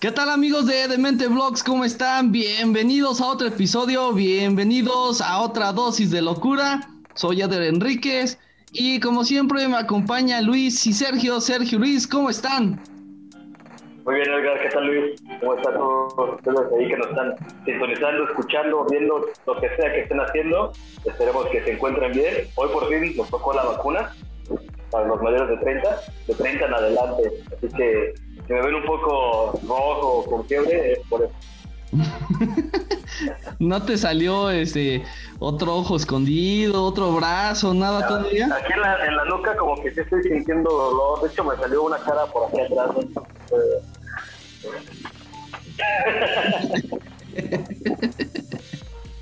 ¿Qué 0.00 0.10
tal 0.10 0.30
amigos 0.30 0.66
de 0.66 0.88
Demente 0.88 1.28
Vlogs? 1.28 1.62
¿Cómo 1.62 1.84
están? 1.84 2.32
Bienvenidos 2.32 3.20
a 3.20 3.26
otro 3.26 3.48
episodio, 3.48 4.14
bienvenidos 4.14 5.20
a 5.20 5.42
otra 5.42 5.72
dosis 5.72 6.10
de 6.10 6.22
locura. 6.22 6.80
Soy 7.12 7.42
Eder 7.42 7.64
Enríquez 7.64 8.38
y 8.72 8.98
como 9.00 9.24
siempre 9.24 9.68
me 9.68 9.76
acompaña 9.76 10.40
Luis 10.40 10.86
y 10.86 10.94
Sergio. 10.94 11.38
Sergio, 11.42 11.78
Luis, 11.78 12.08
¿cómo 12.08 12.30
están? 12.30 12.80
Muy 14.06 14.14
bien, 14.14 14.28
Edgar, 14.30 14.62
¿qué 14.62 14.70
tal 14.70 14.86
Luis? 14.86 15.22
¿Cómo 15.38 15.54
están 15.56 15.74
todos 15.74 16.34
ustedes 16.34 16.60
ahí 16.78 16.88
que 16.88 16.96
nos 16.96 17.08
están 17.08 17.34
sintonizando, 17.66 18.24
escuchando, 18.24 18.86
viendo 18.90 19.26
lo 19.46 19.60
que 19.60 19.68
sea 19.76 19.92
que 19.92 20.00
estén 20.00 20.20
haciendo? 20.20 20.72
Esperemos 21.04 21.44
que 21.48 21.62
se 21.62 21.72
encuentren 21.72 22.12
bien. 22.12 22.48
Hoy 22.54 22.70
por 22.72 22.88
fin 22.88 23.14
nos 23.18 23.28
tocó 23.28 23.52
la 23.52 23.64
vacuna 23.64 24.10
para 24.90 25.06
los 25.06 25.20
mayores 25.22 25.48
de 25.50 25.56
30, 25.58 26.00
de 26.26 26.34
30 26.34 26.66
en 26.66 26.74
adelante. 26.74 27.22
Así 27.54 27.68
que 27.76 28.14
si 28.50 28.54
me 28.54 28.62
ven 28.62 28.74
un 28.74 28.84
poco 28.84 29.60
rojo 29.62 30.24
con 30.28 30.44
fiebre, 30.46 30.94
es 30.94 30.98
por 31.08 31.22
eso. 31.22 31.32
¿No 33.60 33.80
te 33.84 33.96
salió 33.96 34.50
este 34.50 35.04
otro 35.38 35.76
ojo 35.76 35.94
escondido, 35.94 36.82
otro 36.84 37.12
brazo, 37.12 37.72
nada 37.74 38.08
todavía? 38.08 38.48
Aquí 38.52 38.72
en 38.72 38.80
la, 38.80 39.06
en 39.06 39.16
la 39.16 39.24
nuca 39.26 39.56
como 39.56 39.80
que 39.80 39.92
sí 39.92 40.00
estoy 40.00 40.24
sintiendo 40.24 40.68
dolor. 40.68 41.22
De 41.22 41.28
hecho 41.28 41.44
me 41.44 41.56
salió 41.58 41.84
una 41.84 41.98
cara 41.98 42.26
por 42.26 42.48
aquí 42.48 42.60
atrás. 42.60 42.90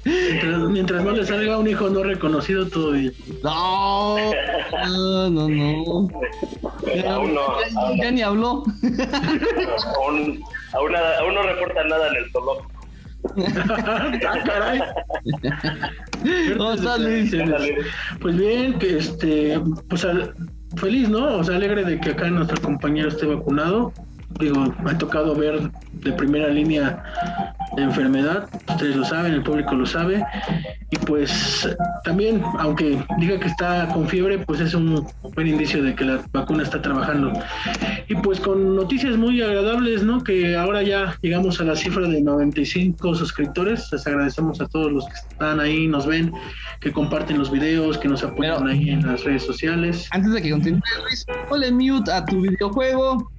Mientras, 0.09 0.59
mientras 0.71 1.05
no 1.05 1.11
le 1.13 1.27
salga 1.27 1.59
un 1.59 1.69
hijo 1.69 1.89
no 1.91 2.03
reconocido, 2.03 2.67
todo 2.69 2.93
bien. 2.93 3.13
No, 3.43 4.17
no, 4.89 5.31
no, 5.31 5.49
no. 5.49 6.09
Ya, 6.95 7.15
Aún 7.15 7.35
no, 7.35 7.41
ya- 7.61 7.81
aún 7.81 7.97
no. 7.97 8.03
ya 8.03 8.11
ni 8.11 8.23
habló. 8.23 8.63
aún, 9.97 10.43
aún, 10.73 10.93
nada- 10.93 11.19
aún 11.21 11.35
no 11.35 11.43
reportan 11.43 11.89
nada 11.89 12.09
en 12.09 12.17
el 12.17 12.31
zoológico. 12.31 12.71
ah, 14.29 14.39
caray. 14.47 14.81
¿Cómo 16.57 16.73
estás, 16.73 17.01
Luis? 17.01 17.35
Pues 18.21 18.37
bien, 18.37 18.79
que 18.79 18.99
este, 18.99 19.61
pues 19.89 20.07
feliz, 20.77 21.09
¿no? 21.09 21.39
O 21.39 21.45
sea, 21.45 21.57
alegre 21.57 21.85
de 21.85 22.01
que 22.01 22.11
acá 22.11 22.29
nuestro 22.31 22.61
compañero 22.63 23.09
esté 23.09 23.27
vacunado. 23.27 23.93
Digo, 24.39 24.75
me 24.85 24.91
ha 24.91 24.99
tocado 24.99 25.35
ver 25.35 25.71
de 25.93 26.13
primera 26.13 26.49
línea 26.49 27.03
la 27.77 27.83
enfermedad, 27.85 28.49
ustedes 28.69 28.97
lo 28.97 29.05
saben, 29.05 29.33
el 29.33 29.43
público 29.43 29.75
lo 29.75 29.87
sabe. 29.87 30.25
Y 30.91 30.97
pues 30.99 31.69
también, 32.05 32.43
aunque 32.59 33.03
diga 33.19 33.39
que 33.41 33.47
está 33.49 33.89
con 33.89 34.07
fiebre, 34.07 34.39
pues 34.39 34.61
es 34.61 34.75
un 34.75 35.07
buen 35.35 35.47
indicio 35.47 35.83
de 35.83 35.95
que 35.95 36.05
la 36.05 36.21
vacuna 36.33 36.63
está 36.63 36.81
trabajando. 36.81 37.33
Y 38.09 38.15
pues 38.17 38.39
con 38.41 38.77
noticias 38.77 39.17
muy 39.17 39.43
agradables, 39.43 40.03
¿no? 40.03 40.23
Que 40.23 40.57
ahora 40.57 40.83
ya 40.83 41.17
llegamos 41.21 41.61
a 41.61 41.65
la 41.65 41.75
cifra 41.77 42.07
de 42.09 42.21
95 42.23 43.15
suscriptores. 43.15 43.89
Les 43.93 44.07
agradecemos 44.07 44.61
a 44.61 44.67
todos 44.69 44.93
los 44.93 45.05
que 45.07 45.15
están 45.15 45.61
ahí, 45.61 45.87
nos 45.89 46.07
ven, 46.07 46.33
que 46.81 46.93
comparten 46.93 47.39
los 47.39 47.51
videos, 47.51 47.99
que 47.99 48.09
nos 48.09 48.23
apoyan 48.23 48.59
Pero- 48.59 48.71
ahí 48.71 48.91
en 48.91 49.07
las 49.07 49.25
redes 49.25 49.45
sociales. 49.45 50.09
Antes 50.13 50.33
de 50.33 50.43
que 50.43 50.51
continúe, 50.51 50.81
Luis, 51.03 51.27
ponle 51.49 51.73
mute 51.73 52.11
a 52.13 52.25
tu 52.25 52.41
videojuego. 52.41 53.31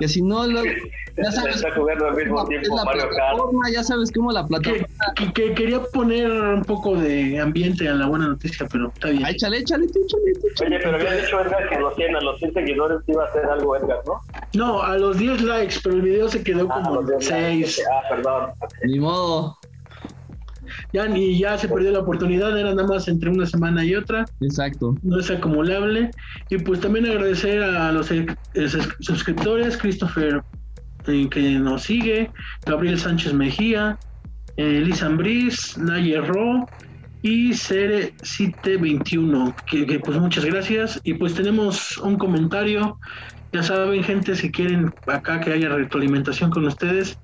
Y 0.00 0.08
si 0.08 0.22
no, 0.22 0.46
lo, 0.46 0.62
ya 0.64 1.30
sabes. 1.32 1.56
Está 1.56 1.72
jugando 1.74 2.06
al 2.08 2.14
mismo 2.16 2.44
tiempo 2.46 2.76
la 2.76 2.84
Mario 2.84 3.02
Kart. 3.02 3.12
plataforma, 3.14 3.70
ya 3.72 3.82
sabes 3.84 4.10
cómo 4.12 4.32
la 4.32 4.42
Que, 4.42 4.48
plataforma. 4.48 4.86
que- 5.16 5.32
que 5.32 5.54
quería 5.54 5.82
poner 5.92 6.30
un 6.30 6.62
poco 6.64 6.96
de 6.96 7.38
ambiente 7.38 7.88
a 7.88 7.94
la 7.94 8.06
buena 8.06 8.28
noticia, 8.28 8.66
pero 8.70 8.88
está 8.88 9.08
bien. 9.10 9.24
Ah, 9.24 9.30
échale, 9.30 9.58
échale, 9.58 9.86
tú, 9.88 10.00
échale, 10.04 10.32
tú, 10.40 10.46
échale. 10.48 10.76
Oye, 10.76 10.84
pero 10.84 10.96
había 10.96 11.12
dicho 11.12 11.40
Edgar 11.40 11.68
que 11.68 11.78
los 11.78 11.94
100, 11.96 12.16
a 12.16 12.20
los 12.20 12.38
100 12.38 12.54
seguidores 12.54 12.98
iba 13.06 13.24
a 13.24 13.26
hacer 13.28 13.44
algo 13.46 13.76
Edgar, 13.76 14.00
¿no? 14.06 14.20
No, 14.54 14.82
a 14.82 14.96
los 14.96 15.18
10 15.18 15.42
likes, 15.42 15.76
pero 15.84 15.96
el 15.96 16.02
video 16.02 16.28
se 16.28 16.42
quedó 16.42 16.66
Ah, 16.70 16.74
como 16.82 16.94
los 17.02 17.06
10 17.08 17.26
6. 17.26 17.82
Ah, 17.92 18.02
perdón. 18.08 18.50
Ni 18.84 18.98
modo. 18.98 19.58
Ya 20.92 21.06
ni 21.06 21.38
ya 21.38 21.56
se 21.58 21.68
perdió 21.68 21.90
la 21.92 22.00
oportunidad, 22.00 22.56
era 22.58 22.74
nada 22.74 22.86
más 22.88 23.08
entre 23.08 23.30
una 23.30 23.46
semana 23.46 23.84
y 23.84 23.94
otra. 23.94 24.24
Exacto. 24.40 24.94
no 25.02 25.18
es 25.18 25.30
acumulable. 25.30 26.10
Y 26.48 26.58
pues 26.58 26.80
también 26.80 27.06
agradecer 27.06 27.62
a 27.62 27.92
los 27.92 28.10
eh, 28.10 28.26
sus- 28.54 28.96
suscriptores, 29.00 29.76
Christopher 29.76 30.42
eh, 31.06 31.28
que 31.30 31.58
nos 31.58 31.82
sigue, 31.84 32.30
Gabriel 32.66 32.98
Sánchez 32.98 33.32
Mejía, 33.34 33.98
eh, 34.56 34.80
Liz 34.84 35.02
Ambriz, 35.02 35.78
Naye 35.78 36.20
Ro 36.20 36.66
y 37.22 37.52
Cere 37.54 38.14
Cite 38.22 38.76
21, 38.76 39.54
que, 39.70 39.86
que, 39.86 39.98
pues 40.00 40.18
muchas 40.18 40.44
gracias. 40.44 41.00
Y 41.04 41.14
pues 41.14 41.34
tenemos 41.34 41.96
un 41.98 42.16
comentario, 42.16 42.98
ya 43.52 43.62
saben 43.62 44.02
gente, 44.04 44.34
si 44.36 44.50
quieren 44.50 44.92
acá 45.06 45.40
que 45.40 45.52
haya 45.52 45.68
retroalimentación 45.68 46.50
con 46.50 46.66
ustedes, 46.66 47.18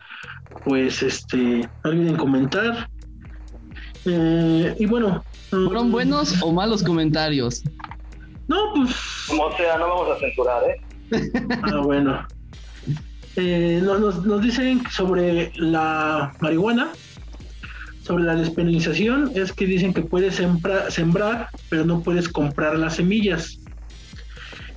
pues 0.65 1.03
este, 1.03 1.69
no 1.85 1.91
olviden 1.91 2.17
comentar. 2.17 2.89
Eh, 4.07 4.75
y 4.79 4.87
bueno, 4.87 5.25
¿Fueron 5.51 5.89
mm, 5.89 5.93
buenos 5.93 6.43
o 6.43 6.53
malos 6.53 6.83
comentarios? 6.83 7.63
No, 8.49 8.73
pues 8.75 8.95
Como 9.29 9.57
sea, 9.57 9.79
no 9.79 9.89
vamos 9.89 10.17
a 10.17 10.21
censurar, 10.21 10.63
¿eh? 10.65 10.77
Ah, 11.63 11.81
bueno. 11.81 12.27
Eh, 13.37 13.81
no- 13.83 13.99
nos, 13.99 14.25
nos 14.25 14.41
dicen 14.43 14.83
sobre 14.91 15.53
la 15.57 16.33
marihuana, 16.41 16.93
sobre 18.03 18.25
la 18.25 18.35
despenalización, 18.37 19.33
es 19.35 19.53
que 19.53 19.67
dicen 19.67 19.93
que 19.93 20.03
puedes 20.03 20.37
sembrar, 20.37 20.91
sembrar 20.91 21.49
pero 21.69 21.85
no 21.85 22.03
puedes 22.03 22.29
comprar 22.29 22.79
las 22.79 22.97
semillas. 22.97 23.59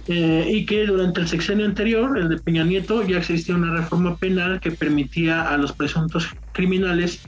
Eh, 0.08 0.48
y 0.52 0.66
que 0.66 0.88
durante 0.88 1.22
el 1.22 1.28
sexenio 1.28 1.68
anterior, 1.68 2.18
el 2.18 2.30
de 2.30 2.38
Peña 2.38 2.64
Nieto, 2.64 3.04
ya 3.04 3.18
existía 3.20 3.54
una 3.54 3.76
reforma 3.78 4.18
penal 4.18 4.60
que 4.60 4.72
permitía 4.72 5.48
a 5.48 5.56
los 5.58 5.72
presuntos 5.74 6.28
criminales 6.52 7.22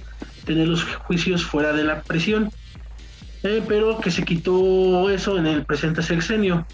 tener 0.46 0.68
los 0.68 0.84
juicios 0.84 1.44
fuera 1.46 1.74
de 1.74 1.84
la 1.84 2.02
prisión. 2.02 2.52
Eh, 3.44 3.64
pero 3.68 4.00
que 4.00 4.12
se 4.12 4.24
quitó 4.24 5.10
eso 5.10 5.38
en 5.38 5.48
el 5.48 5.66
presente 5.66 6.04
sexenio 6.04 6.68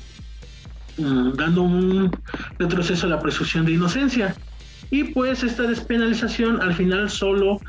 mm, 0.98 1.32
dando 1.34 1.62
un 1.64 2.12
retroceso 2.60 3.08
a 3.08 3.10
la 3.10 3.22
presunción 3.22 3.66
de 3.66 3.74
inocencia. 3.74 4.36
Y 4.92 5.06
pues 5.06 5.44
esta 5.44 5.64
despenalización 5.64 6.62
al 6.62 6.74
final 6.74 7.10
solo 7.10 7.60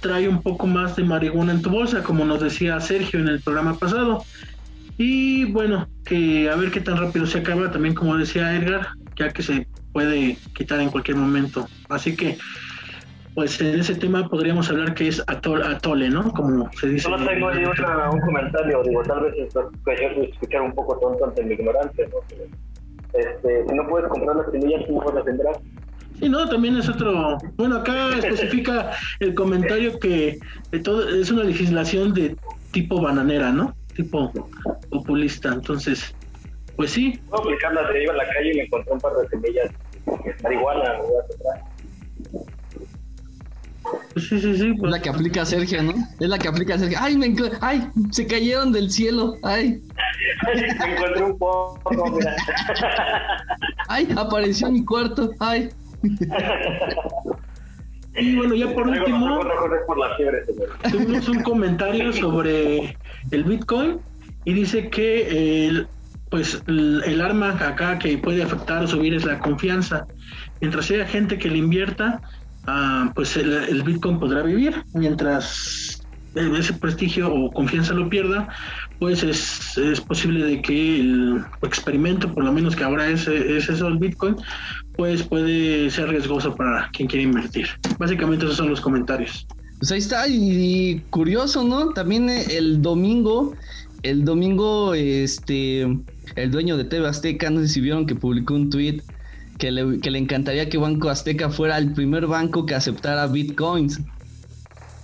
trae 0.00 0.28
un 0.28 0.42
poco 0.42 0.66
más 0.66 0.96
de 0.96 1.04
marihuana 1.04 1.52
en 1.52 1.62
tu 1.62 1.70
bolsa, 1.70 2.02
como 2.02 2.24
nos 2.24 2.40
decía 2.40 2.80
Sergio 2.80 3.20
en 3.20 3.28
el 3.28 3.40
programa 3.40 3.78
pasado. 3.78 4.24
Y 4.96 5.44
bueno, 5.46 5.88
que 6.04 6.50
a 6.50 6.56
ver 6.56 6.70
qué 6.70 6.80
tan 6.80 6.96
rápido 6.96 7.26
se 7.26 7.38
acaba, 7.38 7.70
también 7.70 7.94
como 7.94 8.16
decía 8.16 8.56
Edgar, 8.56 8.88
ya 9.16 9.30
que 9.30 9.42
se 9.42 9.68
puede 9.92 10.36
quitar 10.54 10.80
en 10.80 10.90
cualquier 10.90 11.16
momento. 11.16 11.68
Así 11.88 12.16
que, 12.16 12.38
pues 13.38 13.60
en 13.60 13.78
ese 13.78 13.94
tema 13.94 14.28
podríamos 14.28 14.68
hablar 14.68 14.94
que 14.94 15.06
es 15.06 15.24
atol- 15.26 15.64
atole, 15.64 16.10
¿no? 16.10 16.28
Como 16.32 16.68
se 16.72 16.88
dice. 16.88 17.04
Solo 17.04 17.24
tengo 17.24 17.48
ahí 17.50 17.64
una- 17.64 18.10
un 18.10 18.20
comentario, 18.20 18.82
digo, 18.82 19.00
tal 19.04 19.20
vez 19.20 19.34
yo 19.54 19.70
escuchar 20.24 20.62
un 20.62 20.72
poco 20.74 20.98
tonto 20.98 21.24
ante 21.24 21.44
mi 21.44 21.54
ignorancia, 21.54 22.04
¿no? 22.08 22.18
Este, 23.16 23.64
si 23.68 23.74
no 23.76 23.86
puedes 23.88 24.08
comprar 24.08 24.34
las 24.34 24.50
semillas, 24.50 24.82
¿cómo 24.88 25.02
vas 25.02 25.18
a 25.18 25.22
sembrar? 25.22 25.54
Sí, 26.18 26.28
no, 26.28 26.48
también 26.48 26.78
es 26.78 26.88
otro. 26.88 27.38
Bueno, 27.56 27.76
acá 27.76 28.08
especifica 28.18 28.90
el 29.20 29.34
comentario 29.36 29.96
que 30.00 30.40
de 30.72 30.80
todo, 30.80 31.08
es 31.08 31.30
una 31.30 31.44
legislación 31.44 32.12
de 32.14 32.36
tipo 32.72 33.00
bananera, 33.00 33.52
¿no? 33.52 33.72
Tipo 33.94 34.32
populista. 34.90 35.50
Entonces, 35.54 36.12
pues 36.74 36.90
sí, 36.90 37.20
No, 37.30 37.36
aplicando 37.38 37.82
iba 37.96 38.14
a 38.14 38.16
la 38.16 38.26
calle 38.32 38.52
y 38.52 38.56
me 38.56 38.62
encontré 38.64 38.92
un 38.94 38.98
par 38.98 39.12
de 39.14 39.28
semillas 39.28 39.70
marihuana, 40.42 40.94
me 40.94 41.77
sí, 44.16 44.40
sí, 44.40 44.56
sí. 44.56 44.70
Es 44.70 44.78
Pues, 44.78 44.92
la 44.92 45.00
que 45.00 45.08
aplica 45.08 45.44
Sergio, 45.44 45.82
¿no? 45.82 45.94
Es 46.20 46.28
la 46.28 46.38
que 46.38 46.48
aplica 46.48 46.78
Sergio. 46.78 46.98
¡Ay, 47.00 47.16
me 47.16 47.34
¡Ay! 47.60 47.88
Se 48.10 48.26
cayeron 48.26 48.72
del 48.72 48.90
cielo. 48.90 49.36
¡Ay! 49.42 49.82
me 50.54 50.92
encontré 50.92 51.24
un 51.24 51.38
poco, 51.38 52.10
mira. 52.12 52.36
¡Ay! 53.88 54.08
Apareció 54.16 54.70
mi 54.70 54.84
cuarto. 54.84 55.30
¡Ay! 55.40 55.68
y 58.16 58.36
bueno, 58.36 58.54
ya 58.54 58.72
por 58.74 58.88
último, 58.88 59.40
tuvimos 60.90 61.28
un 61.28 61.42
comentario 61.42 62.12
sobre 62.12 62.96
el 63.30 63.44
Bitcoin 63.44 64.00
y 64.44 64.52
dice 64.52 64.88
que 64.90 65.66
el, 65.66 65.88
pues 66.30 66.62
el, 66.66 67.02
el 67.04 67.20
arma 67.20 67.50
acá 67.52 67.98
que 67.98 68.18
puede 68.18 68.42
afectar 68.42 68.82
o 68.82 68.86
subir 68.86 69.14
es 69.14 69.24
la 69.24 69.38
confianza. 69.38 70.06
Mientras 70.60 70.90
haya 70.90 71.06
gente 71.06 71.38
que 71.38 71.48
le 71.48 71.58
invierta, 71.58 72.20
ah, 72.68 73.12
pues 73.14 73.36
el, 73.36 73.82
Bitcoin 73.82 74.18
podrá 74.18 74.42
vivir. 74.42 74.84
Mientras 74.94 76.02
eh, 76.34 76.50
ese 76.58 76.74
prestigio 76.74 77.32
o 77.32 77.50
confianza 77.50 77.94
lo 77.94 78.08
pierda, 78.08 78.48
pues 78.98 79.22
es, 79.22 79.76
es 79.78 80.00
posible 80.00 80.44
de 80.44 80.62
que 80.62 81.00
el 81.00 81.44
experimento, 81.62 82.32
por 82.32 82.44
lo 82.44 82.52
menos 82.52 82.76
que 82.76 82.84
ahora 82.84 83.08
es, 83.08 83.26
es 83.26 83.68
eso 83.68 83.88
el 83.88 83.98
Bitcoin, 83.98 84.36
pues 84.96 85.22
puede 85.22 85.90
ser 85.90 86.08
riesgoso 86.08 86.54
para 86.54 86.90
quien 86.92 87.08
quiere 87.08 87.24
invertir. 87.24 87.68
Básicamente 87.98 88.44
esos 88.44 88.56
son 88.56 88.68
los 88.68 88.80
comentarios. 88.80 89.46
Pues 89.78 89.92
ahí 89.92 89.98
está, 89.98 90.26
y, 90.28 91.02
curioso, 91.10 91.62
¿no? 91.62 91.90
También 91.90 92.28
el 92.28 92.82
domingo, 92.82 93.54
el 94.02 94.24
domingo, 94.24 94.94
este, 94.94 95.82
el 96.34 96.50
dueño 96.50 96.76
de 96.76 96.84
TV 96.84 97.06
Azteca, 97.06 97.48
no 97.48 97.60
sé 97.60 97.68
si 97.68 97.80
vieron 97.80 98.06
que 98.06 98.16
publicó 98.16 98.54
un 98.54 98.70
tweet 98.70 99.02
que 99.58 99.70
le, 99.70 100.00
que 100.00 100.10
le 100.10 100.18
encantaría 100.18 100.68
que 100.68 100.78
Banco 100.78 101.08
Azteca 101.10 101.50
fuera 101.50 101.78
el 101.78 101.92
primer 101.92 102.26
banco 102.26 102.64
que 102.66 102.74
aceptara 102.74 103.26
bitcoins. 103.26 104.00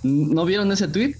¿No 0.02 0.44
vieron 0.44 0.70
ese 0.72 0.88
tweet? 0.88 1.16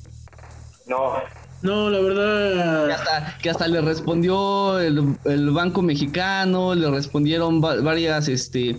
No. 0.86 1.14
No, 1.62 1.88
la 1.88 1.98
verdad. 1.98 2.86
Que 2.86 2.92
hasta, 2.92 3.38
que 3.42 3.50
hasta 3.50 3.68
le 3.68 3.80
respondió 3.80 4.78
el, 4.78 5.16
el 5.24 5.50
Banco 5.50 5.80
Mexicano, 5.80 6.74
le 6.74 6.90
respondieron 6.90 7.64
va- 7.64 7.80
varias 7.80 8.28
este, 8.28 8.76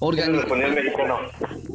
organizaciones. 0.00 0.74
mexicano. 0.74 1.16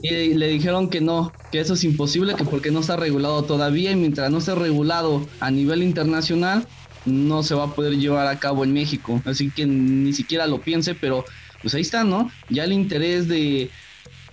Y 0.04 0.34
le 0.34 0.48
dijeron 0.48 0.90
que 0.90 1.00
no, 1.00 1.32
que 1.54 1.62
eso 1.62 1.75
es 1.75 1.84
imposible, 1.86 2.36
que 2.36 2.44
porque 2.44 2.72
no 2.72 2.82
está 2.82 2.98
regulado 2.98 3.44
todavía 3.44 3.92
y 3.92 3.96
mientras 3.96 4.30
no 4.32 4.40
esté 4.40 4.54
regulado 4.54 5.25
a 5.40 5.50
nivel 5.50 5.82
internacional, 5.82 6.68
no 7.06 7.42
se 7.42 7.56
va 7.56 7.64
a 7.64 7.74
poder 7.74 7.96
llevar 7.98 8.28
a 8.28 8.38
cabo 8.40 8.66
en 8.66 8.74
México. 8.74 9.22
Así 9.24 9.50
que 9.52 9.66
ni 9.66 10.12
siquiera 10.12 10.46
lo 10.46 10.60
piense, 10.60 10.94
pero 10.94 11.24
pues 11.62 11.74
ahí 11.74 11.82
está, 11.82 12.04
¿no? 12.04 12.32
Ya 12.50 12.64
el 12.64 12.72
interés 12.74 13.28
de, 13.28 13.70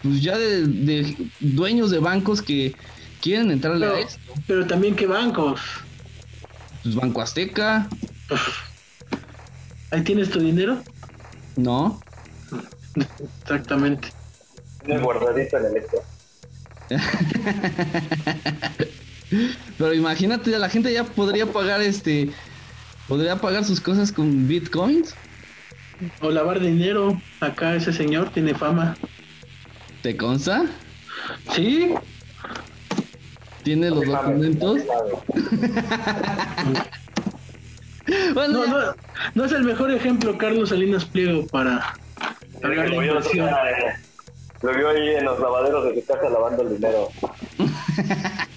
pues 0.03 0.23
ya 0.23 0.37
de, 0.39 0.67
de 0.67 1.17
dueños 1.41 1.91
de 1.91 1.99
bancos 1.99 2.43
que 2.43 2.75
quieren 3.21 3.51
entrarle 3.51 3.87
a 3.87 3.91
Pero, 3.91 4.01
esto. 4.07 4.21
pero 4.47 4.67
también 4.67 4.95
que 4.97 5.07
bancos. 5.07 5.61
Pues 6.83 6.95
Banco 6.95 7.21
Azteca, 7.21 7.89
Ahí 9.91 10.03
tienes 10.03 10.31
tu 10.31 10.41
dinero. 10.41 10.83
¿no? 11.57 12.01
Exactamente. 13.43 14.09
Tiene 14.85 15.01
guardadito 15.01 15.57
en 15.59 15.65
el 15.67 15.77
Excel. 15.77 16.01
Pero 19.79 19.93
imagínate, 19.95 20.51
la 20.59 20.69
gente 20.69 20.93
ya 20.93 21.05
podría 21.05 21.47
pagar 21.47 21.83
este, 21.83 22.31
podría 23.09 23.37
pagar 23.41 23.65
sus 23.65 23.81
cosas 23.81 24.13
con 24.13 24.47
bitcoins. 24.47 25.15
O 26.21 26.31
lavar 26.31 26.61
dinero. 26.61 27.21
Acá 27.41 27.75
ese 27.75 27.93
señor 27.93 28.31
tiene 28.31 28.55
fama. 28.55 28.97
¿Te 30.03 30.17
consta? 30.17 30.65
Sí. 31.55 31.95
¿Tiene 33.63 33.91
los 33.91 34.07
documentos? 34.07 34.81
Bueno, 38.35 38.53
No, 38.53 38.65
ya- 38.67 38.71
no, 38.71 38.95
no 39.35 39.45
es 39.47 39.53
el 39.53 39.65
mejor 39.65 39.91
ejemplo 39.91 40.39
Carlos 40.39 40.69
Salinas 40.69 41.05
Pliego 41.05 41.45
para 41.49 41.95
la 42.63 42.69
Lo 44.63 44.73
vio 44.75 44.89
ahí 44.89 45.09
en 45.17 45.25
los 45.25 45.41
lavaderos 45.41 45.85
de 45.87 46.01
su 46.01 46.07
casa 46.07 46.29
lavando 46.31 46.63
el 46.63 46.75
dinero. 46.77 47.09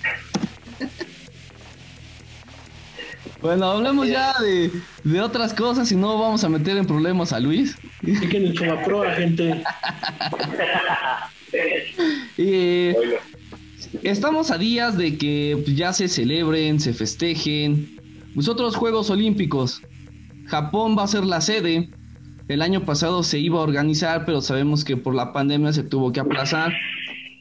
bueno, 3.42 3.66
hablemos 3.66 4.08
ya 4.08 4.34
de, 4.42 4.72
de 5.04 5.22
otras 5.22 5.54
cosas 5.54 5.92
y 5.92 5.96
no 5.96 6.20
vamos 6.20 6.44
a 6.44 6.50
meter 6.50 6.78
en 6.78 6.86
problemas 6.86 7.34
a 7.34 7.40
Luis. 7.40 7.78
Chequen 8.06 8.48
el 8.48 8.54
Chubaproa, 8.54 9.14
gente. 9.14 9.64
Estamos 14.04 14.52
a 14.52 14.58
días 14.58 14.98
de 14.98 15.18
que 15.18 15.64
ya 15.76 15.94
se 15.94 16.08
celebren, 16.08 16.80
se 16.80 16.94
festejen 16.94 18.00
los 18.36 18.48
otros 18.48 18.76
Juegos 18.76 19.10
Olímpicos. 19.10 19.82
Japón 20.46 20.96
va 20.98 21.04
a 21.04 21.08
ser 21.08 21.26
la 21.26 21.42
sede. 21.42 21.90
El 22.48 22.62
año 22.62 22.86
pasado 22.86 23.24
se 23.24 23.40
iba 23.40 23.60
a 23.60 23.64
organizar, 23.64 24.26
pero 24.26 24.42
sabemos 24.42 24.84
que 24.84 24.98
por 24.98 25.16
la 25.16 25.34
pandemia 25.34 25.74
se 25.74 25.84
tuvo 25.84 26.12
que 26.12 26.20
aplazar. 26.20 26.74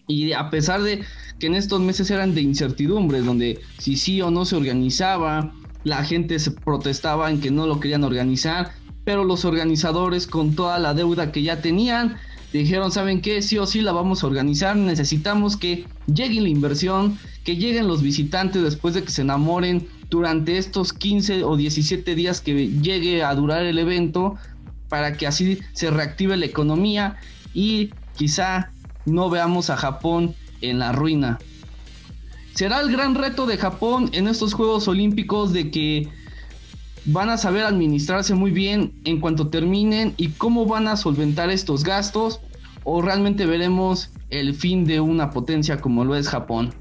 Y 0.06 0.33
a 0.33 0.51
pesar 0.51 0.83
de 0.83 1.03
que 1.39 1.47
en 1.47 1.55
estos 1.55 1.81
meses 1.81 2.11
eran 2.11 2.35
de 2.35 2.43
incertidumbre, 2.43 3.21
donde 3.21 3.61
si 3.79 3.97
sí 3.97 4.21
o 4.21 4.31
no 4.31 4.44
se 4.44 4.56
organizaba, 4.56 5.53
la 5.85 6.05
gente 6.05 6.39
se 6.39 6.51
protestaba 6.51 7.31
en 7.31 7.41
que 7.41 7.51
no 7.51 7.67
lo 7.67 7.81
querían 7.81 8.05
organizar, 8.05 8.73
pero 9.05 9.25
los 9.25 9.45
organizadores 9.45 10.27
con 10.27 10.55
toda 10.55 10.79
la 10.79 10.95
deuda 10.95 11.33
que 11.33 11.43
ya 11.43 11.61
tenían, 11.61 12.17
dijeron, 12.53 12.93
¿saben 12.93 13.21
qué? 13.21 13.43
Sí 13.43 13.59
o 13.59 13.67
sí 13.67 13.81
la 13.81 13.93
vamos 13.93 14.23
a 14.23 14.27
organizar, 14.27 14.77
necesitamos 14.77 15.57
que 15.57 15.87
llegue 16.07 16.41
la 16.41 16.49
inversión, 16.49 17.19
que 17.45 17.57
lleguen 17.57 17.89
los 17.89 18.03
visitantes 18.03 18.63
después 18.63 18.95
de 18.95 19.03
que 19.03 19.11
se 19.11 19.23
enamoren 19.23 19.89
durante 20.11 20.59
estos 20.59 20.93
15 20.93 21.45
o 21.45 21.57
17 21.57 22.15
días 22.15 22.41
que 22.41 22.69
llegue 22.69 23.23
a 23.23 23.35
durar 23.35 23.65
el 23.65 23.79
evento, 23.79 24.37
para 24.89 25.17
que 25.17 25.27
así 25.27 25.59
se 25.73 25.91
reactive 25.91 26.37
la 26.37 26.47
economía 26.47 27.17
y 27.55 27.91
quizá 28.17 28.71
no 29.05 29.31
veamos 29.31 29.71
a 29.71 29.77
Japón 29.77 30.35
en 30.61 30.79
la 30.79 30.93
ruina. 30.93 31.39
Será 32.58 32.81
el 32.81 32.90
gran 32.90 33.14
reto 33.14 33.46
de 33.46 33.56
Japón 33.56 34.10
en 34.12 34.26
estos 34.26 34.52
Juegos 34.52 34.88
Olímpicos 34.88 35.52
de 35.52 35.70
que 35.70 36.08
van 37.05 37.31
a 37.31 37.38
saber 37.38 37.62
administrarse 37.62 38.34
muy 38.34 38.50
bien 38.50 39.00
en 39.05 39.20
cuanto 39.20 39.46
terminen 39.46 40.12
y 40.16 40.31
cómo 40.31 40.66
van 40.66 40.88
a 40.88 40.96
solventar 40.96 41.50
estos 41.50 41.84
gastos 41.84 42.40
o 42.82 43.00
realmente 43.00 43.46
veremos 43.46 44.10
el 44.31 44.56
fin 44.56 44.84
de 44.87 44.99
una 44.99 45.31
potencia 45.31 45.81
como 45.81 46.05
lo 46.05 46.16
es 46.16 46.28
Japón. 46.28 46.75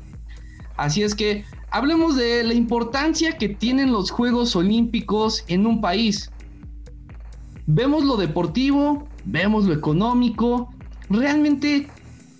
Así 0.77 1.03
es 1.03 1.13
que 1.13 1.45
hablemos 1.69 2.15
de 2.15 2.43
la 2.43 2.55
importancia 2.55 3.37
que 3.37 3.47
tienen 3.47 3.91
los 3.91 4.09
Juegos 4.09 4.55
Olímpicos 4.55 5.43
en 5.47 5.67
un 5.67 5.79
país. 5.79 6.31
Vemos 7.67 8.03
lo 8.03 8.17
deportivo, 8.17 9.07
vemos 9.25 9.65
lo 9.65 9.75
económico, 9.75 10.73
realmente 11.11 11.87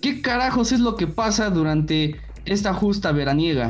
¿qué 0.00 0.22
carajos 0.22 0.72
es 0.72 0.80
lo 0.80 0.96
que 0.96 1.06
pasa 1.06 1.50
durante 1.50 2.16
esta 2.48 2.74
justa 2.74 3.12
veraniega? 3.12 3.68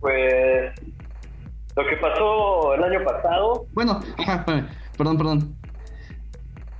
Pues 0.00 0.72
lo 1.76 1.86
que 1.86 1.96
pasó 1.96 2.74
el 2.74 2.84
año 2.84 3.04
pasado, 3.04 3.66
Bueno, 3.72 4.00
ajá, 4.18 4.44
perdón, 4.96 5.18
perdón. 5.18 5.56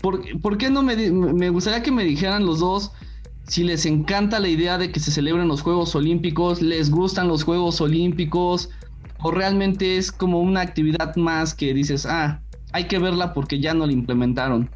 ¿Por, 0.00 0.40
por 0.40 0.58
qué 0.58 0.70
no 0.70 0.82
me, 0.82 0.96
me 1.10 1.50
gustaría 1.50 1.82
que 1.82 1.90
me 1.90 2.04
dijeran 2.04 2.46
los 2.46 2.60
dos 2.60 2.92
si 3.48 3.64
les 3.64 3.86
encanta 3.86 4.40
la 4.40 4.48
idea 4.48 4.76
de 4.76 4.92
que 4.92 5.00
se 5.00 5.10
celebren 5.10 5.48
los 5.48 5.62
Juegos 5.62 5.94
Olímpicos, 5.94 6.60
les 6.60 6.90
gustan 6.90 7.28
los 7.28 7.44
Juegos 7.44 7.80
Olímpicos 7.80 8.70
o 9.22 9.30
realmente 9.30 9.96
es 9.96 10.12
como 10.12 10.40
una 10.40 10.60
actividad 10.60 11.16
más 11.16 11.54
que 11.54 11.72
dices, 11.72 12.06
ah, 12.06 12.40
hay 12.72 12.84
que 12.84 12.98
verla 12.98 13.32
porque 13.32 13.58
ya 13.58 13.72
no 13.72 13.86
la 13.86 13.92
implementaron? 13.92 14.68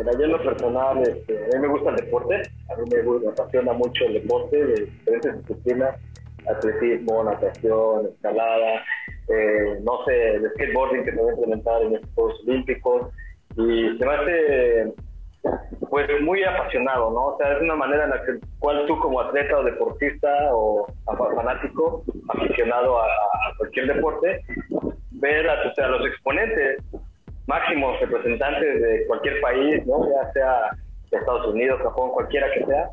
Mira, 0.00 0.18
yo 0.18 0.24
en 0.24 0.32
lo 0.32 0.42
personal, 0.42 1.02
este, 1.02 1.44
a 1.44 1.58
mí 1.58 1.60
me 1.60 1.68
gusta 1.68 1.90
el 1.90 1.96
deporte, 1.96 2.34
a 2.36 2.76
mí 2.76 2.84
me, 2.90 3.02
gusta, 3.02 3.30
apasiona 3.30 3.72
mucho 3.74 4.04
el 4.06 4.14
deporte 4.14 4.64
de 4.64 4.84
diferentes 4.86 5.46
disciplinas, 5.46 5.96
atletismo, 6.48 7.24
natación, 7.24 8.06
escalada, 8.06 8.82
eh, 9.28 9.78
no 9.82 10.04
sé, 10.06 10.34
el 10.34 10.50
skateboarding 10.50 11.04
que 11.04 11.12
se 11.12 11.22
va 11.22 11.28
a 11.28 11.34
implementar 11.34 11.82
en 11.82 11.94
estos 11.94 12.10
Juegos 12.14 12.40
Olímpicos 12.46 13.12
y 13.56 13.98
se 13.98 14.06
me 14.06 14.14
hace 14.14 14.92
pues 15.88 16.06
muy 16.22 16.44
apasionado, 16.44 17.10
¿no? 17.10 17.26
O 17.28 17.36
sea, 17.38 17.52
es 17.54 17.62
una 17.62 17.74
manera 17.74 18.04
en 18.04 18.10
la 18.10 18.22
que 18.24 18.32
cual 18.58 18.86
tú 18.86 18.98
como 19.00 19.20
atleta 19.20 19.58
o 19.58 19.64
deportista 19.64 20.28
o 20.52 20.86
fanático, 21.34 22.04
aficionado 22.28 23.00
a, 23.00 23.06
cualquier 23.56 23.94
deporte, 23.94 24.40
ver 25.12 25.48
a 25.48 25.88
los 25.88 26.06
exponentes 26.06 26.82
máximos 27.46 27.98
representantes 28.00 28.80
de 28.80 29.06
cualquier 29.06 29.40
país, 29.40 29.86
¿no? 29.86 30.08
Ya 30.10 30.32
sea 30.32 30.70
Estados 31.10 31.46
Unidos, 31.48 31.80
Japón, 31.82 32.10
cualquiera 32.12 32.46
que 32.52 32.64
sea, 32.64 32.90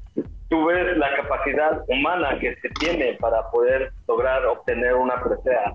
tú 0.50 0.66
ves 0.66 0.98
la 0.98 1.16
capacidad 1.16 1.84
humana 1.88 2.38
que 2.39 2.56
se 2.56 2.70
tiene 2.80 3.13
para 3.20 3.50
poder 3.51 3.92
lograr 4.08 4.46
obtener 4.46 4.96
una 4.96 5.22
presea, 5.22 5.74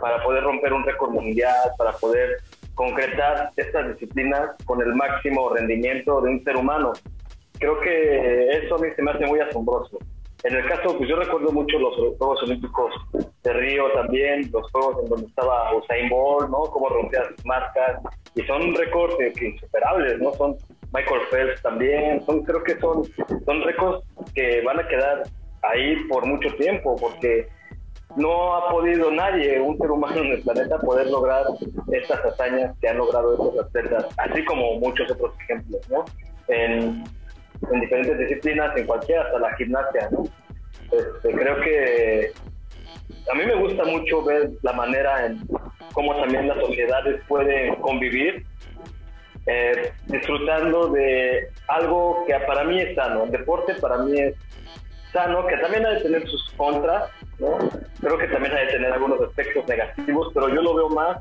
para 0.00 0.22
poder 0.22 0.42
romper 0.42 0.72
un 0.72 0.84
récord 0.84 1.10
mundial, 1.10 1.70
para 1.78 1.92
poder 1.92 2.38
concretar 2.74 3.50
estas 3.56 3.88
disciplinas 3.88 4.50
con 4.64 4.80
el 4.80 4.94
máximo 4.94 5.50
rendimiento 5.54 6.20
de 6.22 6.30
un 6.30 6.44
ser 6.44 6.56
humano. 6.56 6.92
Creo 7.58 7.78
que 7.80 8.48
eso 8.56 8.76
a 8.76 8.78
mí 8.78 8.88
se 8.96 9.02
me 9.02 9.10
hace 9.10 9.26
muy 9.26 9.38
asombroso. 9.40 9.98
En 10.42 10.54
el 10.54 10.66
caso, 10.66 10.96
pues 10.96 11.08
yo 11.08 11.16
recuerdo 11.16 11.52
mucho 11.52 11.78
los 11.78 11.94
Juegos 12.16 12.42
Olímpicos 12.42 12.94
de 13.42 13.52
Río 13.52 13.90
también, 13.92 14.50
los 14.52 14.70
Juegos 14.72 14.96
en 15.02 15.10
donde 15.10 15.26
estaba 15.26 15.74
Usain 15.76 16.08
Bolt, 16.08 16.48
¿no? 16.48 16.62
Cómo 16.62 16.88
rompía 16.88 17.24
sus 17.24 17.44
marcas, 17.44 18.00
y 18.34 18.42
son 18.42 18.74
récords 18.74 19.16
insuperables, 19.40 20.18
¿no? 20.18 20.32
Son 20.34 20.56
Michael 20.92 21.20
Phelps 21.30 21.62
también, 21.62 22.24
son, 22.24 22.42
creo 22.42 22.62
que 22.62 22.78
son, 22.80 23.04
son 23.44 23.62
récords 23.62 24.02
que 24.34 24.62
van 24.62 24.80
a 24.80 24.88
quedar 24.88 25.24
ahí 25.62 25.96
por 26.08 26.24
mucho 26.26 26.48
tiempo, 26.56 26.96
porque 26.96 27.46
no 28.16 28.54
ha 28.54 28.70
podido 28.70 29.10
nadie, 29.10 29.60
un 29.60 29.76
ser 29.78 29.90
humano 29.90 30.22
en 30.22 30.32
el 30.32 30.42
planeta, 30.42 30.78
poder 30.78 31.08
lograr 31.08 31.44
estas 31.92 32.24
hazañas 32.24 32.76
que 32.80 32.88
han 32.88 32.96
logrado 32.96 33.34
estos 33.34 33.66
atletas, 33.66 34.06
así 34.16 34.44
como 34.46 34.80
muchos 34.80 35.10
otros 35.10 35.34
ejemplos, 35.42 35.80
¿no? 35.90 36.04
En, 36.48 37.04
en 37.72 37.80
diferentes 37.80 38.18
disciplinas, 38.18 38.76
en 38.76 38.86
cualquiera, 38.86 39.22
hasta 39.22 39.38
la 39.38 39.56
gimnasia, 39.56 40.08
¿no? 40.10 40.24
Este, 40.92 41.32
creo 41.32 41.60
que 41.60 42.32
a 43.30 43.34
mí 43.34 43.46
me 43.46 43.54
gusta 43.54 43.84
mucho 43.84 44.24
ver 44.24 44.50
la 44.62 44.72
manera 44.72 45.26
en 45.26 45.40
cómo 45.92 46.16
también 46.20 46.48
las 46.48 46.58
sociedades 46.58 47.20
pueden 47.28 47.76
convivir 47.76 48.44
eh, 49.46 49.92
disfrutando 50.06 50.88
de 50.88 51.48
algo 51.68 52.24
que 52.26 52.34
para 52.46 52.64
mí 52.64 52.80
es 52.80 52.94
sano. 52.94 53.24
El 53.24 53.30
deporte 53.30 53.74
para 53.74 53.98
mí 53.98 54.18
es 54.18 54.34
sano, 55.12 55.46
que 55.46 55.56
también 55.56 55.86
ha 55.86 55.90
de 55.90 56.00
tener 56.00 56.28
sus 56.28 56.50
contras. 56.56 57.10
Creo 58.00 58.18
que 58.18 58.28
también 58.28 58.54
ha 58.54 58.60
de 58.60 58.66
tener 58.66 58.92
algunos 58.92 59.20
aspectos 59.20 59.66
negativos, 59.66 60.30
pero 60.34 60.48
yo 60.48 60.62
lo 60.62 60.74
veo 60.74 60.88
más 60.90 61.18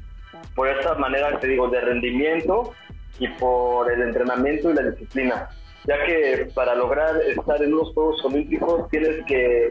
por 0.56 0.68
esta 0.68 0.96
manera, 0.96 1.40
te 1.40 1.48
digo, 1.48 1.70
de 1.70 1.82
rendimiento 1.82 2.74
y 3.20 3.28
por 3.28 3.92
el 3.92 4.02
entrenamiento 4.02 4.70
y 4.70 4.74
la 4.74 4.84
disciplina, 4.84 5.50
ya 5.90 6.06
que 6.06 6.52
para 6.54 6.76
lograr 6.76 7.20
estar 7.24 7.60
en 7.64 7.72
los 7.72 7.92
Juegos 7.96 8.24
Olímpicos 8.24 8.88
tienes 8.92 9.26
que 9.26 9.70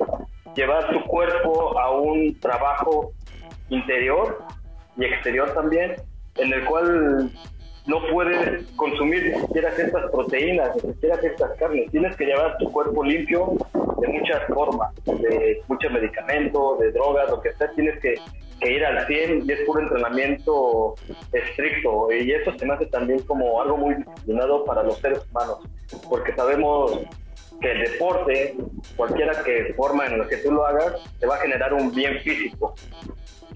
llevar 0.57 0.91
tu 0.91 1.05
cuerpo 1.05 1.79
a 1.79 1.93
un 1.93 2.37
trabajo 2.41 3.13
interior 3.69 4.43
y 4.97 5.05
exterior 5.05 5.55
también, 5.55 5.95
en 6.35 6.53
el 6.53 6.65
cual 6.65 7.31
no 7.89 8.03
puedes 8.13 8.67
consumir 8.77 9.33
ni 9.35 9.41
siquiera 9.41 9.73
ciertas 9.73 10.11
proteínas, 10.11 10.77
ni 10.77 10.93
siquiera 10.93 11.19
ciertas 11.21 11.59
carnes. 11.59 11.91
Tienes 11.91 12.15
que 12.17 12.27
llevar 12.27 12.59
tu 12.59 12.71
cuerpo 12.71 13.03
limpio 13.03 13.55
de 14.01 14.09
muchas 14.09 14.47
formas, 14.49 14.95
de 15.07 15.63
muchos 15.69 15.91
medicamentos, 15.91 16.79
de 16.81 16.93
drogas, 16.93 17.31
lo 17.31 17.41
que 17.41 17.55
sea. 17.55 17.71
Tienes 17.73 17.99
que, 18.01 18.17
ir 18.61 18.85
al 18.85 19.07
100 19.07 19.45
y 19.47 19.53
es 19.53 19.61
puro 19.61 19.81
entrenamiento 19.81 20.97
estricto. 21.33 22.13
Y 22.13 22.31
eso 22.31 22.53
se 22.59 22.67
me 22.67 22.75
hace 22.75 22.87
también 22.87 23.21
como 23.21 23.63
algo 23.63 23.79
muy 23.79 23.95
disciplinado 23.95 24.67
para 24.67 24.83
los 24.83 24.99
seres 24.99 25.21
humanos, 25.31 25.61
porque 26.11 26.35
sabemos 26.35 27.01
que 27.63 27.73
el 27.73 27.91
deporte, 27.91 28.55
cualquiera 28.97 29.43
que 29.43 29.73
forma 29.75 30.07
en 30.07 30.19
la 30.19 30.29
que 30.29 30.37
tú 30.37 30.53
lo 30.53 30.67
hagas, 30.67 30.93
te 31.19 31.27
va 31.27 31.37
a 31.37 31.39
generar 31.39 31.73
un 31.73 31.91
bien 31.95 32.19
físico 32.21 32.75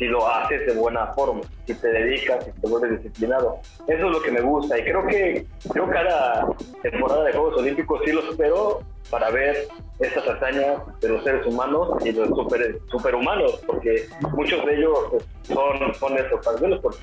si 0.02 0.08
lo 0.08 0.28
haces 0.28 0.66
de 0.66 0.74
buena 0.74 1.06
forma, 1.12 1.42
si 1.64 1.74
te 1.74 1.88
dedicas, 1.88 2.44
si 2.44 2.50
te 2.50 2.68
vuelves 2.68 3.00
disciplinado. 3.02 3.60
Eso 3.86 4.06
es 4.06 4.12
lo 4.12 4.20
que 4.20 4.32
me 4.32 4.40
gusta 4.40 4.76
y 4.76 4.82
creo 4.82 5.06
que 5.06 5.46
yo 5.76 5.88
cada 5.88 6.44
temporada 6.82 7.24
de 7.24 7.32
Juegos 7.32 7.58
Olímpicos 7.58 8.00
sí 8.04 8.10
lo 8.10 8.28
espero 8.28 8.80
para 9.10 9.30
ver 9.30 9.68
estas 10.00 10.26
hazañas 10.26 10.80
de 11.00 11.08
los 11.08 11.22
seres 11.22 11.46
humanos 11.46 12.04
y 12.04 12.10
los 12.10 12.30
super, 12.30 12.80
superhumanos, 12.90 13.62
porque 13.64 14.08
muchos 14.32 14.64
de 14.66 14.74
ellos 14.74 14.98
pues, 15.10 15.24
son, 15.44 15.94
son 15.94 16.18
esos, 16.18 16.44
para 16.44 16.58
verlos 16.58 16.80
por 16.80 16.94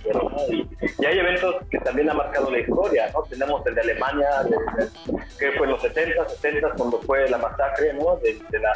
y, 0.50 0.68
y, 1.00 1.06
hay 1.06 1.20
eventos 1.20 1.56
que 1.70 1.77
también 1.79 2.10
han 2.10 2.18
marcado 2.18 2.51
la 2.51 2.60
historia, 2.60 3.10
¿no? 3.13 3.24
Tenemos 3.29 3.65
el 3.65 3.75
de 3.75 3.82
Alemania, 3.82 4.27
que 5.38 5.51
fue 5.53 5.68
en 5.68 5.72
los 5.72 5.82
70, 5.82 6.27
70, 6.27 6.72
cuando 6.75 7.00
fue 7.03 7.29
la 7.29 7.38
masacre, 7.38 7.94
¿no? 7.94 8.18
de, 8.18 8.38
de 8.50 8.60
la 8.60 8.74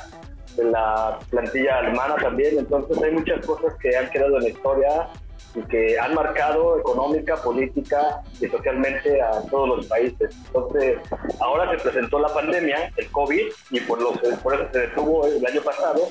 de 0.55 0.65
la 0.65 1.19
plantilla 1.29 1.79
alemana 1.79 2.15
también. 2.15 2.59
Entonces 2.59 3.01
hay 3.01 3.11
muchas 3.11 3.45
cosas 3.45 3.73
que 3.81 3.95
han 3.95 4.09
quedado 4.09 4.37
en 4.37 4.43
la 4.43 4.49
historia 4.49 5.09
y 5.55 5.61
que 5.63 5.99
han 5.99 6.13
marcado 6.15 6.79
económica, 6.79 7.35
política 7.37 8.21
y 8.41 8.47
socialmente 8.47 9.21
a 9.21 9.41
todos 9.49 9.77
los 9.77 9.85
países. 9.87 10.35
Entonces, 10.47 10.97
ahora 11.39 11.69
se 11.71 11.83
presentó 11.83 12.19
la 12.19 12.33
pandemia, 12.33 12.91
el 12.97 13.11
COVID, 13.11 13.51
y 13.71 13.79
por, 13.81 14.01
los, 14.01 14.17
por 14.41 14.55
eso 14.55 14.67
se 14.71 14.79
detuvo 14.79 15.27
el 15.27 15.45
año 15.45 15.61
pasado, 15.61 16.09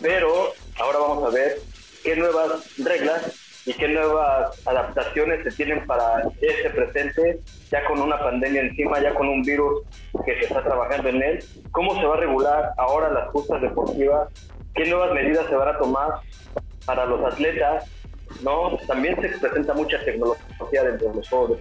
pero 0.00 0.52
ahora 0.78 0.98
vamos 0.98 1.24
a 1.24 1.30
ver 1.30 1.58
qué 2.02 2.16
nuevas 2.16 2.76
reglas 2.78 3.41
y 3.64 3.72
qué 3.74 3.88
nuevas 3.88 4.66
adaptaciones 4.66 5.44
se 5.44 5.50
tienen 5.52 5.86
para 5.86 6.22
este 6.40 6.70
presente, 6.70 7.40
ya 7.70 7.84
con 7.84 8.00
una 8.00 8.18
pandemia 8.18 8.62
encima, 8.62 9.00
ya 9.00 9.14
con 9.14 9.28
un 9.28 9.42
virus 9.42 9.82
que 10.24 10.34
se 10.38 10.46
está 10.46 10.62
trabajando 10.62 11.08
en 11.08 11.22
él, 11.22 11.44
cómo 11.70 11.94
se 11.94 12.04
va 12.04 12.14
a 12.14 12.20
regular 12.20 12.72
ahora 12.78 13.10
las 13.10 13.28
justas 13.30 13.62
deportivas, 13.62 14.28
qué 14.74 14.86
nuevas 14.86 15.12
medidas 15.12 15.46
se 15.48 15.54
van 15.54 15.68
a 15.68 15.78
tomar 15.78 16.20
para 16.86 17.06
los 17.06 17.24
atletas, 17.32 17.84
¿no? 18.42 18.76
También 18.86 19.20
se 19.20 19.28
presenta 19.38 19.74
mucha 19.74 20.02
tecnología 20.04 20.82
dentro 20.82 21.10
de 21.10 21.16
los 21.16 21.28
Juegos 21.28 21.60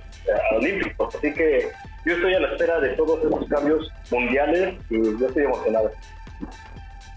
Olímpicos, 0.56 1.16
así 1.16 1.34
que 1.34 1.72
yo 2.06 2.16
estoy 2.16 2.34
a 2.34 2.40
la 2.40 2.48
espera 2.48 2.80
de 2.80 2.90
todos 2.90 3.24
esos 3.24 3.48
cambios 3.48 3.92
mundiales 4.10 4.76
y 4.90 5.20
yo 5.20 5.28
estoy 5.28 5.44
emocionado. 5.44 5.92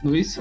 Luis. 0.02 0.40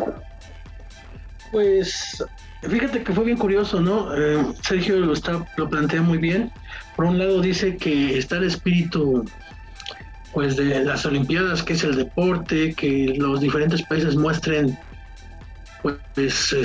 Pues 1.52 2.26
Fíjate 2.70 3.04
que 3.04 3.14
fue 3.14 3.26
bien 3.26 3.38
curioso, 3.38 3.82
¿no? 3.82 4.16
Eh, 4.16 4.44
Sergio 4.62 4.98
lo, 4.98 5.14
está, 5.14 5.46
lo 5.58 5.70
plantea 5.70 6.02
muy 6.02 6.18
bien. 6.18 6.52
Por 6.96 7.06
un 7.06 7.18
lado 7.18 7.42
dice 7.42 7.76
que 7.78 8.18
está 8.18 8.38
el 8.38 8.46
espíritu 8.46 9.26
pues 10.34 10.56
de 10.56 10.84
las 10.84 11.06
Olimpiadas, 11.06 11.62
que 11.62 11.74
es 11.74 11.84
el 11.84 11.96
deporte, 11.96 12.74
que 12.74 13.14
los 13.18 13.40
diferentes 13.40 13.84
países 13.84 14.16
muestren 14.16 14.78
pues 15.82 16.56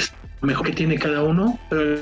mejor 0.41 0.67
que 0.67 0.73
tiene 0.73 0.99
cada 0.99 1.23
uno, 1.23 1.59
pero 1.69 2.01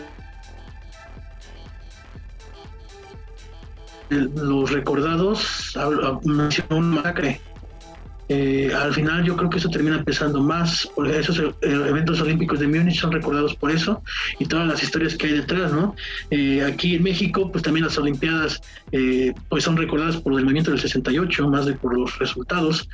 los 4.11 4.71
recordados 4.71 5.77
mencionó 6.25 6.77
un 6.77 6.91
masacre 6.91 7.41
eh, 8.29 8.73
al 8.75 8.93
final 8.93 9.25
yo 9.25 9.37
creo 9.37 9.49
que 9.49 9.59
eso 9.59 9.69
termina 9.69 10.03
pesando 10.03 10.41
más, 10.41 10.89
porque 10.95 11.19
esos 11.19 11.39
eh, 11.39 11.53
eventos 11.63 12.21
olímpicos 12.21 12.59
de 12.59 12.67
Múnich 12.67 13.01
son 13.01 13.13
recordados 13.13 13.55
por 13.55 13.71
eso 13.71 14.03
y 14.39 14.47
todas 14.47 14.67
las 14.67 14.83
historias 14.83 15.15
que 15.15 15.27
hay 15.27 15.33
detrás, 15.35 15.73
¿no? 15.73 15.95
Eh, 16.31 16.65
aquí 16.65 16.97
en 16.97 17.05
México, 17.05 17.51
pues 17.53 17.63
también 17.63 17.85
las 17.85 17.97
Olimpiadas 17.99 18.61
pues 19.49 19.65
son 19.65 19.77
recordadas 19.77 20.17
por 20.17 20.33
el 20.33 20.45
movimiento 20.45 20.71
del 20.71 20.81
68, 20.81 21.49
más 21.49 21.67
de 21.67 21.75
por 21.75 21.97
los 21.97 22.19
resultados. 22.19 22.89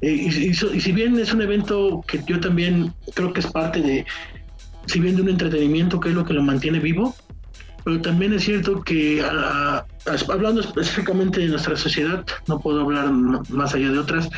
Y, 0.00 0.28
y, 0.28 0.54
si 0.54 0.92
bien 0.92 1.18
es 1.18 1.32
un 1.32 1.42
evento 1.42 2.02
que 2.06 2.22
yo 2.26 2.38
también 2.38 2.92
creo 3.14 3.32
que 3.32 3.40
es 3.40 3.46
parte 3.46 3.80
de, 3.80 4.06
si 4.86 5.00
bien 5.00 5.16
de 5.16 5.22
un 5.22 5.28
entretenimiento 5.28 6.00
que 6.00 6.10
es 6.10 6.14
lo 6.14 6.24
que 6.24 6.32
lo 6.32 6.42
mantiene 6.42 6.78
vivo, 6.78 7.14
pero 7.88 8.02
también 8.02 8.34
es 8.34 8.44
cierto 8.44 8.82
que 8.82 9.24
hablando 10.28 10.60
específicamente 10.60 11.40
de 11.40 11.46
nuestra 11.46 11.74
sociedad, 11.74 12.22
no 12.46 12.60
puedo 12.60 12.82
hablar 12.82 13.10
más 13.10 13.74
allá 13.74 13.88
de 13.90 13.98
otras, 13.98 14.28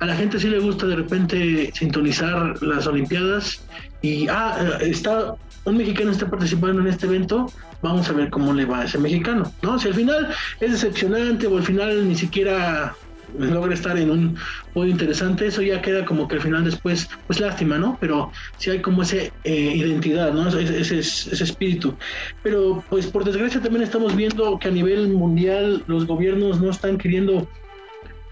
a 0.00 0.06
la 0.06 0.16
gente 0.16 0.40
sí 0.40 0.48
le 0.48 0.58
gusta 0.58 0.88
de 0.88 0.96
repente 0.96 1.70
sintonizar 1.72 2.60
las 2.64 2.84
Olimpiadas 2.88 3.62
y, 4.02 4.26
ah, 4.26 4.78
está 4.80 5.36
un 5.66 5.76
mexicano 5.76 6.10
está 6.10 6.28
participando 6.28 6.82
en 6.82 6.88
este 6.88 7.06
evento, 7.06 7.46
vamos 7.80 8.10
a 8.10 8.12
ver 8.12 8.28
cómo 8.28 8.52
le 8.52 8.64
va 8.64 8.80
a 8.80 8.84
ese 8.86 8.98
mexicano, 8.98 9.52
¿no? 9.62 9.78
Si 9.78 9.86
al 9.86 9.94
final 9.94 10.34
es 10.58 10.72
decepcionante 10.72 11.46
o 11.46 11.58
al 11.58 11.62
final 11.62 12.08
ni 12.08 12.16
siquiera 12.16 12.92
logra 13.38 13.74
estar 13.74 13.98
en 13.98 14.10
un 14.10 14.36
podio 14.72 14.90
interesante, 14.90 15.46
eso 15.46 15.62
ya 15.62 15.82
queda 15.82 16.04
como 16.04 16.28
que 16.28 16.36
al 16.36 16.42
final 16.42 16.64
después, 16.64 17.08
pues 17.26 17.40
lástima, 17.40 17.78
¿no? 17.78 17.96
Pero 18.00 18.30
si 18.58 18.70
hay 18.70 18.80
como 18.80 19.02
esa 19.02 19.16
eh, 19.16 19.32
identidad, 19.44 20.32
¿no? 20.32 20.48
Ese, 20.48 20.98
ese, 20.98 21.44
espíritu. 21.44 21.96
Pero 22.42 22.84
pues 22.88 23.06
por 23.06 23.24
desgracia 23.24 23.60
también 23.60 23.82
estamos 23.82 24.14
viendo 24.14 24.58
que 24.58 24.68
a 24.68 24.70
nivel 24.72 25.08
mundial 25.08 25.84
los 25.86 26.06
gobiernos 26.06 26.60
no 26.60 26.70
están 26.70 26.98
queriendo 26.98 27.48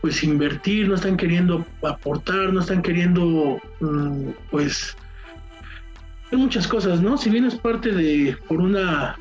pues 0.01 0.23
invertir, 0.23 0.89
no 0.89 0.97
están 0.97 1.17
queriendo 1.17 1.65
aportar, 1.83 2.53
no 2.53 2.61
están 2.61 2.83
queriendo 2.83 3.59
mm, 3.81 4.31
pues 4.51 4.97
muchas 6.31 6.67
cosas, 6.67 7.01
¿no? 7.01 7.17
Si 7.17 7.31
bien 7.31 7.45
es 7.45 7.55
parte 7.55 7.91
de 7.93 8.37
por 8.49 8.61
una 8.61 9.17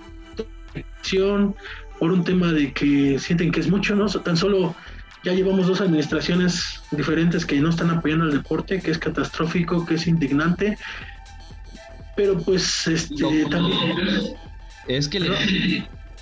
por 2.00 2.12
un 2.12 2.24
tema 2.24 2.52
de 2.52 2.74
que 2.74 3.18
sienten 3.20 3.52
que 3.52 3.60
es 3.60 3.70
mucho, 3.70 3.96
¿no? 3.96 4.08
Tan 4.08 4.36
solo 4.36 4.76
ya 5.24 5.34
llevamos 5.34 5.68
dos 5.68 5.82
administraciones 5.82 6.82
diferentes 6.92 7.46
que 7.46 7.60
no 7.60 7.70
están 7.70 7.90
apoyando 7.90 8.26
al 8.26 8.32
deporte, 8.32 8.82
que 8.82 8.92
es 8.92 8.98
catastrófico, 8.98 9.86
que 9.86 9.96
es 9.96 10.08
indignante. 10.08 10.78
Pero 12.16 12.40
pues 12.40 12.88
este 12.88 13.46
también 13.46 14.36
es 14.88 15.08
que 15.08 15.20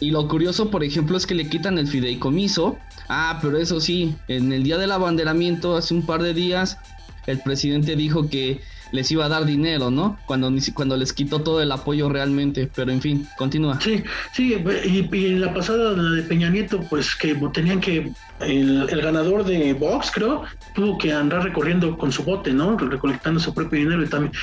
y 0.02 0.10
lo 0.10 0.28
curioso, 0.28 0.72
por 0.72 0.84
ejemplo, 0.84 1.16
es 1.16 1.28
que 1.28 1.36
le 1.36 1.48
quitan 1.48 1.78
el 1.78 1.88
fideicomiso. 1.88 2.80
Ah, 3.08 3.38
pero 3.40 3.58
eso 3.60 3.80
sí, 3.80 4.16
en 4.28 4.52
el 4.52 4.64
día 4.64 4.80
del 4.80 4.92
abanderamiento, 4.92 5.78
hace 5.78 5.94
un 5.94 6.08
par 6.08 6.24
de 6.24 6.34
días, 6.34 6.80
el 7.28 7.40
presidente 7.40 7.96
dijo 7.96 8.28
que 8.28 8.62
les 8.92 9.12
iba 9.12 9.26
a 9.26 9.30
dar 9.30 9.46
dinero, 9.46 9.92
¿no? 9.92 10.18
Cuando, 10.26 10.52
cuando 10.74 10.98
les 10.98 11.14
quitó 11.14 11.42
todo 11.42 11.62
el 11.62 11.72
apoyo 11.72 12.10
realmente, 12.10 12.70
pero 12.74 12.92
en 12.92 13.00
fin, 13.00 13.28
continúa. 13.38 13.80
Sí, 13.80 14.04
sí, 14.34 14.56
y, 14.86 15.16
y 15.16 15.26
en 15.28 15.42
la 15.42 15.54
pasada, 15.54 15.92
la 15.92 16.10
de 16.10 16.24
Peña 16.24 16.50
Nieto, 16.50 16.82
pues 16.90 17.16
que 17.16 17.36
tenían 17.54 17.80
que, 17.80 18.12
el, 18.44 19.02
ganador 19.02 19.44
de 19.44 19.74
Vox, 19.74 20.12
creo, 20.12 20.44
tuvo 20.74 20.98
que 20.98 21.12
andar 21.12 21.44
recorriendo 21.44 21.98
con 21.98 22.12
su 22.12 22.24
bote, 22.24 22.54
¿no? 22.54 22.78
Recolectando 22.78 23.40
su 23.40 23.54
propio 23.54 23.80
dinero 23.80 24.04
y 24.04 24.08
también. 24.08 24.34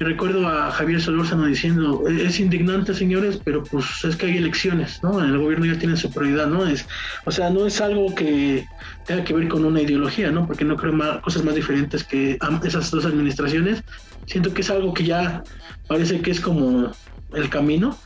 Y 0.00 0.04
recuerdo 0.04 0.48
a 0.48 0.70
Javier 0.70 1.00
Solórzano 1.00 1.46
diciendo, 1.46 2.04
es 2.08 2.40
indignante, 2.40 2.94
señores, 2.94 3.40
pero 3.42 3.62
pues 3.64 4.04
es 4.04 4.16
que 4.16 4.26
hay 4.26 4.36
elecciones, 4.38 5.02
¿no? 5.02 5.22
El 5.22 5.38
gobierno 5.38 5.66
ya 5.66 5.78
tiene 5.78 5.96
su 5.96 6.10
prioridad, 6.10 6.46
¿no? 6.46 6.66
Es, 6.66 6.86
o 7.24 7.30
sea, 7.30 7.50
no 7.50 7.66
es 7.66 7.80
algo 7.80 8.14
que 8.14 8.66
tenga 9.06 9.24
que 9.24 9.34
ver 9.34 9.48
con 9.48 9.64
una 9.64 9.80
ideología, 9.80 10.30
¿no? 10.30 10.46
Porque 10.46 10.64
no 10.64 10.76
creo 10.76 10.92
más, 10.92 11.20
cosas 11.20 11.44
más 11.44 11.54
diferentes 11.54 12.04
que 12.04 12.38
esas 12.64 12.90
dos 12.90 13.04
administraciones. 13.04 13.82
Siento 14.26 14.52
que 14.52 14.60
es 14.60 14.70
algo 14.70 14.92
que 14.92 15.04
ya 15.04 15.42
parece 15.86 16.20
que 16.20 16.30
es 16.30 16.40
como 16.40 16.92
el 17.34 17.48
camino, 17.48 17.96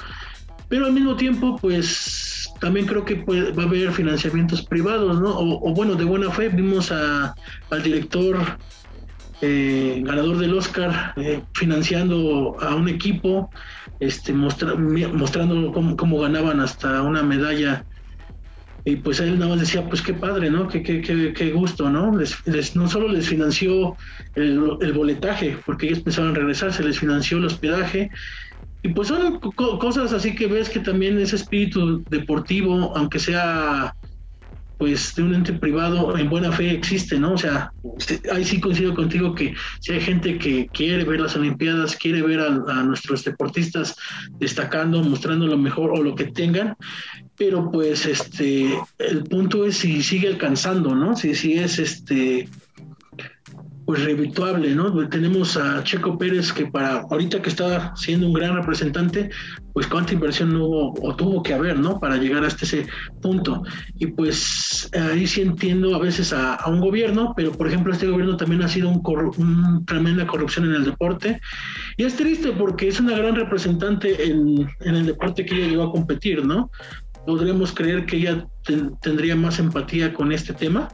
pero 0.68 0.86
al 0.86 0.92
mismo 0.92 1.16
tiempo, 1.16 1.58
pues 1.60 2.41
también 2.62 2.86
creo 2.86 3.04
que 3.04 3.16
va 3.16 3.64
a 3.64 3.66
haber 3.66 3.90
financiamientos 3.90 4.64
privados, 4.64 5.20
¿no? 5.20 5.36
O, 5.36 5.74
bueno, 5.74 5.96
de 5.96 6.04
buena 6.04 6.30
fe, 6.30 6.48
vimos 6.48 6.92
a, 6.92 7.34
al 7.70 7.82
director 7.82 8.38
eh, 9.40 10.00
ganador 10.04 10.38
del 10.38 10.54
Oscar 10.54 11.12
eh, 11.16 11.42
financiando 11.54 12.56
a 12.60 12.76
un 12.76 12.88
equipo, 12.88 13.50
este, 13.98 14.32
mostrando 14.32 15.72
cómo, 15.72 16.20
ganaban 16.20 16.60
hasta 16.60 17.02
una 17.02 17.24
medalla 17.24 17.84
y 18.84 18.94
pues 18.94 19.18
él 19.18 19.40
nada 19.40 19.50
más 19.50 19.60
decía, 19.60 19.84
pues 19.88 20.00
qué 20.00 20.14
padre, 20.14 20.48
¿no? 20.48 20.68
Qué, 20.68 20.82
qué 20.82 21.52
gusto, 21.52 21.90
¿no? 21.90 22.16
Les, 22.16 22.76
no 22.76 22.88
solo 22.88 23.08
les 23.08 23.28
financió 23.28 23.96
el, 24.36 24.78
el, 24.80 24.92
boletaje, 24.92 25.58
porque 25.66 25.86
ellos 25.86 26.00
pensaban 26.00 26.36
regresar, 26.36 26.72
se 26.72 26.84
les 26.84 27.00
financió 27.00 27.38
el 27.38 27.46
hospedaje 27.46 28.08
Y 28.82 28.88
pues 28.88 29.08
son 29.08 29.38
cosas 29.38 30.12
así 30.12 30.34
que 30.34 30.46
ves 30.46 30.68
que 30.68 30.80
también 30.80 31.18
ese 31.18 31.36
espíritu 31.36 32.04
deportivo, 32.08 32.96
aunque 32.96 33.18
sea 33.18 33.94
pues 34.82 35.14
de 35.14 35.22
un 35.22 35.32
ente 35.32 35.52
privado 35.52 36.18
en 36.18 36.28
buena 36.28 36.50
fe 36.50 36.72
existe, 36.72 37.16
¿no? 37.16 37.34
O 37.34 37.38
sea, 37.38 37.72
ahí 38.32 38.44
sí 38.44 38.60
coincido 38.60 38.92
contigo 38.96 39.32
que 39.32 39.54
si 39.78 39.92
hay 39.92 40.00
gente 40.00 40.38
que 40.38 40.66
quiere 40.72 41.04
ver 41.04 41.20
las 41.20 41.36
Olimpiadas, 41.36 41.94
quiere 41.94 42.20
ver 42.20 42.40
a, 42.40 42.82
nuestros 42.82 43.22
deportistas 43.22 43.94
destacando, 44.40 45.00
mostrando 45.04 45.46
lo 45.46 45.56
mejor 45.56 45.92
o 45.92 46.02
lo 46.02 46.16
que 46.16 46.24
tengan, 46.24 46.74
pero 47.36 47.70
pues 47.70 48.06
este, 48.06 48.76
el 48.98 49.22
punto 49.22 49.64
es 49.64 49.76
si 49.76 50.02
sigue 50.02 50.26
alcanzando, 50.26 50.96
¿no? 50.96 51.14
Si, 51.14 51.36
si 51.36 51.52
es 51.52 51.78
este 51.78 52.48
pues 53.84 54.04
revituable, 54.04 54.74
¿no? 54.74 55.08
Tenemos 55.08 55.56
a 55.56 55.82
Checo 55.82 56.16
Pérez 56.16 56.52
que 56.52 56.66
para 56.66 57.00
ahorita 57.10 57.42
que 57.42 57.48
está 57.48 57.94
siendo 57.96 58.26
un 58.28 58.32
gran 58.32 58.54
representante, 58.54 59.30
pues 59.72 59.86
cuánta 59.86 60.12
inversión 60.12 60.52
no 60.52 60.66
hubo 60.66 60.94
o 61.02 61.16
tuvo 61.16 61.42
que 61.42 61.54
haber, 61.54 61.78
¿no? 61.78 61.98
Para 61.98 62.16
llegar 62.16 62.44
hasta 62.44 62.64
ese 62.64 62.86
punto. 63.20 63.62
Y 63.96 64.06
pues 64.08 64.90
ahí 64.94 65.26
sí 65.26 65.42
entiendo 65.42 65.96
a 65.96 65.98
veces 65.98 66.32
a, 66.32 66.58
un 66.66 66.80
gobierno, 66.80 67.34
pero 67.36 67.52
por 67.52 67.66
ejemplo 67.66 67.92
este 67.92 68.06
gobierno 68.06 68.36
también 68.36 68.62
ha 68.62 68.68
sido 68.68 68.88
un, 68.88 69.02
un, 69.36 69.84
tremenda 69.84 70.26
corrupción 70.26 70.66
en 70.66 70.74
el 70.74 70.84
deporte. 70.84 71.40
Y 71.96 72.04
es 72.04 72.16
triste 72.16 72.52
porque 72.52 72.88
es 72.88 73.00
una 73.00 73.16
gran 73.16 73.34
representante 73.34 74.26
en, 74.30 74.68
en 74.80 74.94
el 74.94 75.06
deporte 75.06 75.44
que 75.44 75.56
ella 75.56 75.68
llegó 75.68 75.84
a 75.84 75.92
competir, 75.92 76.44
¿no? 76.46 76.70
Podríamos 77.26 77.72
creer 77.72 78.06
que 78.06 78.16
ella 78.16 78.46
tendría 79.00 79.36
más 79.36 79.58
empatía 79.58 80.12
con 80.12 80.32
este 80.32 80.52
tema, 80.52 80.88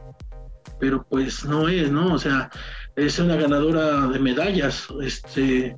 pero 0.79 1.05
pues 1.09 1.43
no 1.45 1.67
es, 1.67 1.91
¿no? 1.91 2.13
O 2.13 2.17
sea, 2.17 2.49
es 3.05 3.19
una 3.19 3.35
ganadora 3.35 4.07
de 4.07 4.19
medallas, 4.19 4.87
este, 5.01 5.77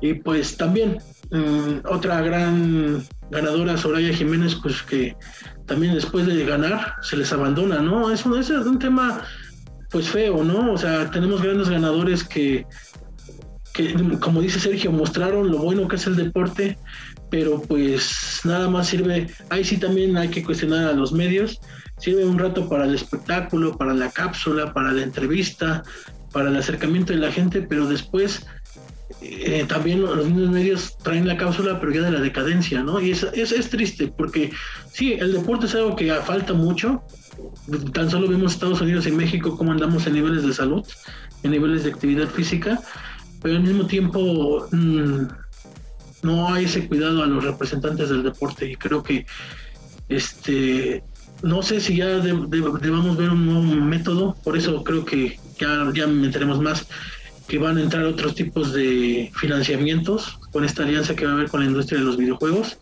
y 0.00 0.14
pues 0.14 0.56
también 0.56 0.98
mm, 1.30 1.86
otra 1.88 2.20
gran 2.20 3.02
ganadora, 3.30 3.76
Soraya 3.76 4.12
Jiménez, 4.12 4.56
pues 4.56 4.82
que 4.82 5.16
también 5.66 5.94
después 5.94 6.26
de 6.26 6.44
ganar 6.44 6.94
se 7.02 7.16
les 7.16 7.32
abandona, 7.32 7.80
¿no? 7.80 8.10
Es 8.10 8.26
un, 8.26 8.38
es 8.38 8.50
un 8.50 8.78
tema 8.78 9.22
pues 9.90 10.08
feo, 10.08 10.42
¿no? 10.42 10.72
O 10.72 10.78
sea, 10.78 11.10
tenemos 11.10 11.42
grandes 11.42 11.68
ganadores 11.68 12.24
que, 12.24 12.66
que, 13.72 13.94
como 14.20 14.40
dice 14.40 14.58
Sergio, 14.58 14.90
mostraron 14.90 15.50
lo 15.50 15.58
bueno 15.58 15.86
que 15.86 15.96
es 15.96 16.06
el 16.06 16.16
deporte, 16.16 16.78
pero 17.30 17.62
pues 17.62 18.40
nada 18.44 18.68
más 18.68 18.88
sirve, 18.88 19.28
ahí 19.50 19.64
sí 19.64 19.78
también 19.78 20.16
hay 20.16 20.28
que 20.28 20.42
cuestionar 20.42 20.88
a 20.88 20.92
los 20.92 21.12
medios, 21.12 21.60
sirve 21.98 22.24
un 22.24 22.38
rato 22.38 22.68
para 22.68 22.84
el 22.84 22.94
espectáculo, 22.94 23.76
para 23.76 23.94
la 23.94 24.10
cápsula, 24.10 24.72
para 24.74 24.92
la 24.92 25.02
entrevista, 25.02 25.82
para 26.32 26.50
el 26.50 26.56
acercamiento 26.56 27.12
de 27.12 27.18
la 27.18 27.32
gente, 27.32 27.62
pero 27.62 27.86
después 27.86 28.46
eh, 29.20 29.64
también 29.68 30.02
los 30.02 30.26
mismos 30.26 30.50
medios 30.50 30.96
traen 30.98 31.28
la 31.28 31.36
cápsula, 31.36 31.78
pero 31.80 31.92
ya 31.92 32.02
de 32.02 32.10
la 32.10 32.20
decadencia, 32.20 32.82
¿no? 32.82 33.00
Y 33.00 33.10
es, 33.10 33.22
es, 33.22 33.70
triste, 33.70 34.08
porque 34.08 34.50
sí, 34.92 35.12
el 35.14 35.32
deporte 35.32 35.66
es 35.66 35.74
algo 35.74 35.96
que 35.96 36.12
falta 36.14 36.54
mucho. 36.54 37.02
Tan 37.92 38.10
solo 38.10 38.28
vemos 38.28 38.52
Estados 38.52 38.80
Unidos 38.80 39.06
y 39.06 39.12
México 39.12 39.56
cómo 39.56 39.72
andamos 39.72 40.06
en 40.06 40.14
niveles 40.14 40.44
de 40.44 40.52
salud, 40.52 40.84
en 41.42 41.50
niveles 41.50 41.84
de 41.84 41.90
actividad 41.90 42.28
física, 42.28 42.80
pero 43.40 43.56
al 43.56 43.62
mismo 43.62 43.86
tiempo 43.86 44.66
mm, 44.70 45.22
no 46.22 46.52
hay 46.52 46.64
ese 46.64 46.88
cuidado 46.88 47.22
a 47.22 47.26
los 47.26 47.44
representantes 47.44 48.08
del 48.08 48.22
deporte 48.22 48.70
y 48.70 48.76
creo 48.76 49.02
que 49.02 49.26
este 50.08 51.02
no 51.42 51.62
sé 51.62 51.80
si 51.80 51.96
ya 51.96 52.06
debamos 52.18 53.16
ver 53.16 53.30
un 53.30 53.46
nuevo 53.46 53.62
método, 53.84 54.36
por 54.44 54.56
eso 54.56 54.84
creo 54.84 55.04
que 55.04 55.38
ya, 55.62 55.90
ya 55.94 56.04
enteremos 56.04 56.60
más 56.60 56.86
que 57.48 57.58
van 57.58 57.78
a 57.78 57.82
entrar 57.82 58.04
otros 58.04 58.34
tipos 58.34 58.72
de 58.72 59.30
financiamientos 59.34 60.38
con 60.52 60.64
esta 60.64 60.84
alianza 60.84 61.14
que 61.14 61.26
va 61.26 61.32
a 61.32 61.34
haber 61.34 61.48
con 61.48 61.60
la 61.60 61.66
industria 61.66 61.98
de 61.98 62.06
los 62.06 62.16
videojuegos, 62.16 62.78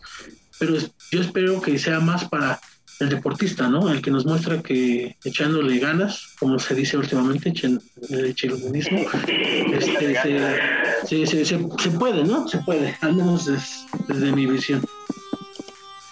pero 0.59 0.75
yo 1.11 1.21
espero 1.21 1.61
que 1.61 1.77
sea 1.79 1.99
más 1.99 2.25
para 2.25 2.59
el 2.99 3.09
deportista, 3.09 3.67
¿no? 3.67 3.91
El 3.91 4.01
que 4.01 4.11
nos 4.11 4.25
muestra 4.25 4.61
que 4.61 5.17
echándole 5.23 5.79
ganas, 5.79 6.35
como 6.39 6.59
se 6.59 6.75
dice 6.75 6.97
últimamente, 6.97 7.49
echen, 7.49 7.81
el 8.09 8.71
mismo, 8.71 8.99
este, 9.73 10.15
se, 11.07 11.25
se, 11.25 11.45
se, 11.45 11.45
se, 11.45 11.91
puede, 11.97 12.23
¿no? 12.23 12.47
Se 12.47 12.59
puede, 12.59 12.95
al 13.01 13.15
menos 13.15 13.49
desde 14.07 14.31
mi 14.31 14.45
visión. 14.45 14.85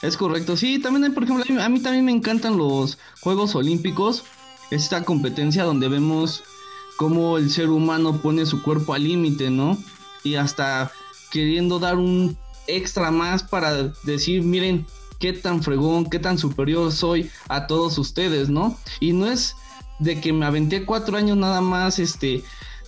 Es 0.01 0.17
correcto, 0.17 0.57
sí, 0.57 0.79
también 0.79 1.13
por 1.13 1.23
ejemplo, 1.23 1.61
a 1.61 1.69
mí 1.69 1.79
también 1.81 2.05
me 2.05 2.11
encantan 2.11 2.57
los 2.57 2.97
Juegos 3.19 3.53
Olímpicos, 3.53 4.23
esta 4.71 5.03
competencia 5.03 5.63
donde 5.63 5.89
vemos 5.89 6.43
cómo 6.99 7.37
el 7.37 7.49
ser 7.49 7.69
humano 7.69 8.17
pone 8.17 8.45
su 8.45 8.61
cuerpo 8.61 8.93
al 8.93 9.05
límite, 9.05 9.49
¿no? 9.49 9.77
Y 10.21 10.35
hasta 10.35 10.91
queriendo 11.31 11.79
dar 11.79 11.95
un 11.95 12.37
extra 12.67 13.09
más 13.09 13.41
para 13.41 13.93
decir, 14.03 14.43
miren, 14.43 14.85
qué 15.17 15.31
tan 15.31 15.63
fregón, 15.63 16.09
qué 16.09 16.19
tan 16.19 16.37
superior 16.37 16.91
soy 16.91 17.31
a 17.47 17.67
todos 17.67 17.97
ustedes, 17.97 18.49
¿no? 18.49 18.77
Y 18.99 19.13
no 19.13 19.27
es 19.27 19.55
de 19.99 20.19
que 20.19 20.33
me 20.33 20.45
aventé 20.45 20.83
cuatro 20.83 21.15
años 21.15 21.37
nada 21.37 21.61
más, 21.61 21.99
este, 21.99 22.43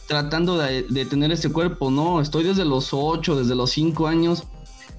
tratando 0.07 0.57
de, 0.57 1.05
tener 1.05 1.31
este 1.31 1.47
cuerpo, 1.47 1.89
no, 1.89 2.19
estoy 2.19 2.43
desde 2.43 2.65
los 2.65 2.89
ocho, 2.91 3.37
desde 3.37 3.55
los 3.55 3.71
cinco 3.71 4.07
años, 4.07 4.43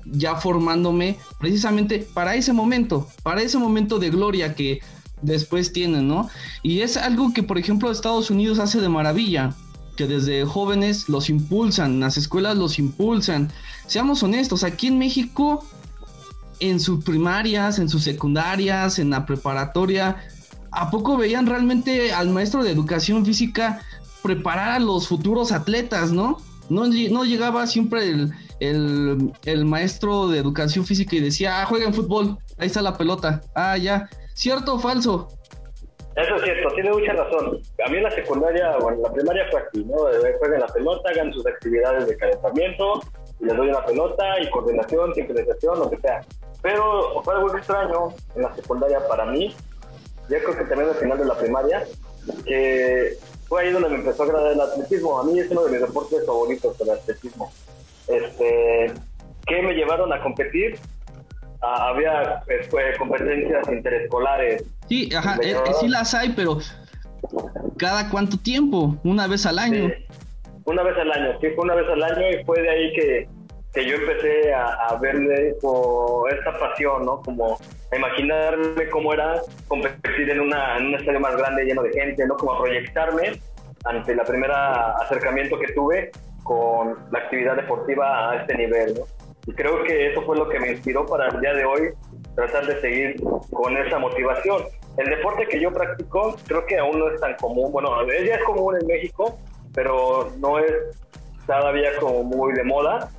ya 0.06 0.36
formándome 0.36 1.18
precisamente 1.38 1.98
para 2.14 2.34
ese 2.34 2.54
momento, 2.54 3.06
para 3.22 3.42
ese 3.42 3.58
momento 3.58 3.98
de 3.98 4.08
gloria 4.08 4.54
que 4.54 4.80
después 5.22 5.72
tienen, 5.72 6.08
¿no? 6.08 6.28
Y 6.62 6.80
es 6.80 6.96
algo 6.96 7.32
que, 7.32 7.42
por 7.42 7.58
ejemplo, 7.58 7.90
Estados 7.90 8.30
Unidos 8.30 8.58
hace 8.58 8.80
de 8.80 8.88
maravilla, 8.88 9.54
que 9.96 10.06
desde 10.06 10.44
jóvenes 10.44 11.08
los 11.08 11.30
impulsan, 11.30 12.00
las 12.00 12.16
escuelas 12.16 12.56
los 12.56 12.78
impulsan. 12.78 13.50
Seamos 13.86 14.22
honestos, 14.22 14.64
aquí 14.64 14.88
en 14.88 14.98
México, 14.98 15.64
en 16.60 16.80
sus 16.80 17.04
primarias, 17.04 17.78
en 17.78 17.88
sus 17.88 18.04
secundarias, 18.04 18.98
en 18.98 19.10
la 19.10 19.26
preparatoria, 19.26 20.16
¿a 20.70 20.90
poco 20.90 21.16
veían 21.16 21.46
realmente 21.46 22.12
al 22.12 22.30
maestro 22.30 22.62
de 22.64 22.70
educación 22.70 23.24
física 23.26 23.80
preparar 24.22 24.70
a 24.70 24.78
los 24.78 25.08
futuros 25.08 25.52
atletas, 25.52 26.12
no? 26.12 26.38
No, 26.68 26.86
llegaba 27.24 27.66
siempre 27.66 28.08
el, 28.08 28.32
el, 28.60 29.32
el, 29.44 29.64
maestro 29.66 30.28
de 30.28 30.38
educación 30.38 30.86
física 30.86 31.16
y 31.16 31.20
decía, 31.20 31.60
ah, 31.60 31.66
jueguen 31.66 31.92
fútbol, 31.92 32.38
ahí 32.56 32.68
está 32.68 32.80
la 32.80 32.96
pelota, 32.96 33.42
ah, 33.54 33.76
ya, 33.76 34.08
¿Cierto 34.34 34.74
o 34.74 34.78
falso? 34.78 35.28
Eso 36.16 36.34
es 36.36 36.42
cierto, 36.42 36.74
tiene 36.74 36.90
mucha 36.90 37.12
razón. 37.12 37.60
A 37.84 37.90
mí 37.90 37.96
en 37.96 38.02
la 38.02 38.10
secundaria 38.10 38.76
o 38.78 38.90
en 38.90 39.02
la 39.02 39.12
primaria 39.12 39.46
fue 39.50 39.60
así, 39.60 39.84
¿no? 39.84 39.96
Jueguen 40.38 40.60
la 40.60 40.66
pelota, 40.66 41.10
hagan 41.10 41.32
sus 41.32 41.46
actividades 41.46 42.06
de 42.06 42.16
calentamiento, 42.18 43.00
y 43.40 43.46
les 43.46 43.56
doy 43.56 43.68
una 43.68 43.84
pelota 43.84 44.40
y 44.40 44.50
coordinación, 44.50 45.14
sincronización, 45.14 45.78
lo 45.78 45.90
que 45.90 45.96
sea. 45.98 46.20
Pero 46.60 47.22
fue 47.22 47.34
algo 47.34 47.56
extraño 47.56 48.14
en 48.36 48.42
la 48.42 48.54
secundaria 48.54 49.06
para 49.08 49.24
mí, 49.26 49.54
ya 50.28 50.38
creo 50.38 50.56
que 50.56 50.64
también 50.64 50.90
al 50.90 50.96
final 50.96 51.18
de 51.18 51.24
la 51.24 51.34
primaria, 51.34 51.84
que 52.44 53.16
fue 53.48 53.62
ahí 53.62 53.72
donde 53.72 53.88
me 53.88 53.96
empezó 53.96 54.22
a 54.22 54.26
agradar 54.26 54.52
el 54.52 54.60
atletismo. 54.60 55.18
A 55.18 55.24
mí 55.24 55.38
es 55.38 55.50
uno 55.50 55.64
de 55.64 55.72
mis 55.72 55.80
deportes 55.80 56.24
favoritos, 56.26 56.80
el 56.80 56.90
atletismo. 56.90 57.52
Este, 58.06 58.92
que 59.46 59.62
me 59.62 59.74
llevaron 59.74 60.12
a 60.12 60.22
competir 60.22 60.78
Ah, 61.62 61.90
había 61.90 62.42
pues, 62.44 62.98
competencias 62.98 63.68
interescolares. 63.68 64.64
Sí, 64.88 65.08
ajá, 65.14 65.36
eh, 65.42 65.52
eh, 65.52 65.72
sí 65.80 65.88
las 65.88 66.12
hay, 66.12 66.30
pero 66.30 66.58
¿cada 67.78 68.10
cuánto 68.10 68.36
tiempo? 68.36 68.96
¿Una 69.04 69.28
vez 69.28 69.46
al 69.46 69.60
año? 69.60 69.92
Una 70.64 70.82
vez 70.82 70.96
al 70.98 71.12
año, 71.12 71.38
sí, 71.40 71.48
fue 71.54 71.64
una 71.64 71.74
vez 71.74 71.88
al 71.88 72.02
año 72.02 72.30
y 72.30 72.44
fue 72.44 72.60
de 72.62 72.68
ahí 72.68 72.92
que, 72.94 73.28
que 73.74 73.86
yo 73.86 73.94
empecé 73.94 74.52
a, 74.52 74.66
a 74.88 74.98
verle 74.98 75.54
como 75.60 76.26
esta 76.28 76.52
pasión, 76.58 77.06
¿no? 77.06 77.20
Como 77.22 77.58
a 77.92 77.96
imaginarme 77.96 78.88
cómo 78.90 79.12
era 79.12 79.40
competir 79.68 80.30
en, 80.30 80.40
una, 80.40 80.78
en 80.78 80.86
un 80.86 80.94
estadio 80.96 81.20
más 81.20 81.36
grande 81.36 81.64
lleno 81.64 81.82
de 81.82 81.92
gente, 81.92 82.26
¿no? 82.26 82.36
Como 82.36 82.54
a 82.54 82.58
proyectarme 82.58 83.40
ante 83.84 84.16
la 84.16 84.24
primera 84.24 84.96
acercamiento 84.96 85.58
que 85.58 85.72
tuve 85.74 86.10
con 86.42 86.96
la 87.12 87.20
actividad 87.20 87.56
deportiva 87.56 88.30
a 88.30 88.36
este 88.40 88.56
nivel, 88.56 88.94
¿no? 88.94 89.21
Y 89.46 89.52
creo 89.52 89.82
que 89.82 90.12
eso 90.12 90.22
fue 90.22 90.36
lo 90.36 90.48
que 90.48 90.60
me 90.60 90.72
inspiró 90.72 91.04
para 91.06 91.28
el 91.28 91.40
día 91.40 91.52
de 91.54 91.64
hoy 91.64 91.90
tratar 92.34 92.66
de 92.66 92.80
seguir 92.80 93.16
con 93.52 93.76
esa 93.76 93.98
motivación. 93.98 94.62
El 94.96 95.06
deporte 95.08 95.46
que 95.46 95.60
yo 95.60 95.72
practico 95.72 96.36
creo 96.46 96.64
que 96.66 96.78
aún 96.78 96.98
no 96.98 97.10
es 97.10 97.20
tan 97.20 97.34
común, 97.36 97.72
bueno, 97.72 97.90
ya 98.06 98.34
es 98.34 98.44
común 98.44 98.76
en 98.80 98.86
México, 98.86 99.38
pero 99.74 100.30
no 100.38 100.58
es 100.58 100.72
todavía 101.46 101.90
como 101.98 102.22
muy 102.22 102.52
de 102.52 102.62
moda, 102.62 103.10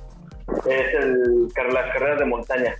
es 0.66 0.94
el, 0.94 1.48
las 1.72 1.92
carreras 1.92 2.18
de 2.18 2.24
montaña. 2.24 2.74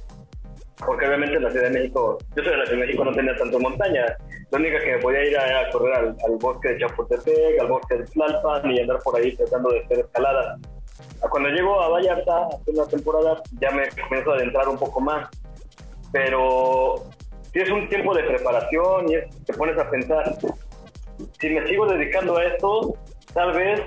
Porque 0.86 1.06
obviamente 1.06 1.36
en 1.36 1.44
la 1.44 1.50
Ciudad 1.50 1.68
de 1.68 1.78
México, 1.78 2.18
yo 2.34 2.42
soy 2.42 2.52
de 2.52 2.58
la 2.58 2.66
Ciudad 2.66 2.80
de 2.80 2.86
México, 2.86 3.04
no 3.04 3.12
tenía 3.12 3.36
tanto 3.36 3.60
montaña. 3.60 4.06
La 4.50 4.58
única 4.58 4.80
que 4.80 4.98
podía 4.98 5.24
ir 5.24 5.38
a, 5.38 5.70
correr 5.70 5.94
al, 5.94 6.08
al, 6.08 6.36
bosque 6.40 6.70
de 6.70 6.78
Chapultepec, 6.80 7.60
al 7.60 7.68
bosque 7.68 7.98
de 7.98 8.04
Tlalpan 8.04 8.70
y 8.70 8.80
andar 8.80 8.98
por 9.04 9.16
ahí 9.16 9.34
tratando 9.36 9.70
de 9.70 9.80
hacer 9.80 9.98
escaladas 10.00 10.60
cuando 11.30 11.48
llego 11.48 11.80
a 11.80 11.88
Vallarta, 11.88 12.48
hace 12.48 12.70
una 12.70 12.86
temporada, 12.86 13.42
ya 13.60 13.70
me 13.70 13.88
comienzo 14.02 14.32
a 14.32 14.36
adentrar 14.36 14.68
un 14.68 14.78
poco 14.78 15.00
más. 15.00 15.28
Pero 16.12 17.04
si 17.52 17.60
es 17.60 17.70
un 17.70 17.88
tiempo 17.88 18.14
de 18.14 18.24
preparación 18.24 19.08
y 19.08 19.44
te 19.44 19.52
pones 19.54 19.78
a 19.78 19.90
pensar, 19.90 20.36
si 21.40 21.50
me 21.50 21.66
sigo 21.66 21.86
dedicando 21.86 22.36
a 22.36 22.44
esto, 22.44 22.94
tal 23.32 23.52
vez 23.52 23.80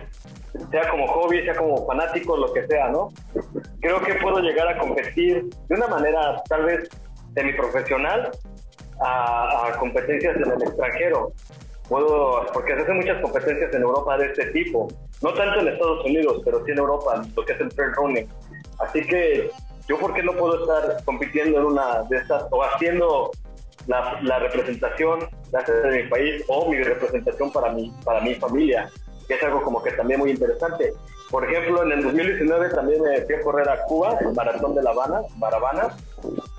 sea 0.72 0.90
como 0.90 1.08
hobby, 1.08 1.44
sea 1.44 1.56
como 1.56 1.86
fanático, 1.86 2.38
lo 2.38 2.52
que 2.54 2.66
sea, 2.68 2.90
¿no? 2.90 3.12
Creo 3.82 4.02
que 4.02 4.16
puedo 4.16 4.40
llegar 4.40 4.68
a 4.68 4.78
competir 4.78 5.50
de 5.68 5.76
una 5.76 5.88
manera 5.88 6.42
tal 6.50 6.66
vez 6.66 6.90
semiprofesional 7.36 8.32
a, 9.00 9.68
a 9.68 9.78
competencias 9.78 10.36
en 10.38 10.52
el 10.52 10.64
extranjero. 10.64 11.32
Puedo, 11.90 12.46
porque 12.54 12.76
se 12.76 12.82
hacen 12.82 12.98
muchas 12.98 13.22
competencias 13.22 13.74
en 13.74 13.82
Europa 13.82 14.18
de 14.18 14.26
este 14.26 14.48
tipo, 14.48 14.88
no 15.22 15.34
tanto 15.34 15.62
en 15.62 15.70
Estados 15.70 16.06
Unidos, 16.06 16.42
pero 16.44 16.64
sí 16.66 16.72
en 16.72 16.80
Europa, 16.80 17.24
lo 17.36 17.46
que 17.46 17.54
es 17.54 17.62
el 17.62 17.70
trail 17.70 17.94
running. 17.94 18.30
Así 18.80 19.02
que 19.02 19.50
yo, 19.88 19.98
¿por 19.98 20.14
qué 20.14 20.22
no 20.22 20.34
puedo 20.34 20.62
estar 20.62 21.04
compitiendo 21.06 21.60
en 21.60 21.66
una 21.66 22.04
de 22.04 22.18
estas 22.18 22.46
o 22.52 22.62
haciendo 22.64 23.32
la, 23.88 24.20
la 24.22 24.40
representación 24.40 25.20
de 25.50 26.04
mi 26.04 26.10
país 26.10 26.44
o 26.48 26.70
mi 26.70 26.84
representación 26.84 27.52
para 27.52 27.72
mi, 27.72 27.90
para 28.04 28.20
mi 28.22 28.36
familia? 28.36 28.90
que 29.28 29.34
es 29.34 29.44
algo 29.44 29.62
como 29.62 29.84
que 29.84 29.92
también 29.92 30.20
muy 30.20 30.32
interesante. 30.32 30.94
Por 31.30 31.44
ejemplo, 31.44 31.84
en 31.84 31.92
el 31.92 32.04
2019 32.04 32.70
también 32.70 33.02
me 33.02 33.22
fui 33.22 33.36
a 33.36 33.42
correr 33.42 33.70
a 33.70 33.84
Cuba, 33.84 34.18
el 34.22 34.34
Maratón 34.34 34.76
de 34.76 34.84
La 34.84 34.92
Habana, 34.92 35.22
Maravana, 35.38 35.96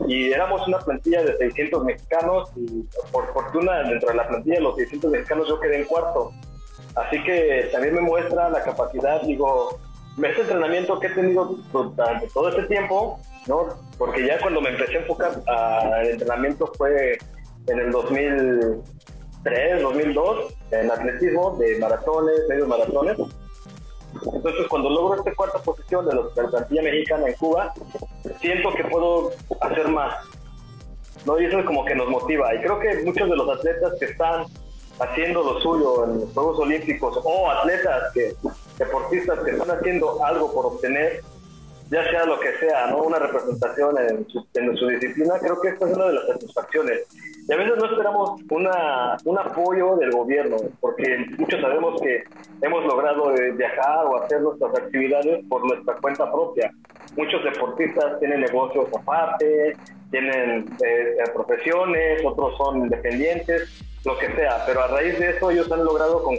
y 0.07 0.31
éramos 0.31 0.67
una 0.69 0.79
plantilla 0.79 1.23
de 1.23 1.37
600 1.39 1.85
mexicanos 1.85 2.51
y 2.57 2.85
por 3.11 3.33
fortuna 3.33 3.83
dentro 3.85 4.11
de 4.11 4.17
la 4.17 4.29
plantilla 4.29 4.57
de 4.57 4.63
los 4.63 4.77
600 4.77 5.11
mexicanos 5.11 5.49
yo 5.49 5.59
quedé 5.59 5.79
en 5.79 5.85
cuarto. 5.85 6.33
Así 6.95 7.23
que 7.23 7.69
también 7.73 7.95
me 7.95 8.01
muestra 8.03 8.51
la 8.51 8.63
capacidad, 8.63 9.23
digo, 9.23 9.79
ese 10.23 10.41
entrenamiento 10.43 10.99
que 11.01 11.07
he 11.07 11.11
tenido 11.11 11.57
durante 11.73 12.29
todo 12.29 12.49
este 12.49 12.65
tiempo, 12.65 13.21
¿no? 13.47 13.69
Porque 13.97 14.27
ya 14.27 14.39
cuando 14.39 14.61
me 14.61 14.71
empecé 14.71 14.99
a 14.99 15.01
enfocar 15.01 15.43
al 15.47 16.07
entrenamiento 16.07 16.71
fue 16.77 17.19
en 17.69 17.79
el 17.79 17.91
2000 17.91 18.83
2003, 19.45 19.83
2002 19.83 20.55
en 20.73 20.91
atletismo 20.91 21.57
de 21.59 21.79
maratones, 21.79 22.35
medios 22.49 22.69
maratones. 22.69 23.19
Entonces, 24.33 24.67
cuando 24.69 24.91
logro 24.91 25.19
esta 25.19 25.35
cuarta 25.35 25.59
posición 25.59 26.07
de, 26.07 26.15
la 26.15 26.49
plantilla 26.49 26.83
mexicana 26.83 27.29
en 27.29 27.35
Cuba, 27.35 27.73
siento 28.41 28.73
que 28.75 28.85
puedo 28.85 29.33
hacer 29.61 29.89
más. 29.89 30.15
¿no? 31.25 31.41
Y 31.41 31.47
eso 31.47 31.59
es 31.59 31.65
como 31.65 31.85
que 31.85 31.95
nos 31.95 32.09
motiva. 32.09 32.55
Y 32.55 32.59
creo 32.59 32.79
que 32.79 33.03
muchos 33.05 33.29
de 33.29 33.37
los 33.37 33.59
atletas 33.59 33.95
que 33.99 34.07
están 34.07 34.47
haciendo 35.01 35.43
lo 35.43 35.61
suyo 35.61 36.05
en 36.05 36.21
los 36.21 36.33
Juegos 36.33 36.59
Olímpicos 36.59 37.21
o 37.23 37.51
atletas, 37.51 38.13
que, 38.13 38.35
deportistas 38.79 39.39
que 39.41 39.53
están 39.53 39.71
haciendo 39.71 40.25
algo 40.25 40.53
por 40.53 40.67
obtener, 40.67 41.23
ya 41.91 42.05
sea 42.11 42.27
lo 42.27 42.39
que 42.39 42.57
sea, 42.59 42.89
¿no? 42.89 43.03
una 43.03 43.19
representación 43.19 43.97
en 43.99 44.27
en 44.55 44.77
su 44.77 44.87
disciplina, 44.89 45.39
creo 45.41 45.61
que 45.61 45.69
esta 45.69 45.89
es 45.89 45.97
una 45.97 46.07
de 46.07 46.13
las 46.13 46.27
satisfacciones. 46.27 47.07
Y 47.49 47.53
a 47.55 47.57
veces 47.57 47.79
no 47.79 47.87
esperamos 47.87 48.43
una, 48.51 49.17
un 49.25 49.39
apoyo 49.39 49.97
del 49.97 50.11
gobierno, 50.11 50.57
porque 50.81 51.25
muchos 51.39 51.59
sabemos 51.63 51.99
que 52.03 52.25
hemos 52.61 52.85
logrado 52.85 53.35
eh, 53.35 53.53
viajar 53.53 54.05
o 54.05 54.23
hacer 54.23 54.43
nuestras 54.43 54.75
actividades 54.77 55.47
por 55.49 55.67
nuestra 55.67 55.95
cuenta 55.95 56.31
propia. 56.31 56.71
Muchos 57.17 57.43
deportistas 57.43 58.19
tienen 58.21 58.43
negocios 58.43 58.87
aparte, 58.95 59.75
tienen 60.11 60.67
eh, 60.85 61.17
eh, 61.19 61.31
profesiones, 61.33 62.23
otros 62.23 62.55
son 62.59 62.81
independientes, 62.81 63.83
lo 64.05 64.19
que 64.19 64.27
sea, 64.35 64.65
pero 64.67 64.83
a 64.83 64.89
raíz 64.89 65.19
de 65.19 65.31
eso 65.31 65.51
ellos 65.51 65.73
han 65.73 65.87
logrado 65.87 66.23
con, 66.23 66.37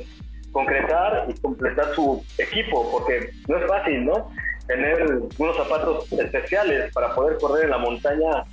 concretar 0.52 1.26
y 1.28 1.34
completar 1.42 1.94
su 1.96 2.24
equipo, 2.38 2.88
porque 2.92 3.32
no 3.48 3.58
es 3.58 3.66
fácil, 3.66 4.06
¿no? 4.06 4.30
Tener 4.68 5.22
unos 5.40 5.58
zapatos 5.58 6.12
especiales 6.14 6.94
para 6.94 7.16
poder 7.16 7.40
correr 7.40 7.66
en 7.66 7.72
la 7.72 7.78
montaña 7.80 8.44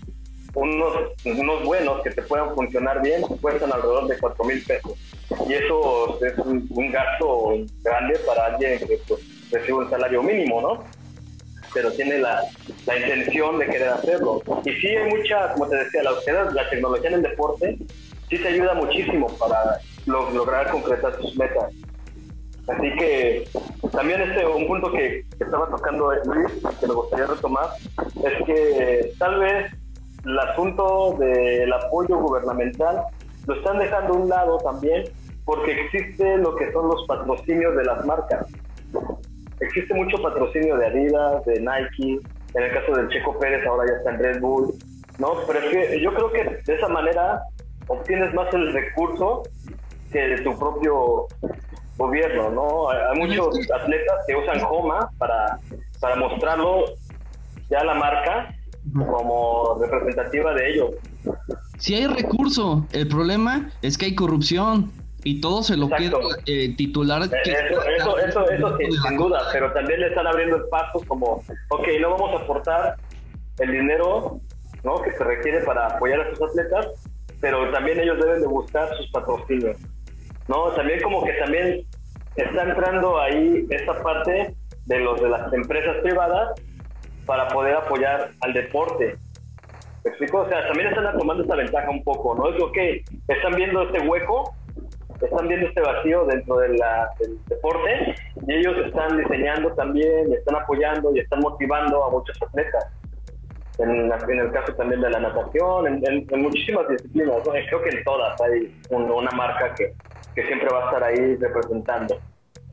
unos, 0.57 1.65
buenos 1.65 2.03
que 2.03 2.11
te 2.11 2.23
puedan 2.23 2.55
funcionar 2.55 3.03
bien 3.03 3.23
cuestan 3.23 3.73
alrededor 3.73 4.09
de 4.09 4.19
4 4.19 4.45
mil 4.45 4.65
pesos. 4.65 4.93
Y 5.49 5.55
eso 5.55 6.19
es 6.25 6.39
un, 6.39 6.91
gasto 6.91 7.55
grande 7.83 8.19
para 8.27 8.47
alguien 8.47 8.79
que 8.79 8.99
pues, 9.07 9.21
recibe 9.51 9.79
un 9.79 9.91
salario 9.91 10.23
mínimo, 10.23 10.61
¿no? 10.63 10.85
Pero 11.75 11.93
tiene 11.93 12.19
la, 12.19 12.43
la, 12.87 12.99
intención 12.99 13.59
de 13.59 13.67
querer 13.67 13.89
hacerlo. 13.91 14.43
Y 14.65 14.73
sí 14.73 14.89
hay 14.89 15.11
mucha, 15.11 15.53
como 15.53 15.69
te 15.69 15.77
decía, 15.77 16.03
la, 16.03 16.13
la 16.53 16.71
tecnología 16.71 17.11
en 17.11 17.15
el 17.17 17.23
deporte 17.23 17.77
sí 18.31 18.39
te 18.39 18.49
ayuda 18.49 18.75
muchísimo 18.75 19.27
para 19.37 19.79
lograr 20.07 20.71
concretar 20.71 21.17
tus 21.19 21.37
metas. 21.37 21.71
Así 22.67 22.91
que 22.99 23.49
también 23.93 24.23
este 24.23 24.45
un 24.47 24.67
punto 24.67 24.91
que, 24.91 25.25
que 25.37 25.45
estaba 25.45 25.69
tocando 25.69 26.13
Luis, 26.25 26.51
que 26.81 26.87
me 26.87 26.95
gustaría 26.95 27.27
retomar, 27.27 27.69
es 28.25 28.47
que 28.47 29.13
tal 29.19 29.39
vez 29.39 29.73
el 30.27 30.39
asunto 30.39 31.17
del 31.19 31.73
apoyo 31.73 32.19
gubernamental 32.19 33.05
lo 33.47 33.55
están 33.55 33.79
dejando 33.79 34.15
a 34.15 34.17
un 34.17 34.29
lado 34.29 34.59
también 34.59 35.05
porque 35.45 35.73
existe 35.73 36.37
lo 36.39 36.57
que 36.57 36.73
son 36.73 36.89
los 36.89 37.07
patrocinios 37.07 37.77
de 37.77 37.85
las 37.85 38.05
marcas. 38.05 38.47
Existe 39.61 39.95
mucho 39.95 40.21
patrocinio 40.21 40.77
de 40.77 40.87
Adidas, 40.87 41.45
de 41.45 41.61
Nike, 41.61 42.21
en 42.55 42.63
el 42.63 42.73
caso 42.73 42.97
del 42.97 43.09
Checo 43.09 43.39
Pérez 43.39 43.65
ahora 43.67 43.87
ya 43.89 43.99
está 43.99 44.11
en 44.11 44.19
Red 44.19 44.41
Bull, 44.41 44.75
¿no? 45.19 45.35
Pero 45.47 45.59
es 45.61 45.71
que 45.71 46.01
yo 46.01 46.13
creo 46.13 46.33
que 46.33 46.63
de 46.65 46.75
esa 46.75 46.89
manera 46.89 47.41
obtienes 47.87 48.35
más 48.35 48.53
el 48.53 48.73
recurso 48.73 49.45
que 50.13 50.19
de 50.19 50.39
tu 50.43 50.59
propio 50.59 51.27
gobierno, 51.97 52.51
¿no? 52.51 52.91
Hay 52.91 53.19
muchos 53.19 53.57
atletas 53.71 54.17
que 54.27 54.35
usan 54.35 54.61
Homa 54.69 55.09
para, 55.19 55.61
para 56.01 56.17
mostrarlo 56.17 56.87
ya 57.71 57.85
la 57.85 57.95
marca 57.95 58.56
como 58.93 59.79
representativa 59.81 60.55
de 60.55 60.71
ellos. 60.71 60.91
Si 61.79 61.95
hay 61.95 62.07
recurso, 62.07 62.87
el 62.93 63.09
problema 63.09 63.71
es 63.83 63.99
que 63.99 64.07
hay 64.07 64.15
corrupción 64.15 64.93
y 65.25 65.41
todo 65.41 65.63
se 65.63 65.77
lo 65.77 65.89
queda 65.89 66.19
eh, 66.47 66.75
titular. 66.77 67.23
Eh, 67.23 67.29
eso, 67.45 68.17
eso, 68.19 68.49
eso, 68.49 68.79
sin, 68.79 69.17
duda, 69.17 69.41
pero 69.53 69.73
también 69.73 70.01
le 70.01 70.09
están 70.09 70.27
abriendo 70.27 70.57
el 70.57 70.65
paso 70.69 71.01
como, 71.07 71.43
ok, 71.71 71.89
no 72.01 72.11
vamos 72.11 72.41
a 72.41 72.45
aportar 72.45 72.97
el 73.59 73.73
dinero 73.73 74.41
¿no? 74.85 75.03
que 75.03 75.13
se 75.13 75.25
requiere 75.25 75.61
para 75.65 75.89
apoyar 75.89 76.21
a 76.21 76.31
sus 76.31 76.43
atletas, 76.49 76.87
pero 77.41 77.71
también 77.73 77.99
ellos 78.01 78.19
deben 78.21 78.41
de 78.41 78.47
buscar 78.47 78.89
sus 78.97 79.11
patrocinios. 79.11 79.77
¿no? 80.49 80.71
También 80.75 81.03
como 81.03 81.25
que 81.25 81.33
también 81.33 81.85
está 82.37 82.63
entrando 82.63 83.21
ahí 83.21 83.67
esta 83.71 84.01
parte 84.03 84.55
de 84.85 84.99
los 85.01 85.21
de 85.21 85.29
las 85.29 85.53
empresas 85.53 85.97
privadas 86.03 86.51
para 87.27 87.49
poder 87.49 87.75
apoyar 87.75 88.31
al 88.41 88.53
deporte. 88.53 89.17
¿Me 90.05 90.11
explico? 90.11 90.39
O 90.39 90.49
sea, 90.49 90.67
también 90.69 90.89
están 90.89 91.19
tomando 91.19 91.43
esta 91.43 91.57
ventaja 91.57 91.91
un 91.91 92.03
poco, 92.05 92.35
¿no? 92.37 92.49
Es 92.51 92.73
que 92.73 93.05
están 93.29 93.55
viendo 93.57 93.83
este 93.83 94.01
hueco, 94.07 94.55
están 95.21 95.49
viendo 95.49 95.67
este 95.67 95.81
vacío 95.81 96.25
dentro 96.27 96.59
de 96.59 96.77
la, 96.79 97.11
del 97.19 97.39
deporte 97.47 98.15
y 98.47 98.55
ellos 98.55 98.77
están 98.87 99.17
diseñando 99.17 99.73
también, 99.73 100.33
están 100.33 100.57
apoyando 100.57 101.11
y 101.15 101.21
están 101.21 101.41
motivando 101.41 102.05
a 102.05 102.11
muchos 102.11 102.41
atletas. 102.43 102.87
En, 103.79 104.11
en 104.11 104.39
el 104.41 104.53
caso 104.53 104.73
también 104.75 105.03
de 105.03 105.11
la 105.11 105.21
natación, 105.21 105.87
en, 105.87 106.03
en, 106.07 106.41
muchísimas 106.41 106.89
disciplinas, 106.89 107.37
¿no? 107.45 107.53
creo 107.53 107.83
que 107.83 107.91
en 107.91 108.05
todas 108.05 108.41
hay 108.41 108.75
una 108.91 109.31
marca 109.33 109.75
que, 109.75 109.93
que 110.35 110.47
siempre 110.47 110.69
va 110.73 110.85
a 110.85 110.87
estar 110.87 111.05
ahí 111.05 111.37
representando. 111.37 112.19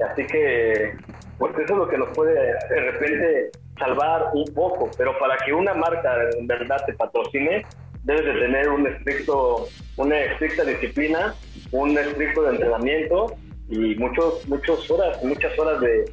Así 0.10 0.26
que, 0.28 0.94
pues 1.38 1.54
eso 1.56 1.74
es 1.74 1.78
lo 1.78 1.88
que 1.90 1.98
nos 1.98 2.10
puede 2.16 2.34
de 2.34 2.92
repente 2.92 3.52
salvar 3.84 4.32
un 4.34 4.46
poco, 4.54 4.90
pero 4.98 5.18
para 5.20 5.38
que 5.38 5.54
una 5.54 5.74
marca 5.74 6.16
en 6.38 6.48
verdad 6.48 6.78
te 6.86 6.94
patrocine, 6.94 7.66
debes 8.04 8.26
de 8.26 8.34
tener 8.34 8.70
un 8.70 8.88
estricto, 8.88 9.68
una 9.98 10.20
estricta 10.20 10.64
disciplina, 10.64 11.36
un 11.72 11.98
estricto 11.98 12.44
de 12.44 12.50
entrenamiento 12.52 13.36
y 13.70 13.96
muchos, 13.96 14.48
muchas 14.48 14.90
horas, 14.90 15.24
muchas 15.24 15.58
horas 15.58 15.80
de, 15.82 16.12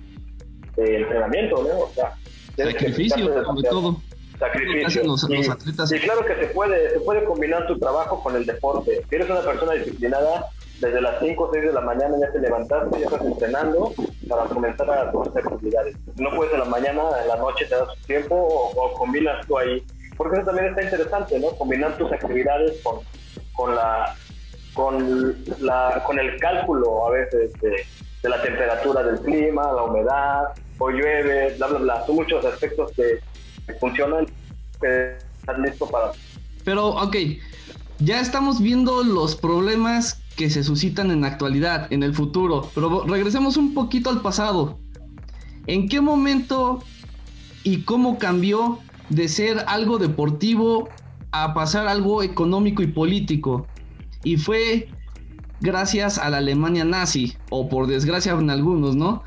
entrenamiento, 0.77 1.63
¿no? 1.63 1.81
O 1.81 1.91
sea, 1.95 2.15
sacrificio, 2.57 3.45
sobre 3.45 3.69
todo. 3.69 3.97
Sacrificio. 4.39 5.03
y, 5.03 5.99
claro 6.01 6.25
que 6.25 6.35
se 6.37 6.47
puede, 6.55 6.91
se 6.91 7.01
puede 7.01 7.25
combinar 7.25 7.67
tu 7.67 7.79
trabajo 7.79 8.23
con 8.23 8.35
el 8.37 8.47
deporte. 8.47 9.05
Si 9.09 9.15
eres 9.15 9.29
una 9.29 9.43
persona 9.43 9.75
disciplinada, 9.75 10.47
desde 10.81 11.01
las 11.01 11.21
5 11.21 11.43
o 11.43 11.51
6 11.53 11.65
de 11.67 11.73
la 11.73 11.83
mañana 11.83 12.17
ya 12.19 12.33
te 12.33 12.39
levantaste, 12.39 13.01
ya 13.01 13.05
estás 13.05 13.23
entrenando 13.23 13.93
para 14.29 14.45
comenzar 14.45 14.91
a 14.91 15.03
hacer 15.03 15.47
actividades. 15.47 15.97
No 16.17 16.31
puedes 16.31 16.55
en 16.55 16.61
la 16.61 16.65
mañana, 16.65 17.03
en 17.23 17.29
la 17.29 17.37
noche 17.37 17.67
te 17.67 17.75
das 17.75 17.89
tiempo 18.07 18.35
o, 18.35 18.95
combinas 18.95 19.47
tú 19.47 19.59
ahí. 19.59 19.85
Porque 20.17 20.39
eso 20.39 20.47
también 20.47 20.69
está 20.69 20.83
interesante, 20.83 21.39
¿no? 21.39 21.49
Combinar 21.51 21.97
tus 21.99 22.11
actividades 22.13 22.81
con, 22.83 23.01
con 23.53 23.75
la 23.75 24.15
con 24.75 25.35
la 25.61 26.03
con 26.07 26.19
el 26.19 26.39
cálculo 26.39 27.07
a 27.09 27.11
veces 27.11 27.53
de, 27.61 28.29
la 28.29 28.41
temperatura 28.43 29.03
del 29.03 29.19
clima, 29.21 29.73
la 29.73 29.83
humedad, 29.83 30.45
o 30.79 30.91
llueve, 30.91 31.57
bla 31.57 31.67
bla 31.67 31.79
bla. 31.79 32.07
Son 32.07 32.17
muchos 32.17 32.45
aspectos 32.45 32.93
que, 32.93 33.19
funcionan 33.79 34.27
que 34.81 35.17
están 35.39 35.63
listos 35.63 35.91
para. 35.91 36.13
Pero, 36.65 36.89
ok, 36.89 37.17
ya 37.99 38.21
estamos 38.21 38.61
viendo 38.61 39.03
los 39.03 39.37
problemas 39.37 40.21
que 40.41 40.49
se 40.49 40.65
suscitan 40.65 41.11
en 41.11 41.21
la 41.21 41.27
actualidad, 41.27 41.93
en 41.93 42.03
el 42.03 42.15
futuro. 42.15 42.71
Pero 42.75 43.05
regresemos 43.05 43.59
un 43.59 43.75
poquito 43.75 44.09
al 44.09 44.23
pasado. 44.23 44.79
¿En 45.67 45.87
qué 45.87 46.01
momento 46.01 46.83
y 47.63 47.83
cómo 47.83 48.19
cambió 48.19 48.79
de 49.11 49.29
ser 49.29 49.63
algo 49.67 49.99
deportivo 49.99 50.89
a 51.31 51.53
pasar 51.53 51.89
algo 51.89 52.23
económico 52.23 52.83
y 52.83 52.87
político? 52.87 53.67
Y 54.25 54.39
fue 54.39 54.89
gracias 55.61 56.17
a 56.17 56.31
la 56.31 56.39
Alemania 56.39 56.87
nazi, 56.87 57.35
o 57.51 57.69
por 57.69 57.87
desgracia 57.87 58.33
en 58.33 58.49
algunos, 58.49 58.97
¿no? 58.97 59.23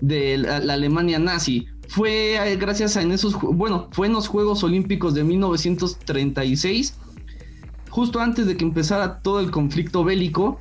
de 0.00 0.38
la, 0.38 0.56
Alemania 0.56 1.20
nazi. 1.20 1.68
Fue 1.86 2.34
eh, 2.34 2.56
gracias 2.56 2.96
a 2.96 3.02
en 3.02 3.12
esos, 3.12 3.40
bueno, 3.40 3.86
fue 3.92 4.08
en 4.08 4.14
los 4.14 4.26
Juegos 4.26 4.64
Olímpicos 4.64 5.14
de 5.14 5.22
1936, 5.22 6.98
justo 7.88 8.20
antes 8.20 8.46
de 8.46 8.56
que 8.56 8.64
empezara 8.64 9.20
todo 9.20 9.40
el 9.40 9.50
conflicto 9.50 10.04
bélico, 10.04 10.60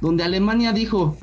donde 0.00 0.24
Alemania 0.24 0.72
dijo, 0.72 1.16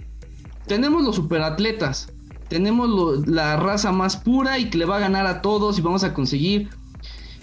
tenemos 0.67 1.03
los 1.03 1.15
superatletas, 1.15 2.09
tenemos 2.47 3.27
la 3.27 3.57
raza 3.57 3.91
más 3.91 4.17
pura 4.17 4.59
y 4.59 4.69
que 4.69 4.77
le 4.77 4.85
va 4.85 4.97
a 4.97 4.99
ganar 4.99 5.25
a 5.27 5.41
todos 5.41 5.77
y 5.79 5.81
vamos 5.81 6.03
a 6.03 6.13
conseguir 6.13 6.69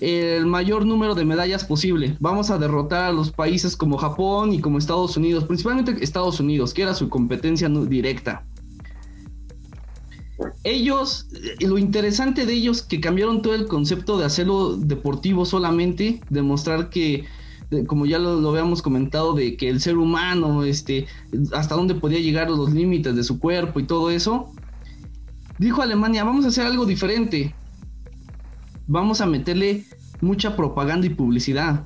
el 0.01 0.47
mayor 0.47 0.87
número 0.87 1.15
de 1.15 1.25
medallas 1.25 1.65
posible. 1.65 2.17
Vamos 2.21 2.51
a 2.51 2.59
derrotar 2.59 3.05
a 3.05 3.13
los 3.13 3.31
países 3.31 3.77
como 3.77 3.99
Japón 3.99 4.53
y 4.53 4.61
como 4.61 4.79
Estados 4.79 5.17
Unidos, 5.17 5.45
principalmente 5.45 5.97
Estados 6.03 6.41
Unidos, 6.41 6.73
que 6.73 6.83
era 6.83 6.95
su 6.95 7.09
competencia 7.09 7.69
directa. 7.69 8.45
Ellos, 10.65 11.27
eh, 11.35 11.67
lo 11.67 11.77
interesante 11.77 12.47
de 12.47 12.55
ellos 12.55 12.83
que 12.83 13.01
cambiaron 13.01 13.43
todo 13.43 13.55
el 13.55 13.67
concepto 13.67 14.17
de 14.19 14.25
hacerlo 14.25 14.77
deportivo 14.77 15.45
solamente, 15.45 16.23
demostrar 16.31 16.89
que 16.89 17.27
como 17.87 18.07
ya 18.07 18.19
lo, 18.19 18.41
lo, 18.41 18.51
habíamos 18.51 18.83
comentado, 18.83 19.35
de 19.35 19.57
que 19.57 19.69
el 19.69 19.81
ser 19.81 19.97
humano, 19.97 20.65
este, 20.65 21.07
hasta 21.53 21.75
dónde 21.75 21.95
podía 21.95 22.21
llegar 22.21 22.51
los 22.51 22.73
límites 22.73 23.15
de 23.15 23.25
su 23.25 23.39
cuerpo 23.39 23.81
y 23.81 23.87
todo 23.87 24.11
eso, 24.11 24.53
dijo 25.59 25.83
Alemania, 25.83 26.25
vamos 26.25 26.45
a 26.45 26.49
hacer 26.49 26.67
algo 26.67 26.87
diferente. 26.87 27.55
Vamos 28.87 29.21
a 29.21 29.27
meterle 29.27 29.85
mucha 30.21 30.57
propaganda 30.57 31.07
y 31.07 31.11
publicidad. 31.11 31.85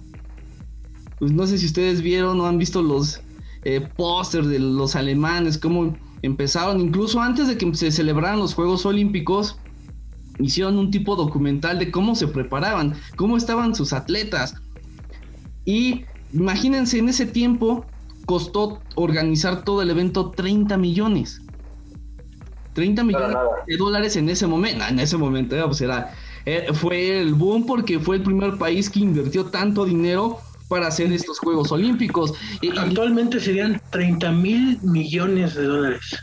Pues 1.19 1.33
no 1.33 1.47
sé 1.47 1.59
si 1.59 1.67
ustedes 1.67 2.01
vieron 2.01 2.41
o 2.41 2.47
han 2.47 2.59
visto 2.59 2.83
los 2.83 3.21
eh, 3.65 3.81
pósters 3.97 4.49
de 4.49 4.59
los 4.59 4.97
alemanes, 4.97 5.59
cómo 5.59 5.97
empezaron, 6.23 6.81
incluso 6.81 7.21
antes 7.21 7.49
de 7.49 7.59
que 7.59 7.75
se 7.75 7.91
celebraran 7.91 8.39
los 8.39 8.55
Juegos 8.55 8.87
Olímpicos, 8.87 9.59
hicieron 10.39 10.79
un 10.79 10.91
tipo 10.91 11.17
documental 11.17 11.79
de 11.79 11.91
cómo 11.91 12.15
se 12.15 12.27
preparaban, 12.27 12.95
cómo 13.17 13.37
estaban 13.37 13.75
sus 13.75 13.93
atletas. 13.93 14.55
Y 15.65 16.05
imagínense, 16.33 16.99
en 16.99 17.09
ese 17.09 17.27
tiempo 17.27 17.87
costó 18.27 18.81
organizar 18.95 19.65
todo 19.65 19.83
el 19.83 19.91
evento 19.91 20.31
30 20.31 20.77
millones. 20.77 21.41
30 22.75 23.05
millones 23.05 23.37
de 23.67 23.77
dólares 23.77 24.17
en 24.17 24.29
ese 24.29 24.47
momento. 24.47 24.85
En 24.89 24.99
ese 24.99 25.17
momento, 25.17 25.57
eh, 25.57 25.63
pues 25.65 25.81
era, 25.81 26.13
eh, 26.45 26.67
fue 26.73 27.21
el 27.21 27.35
boom 27.35 27.67
porque 27.67 28.01
fue 28.01 28.17
el 28.17 28.23
primer 28.23 28.59
país 28.59 28.91
que 28.91 29.01
invirtió 29.01 29.47
tanto 29.47 29.85
dinero 29.85 30.39
para 30.69 30.89
hacer 30.89 31.13
estos 31.13 31.39
Juegos 31.39 31.71
Olímpicos. 31.71 32.35
Actualmente 32.77 33.39
serían 33.39 33.81
30 33.91 34.33
mil 34.33 34.79
millones 34.83 35.55
de 35.55 35.65
dólares. 35.65 36.17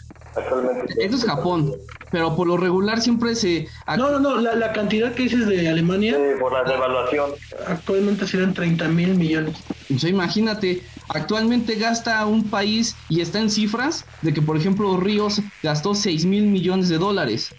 Eso 0.97 1.15
es 1.17 1.25
Japón, 1.25 1.75
pero 2.09 2.35
por 2.35 2.47
lo 2.47 2.55
regular 2.55 3.01
siempre 3.01 3.35
se... 3.35 3.67
No, 3.97 4.11
no, 4.11 4.19
no, 4.19 4.37
la, 4.37 4.71
cantidad 4.71 5.13
que 5.13 5.23
dices 5.23 5.45
de 5.47 5.67
Alemania... 5.67 6.17
por 6.39 6.53
la 6.53 6.63
devaluación. 6.63 7.31
Actualmente 7.67 8.25
serían 8.25 8.53
30 8.53 8.87
mil 8.87 9.15
millones. 9.15 9.57
Entonces 9.81 10.09
imagínate, 10.09 10.83
actualmente 11.09 11.75
gasta 11.75 12.25
un 12.25 12.49
país 12.49 12.95
y 13.09 13.19
está 13.19 13.39
en 13.39 13.49
cifras 13.49 14.05
de 14.21 14.33
que 14.33 14.41
por 14.41 14.55
ejemplo 14.55 14.97
Ríos 14.97 15.41
gastó 15.63 15.95
6 15.95 16.25
mil 16.25 16.43
millones 16.43 16.87
de 16.87 16.97
dólares. 16.97 17.53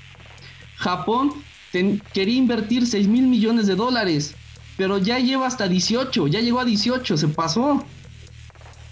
Japón 0.77 1.45
quería 1.71 2.37
invertir 2.37 2.87
6 2.87 3.07
mil 3.07 3.27
millones 3.27 3.67
de 3.67 3.75
dólares, 3.75 4.35
pero 4.79 4.97
ya 4.97 5.19
lleva 5.19 5.47
hasta 5.47 5.69
18, 5.69 6.27
ya 6.29 6.41
llegó 6.41 6.61
a 6.61 6.65
18, 6.65 7.17
se 7.19 7.29
pasó. 7.29 7.85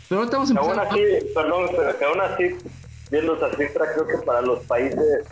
Pero 0.08 0.20
ahorita 0.20 0.36
vamos 0.36 0.50
a 0.50 0.52
empezar. 0.52 0.78
Aún 0.78 0.88
así, 0.88 1.00
perdón, 1.34 1.66
pero 1.76 1.98
que 1.98 2.04
aún 2.04 2.20
así 2.20 2.44
viendo 3.10 3.36
esa 3.36 3.50
cifra, 3.56 3.92
creo 3.92 4.06
que 4.06 4.24
para 4.24 4.42
los 4.42 4.60
países 4.60 5.26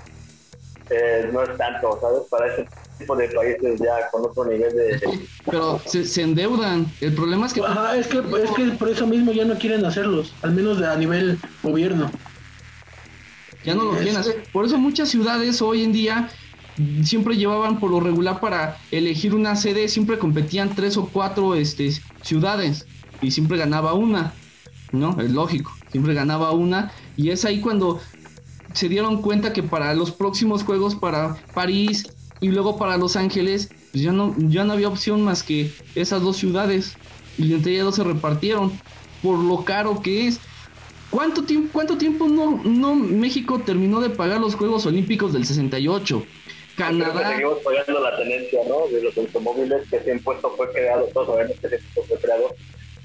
eh, 0.90 1.30
no 1.32 1.42
es 1.42 1.56
tanto, 1.56 1.98
¿sabes? 2.00 2.22
Para 2.30 2.52
ese 2.52 2.66
tipo 2.98 3.14
de 3.16 3.28
países 3.28 3.78
ya 3.78 4.10
con 4.10 4.24
otro 4.24 4.44
nivel 4.46 4.74
de... 4.74 5.20
Pero 5.44 5.80
se, 5.84 6.22
endeudan. 6.22 6.86
El 7.00 7.14
problema 7.14 7.46
es 7.46 7.52
que... 7.52 7.60
Ajá, 7.60 7.96
es 7.96 8.06
que, 8.08 8.18
es 8.18 8.50
que 8.52 8.64
por 8.78 8.88
eso 8.88 9.06
mismo 9.06 9.32
ya 9.32 9.44
no 9.44 9.56
quieren 9.56 9.84
hacerlos, 9.84 10.32
al 10.42 10.52
menos 10.52 10.80
a 10.82 10.96
nivel 10.96 11.38
gobierno. 11.62 12.10
Ya 13.64 13.74
no 13.74 13.84
lo 13.84 13.92
quieren 13.92 14.16
hacer. 14.16 14.44
Por 14.52 14.64
eso 14.64 14.78
muchas 14.78 15.08
ciudades 15.08 15.60
hoy 15.60 15.84
en 15.84 15.92
día 15.92 16.30
siempre 17.02 17.36
llevaban 17.36 17.80
por 17.80 17.90
lo 17.90 18.00
regular 18.00 18.40
para 18.40 18.78
elegir 18.90 19.34
una 19.34 19.56
sede, 19.56 19.88
siempre 19.88 20.18
competían 20.18 20.74
tres 20.74 20.96
o 20.96 21.08
cuatro 21.12 21.54
este, 21.54 21.92
ciudades 22.22 22.86
y 23.20 23.32
siempre 23.32 23.58
ganaba 23.58 23.94
una, 23.94 24.32
¿no? 24.92 25.20
Es 25.20 25.30
lógico, 25.30 25.76
siempre 25.90 26.14
ganaba 26.14 26.52
una 26.52 26.92
y 27.18 27.30
es 27.30 27.44
ahí 27.44 27.60
cuando 27.60 28.00
se 28.72 28.88
dieron 28.88 29.20
cuenta 29.22 29.52
que 29.52 29.64
para 29.64 29.92
los 29.92 30.12
próximos 30.12 30.62
juegos 30.62 30.94
para 30.94 31.36
París 31.52 32.06
y 32.40 32.48
luego 32.48 32.78
para 32.78 32.96
Los 32.96 33.16
Ángeles, 33.16 33.70
pues 33.90 34.04
ya 34.04 34.12
no, 34.12 34.36
ya 34.38 34.62
no 34.62 34.74
había 34.74 34.86
opción 34.86 35.22
más 35.22 35.42
que 35.42 35.72
esas 35.96 36.22
dos 36.22 36.36
ciudades. 36.36 36.96
Y 37.36 37.52
entre 37.54 37.72
ellas 37.72 37.86
dos 37.86 37.96
se 37.96 38.04
repartieron 38.04 38.70
por 39.20 39.36
lo 39.40 39.64
caro 39.64 40.00
que 40.00 40.28
es. 40.28 40.38
¿Cuánto 41.10 41.42
tiempo, 41.42 41.70
cuánto 41.72 41.98
tiempo 41.98 42.28
no, 42.28 42.62
no 42.64 42.94
México 42.94 43.60
terminó 43.66 44.00
de 44.00 44.10
pagar 44.10 44.40
los 44.40 44.54
Juegos 44.54 44.86
Olímpicos 44.86 45.32
del 45.32 45.44
68? 45.44 46.22
Canadá. 46.76 47.30
Seguimos 47.32 47.58
pagando 47.64 48.00
la 48.00 48.16
tenencia 48.16 48.60
¿no? 48.68 48.86
de 48.94 49.02
los 49.02 49.18
automóviles, 49.18 49.88
que 49.90 49.96
ese 49.96 50.12
impuesto 50.12 50.54
fue 50.56 50.70
creado, 50.70 51.08
todos 51.12 51.26
sabemos 51.26 51.56
que 51.58 51.66
ese 51.66 51.76
impuesto 51.78 52.04
fue 52.14 52.18
creado 52.18 52.54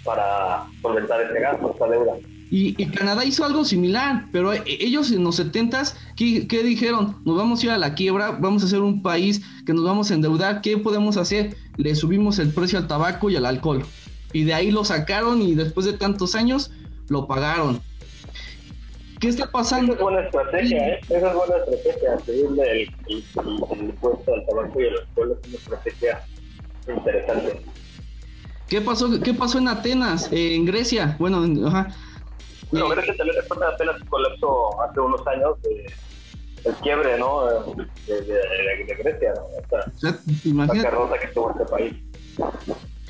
para 0.03 0.67
solventar 0.83 1.19
ese 1.21 1.39
gasto, 1.39 1.71
esta 1.71 1.87
deuda. 1.87 2.13
Y, 2.55 2.75
Canadá 2.91 3.25
hizo 3.25 3.43
algo 3.43 3.65
similar, 3.65 4.25
pero 4.31 4.53
e, 4.53 4.61
ellos 4.67 5.11
en 5.11 5.23
los 5.23 5.37
70 5.37 5.85
¿qué, 6.15 6.47
¿qué, 6.47 6.61
dijeron? 6.61 7.19
Nos 7.25 7.35
vamos 7.35 7.59
a 7.59 7.65
ir 7.65 7.71
a 7.71 7.79
la 7.79 7.95
quiebra, 7.95 8.29
vamos 8.29 8.63
a 8.63 8.67
ser 8.67 8.81
un 8.81 9.01
país 9.01 9.41
que 9.65 9.73
nos 9.73 9.83
vamos 9.83 10.11
a 10.11 10.13
endeudar, 10.13 10.61
¿qué 10.61 10.77
podemos 10.77 11.17
hacer? 11.17 11.55
Le 11.77 11.95
subimos 11.95 12.37
el 12.37 12.53
precio 12.53 12.77
al 12.77 12.87
tabaco 12.87 13.31
y 13.31 13.37
al 13.37 13.47
alcohol. 13.47 13.83
Y 14.33 14.43
de 14.43 14.53
ahí 14.53 14.69
lo 14.69 14.85
sacaron 14.85 15.41
y 15.41 15.55
después 15.55 15.87
de 15.87 15.93
tantos 15.93 16.35
años 16.35 16.69
lo 17.09 17.25
pagaron. 17.25 17.81
¿Qué 19.19 19.29
está 19.29 19.49
pasando? 19.49 19.93
Esa 19.93 19.99
es 19.99 20.03
buena 20.03 20.21
estrategia, 20.21 20.89
¿eh? 20.89 20.99
Esa 21.09 21.27
es 21.29 21.35
buena 21.35 21.55
estrategia, 21.57 22.19
subirle 22.23 22.71
el, 22.71 22.93
el, 23.07 23.83
impuesto 23.83 24.31
al 24.31 24.45
tabaco 24.45 24.79
y 24.79 24.87
al 24.89 24.99
alcohol 24.99 25.39
es 25.41 25.47
una 25.47 25.57
estrategia 25.57 26.23
interesante. 26.87 27.61
¿Qué 28.67 28.79
pasó, 28.79 29.19
qué 29.21 29.33
pasó 29.33 29.57
en 29.57 29.69
Atenas, 29.69 30.31
eh, 30.31 30.53
en 30.53 30.65
Grecia? 30.65 31.15
Bueno, 31.17 31.43
ajá 31.67 31.95
bueno, 32.79 32.95
Grecia 32.95 33.15
también 33.15 33.37
después 33.37 33.59
de 33.59 33.65
apenas 33.67 34.03
colapso 34.09 34.81
hace 34.81 34.99
unos 34.99 35.25
años 35.27 35.61
de 35.61 35.85
el 36.65 36.75
quiebre, 36.75 37.17
¿no? 37.17 37.45
De, 38.07 38.21
de, 38.21 38.95
Grecia, 38.95 39.33
¿no? 39.35 39.43
Esta, 39.59 40.21
Imagínate. 40.45 40.91
La 40.91 41.19
que 41.19 41.27
tuvo 41.27 41.51
este 41.51 41.65
país. 41.65 41.95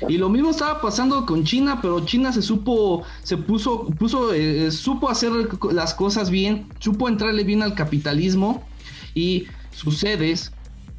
Y 0.08 0.18
lo 0.18 0.28
mismo 0.28 0.50
estaba 0.50 0.80
pasando 0.80 1.24
con 1.24 1.44
China, 1.44 1.78
pero 1.80 2.04
China 2.04 2.32
se 2.32 2.42
supo, 2.42 3.04
se 3.22 3.36
puso, 3.36 3.86
puso, 3.98 4.34
eh, 4.34 4.70
supo 4.70 5.08
hacer 5.08 5.30
las 5.70 5.94
cosas 5.94 6.30
bien, 6.30 6.68
supo 6.80 7.08
entrarle 7.08 7.44
bien 7.44 7.62
al 7.62 7.74
capitalismo 7.74 8.66
y 9.14 9.46
sus 9.70 10.00
sedes, 10.00 10.52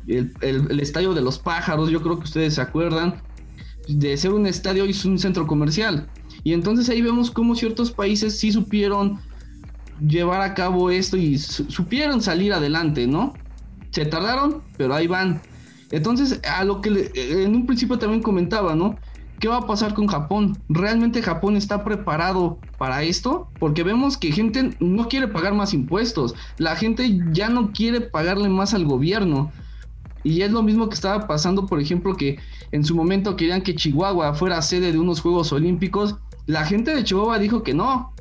el, 0.08 0.34
el, 0.42 0.72
el, 0.72 0.80
estadio 0.80 1.14
de 1.14 1.22
los 1.22 1.38
pájaros, 1.38 1.90
yo 1.90 2.02
creo 2.02 2.18
que 2.18 2.24
ustedes 2.24 2.56
se 2.56 2.62
acuerdan, 2.62 3.22
de 3.88 4.16
ser 4.18 4.32
un 4.32 4.48
estadio 4.48 4.86
hizo 4.86 5.10
un 5.10 5.20
centro 5.20 5.46
comercial. 5.46 6.08
Y 6.46 6.54
entonces 6.54 6.88
ahí 6.90 7.02
vemos 7.02 7.32
cómo 7.32 7.56
ciertos 7.56 7.90
países 7.90 8.38
sí 8.38 8.52
supieron 8.52 9.20
llevar 10.00 10.42
a 10.42 10.54
cabo 10.54 10.92
esto 10.92 11.18
y 11.18 11.40
supieron 11.40 12.22
salir 12.22 12.54
adelante, 12.54 13.08
¿no? 13.08 13.34
Se 13.90 14.06
tardaron, 14.06 14.62
pero 14.78 14.94
ahí 14.94 15.08
van. 15.08 15.42
Entonces, 15.90 16.40
a 16.48 16.64
lo 16.64 16.82
que 16.82 17.12
en 17.16 17.56
un 17.56 17.66
principio 17.66 17.98
también 17.98 18.22
comentaba, 18.22 18.76
¿no? 18.76 18.96
¿Qué 19.40 19.48
va 19.48 19.58
a 19.58 19.66
pasar 19.66 19.96
con 19.96 20.06
Japón? 20.06 20.56
¿Realmente 20.70 21.24
Japón 21.24 21.58
está 21.58 21.84
preparado 21.84 22.60
para 22.78 23.02
esto? 23.02 23.50
Porque 23.60 23.82
vemos 23.82 24.16
que 24.16 24.32
gente 24.32 24.70
no 24.80 25.08
quiere 25.08 25.28
pagar 25.28 25.56
más 25.56 25.74
impuestos, 25.74 26.36
la 26.60 26.76
gente 26.76 27.20
ya 27.32 27.50
no 27.50 27.72
quiere 27.72 28.02
pagarle 28.02 28.50
más 28.50 28.76
al 28.76 28.86
gobierno. 28.86 29.52
Y 30.24 30.42
es 30.42 30.52
lo 30.52 30.62
mismo 30.62 30.90
que 30.90 30.96
estaba 30.96 31.28
pasando, 31.28 31.66
por 31.66 31.80
ejemplo, 31.80 32.16
que 32.16 32.38
en 32.72 32.84
su 32.84 32.96
momento 32.96 33.36
querían 33.36 33.62
que 33.62 33.76
Chihuahua 33.76 34.34
fuera 34.34 34.62
sede 34.62 34.92
de 34.92 35.00
unos 35.00 35.22
Juegos 35.22 35.52
Olímpicos 35.52 36.16
la 36.48 36.66
gente 36.66 36.96
de 36.96 37.04
Chihuahua 37.04 37.40
dijo 37.40 37.64
que 37.64 37.74
no, 37.74 38.14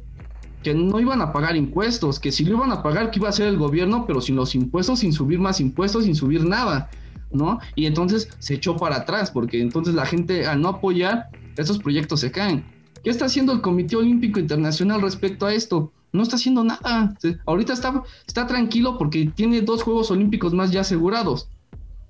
que 0.63 0.75
no 0.75 0.99
iban 0.99 1.21
a 1.21 1.33
pagar 1.33 1.57
impuestos, 1.57 2.19
que 2.19 2.33
si 2.33 2.45
lo 2.45 2.57
iban 2.57 2.73
a 2.73 2.83
pagar, 2.83 3.11
que 3.11 3.19
iba 3.19 3.29
a 3.29 3.33
ser 3.33 3.49
el 3.49 3.59
gobierno, 3.59 4.07
pero 4.07 4.21
sin 4.21 4.37
los 4.37 4.55
impuestos, 4.55 5.01
sin 5.01 5.13
subir 5.13 5.39
más 5.39 5.61
impuestos, 5.61 6.05
sin 6.05 6.15
subir 6.15 6.45
nada, 6.45 6.91
¿no? 7.31 7.59
Y 7.75 7.87
entonces 7.87 8.29
se 8.39 8.55
echó 8.55 8.77
para 8.77 8.97
atrás, 8.97 9.31
porque 9.31 9.61
entonces 9.61 9.95
la 9.95 10.07
gente 10.07 10.47
al 10.47 10.61
no 10.61 10.69
apoyar, 10.69 11.29
estos 11.57 11.79
proyectos 11.79 12.21
se 12.21 12.31
caen. 12.31 12.65
¿Qué 13.03 13.11
está 13.11 13.27
haciendo 13.27 13.53
el 13.53 13.61
Comité 13.61 13.97
Olímpico 13.97 14.41
Internacional 14.41 15.03
respecto 15.03 15.45
a 15.45 15.53
esto? 15.53 15.93
No 16.13 16.23
está 16.23 16.37
haciendo 16.37 16.65
nada. 16.65 17.15
Ahorita 17.45 17.75
está 17.75 18.47
tranquilo 18.47 18.97
porque 18.97 19.31
tiene 19.35 19.61
dos 19.61 19.83
Juegos 19.83 20.11
Olímpicos 20.11 20.55
más 20.55 20.71
ya 20.71 20.81
asegurados. 20.81 21.49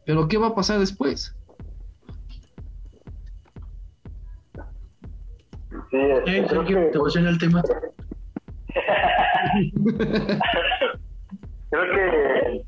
Pero 0.06 0.28
¿qué 0.28 0.38
va 0.38 0.48
a 0.48 0.54
pasar 0.54 0.78
después? 0.78 1.34
Sí, 5.94 6.00
eh, 6.00 6.44
creo 6.48 6.64
que... 6.64 6.74
te 6.74 6.98
el 7.20 7.38
tema. 7.38 7.62
creo 11.70 11.84
que 11.92 12.64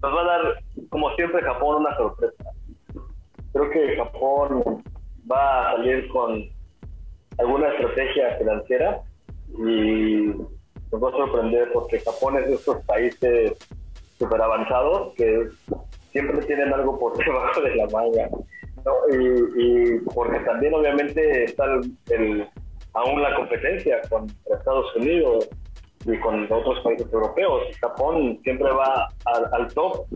nos 0.00 0.14
va 0.14 0.20
a 0.20 0.24
dar, 0.24 0.62
como 0.90 1.12
siempre, 1.16 1.42
Japón 1.42 1.80
una 1.80 1.96
sorpresa. 1.96 2.44
Creo 3.52 3.68
que 3.70 3.96
Japón 3.96 4.84
va 5.30 5.70
a 5.70 5.76
salir 5.76 6.08
con 6.10 6.48
alguna 7.38 7.66
estrategia 7.72 8.36
financiera 8.38 9.00
y 9.58 10.26
nos 10.92 11.02
va 11.02 11.08
a 11.08 11.12
sorprender 11.12 11.72
porque 11.72 11.98
Japón 11.98 12.38
es 12.38 12.46
de 12.46 12.54
estos 12.54 12.84
países 12.84 13.58
super 14.20 14.40
avanzados 14.40 15.14
que 15.16 15.48
siempre 16.12 16.46
tienen 16.46 16.72
algo 16.72 16.96
por 16.96 17.16
debajo 17.24 17.60
de 17.60 17.74
la 17.74 17.88
manga. 17.88 18.28
Y, 19.12 19.98
porque 20.14 20.40
también 20.40 20.74
obviamente 20.74 21.44
está 21.44 21.64
el, 22.10 22.48
aún 22.94 23.22
la 23.22 23.34
competencia 23.36 24.00
con 24.08 24.26
Estados 24.46 24.94
Unidos 24.96 25.48
y 26.04 26.18
con 26.18 26.50
otros 26.50 26.80
países 26.80 27.12
europeos. 27.12 27.62
Japón 27.80 28.38
siempre 28.42 28.70
va 28.70 29.08
al, 29.52 29.72
top, 29.74 30.06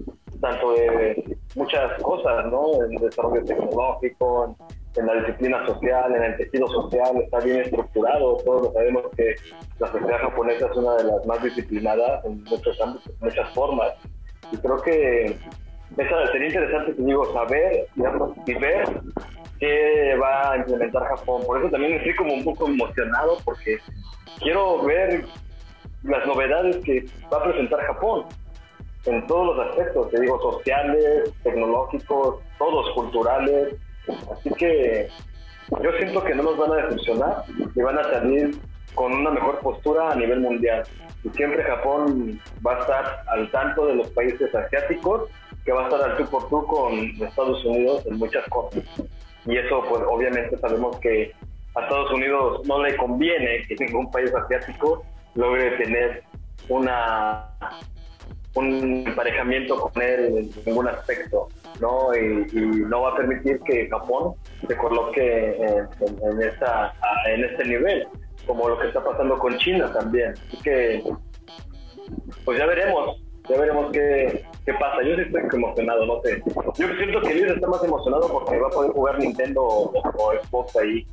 tanto 0.41 0.73
de 0.73 1.37
muchas 1.55 2.03
cosas, 2.03 2.47
¿no? 2.47 2.85
En 2.85 2.97
desarrollo 2.97 3.45
tecnológico, 3.45 4.57
en 4.97 5.07
la 5.07 5.15
disciplina 5.15 5.67
social, 5.67 6.15
en 6.15 6.23
el 6.23 6.37
tejido 6.37 6.67
social, 6.69 7.17
está 7.23 7.41
bien 7.41 7.61
estructurado. 7.61 8.37
Todos 8.45 8.73
sabemos 8.73 9.03
que 9.17 9.35
la 9.79 9.89
sociedad 9.89 10.19
japonesa 10.21 10.67
es 10.71 10.77
una 10.77 10.95
de 10.97 11.05
las 11.05 11.27
más 11.27 11.43
disciplinadas 11.43 12.25
en 12.25 12.43
muchos 12.45 12.81
ámbitos, 12.81 13.09
en 13.09 13.17
muchas 13.21 13.55
formas. 13.55 13.93
Y 14.53 14.57
creo 14.59 14.77
que 14.83 15.37
sería 15.97 16.49
interesante, 16.49 16.93
te 16.93 17.03
digo, 17.03 17.33
saber 17.33 17.87
y 17.97 18.55
ver 18.55 18.85
qué 19.61 20.17
va 20.21 20.53
a 20.53 20.57
implementar 20.59 21.05
Japón. 21.05 21.43
Por 21.47 21.61
eso 21.61 21.71
también 21.71 21.95
estoy 21.95 22.15
como 22.17 22.35
un 22.35 22.45
poco 22.45 22.69
emocionado 22.69 23.39
porque 23.45 23.79
quiero 24.41 24.83
ver 24.83 25.25
las 26.03 26.27
novedades 26.27 26.77
que 26.85 27.07
va 27.33 27.39
a 27.39 27.45
presentar 27.45 27.81
Japón 27.81 28.27
en 29.07 29.27
todos 29.27 29.57
los 29.57 29.69
aspectos, 29.69 30.11
te 30.11 30.21
digo, 30.21 30.41
sociales, 30.41 31.33
tecnológicos, 31.43 32.41
todos 32.59 32.91
culturales. 32.95 33.75
Así 34.33 34.51
que 34.55 35.09
yo 35.83 35.93
siento 35.99 36.25
que 36.25 36.35
no 36.35 36.43
nos 36.43 36.57
van 36.57 36.73
a 36.73 36.77
decepcionar 36.77 37.45
y 37.75 37.81
van 37.81 37.99
a 37.99 38.05
salir 38.05 38.59
con 38.95 39.13
una 39.13 39.31
mejor 39.31 39.59
postura 39.61 40.13
a 40.13 40.15
nivel 40.15 40.41
mundial. 40.41 40.85
Y 41.23 41.31
siempre 41.31 41.63
Japón 41.65 42.41
va 42.67 42.77
a 42.77 42.81
estar 42.81 43.23
al 43.29 43.51
tanto 43.51 43.87
de 43.87 43.97
los 43.97 44.09
países 44.11 44.55
asiáticos, 44.55 45.29
que 45.65 45.73
va 45.73 45.83
a 45.83 45.85
estar 45.89 46.11
al 46.11 46.17
tú 46.17 46.25
por 46.27 46.49
tú 46.49 46.67
con 46.67 46.93
Estados 47.23 47.65
Unidos 47.65 48.05
en 48.07 48.19
muchas 48.19 48.47
cosas. 48.49 48.83
Y 49.47 49.57
eso, 49.57 49.83
pues 49.89 50.03
obviamente 50.09 50.57
sabemos 50.59 50.97
que 50.99 51.33
a 51.75 51.83
Estados 51.83 52.13
Unidos 52.13 52.67
no 52.67 52.83
le 52.83 52.97
conviene 52.97 53.63
que 53.67 53.77
ningún 53.85 54.11
país 54.11 54.33
asiático 54.35 55.05
logre 55.35 55.77
tener 55.77 56.23
una 56.69 57.51
un 58.55 59.05
emparejamiento 59.07 59.81
con 59.81 60.01
él 60.01 60.39
en 60.39 60.51
ningún 60.65 60.87
aspecto, 60.87 61.49
¿no? 61.81 62.15
Y, 62.15 62.47
no 62.55 63.03
va 63.03 63.11
a 63.11 63.17
permitir 63.17 63.59
que 63.61 63.89
Japón 63.89 64.35
se 64.67 64.77
coloque 64.77 65.57
en, 65.57 65.89
en, 66.23 66.43
esa, 66.43 66.95
en 67.27 67.45
este 67.45 67.65
nivel, 67.65 68.07
como 68.47 68.69
lo 68.69 68.79
que 68.79 68.89
está 68.89 69.03
pasando 69.03 69.39
con 69.39 69.59
China 69.59 69.93
también. 69.93 70.35
Así 70.47 70.57
que, 70.63 71.03
pues 72.45 72.59
ya 72.59 72.67
veremos, 72.67 73.24
ya 73.49 73.59
veremos 73.59 73.93
qué, 73.93 74.45
qué 74.65 74.73
pasa. 74.75 75.03
Yo 75.03 75.17
sí 75.17 75.23
estoy 75.23 75.43
emocionado, 75.53 76.07
no 76.07 76.21
sé. 76.23 76.43
Yo 76.79 76.87
siento 76.97 77.21
que 77.21 77.35
Luis 77.35 77.53
está 77.53 77.69
más 77.69 77.85
emocionado 77.85 78.29
porque 78.29 78.59
va 78.59 78.69
a 78.69 78.71
poder 78.71 78.93
jugar 78.93 79.19
Nintendo 79.19 79.63
o, 79.63 79.93
Xbox 80.43 80.77
ahí 80.77 81.07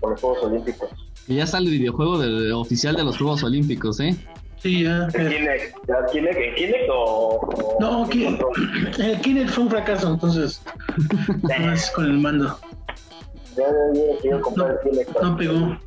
con, 0.00 0.10
los 0.10 0.20
Juegos 0.20 0.42
Olímpicos. 0.42 0.90
Y 1.28 1.36
ya 1.36 1.46
sale 1.46 1.66
el 1.66 1.78
videojuego 1.78 2.18
del, 2.18 2.52
oficial 2.52 2.96
de 2.96 3.04
los 3.04 3.16
Juegos 3.18 3.44
Olímpicos, 3.44 4.00
¿eh? 4.00 4.16
Sí, 4.58 4.84
ya. 4.84 5.08
¿En 5.14 5.28
Kinect? 5.28 5.76
¿En 5.88 6.54
Kinect 6.54 6.88
o.? 6.90 7.76
No, 7.80 8.08
el 8.10 9.20
Kinect 9.20 9.50
fue 9.50 9.64
un 9.64 9.70
fracaso, 9.70 10.12
entonces. 10.14 10.62
más 11.42 11.90
con 11.92 12.06
el 12.06 12.18
mando. 12.18 12.58
Ya, 13.56 13.64
ya, 13.94 14.30
ya, 14.30 14.40
comprar 14.40 14.80
no, 14.84 14.90
Kinect. 14.90 15.22
No 15.22 15.36
pegó. 15.36 15.78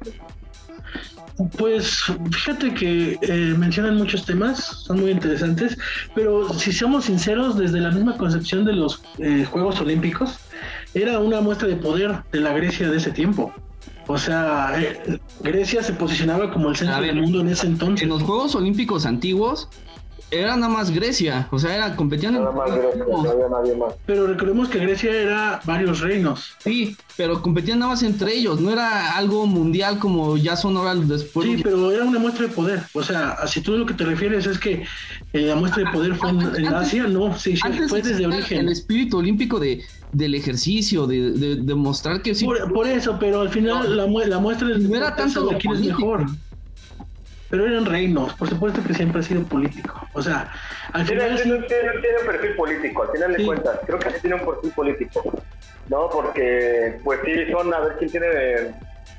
Pues 1.58 2.04
fíjate 2.32 2.74
que 2.74 3.18
eh, 3.22 3.56
mencionan 3.58 3.96
muchos 3.96 4.26
temas, 4.26 4.58
son 4.86 5.00
muy 5.00 5.12
interesantes, 5.12 5.78
pero 6.14 6.54
si 6.54 6.74
somos 6.74 7.06
sinceros, 7.06 7.58
desde 7.58 7.80
la 7.80 7.92
misma 7.92 8.18
concepción 8.18 8.66
de 8.66 8.74
los 8.74 9.02
eh, 9.20 9.46
Juegos 9.50 9.80
Olímpicos, 9.80 10.38
era 10.94 11.20
una 11.20 11.40
muestra 11.40 11.70
de 11.70 11.78
poder 11.78 12.24
de 12.34 12.42
la 12.42 12.52
Grecia 12.52 12.90
de 12.90 12.98
ese 12.98 13.12
tiempo. 13.12 13.54
O 14.08 14.18
sea, 14.18 14.74
eh, 14.82 15.20
Grecia 15.42 15.82
se 15.82 15.94
posicionaba 15.94 16.52
como 16.52 16.70
el 16.70 16.76
centro 16.76 17.02
del 17.02 17.22
mundo 17.22 17.40
en 17.42 17.50
ese 17.50 17.68
entonces. 17.68 18.04
En 18.04 18.10
los 18.10 18.24
Juegos 18.24 18.56
Olímpicos 18.56 19.06
antiguos, 19.06 19.70
era 20.32 20.56
nada 20.56 20.72
más 20.72 20.92
Grecia, 20.92 21.48
o 21.52 21.60
sea, 21.60 21.76
era 21.76 21.96
competían 21.96 22.34
nada 22.34 22.52
más 22.52 22.72
Grecia, 22.72 23.04
no 23.08 23.30
había 23.30 23.50
nadie 23.50 23.76
más. 23.76 23.94
Pero 24.06 24.28
recordemos 24.28 24.70
que 24.70 24.80
Grecia 24.80 25.12
era 25.12 25.62
varios 25.66 26.00
reinos. 26.00 26.54
Sí, 26.60 26.96
pero 27.18 27.42
competían 27.42 27.80
nada 27.80 27.92
más 27.92 28.04
entre 28.04 28.34
ellos, 28.34 28.60
no 28.60 28.72
era 28.72 29.16
algo 29.16 29.46
mundial 29.46 30.00
como 30.00 30.38
ya 30.38 30.56
son 30.56 30.78
ahora 30.78 30.96
después. 30.96 31.48
Sí, 31.48 31.62
pero 31.64 31.92
era 31.92 32.04
una 32.04 32.20
muestra 32.20 32.48
de 32.48 32.54
poder, 32.54 32.82
o 32.94 33.04
sea, 33.04 33.48
si 33.48 33.62
tú 33.62 33.78
lo 33.78 33.86
que 33.86 33.94
te 33.94 34.06
refieres 34.06 34.46
es 34.46 34.60
que 34.60 34.84
eh, 35.34 35.42
la 35.42 35.56
muestra 35.56 35.84
de 35.84 35.92
poder 35.92 36.16
fue 36.16 36.30
en, 36.30 36.68
Asia, 36.68 37.04
no, 37.08 37.38
sí, 37.38 37.56
fue 37.88 38.02
desde 38.02 38.26
origen. 38.26 38.60
El 38.60 38.70
espíritu 38.70 39.18
olímpico 39.18 39.60
de 39.60 39.84
del 40.12 40.34
ejercicio, 40.34 41.06
de, 41.06 41.32
de, 41.32 41.56
demostrar 41.58 42.22
que 42.24 42.34
sí. 42.34 42.46
Por, 42.46 42.88
eso, 42.88 43.18
pero 43.20 43.42
al 43.42 43.50
final 43.50 43.96
la, 43.96 44.08
la, 44.08 44.40
muestra 44.40 44.68
no 44.70 44.96
era 44.96 45.16
tanto 45.16 45.46
de 45.48 45.58
quién 45.58 45.76
es 45.76 45.82
mejor 45.82 46.26
pero 47.50 47.66
eran 47.66 47.86
reinos, 47.86 48.34
por 48.36 48.48
supuesto 48.48 48.82
que 48.84 48.94
siempre 48.94 49.20
ha 49.20 49.24
sido 49.24 49.44
político. 49.44 50.08
O 50.14 50.22
sea, 50.22 50.52
al 50.94 51.06
final. 51.06 51.36
Tiene, 51.36 51.56
un 51.56 52.26
perfil 52.26 52.56
político, 52.56 53.04
al 53.04 53.12
final 53.12 53.34
de 53.34 53.46
cuentas, 53.46 53.80
creo 53.86 54.00
que 54.00 54.10
sí 54.12 54.22
tiene 54.22 54.36
un 54.36 54.46
perfil 54.46 54.72
político, 54.72 55.44
¿no? 55.88 56.10
Porque, 56.10 57.00
pues 57.04 57.20
sí, 57.26 57.52
son 57.52 57.74
a 57.74 57.80
ver 57.80 57.96
quién 57.98 58.12
tiene 58.12 58.28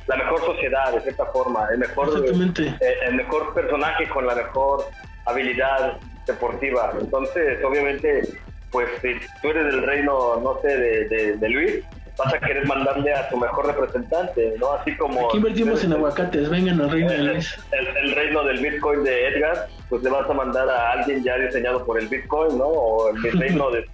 la 0.06 0.16
mejor 0.16 0.40
sociedad, 0.40 0.92
de 0.92 1.00
cierta 1.00 1.26
forma, 1.26 1.68
el 1.72 1.78
mejor, 1.78 2.24
eh, 2.26 2.94
el 3.06 3.14
mejor 3.14 3.52
personaje 3.52 4.08
con 4.08 4.26
la 4.26 4.34
mejor 4.34 4.84
habilidad 5.26 5.98
deportiva. 6.26 6.92
Entonces, 7.00 7.62
obviamente, 7.64 8.22
pues 8.70 8.88
si 9.02 9.14
tú 9.42 9.50
eres 9.50 9.66
del 9.66 9.82
reino, 9.82 10.40
no 10.40 10.60
sé, 10.62 10.76
de, 10.76 11.36
de 11.36 11.48
Luis, 11.48 11.84
vas 12.20 12.34
a 12.34 12.38
querer 12.38 12.66
mandarle 12.66 13.14
a 13.14 13.28
tu 13.28 13.36
mejor 13.36 13.66
representante, 13.66 14.54
¿no? 14.58 14.72
Así 14.72 14.96
como... 14.96 15.28
Aquí 15.28 15.38
invertimos 15.38 15.82
en 15.84 15.92
aguacates, 15.94 16.50
vengan 16.50 16.80
al 16.80 16.90
reino 16.90 17.10
el, 17.10 17.28
el, 17.30 18.14
reino 18.14 18.44
del 18.44 18.58
Bitcoin 18.58 19.04
de 19.04 19.28
Edgar, 19.28 19.68
pues 19.88 20.02
le 20.02 20.10
vas 20.10 20.28
a 20.28 20.34
mandar 20.34 20.68
a 20.68 20.92
alguien 20.92 21.22
ya 21.24 21.36
diseñado 21.36 21.84
por 21.84 21.98
el 21.98 22.08
Bitcoin, 22.08 22.58
¿no? 22.58 22.66
O 22.66 23.10
el 23.10 23.22
reino 23.38 23.70
de, 23.70 23.86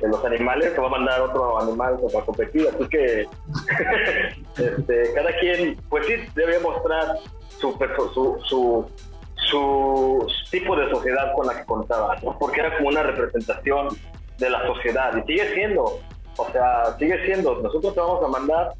los 0.00 0.24
animales, 0.24 0.72
que 0.72 0.80
va 0.80 0.86
a 0.86 0.90
mandar 0.90 1.20
otro 1.20 1.60
animal 1.60 1.98
para 2.12 2.24
competir. 2.24 2.68
Así 2.68 2.88
que 2.88 3.26
este, 4.56 5.12
cada 5.14 5.32
quien, 5.38 5.76
pues 5.88 6.06
sí, 6.06 6.14
debe 6.34 6.58
mostrar 6.60 7.16
su, 7.58 7.76
su, 8.14 8.40
su, 8.44 8.90
su 9.34 10.26
tipo 10.50 10.76
de 10.76 10.88
sociedad 10.90 11.32
con 11.34 11.46
la 11.46 11.58
que 11.58 11.64
contaba, 11.66 12.16
¿no? 12.22 12.38
Porque 12.38 12.60
era 12.60 12.76
como 12.76 12.88
una 12.88 13.02
representación 13.02 13.88
de 14.38 14.50
la 14.50 14.64
sociedad 14.66 15.12
y 15.16 15.26
sigue 15.26 15.52
siendo 15.54 16.00
o 16.38 16.50
sea, 16.52 16.96
sigue 16.98 17.24
siendo, 17.26 17.60
nosotros 17.60 17.94
te 17.94 18.00
vamos 18.00 18.24
a 18.24 18.28
mandar, 18.28 18.72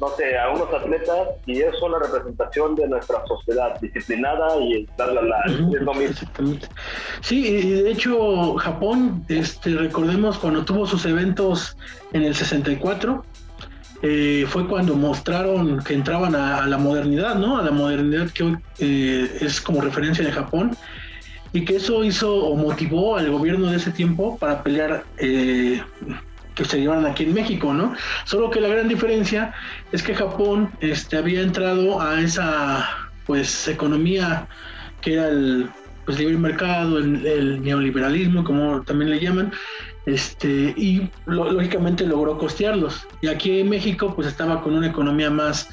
no 0.00 0.08
sé, 0.16 0.36
a 0.36 0.50
unos 0.50 0.68
atletas 0.74 1.28
y 1.46 1.60
es 1.60 1.80
una 1.80 2.00
representación 2.00 2.74
de 2.74 2.88
nuestra 2.88 3.24
sociedad 3.26 3.80
disciplinada 3.80 4.56
y 4.60 4.86
bla, 4.96 5.06
bla, 5.06 5.20
bla. 5.20 5.42
es 5.46 5.82
lo 5.82 5.94
mismo. 5.94 6.28
Sí, 7.20 7.46
y 7.46 7.82
de 7.82 7.90
hecho, 7.92 8.56
Japón, 8.56 9.24
este, 9.28 9.70
recordemos 9.76 10.38
cuando 10.38 10.64
tuvo 10.64 10.86
sus 10.86 11.06
eventos 11.06 11.76
en 12.12 12.24
el 12.24 12.34
64, 12.34 13.24
eh, 14.02 14.44
fue 14.48 14.66
cuando 14.66 14.96
mostraron 14.96 15.82
que 15.84 15.94
entraban 15.94 16.34
a, 16.34 16.66
la 16.66 16.78
modernidad, 16.78 17.36
¿no? 17.36 17.58
A 17.58 17.62
la 17.62 17.70
modernidad 17.70 18.28
que 18.30 18.42
hoy 18.42 18.56
eh, 18.80 19.38
es 19.40 19.60
como 19.60 19.80
referencia 19.80 20.24
de 20.24 20.32
Japón 20.32 20.76
y 21.54 21.64
que 21.64 21.76
eso 21.76 22.02
hizo 22.02 22.34
o 22.34 22.56
motivó 22.56 23.16
al 23.16 23.30
gobierno 23.30 23.70
de 23.70 23.76
ese 23.76 23.92
tiempo 23.92 24.36
para 24.36 24.62
pelear 24.64 25.04
eh, 25.18 25.80
que 26.54 26.64
se 26.64 26.80
llevaron 26.80 27.06
aquí 27.06 27.24
en 27.24 27.34
México, 27.34 27.74
¿no? 27.74 27.94
Solo 28.24 28.50
que 28.50 28.60
la 28.60 28.68
gran 28.68 28.88
diferencia 28.88 29.52
es 29.92 30.02
que 30.02 30.14
Japón 30.14 30.70
este, 30.80 31.16
había 31.16 31.42
entrado 31.42 32.00
a 32.00 32.20
esa 32.20 32.88
pues 33.26 33.68
economía 33.68 34.46
que 35.00 35.14
era 35.14 35.28
el 35.28 35.68
pues, 36.04 36.18
libre 36.18 36.36
mercado, 36.36 36.98
el, 36.98 37.62
neoliberalismo, 37.62 38.44
como 38.44 38.82
también 38.82 39.10
le 39.10 39.20
llaman, 39.20 39.52
este, 40.06 40.74
y 40.76 41.10
lógicamente 41.26 42.06
logró 42.06 42.38
costearlos. 42.38 43.06
Y 43.22 43.28
aquí 43.28 43.60
en 43.60 43.70
México 43.70 44.14
pues 44.14 44.28
estaba 44.28 44.62
con 44.62 44.74
una 44.74 44.88
economía 44.88 45.30
más, 45.30 45.68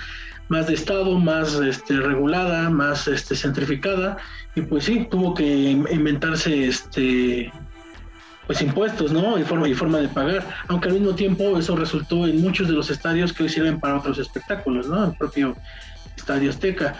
más 0.50 0.68
de 0.68 0.74
Estado, 0.74 1.18
más 1.20 1.56
este, 1.56 1.98
regulada, 1.98 2.70
más 2.70 3.08
este, 3.08 3.36
centrificada, 3.36 4.18
y 4.56 4.62
pues 4.62 4.86
sí, 4.86 5.08
tuvo 5.10 5.34
que 5.34 5.72
inventarse 5.72 6.68
este, 6.68 7.52
pues 8.48 8.62
impuestos, 8.62 9.12
¿no? 9.12 9.38
Y 9.38 9.44
forma, 9.44 9.68
y 9.68 9.74
forma 9.74 10.00
de 10.00 10.08
pagar. 10.08 10.46
Aunque 10.68 10.90
al 10.90 10.96
mismo 10.96 11.16
tiempo 11.16 11.58
eso 11.58 11.76
resultó 11.76 12.28
en 12.28 12.42
muchos 12.42 12.68
de 12.68 12.74
los 12.74 12.90
estadios 12.90 13.34
que 13.34 13.44
hoy 13.44 13.50
sirven 13.50 13.80
para 13.80 13.98
otros 13.98 14.18
espectáculos, 14.20 14.88
¿no? 14.88 15.06
El 15.06 15.16
propio 15.16 15.56
Estadio 16.18 16.50
Azteca. 16.50 16.96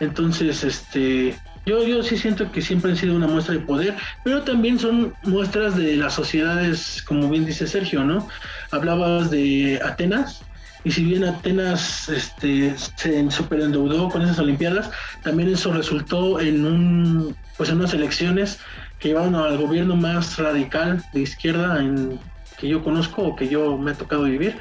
Entonces, 0.00 0.64
este, 0.64 1.38
Yo, 1.64 1.82
yo 1.84 2.02
sí 2.02 2.16
siento 2.16 2.52
que 2.52 2.62
siempre 2.62 2.92
han 2.92 2.96
sido 2.96 3.16
una 3.16 3.26
muestra 3.26 3.54
de 3.54 3.60
poder, 3.60 3.94
pero 4.22 4.42
también 4.42 4.78
son 4.78 5.14
muestras 5.22 5.76
de 5.76 5.96
las 5.96 6.14
sociedades, 6.14 7.02
como 7.02 7.28
bien 7.28 7.44
dice 7.44 7.66
Sergio, 7.66 8.04
¿no? 8.04 8.28
Hablabas 8.70 9.30
de 9.30 9.80
Atenas, 9.84 10.42
y 10.84 10.92
si 10.92 11.02
bien 11.02 11.24
Atenas 11.24 12.08
este, 12.08 12.76
se 12.94 13.30
superendeudó 13.32 14.08
con 14.08 14.22
esas 14.22 14.38
Olimpiadas, 14.38 14.90
también 15.24 15.48
eso 15.48 15.72
resultó 15.72 16.38
en 16.38 16.64
un 16.64 17.36
pues 17.56 17.70
en 17.70 17.78
unas 17.78 17.94
elecciones 17.94 18.58
que 18.98 19.08
llevaron 19.08 19.34
al 19.34 19.58
gobierno 19.58 19.96
más 19.96 20.38
radical 20.38 21.04
de 21.12 21.20
izquierda 21.20 21.80
en, 21.80 22.18
que 22.58 22.68
yo 22.68 22.82
conozco 22.82 23.22
o 23.22 23.36
que 23.36 23.48
yo 23.48 23.76
me 23.78 23.92
ha 23.92 23.94
tocado 23.94 24.24
vivir. 24.24 24.56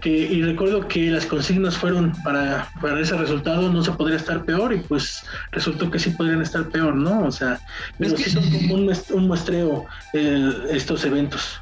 Que, 0.00 0.10
y 0.10 0.42
recuerdo 0.42 0.88
que 0.88 1.10
las 1.10 1.26
consignas 1.26 1.76
fueron 1.76 2.12
para, 2.24 2.68
para 2.80 2.98
ese 3.00 3.16
resultado 3.16 3.72
no 3.72 3.84
se 3.84 3.92
podría 3.92 4.16
estar 4.16 4.44
peor 4.44 4.72
y 4.72 4.78
pues 4.78 5.24
resultó 5.52 5.92
que 5.92 6.00
sí 6.00 6.10
podrían 6.10 6.42
estar 6.42 6.68
peor, 6.70 6.96
¿no? 6.96 7.24
O 7.24 7.30
sea, 7.30 7.60
pero 7.98 8.16
sí 8.16 8.28
son 8.28 8.50
como 8.50 8.74
un, 8.74 9.28
muestreo 9.28 9.86
estos 10.12 11.04
eventos. 11.04 11.60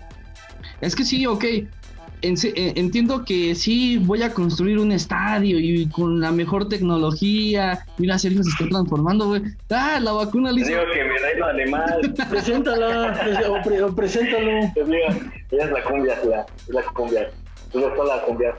Es 0.81 0.97
que 0.97 1.05
sí, 1.05 1.27
ok, 1.27 1.45
eh, 1.45 1.69
entiendo 2.23 3.25
que 3.25 3.55
sí 3.55 3.99
voy 3.99 4.23
a 4.23 4.33
construir 4.33 4.79
un 4.79 4.93
estadio 4.93 5.59
y 5.59 5.89
con 5.89 6.21
la 6.21 6.31
mejor 6.33 6.69
tecnología. 6.69 7.85
Mira, 7.99 8.19
Sergio 8.19 8.43
se 8.43 8.51
está 8.51 8.69
transformando, 8.69 9.29
güey. 9.29 9.43
Ah, 9.71 9.99
la 10.01 10.13
vacuna 10.13 10.51
hizo. 10.53 10.69
Digo 10.69 10.83
que 10.93 11.05
me 11.05 11.21
da 11.21 11.29
lo 11.39 11.47
animal. 11.47 12.15
Preséntala, 12.31 13.15
o, 13.49 13.95
preséntalo. 13.95 14.51
Ella 14.51 15.65
es 15.65 15.71
la 15.71 15.83
cumbia, 15.83 16.19
la, 16.25 16.41
es 16.43 16.69
la 16.69 16.83
cumbia. 16.83 17.31
Es 17.73 17.75
la 17.75 18.23
cumbia. 18.27 18.55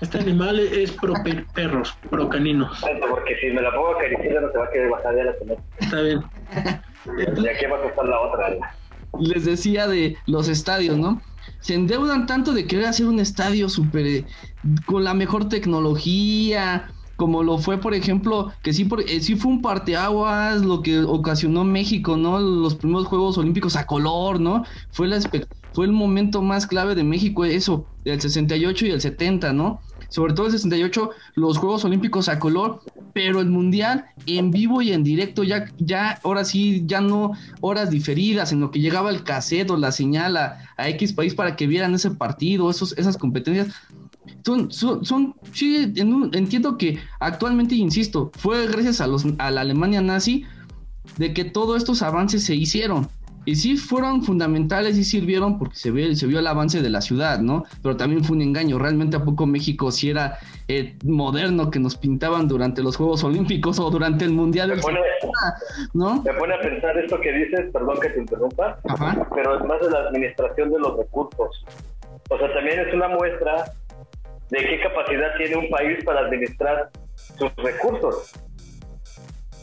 Este 0.00 0.18
animal 0.18 0.60
es 0.60 0.92
pro 0.92 1.14
perros, 1.54 1.96
pro 2.08 2.28
caninos. 2.28 2.80
Porque 3.10 3.36
si 3.40 3.48
me 3.48 3.60
la 3.62 3.72
pongo 3.72 3.88
a 3.88 3.96
acariciar 3.96 4.42
no 4.42 4.52
se 4.52 4.58
va 4.58 4.64
a 4.64 4.70
querer 4.70 4.90
bajar 4.90 5.14
de 5.14 5.24
la 5.24 5.38
tener. 5.38 5.58
Está 5.80 6.00
bien. 6.02 6.22
¿Y 7.36 7.48
aquí 7.48 7.66
va 7.66 7.78
a 7.78 7.82
costar 7.82 8.04
la 8.04 8.20
otra? 8.20 8.56
Les 9.18 9.44
decía 9.44 9.88
de 9.88 10.16
los 10.26 10.48
estadios, 10.48 10.96
¿no? 10.96 11.20
Se 11.60 11.74
endeudan 11.74 12.26
tanto 12.26 12.52
de 12.52 12.66
querer 12.66 12.86
hacer 12.86 13.06
un 13.06 13.20
estadio 13.20 13.68
super 13.68 14.06
eh, 14.06 14.26
con 14.86 15.04
la 15.04 15.14
mejor 15.14 15.48
tecnología, 15.48 16.92
como 17.16 17.42
lo 17.42 17.58
fue, 17.58 17.80
por 17.80 17.94
ejemplo, 17.94 18.52
que 18.62 18.72
sí, 18.72 18.84
por, 18.84 19.00
eh, 19.00 19.20
sí 19.20 19.34
fue 19.34 19.50
un 19.50 19.60
parteaguas 19.60 20.62
lo 20.62 20.82
que 20.82 21.00
ocasionó 21.00 21.64
México, 21.64 22.16
¿no? 22.16 22.38
Los 22.38 22.76
primeros 22.76 23.06
Juegos 23.08 23.36
Olímpicos 23.38 23.74
a 23.76 23.86
color, 23.86 24.40
¿no? 24.40 24.62
Fue, 24.92 25.08
la, 25.08 25.18
fue 25.72 25.86
el 25.86 25.92
momento 25.92 26.42
más 26.42 26.66
clave 26.66 26.94
de 26.94 27.02
México, 27.04 27.44
eso, 27.44 27.88
del 28.04 28.20
68 28.20 28.86
y 28.86 28.90
el 28.90 29.00
70, 29.00 29.52
¿no? 29.52 29.80
Sobre 30.08 30.32
todo 30.32 30.46
el 30.46 30.52
68, 30.52 31.10
los 31.34 31.58
Juegos 31.58 31.84
Olímpicos 31.84 32.28
a 32.28 32.38
color, 32.38 32.80
pero 33.12 33.40
el 33.40 33.48
Mundial 33.48 34.06
en 34.26 34.50
vivo 34.50 34.80
y 34.82 34.92
en 34.92 35.04
directo, 35.04 35.44
ya, 35.44 35.70
ya 35.78 36.18
ahora 36.24 36.44
sí, 36.44 36.82
ya 36.86 37.00
no 37.00 37.32
horas 37.60 37.90
diferidas, 37.90 38.52
en 38.52 38.60
lo 38.60 38.70
que 38.70 38.80
llegaba 38.80 39.10
el 39.10 39.22
cassette 39.22 39.70
o 39.70 39.76
la 39.76 39.92
señal 39.92 40.36
a, 40.36 40.58
X 40.78 41.12
país 41.12 41.34
para 41.34 41.56
que 41.56 41.66
vieran 41.66 41.94
ese 41.94 42.10
partido, 42.10 42.70
esos, 42.70 42.96
esas 42.96 43.16
competencias. 43.16 43.68
Son, 44.44 44.70
son, 44.70 45.34
sí, 45.52 45.92
entiendo 45.96 46.78
que 46.78 46.98
actualmente, 47.20 47.74
insisto, 47.74 48.30
fue 48.34 48.66
gracias 48.66 49.00
a, 49.00 49.06
los, 49.06 49.26
a 49.38 49.50
la 49.50 49.62
Alemania 49.62 50.00
nazi 50.00 50.44
de 51.16 51.34
que 51.34 51.44
todos 51.44 51.76
estos 51.76 52.02
avances 52.02 52.44
se 52.44 52.54
hicieron 52.54 53.08
y 53.48 53.54
sí 53.54 53.78
fueron 53.78 54.22
fundamentales 54.22 54.98
y 54.98 55.04
sirvieron 55.04 55.58
porque 55.58 55.76
se 55.76 55.90
vio, 55.90 56.14
se 56.14 56.26
vio 56.26 56.38
el 56.38 56.46
avance 56.46 56.82
de 56.82 56.90
la 56.90 57.00
ciudad, 57.00 57.38
¿no? 57.38 57.64
Pero 57.82 57.96
también 57.96 58.22
fue 58.22 58.36
un 58.36 58.42
engaño. 58.42 58.78
Realmente 58.78 59.16
a 59.16 59.24
poco 59.24 59.46
México 59.46 59.90
si 59.90 60.10
era 60.10 60.36
eh, 60.68 60.98
moderno 61.02 61.70
que 61.70 61.78
nos 61.78 61.96
pintaban 61.96 62.46
durante 62.46 62.82
los 62.82 62.98
Juegos 62.98 63.24
Olímpicos 63.24 63.78
o 63.78 63.88
durante 63.88 64.26
el 64.26 64.32
Mundial. 64.32 64.68
Me 64.68 64.82
pone, 64.82 65.00
¿no? 65.94 66.22
me 66.22 66.34
pone 66.34 66.56
a 66.56 66.60
pensar 66.60 66.98
esto 66.98 67.18
que 67.22 67.32
dices, 67.32 67.70
perdón 67.72 67.98
que 68.02 68.10
te 68.10 68.20
interrumpa, 68.20 68.78
pero 69.34 69.58
es 69.58 69.64
más 69.64 69.80
de 69.80 69.90
la 69.92 70.00
administración 70.00 70.70
de 70.70 70.80
los 70.80 70.98
recursos. 70.98 71.64
O 72.28 72.36
sea, 72.36 72.52
también 72.52 72.80
es 72.80 72.92
una 72.92 73.08
muestra 73.08 73.64
de 74.50 74.58
qué 74.58 74.78
capacidad 74.82 75.34
tiene 75.38 75.56
un 75.56 75.70
país 75.70 76.04
para 76.04 76.20
administrar 76.20 76.90
sus 77.14 77.56
recursos. 77.56 78.34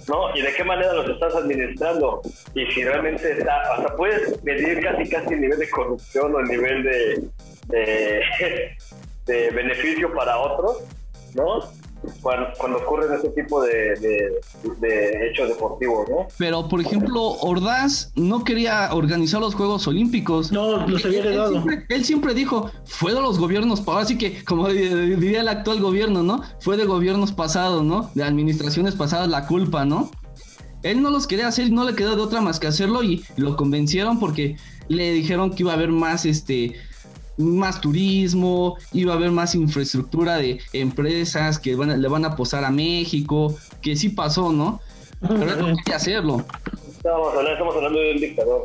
¿No? 0.07 0.35
Y 0.35 0.41
de 0.41 0.53
qué 0.53 0.63
manera 0.63 0.93
los 0.93 1.09
estás 1.09 1.35
administrando. 1.35 2.21
Y 2.53 2.65
si 2.67 2.83
realmente 2.83 3.31
está, 3.31 3.73
o 3.77 3.81
sea, 3.81 3.95
puedes 3.95 4.43
medir 4.43 4.81
casi 4.81 5.09
casi 5.09 5.33
el 5.33 5.41
nivel 5.41 5.59
de 5.59 5.69
corrupción 5.69 6.35
o 6.35 6.39
el 6.39 6.47
nivel 6.47 6.83
de, 6.83 7.23
de, 7.67 8.21
de 9.25 9.49
beneficio 9.51 10.13
para 10.13 10.37
otros, 10.37 10.83
¿no? 11.33 11.59
Cuando, 12.21 12.47
cuando 12.57 12.77
ocurren 12.79 13.13
ese 13.13 13.29
tipo 13.29 13.61
de, 13.63 14.31
de, 14.79 15.29
hechos 15.29 15.49
deportivos, 15.49 16.07
¿no? 16.09 16.27
Pero, 16.37 16.67
por 16.67 16.81
ejemplo, 16.81 17.21
Ordaz 17.41 18.11
no 18.15 18.43
quería 18.43 18.93
organizar 18.93 19.41
los 19.41 19.55
Juegos 19.55 19.87
Olímpicos. 19.87 20.51
No, 20.51 20.87
los 20.87 21.05
había 21.05 21.19
heredado. 21.19 21.63
Él, 21.89 22.05
siempre, 22.05 22.33
dijo, 22.33 22.71
fue 22.85 23.13
de 23.13 23.21
los 23.21 23.39
gobiernos, 23.39 23.83
así 23.87 24.17
que, 24.17 24.43
como 24.43 24.67
diría 24.67 25.41
el 25.41 25.47
actual 25.47 25.79
gobierno, 25.79 26.23
¿no? 26.23 26.41
Fue 26.59 26.77
de 26.77 26.85
gobiernos 26.85 27.31
pasados, 27.31 27.83
¿no? 27.83 28.09
De 28.15 28.23
administraciones 28.23 28.95
pasadas 28.95 29.27
la 29.27 29.47
culpa, 29.47 29.85
¿no? 29.85 30.11
Él 30.83 31.01
no 31.01 31.09
los 31.09 31.25
quería 31.25 31.47
hacer, 31.47 31.71
no 31.71 31.83
le 31.83 31.95
quedó 31.95 32.15
de 32.15 32.21
otra 32.21 32.41
más 32.41 32.59
que 32.59 32.67
hacerlo 32.67 33.03
y 33.03 33.23
lo 33.37 33.55
convencieron 33.55 34.19
porque 34.19 34.57
le 34.87 35.13
dijeron 35.13 35.49
que 35.49 35.63
iba 35.63 35.71
a 35.71 35.75
haber 35.75 35.89
más, 35.89 36.25
este, 36.25 36.75
más 37.37 37.81
turismo, 37.81 38.77
iba 38.93 39.13
a 39.13 39.17
haber 39.17 39.31
más 39.31 39.55
infraestructura 39.55 40.37
de 40.37 40.59
empresas 40.73 41.59
que 41.59 41.75
le 41.75 42.07
van 42.07 42.25
a 42.25 42.35
posar 42.35 42.63
a 42.63 42.71
México, 42.71 43.55
que 43.81 43.95
sí 43.95 44.09
pasó, 44.09 44.51
¿no? 44.51 44.79
Pero 45.21 45.65
hay 45.67 45.75
que 45.85 45.93
hacerlo. 45.93 46.45
Estamos 46.97 47.75
hablando, 47.75 47.99
de 47.99 48.11
un 48.13 48.17
dictador. 48.19 48.63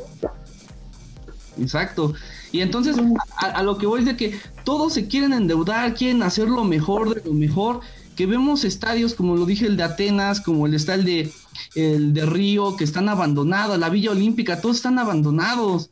Exacto. 1.61 2.15
Y 2.53 2.61
entonces, 2.61 2.97
a, 3.37 3.63
lo 3.63 3.79
que 3.79 3.87
voy 3.87 4.01
es 4.01 4.07
de 4.07 4.17
que 4.17 4.39
todos 4.65 4.95
se 4.95 5.07
quieren 5.09 5.33
endeudar, 5.33 5.95
quieren 5.95 6.23
hacer 6.23 6.49
lo 6.49 6.65
mejor 6.65 7.15
de 7.15 7.23
lo 7.29 7.35
mejor, 7.35 7.81
que 8.17 8.27
vemos 8.27 8.65
estadios 8.65 9.15
como 9.15 9.37
lo 9.37 9.47
dije 9.47 9.67
el 9.67 9.77
de 9.77 9.85
Atenas, 9.85 10.41
como 10.41 10.67
el 10.67 10.75
está 10.75 10.95
el 10.95 11.05
de 11.05 11.33
el 11.75 12.13
de 12.13 12.27
Río, 12.27 12.77
que 12.77 12.85
están 12.85 13.09
abandonados, 13.09 13.79
la 13.79 13.89
Villa 13.89 14.11
Olímpica, 14.11 14.61
todos 14.61 14.77
están 14.77 14.99
abandonados. 14.99 15.91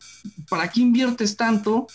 ¿Para 0.48 0.68
qué 0.70 0.80
inviertes 0.80 1.36
tanto 1.36 1.86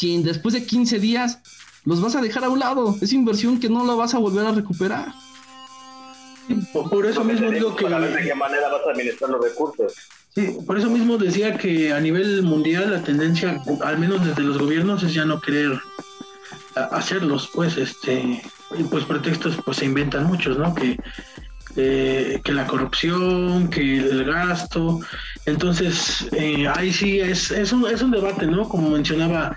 si 0.00 0.22
después 0.22 0.54
de 0.54 0.64
15 0.64 0.98
días 0.98 1.40
los 1.84 2.00
vas 2.00 2.16
a 2.16 2.22
dejar 2.22 2.44
a 2.44 2.48
un 2.48 2.58
lado. 2.58 2.96
Es 3.02 3.12
inversión 3.12 3.60
que 3.60 3.68
no 3.68 3.84
la 3.84 3.94
vas 3.94 4.14
a 4.14 4.18
volver 4.18 4.46
a 4.46 4.52
recuperar. 4.52 5.12
Por 6.72 7.04
eso 7.04 7.22
mismo 7.22 7.50
digo 7.50 7.76
que... 7.76 7.86
¿De 7.86 8.22
qué 8.22 8.34
manera 8.34 8.68
vas 8.70 8.80
a 8.86 8.92
administrar 8.92 9.30
los 9.30 9.44
recursos? 9.44 9.92
Sí, 10.34 10.56
por 10.66 10.78
eso 10.78 10.88
mismo 10.88 11.18
decía 11.18 11.56
que 11.58 11.92
a 11.92 12.00
nivel 12.00 12.42
mundial 12.42 12.90
la 12.90 13.02
tendencia, 13.02 13.62
al 13.82 13.98
menos 13.98 14.24
desde 14.24 14.42
los 14.42 14.58
gobiernos, 14.58 15.02
es 15.02 15.12
ya 15.12 15.26
no 15.26 15.40
querer 15.40 15.78
hacerlos, 16.74 17.50
pues, 17.52 17.76
este, 17.76 18.42
y 18.78 18.82
pues 18.84 19.04
pretextos 19.04 19.58
pues 19.64 19.78
se 19.78 19.84
inventan 19.84 20.24
muchos, 20.24 20.56
¿no? 20.56 20.74
Que, 20.74 20.96
eh, 21.76 22.40
que 22.42 22.52
la 22.52 22.66
corrupción, 22.66 23.68
que 23.68 23.98
el 23.98 24.24
gasto, 24.24 25.00
entonces 25.46 26.26
eh, 26.32 26.66
ahí 26.74 26.92
sí 26.92 27.20
es, 27.20 27.50
es, 27.50 27.72
un, 27.72 27.86
es 27.86 28.00
un 28.00 28.12
debate, 28.12 28.46
¿no? 28.46 28.68
Como 28.68 28.90
mencionaba 28.90 29.56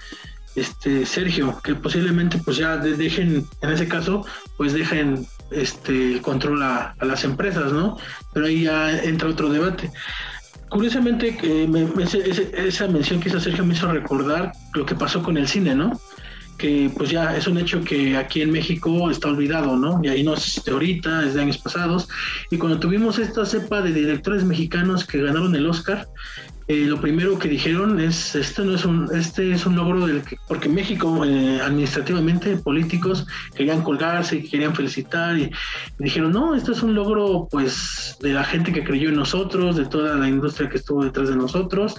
este 0.55 1.05
Sergio, 1.05 1.59
que 1.63 1.75
posiblemente 1.75 2.37
pues 2.37 2.57
ya 2.57 2.77
dejen, 2.77 3.45
en 3.61 3.69
ese 3.69 3.87
caso, 3.87 4.25
pues 4.57 4.73
dejen 4.73 5.25
este 5.51 6.13
el 6.13 6.21
control 6.21 6.61
a, 6.63 6.95
las 7.01 7.23
empresas, 7.23 7.71
¿no? 7.71 7.97
Pero 8.33 8.45
ahí 8.45 8.63
ya 8.63 9.01
entra 9.03 9.29
otro 9.29 9.49
debate. 9.49 9.91
Curiosamente, 10.69 11.37
esa 12.57 12.87
mención 12.87 13.19
que 13.19 13.29
hizo 13.29 13.39
Sergio 13.39 13.63
me 13.63 13.75
hizo 13.75 13.91
recordar 13.91 14.51
lo 14.73 14.85
que 14.85 14.95
pasó 14.95 15.21
con 15.21 15.37
el 15.37 15.47
cine, 15.47 15.75
¿no? 15.75 15.99
que 16.57 16.91
pues 16.95 17.09
ya 17.09 17.35
es 17.35 17.47
un 17.47 17.57
hecho 17.57 17.81
que 17.81 18.15
aquí 18.15 18.41
en 18.41 18.51
México 18.51 19.09
está 19.09 19.27
olvidado, 19.29 19.75
¿no? 19.75 19.99
Y 20.03 20.07
ahí 20.07 20.23
no 20.23 20.35
es 20.35 20.63
de 20.63 20.71
ahorita, 20.71 21.25
es 21.25 21.33
de 21.33 21.41
años 21.41 21.57
pasados. 21.57 22.07
Y 22.51 22.57
cuando 22.57 22.79
tuvimos 22.79 23.17
esta 23.19 23.45
cepa 23.45 23.81
de 23.81 23.91
directores 23.91 24.43
mexicanos 24.43 25.05
que 25.05 25.21
ganaron 25.21 25.55
el 25.55 25.67
Oscar, 25.67 26.07
eh, 26.67 26.85
lo 26.85 27.01
primero 27.01 27.37
que 27.37 27.49
dijeron 27.49 27.99
es 27.99 28.35
este 28.35 28.63
no 28.63 28.75
es 28.75 28.85
un 28.85 29.09
este 29.13 29.51
es 29.51 29.65
un 29.65 29.75
logro 29.75 30.07
del 30.07 30.23
que 30.23 30.37
porque 30.47 30.69
México 30.69 31.25
eh, 31.25 31.59
administrativamente 31.61 32.55
políticos 32.57 33.27
querían 33.53 33.81
colgarse 33.81 34.43
querían 34.43 34.73
felicitar 34.73 35.37
y, 35.37 35.43
y, 35.43 35.51
dijeron 35.97 36.31
no 36.31 36.55
esto 36.55 36.71
es 36.71 36.81
un 36.81 36.95
logro 36.95 37.47
pues 37.51 38.17
de 38.21 38.33
la 38.33 38.45
gente 38.45 38.71
que 38.71 38.83
creyó 38.83 39.09
en 39.09 39.15
nosotros 39.15 39.75
de 39.75 39.85
toda 39.85 40.15
la 40.15 40.29
industria 40.29 40.69
que 40.69 40.77
estuvo 40.77 41.03
detrás 41.03 41.29
de 41.29 41.35
nosotros 41.35 41.95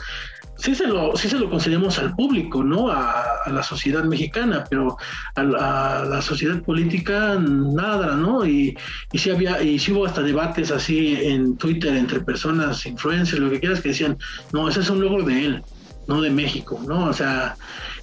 sí 0.56 0.74
se 0.74 0.86
lo, 0.86 1.16
sí 1.16 1.28
se 1.28 1.38
lo 1.38 1.50
concedemos 1.50 1.98
al 1.98 2.14
público, 2.14 2.62
¿no? 2.62 2.90
A, 2.90 3.30
la 3.46 3.62
sociedad 3.62 4.04
mexicana, 4.04 4.64
pero 4.68 4.96
a, 5.34 5.42
la 5.42 6.22
sociedad 6.22 6.62
política 6.62 7.36
nada, 7.38 8.16
¿no? 8.16 8.46
Y, 8.46 8.76
y 9.12 9.18
sí 9.18 9.30
había, 9.30 9.62
y 9.62 9.78
sí 9.78 9.92
hubo 9.92 10.06
hasta 10.06 10.22
debates 10.22 10.70
así 10.70 11.18
en 11.20 11.56
Twitter 11.56 11.94
entre 11.94 12.20
personas, 12.20 12.86
influencers, 12.86 13.40
lo 13.40 13.50
que 13.50 13.60
quieras, 13.60 13.80
que 13.80 13.90
decían, 13.90 14.16
no, 14.52 14.68
ese 14.68 14.80
es 14.80 14.90
un 14.90 15.00
logro 15.00 15.24
de 15.24 15.44
él, 15.44 15.62
no 16.06 16.22
de 16.22 16.30
México, 16.30 16.80
¿no? 16.86 17.06
O 17.06 17.12
sea, 17.12 17.56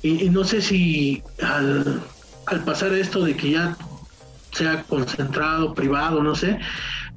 y, 0.04 0.30
no 0.30 0.44
sé 0.44 0.62
si 0.62 1.24
al, 1.42 2.02
al 2.46 2.64
pasar 2.64 2.94
esto 2.94 3.24
de 3.24 3.36
que 3.36 3.52
ya 3.52 3.76
sea 4.52 4.84
concentrado, 4.84 5.74
privado, 5.74 6.22
no 6.22 6.36
sé, 6.36 6.60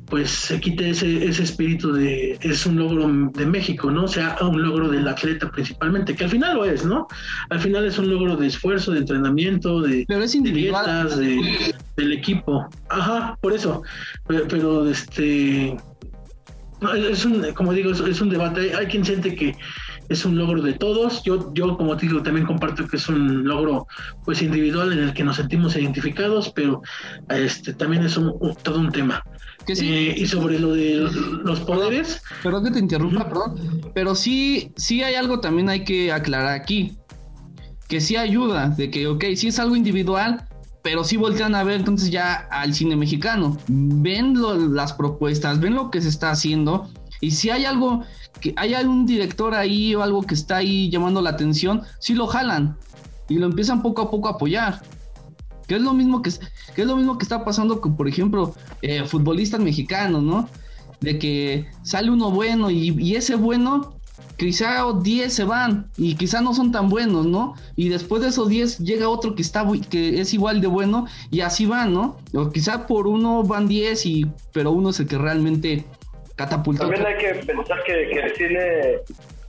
pues 0.07 0.31
se 0.31 0.61
quite 0.61 0.91
ese, 0.91 1.27
ese 1.27 1.43
espíritu 1.43 1.93
de 1.93 2.39
es 2.43 2.67
un 2.67 2.77
logro 2.77 3.09
de 3.33 3.47
México, 3.47 3.91
¿no? 3.91 4.05
O 4.05 4.09
sea, 4.09 4.37
un 4.43 4.63
logro 4.63 4.89
del 4.89 5.09
atleta 5.09 5.51
principalmente, 5.51 6.15
que 6.15 6.25
al 6.25 6.31
final 6.31 6.57
lo 6.57 6.65
es, 6.65 6.85
¿no? 6.85 7.07
Al 7.51 7.61
final 7.61 7.85
es 7.87 7.99
un 7.99 8.11
logro 8.11 8.37
de 8.37 8.47
esfuerzo, 8.47 8.93
de 8.93 8.99
entrenamiento, 8.99 9.81
de, 9.81 10.05
Pero 10.07 10.23
es 10.25 10.35
individual. 10.35 10.85
de 10.85 10.93
dietas, 10.93 11.19
de, 11.19 11.75
del 11.97 12.13
equipo. 12.13 12.69
Ajá, 12.91 13.37
por 13.41 13.53
eso. 13.55 13.83
Pero, 14.27 14.47
pero 14.49 14.89
este 14.89 15.77
es 16.97 17.25
un, 17.25 17.53
como 17.55 17.73
digo, 17.73 17.91
es, 17.93 18.01
es 18.01 18.21
un 18.21 18.29
debate. 18.29 18.75
Hay 18.77 18.87
quien 18.87 19.05
siente 19.05 19.35
que 19.35 19.57
es 20.11 20.25
un 20.27 20.37
logro 20.37 20.61
de 20.61 20.75
todos. 20.75 21.23
Yo, 21.25 21.51
yo 21.55 21.77
como 21.79 21.97
te 21.97 22.07
digo, 22.07 22.23
también 22.23 22.47
comparto 22.47 22.87
que 22.87 22.97
es 22.97 23.09
un 23.09 23.45
logro 23.45 23.87
pues 24.25 24.43
individual 24.43 24.93
en 24.93 24.99
el 24.99 25.15
que 25.15 25.25
nos 25.25 25.37
sentimos 25.37 25.77
identificados, 25.77 26.53
pero 26.55 26.83
este 27.31 27.73
también 27.73 28.03
es 28.05 28.17
un, 28.19 28.35
un- 28.39 28.55
todo 28.57 28.81
un 28.81 28.93
tema. 28.93 29.23
Que 29.67 29.75
sí. 29.77 29.89
Eh, 29.89 30.15
y 30.19 30.27
sobre 30.27 30.59
lo 30.59 30.73
de 30.75 31.09
los 31.45 31.61
poderes, 31.61 32.21
Perdón 32.43 32.65
que 32.65 32.71
te 32.73 32.79
interrumpa, 32.79 33.29
perdón. 33.29 33.83
Pero 33.95 34.15
sí, 34.15 34.73
sí 34.77 35.03
hay 35.03 35.15
algo 35.15 35.41
también 35.41 35.69
hay 35.71 35.85
que 35.85 36.13
aclarar 36.13 36.49
aquí. 36.55 36.97
Que 37.89 38.01
sí 38.01 38.17
ayuda, 38.17 38.69
de 38.71 38.91
que, 38.91 39.07
ok, 39.07 39.25
sí 39.37 39.49
es 39.49 39.59
algo 39.59 39.77
individual, 39.77 40.47
pero 40.83 41.03
sí 41.05 41.17
voltean 41.17 41.55
a 41.55 41.65
ver 41.65 41.77
entonces 41.81 42.11
ya 42.11 42.35
al 42.51 42.75
cine 42.75 42.97
mexicano. 42.97 43.57
Ven 43.69 44.35
lo- 44.39 44.55
las 44.69 44.93
propuestas, 44.93 45.61
ven 45.61 45.75
lo 45.75 45.91
que 45.91 46.01
se 46.03 46.09
está 46.09 46.31
haciendo. 46.31 46.91
Y 47.21 47.31
si 47.31 47.49
hay 47.51 47.65
algo, 47.65 48.03
que 48.41 48.53
hay 48.57 48.75
algún 48.75 49.07
director 49.07 49.55
ahí 49.55 49.95
o 49.95 50.03
algo 50.03 50.23
que 50.23 50.35
está 50.35 50.57
ahí 50.57 50.91
llamando 50.91 51.23
la 51.23 51.31
atención, 51.31 51.83
sí 52.01 52.15
lo 52.15 52.27
jalan. 52.27 52.77
Y 53.31 53.37
lo 53.39 53.47
empiezan 53.47 53.81
poco 53.81 54.03
a 54.03 54.11
poco 54.11 54.29
a 54.29 54.33
apoyar. 54.33 54.83
Que 55.67 55.77
es 55.77 55.81
lo 55.83 55.93
mismo 55.95 56.23
que, 56.23 56.29
es- 56.31 56.41
que 56.75 56.83
es 56.83 56.87
lo 56.89 56.97
mismo 56.97 57.17
que 57.19 57.25
está 57.25 57.45
pasando 57.45 57.81
con, 57.81 57.97
por 57.97 58.09
ejemplo, 58.09 58.55
eh, 58.83 59.05
futbolistas 59.05 59.61
mexicanos, 59.61 60.23
¿no? 60.23 60.49
de 61.01 61.19
que 61.19 61.67
sale 61.83 62.11
uno 62.11 62.31
bueno 62.31 62.71
y, 62.71 62.89
y 62.99 63.17
ese 63.17 63.35
bueno, 63.35 63.95
quizá 64.39 64.85
10 65.03 65.31
se 65.35 65.45
van 65.45 65.87
y 65.99 66.15
quizá 66.15 66.41
no 66.41 66.55
son 66.55 66.73
tan 66.73 66.89
buenos, 66.89 67.27
¿no? 67.27 67.55
Y 67.77 67.91
después 67.91 68.23
de 68.23 68.29
esos 68.29 68.49
10 68.49 68.79
llega 68.79 69.09
otro 69.11 69.35
que 69.35 69.43
está 69.43 69.67
que 69.91 70.21
es 70.21 70.33
igual 70.33 70.63
de 70.63 70.67
bueno 70.67 71.07
y 71.31 71.41
así 71.43 71.67
van, 71.67 71.93
¿no? 71.93 72.17
O 72.33 72.49
quizá 72.51 72.87
por 72.87 73.07
uno 73.07 73.43
van 73.43 73.69
10 73.69 74.07
y 74.07 74.27
pero 74.53 74.71
uno 74.71 74.91
es 74.91 75.01
el 75.01 75.07
que 75.07 75.19
realmente 75.19 75.85
catapulta. 76.37 76.85
También 76.85 77.05
hay 77.05 77.19
que 77.19 77.35
pensar 77.45 77.83
que, 77.85 78.09
que 78.11 78.21
el 78.21 78.35
cine 78.37 78.61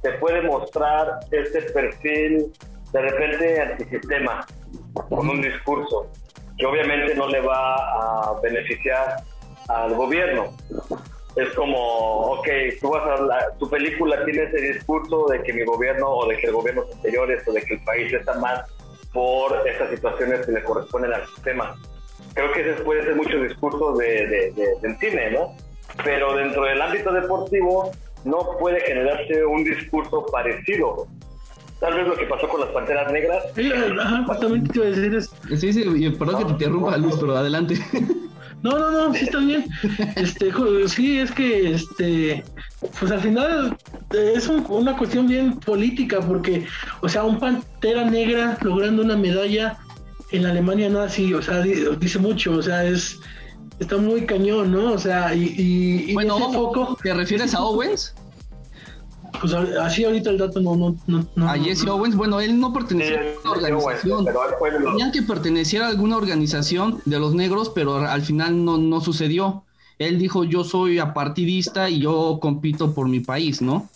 te 0.01 0.11
puede 0.20 0.41
mostrar 0.41 1.20
este 1.32 1.61
perfil 1.72 2.47
de 2.91 3.01
repente 3.01 3.61
antisistema, 3.61 4.45
con 5.10 5.30
un 5.30 5.41
discurso 5.41 6.08
que 6.58 6.66
obviamente 6.66 7.16
no 7.16 7.28
le 7.28 7.41
va 7.41 7.76
a 7.76 8.39
beneficiar 8.41 9.18
al 9.68 9.93
gobierno. 9.96 10.54
Es 11.36 11.50
como, 11.54 11.78
ok, 11.78 12.48
tú 12.80 12.89
vas 12.91 13.20
a 13.20 13.22
la- 13.22 13.52
tu 13.60 13.70
película 13.70 14.24
tiene 14.24 14.43
ese 14.43 14.62
discurso 14.74 15.26
de 15.28 15.43
que 15.43 15.52
mi 15.52 15.66
gobierno 15.66 16.08
o 16.10 16.28
de 16.28 16.38
que 16.38 16.48
el 16.48 16.54
gobierno 16.54 16.84
anteriores 16.93 17.46
o 17.48 17.52
de 17.52 17.62
que 17.62 17.74
el 17.74 17.84
país 17.84 18.14
está 18.14 18.39
mal 18.39 18.64
por 19.12 19.68
estas 19.68 19.89
situaciones 19.89 20.46
que 20.46 20.54
le 20.54 20.64
corresponden 20.64 21.14
al 21.14 21.26
sistema. 21.28 21.76
Creo 22.34 22.52
que 22.54 22.62
ese 22.62 22.84
puede 22.84 23.04
ser 23.04 23.16
mucho 23.16 23.38
discurso 23.41 23.93
de, 23.93 24.28
de- 24.28 24.52
de- 24.52 24.76
del 24.82 24.98
cine, 24.98 25.32
¿no? 25.32 25.56
Pero 26.04 26.36
dentro 26.36 26.64
del 26.64 26.82
ámbito 26.82 27.12
deportivo 27.12 27.91
no 28.24 28.58
puede 28.60 28.80
generarse 28.82 29.46
un 29.46 29.64
discurso 29.64 30.26
parecido. 30.32 31.08
Tal 31.80 31.93
vez 31.93 32.07
lo 32.07 32.15
que 32.15 32.26
pasó 32.26 32.47
con 32.47 32.61
las 32.61 32.69
Panteras 32.69 33.11
Negras 33.11 33.43
eh, 33.57 33.71
ajá, 34.01 34.23
justamente 34.26 34.71
te 34.71 34.80
iba 34.80 34.88
a 34.88 34.89
decir 34.91 35.15
es, 35.15 35.59
Sí, 35.59 35.73
sí, 35.73 36.09
perdón 36.17 36.38
que 36.39 36.45
te 36.45 36.51
interrumpa, 36.51 36.97
Luis, 36.97 37.15
pero 37.19 37.36
adelante. 37.38 37.78
No, 38.63 38.80
no, 38.80 38.89
no, 38.89 39.13
sí 39.13 39.26
está 39.26 39.38
bien. 39.39 39.65
Este, 40.15 40.51
sí, 40.88 41.19
es 41.19 41.32
que, 41.32 41.73
este, 41.73 42.43
pues 42.99 43.11
al 43.11 43.19
final 43.19 43.78
eh, 44.13 44.34
es 44.36 44.47
un- 44.47 44.65
una 44.69 44.97
cuestión 44.97 45.28
bien 45.28 45.59
política, 45.59 46.19
porque, 46.21 46.65
o 47.01 47.09
sea, 47.09 47.23
un 47.26 47.38
pantera 47.38 48.09
negra 48.09 48.57
logrando 48.61 49.03
una 49.03 49.15
medalla 49.17 49.78
en 50.32 50.43
la 50.43 50.49
Alemania 50.49 50.89
nazi, 50.89 51.32
o 51.36 51.41
sea, 51.43 51.61
di- 51.61 51.86
dice 51.99 52.17
mucho, 52.17 52.53
o 52.53 52.61
sea, 52.63 52.84
es, 52.86 53.19
está 53.80 53.97
muy 53.97 54.26
cañón, 54.26 54.71
¿no? 54.71 54.93
O 54.93 54.97
sea, 54.97 55.36
y, 55.36 55.43
y, 55.43 56.11
y 56.11 56.13
bueno, 56.15 56.39
foco, 56.51 56.97
¿te 57.03 57.13
refieres 57.13 57.53
a 57.53 57.61
Owens? 57.61 58.15
Pues 59.40 59.54
así 59.54 60.04
ahorita 60.06 60.30
el 60.30 60.38
dato 60.38 60.60
no, 60.62 60.76
no, 60.76 60.96
no, 61.08 61.26
no- 61.36 61.50
A 61.50 61.58
Jesse 61.58 61.88
Owens, 61.88 62.16
bueno, 62.16 62.40
él 62.40 62.60
no 62.60 62.68
Sí, 62.70 62.74
pertenecía 62.74 63.20
a 63.20 63.42
una 63.42 63.52
organización. 63.52 64.26
lo- 64.26 64.90
Tenían 64.92 65.12
que 65.12 65.22
pertenecer 65.22 65.82
a 65.82 65.88
alguna 65.88 66.18
organización 66.18 67.02
de 67.06 67.20
los 67.20 67.34
negros, 67.36 67.70
pero 67.74 67.98
al 67.98 68.22
final 68.22 68.64
no, 68.66 68.78
no 68.78 69.02
sucedió. 69.02 69.64
Él 70.00 70.18
dijo, 70.20 70.44
yo 70.44 70.64
soy 70.64 71.00
apartidista 71.00 71.90
y 71.90 72.00
yo 72.00 72.40
compito 72.42 72.94
por 72.94 73.08
mi 73.08 73.20
país, 73.22 73.62
¿no? 73.62 73.90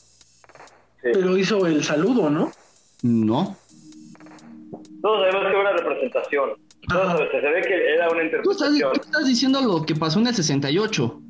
sí. 1.02 1.10
pero 1.14 1.38
hizo 1.38 1.66
el 1.66 1.84
saludo, 1.84 2.30
¿no? 2.30 2.52
No. 3.02 3.56
Todos 5.02 5.20
sabemos 5.22 5.42
que 5.44 5.48
era 5.50 5.62
una 5.62 5.72
representación. 5.74 6.50
Se 6.90 7.38
ve 7.42 7.62
que 7.62 7.94
era 7.96 8.10
una 8.10 8.22
Tú 8.44 8.52
estás, 8.52 8.70
interpretación. 8.74 8.94
tú 8.94 9.02
estás 9.02 9.26
diciendo 9.28 9.62
lo 9.62 9.86
que 9.86 9.96
pasó 9.96 10.20
en 10.20 10.28
el 10.28 10.36
68. 10.36 11.22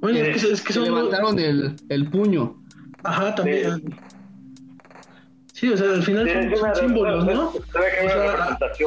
Bueno, 0.00 0.18
es 0.18 0.42
que, 0.42 0.52
es 0.52 0.60
que 0.60 0.66
que 0.68 0.72
son, 0.74 0.84
levantaron 0.84 1.38
el, 1.38 1.76
el 1.88 2.10
puño. 2.10 2.56
Ajá, 3.04 3.34
también. 3.34 3.82
Sí, 5.52 5.68
o 5.70 5.76
sea, 5.76 5.90
al 5.92 6.02
final 6.02 6.28
son, 6.28 6.74
símbolos, 6.74 7.24
¿no? 7.26 7.48
O 7.50 7.52
sea, 7.52 8.58
sí, 8.76 8.84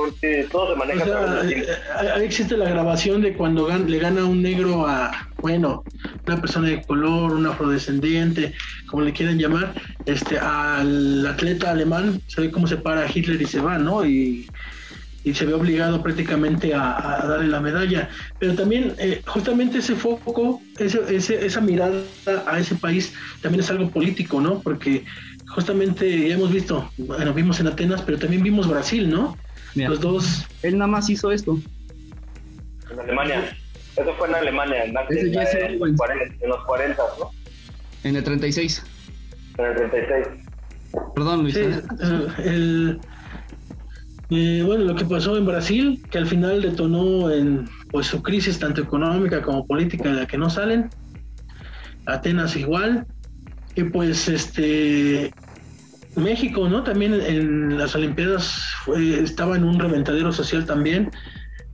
todo 0.52 0.74
se 0.74 0.76
maneja 0.78 1.06
sea, 1.06 2.16
ahí 2.16 2.26
existe 2.26 2.58
la 2.58 2.70
grabación 2.70 3.22
de 3.22 3.34
cuando 3.38 3.70
gan- 3.70 3.86
le 3.88 4.00
gana 4.00 4.26
un 4.26 4.42
negro 4.42 4.86
a, 4.86 5.12
bueno, 5.42 5.86
una 6.28 6.42
persona 6.42 6.68
de 6.68 6.84
color, 6.86 7.32
un 7.32 7.46
afrodescendiente, 7.48 8.54
como 8.88 9.04
le 9.04 9.14
quieran 9.14 9.40
llamar, 9.40 9.74
este, 10.06 10.38
al 10.38 11.26
atleta 11.26 11.72
alemán, 11.72 12.20
se 12.28 12.42
ve 12.42 12.52
cómo 12.52 12.68
se 12.68 12.78
para 12.78 13.10
Hitler 13.10 13.42
y 13.42 13.46
se 13.46 13.62
va, 13.62 13.78
¿no? 13.78 14.06
Y, 14.06 14.52
y 15.30 15.34
se 15.34 15.46
ve 15.46 15.54
obligado 15.54 16.02
prácticamente 16.02 16.74
a, 16.74 17.22
a 17.24 17.28
darle 17.28 17.48
la 17.48 17.60
medalla. 17.60 18.10
Pero 18.40 18.56
también, 18.56 18.94
eh, 18.98 19.22
justamente 19.26 19.80
ese 19.80 19.96
foco, 19.96 20.62
ese, 20.80 21.00
ese- 21.14 21.46
esa 21.46 21.60
mirada 21.60 22.04
a 22.46 22.60
ese 22.60 22.76
país, 22.76 23.14
también 23.42 23.62
es 23.62 23.70
algo 23.70 23.90
político, 23.90 24.40
¿no? 24.40 24.62
Porque 24.62 25.04
justamente 25.50 26.30
ya 26.30 26.36
hemos 26.36 26.52
visto, 26.52 26.90
bueno, 26.98 27.34
vimos 27.34 27.60
en 27.60 27.68
Atenas, 27.68 28.02
pero 28.04 28.18
también 28.18 28.42
vimos 28.42 28.70
Brasil, 28.70 29.10
¿no? 29.10 29.38
Mira, 29.76 29.90
Los 29.90 30.00
dos 30.00 30.46
él 30.64 30.78
nada 30.78 30.88
más 30.90 31.10
hizo 31.10 31.30
esto. 31.32 31.60
En 32.92 33.00
Alemania. 33.02 33.58
Eso 33.98 34.14
fue 34.18 34.30
en 34.30 34.36
Alemania, 34.36 34.86
en, 34.86 34.96
Ese 35.10 35.66
en- 35.66 35.72
los 35.74 35.82
Owens. 35.82 35.98
40, 35.98 36.36
en 36.44 36.50
los 36.50 36.64
40, 36.66 37.04
¿no? 37.20 37.32
En 38.04 38.16
el 38.16 38.24
36. 38.24 38.84
En 39.58 39.66
el 39.66 39.76
36. 39.76 40.28
Perdón, 41.16 41.42
Luis. 41.44 41.54
Sí, 41.56 41.62
el, 42.46 43.00
bueno, 44.30 44.84
lo 44.84 44.96
que 44.96 45.06
pasó 45.06 45.38
en 45.38 45.46
Brasil, 45.46 46.04
que 46.12 46.18
al 46.18 46.28
final 46.28 46.62
detonó 46.62 47.32
en 47.32 47.68
pues 47.92 48.08
su 48.08 48.22
crisis 48.22 48.60
tanto 48.60 48.82
económica 48.82 49.42
como 49.42 49.66
política 49.66 50.10
de 50.12 50.22
la 50.22 50.26
que 50.26 50.38
no 50.38 50.50
salen. 50.50 50.90
Atenas 52.06 52.56
igual. 52.56 53.06
Y 53.76 53.84
pues 53.84 54.28
este 54.28 55.34
México, 56.16 56.68
¿no? 56.68 56.84
También 56.84 57.14
en 57.14 57.78
las 57.78 57.96
Olimpiadas 57.96 58.66
fue- 58.84 59.20
estaba 59.22 59.56
en 59.56 59.64
un 59.64 59.80
reventadero 59.80 60.32
social 60.32 60.66
también. 60.66 61.12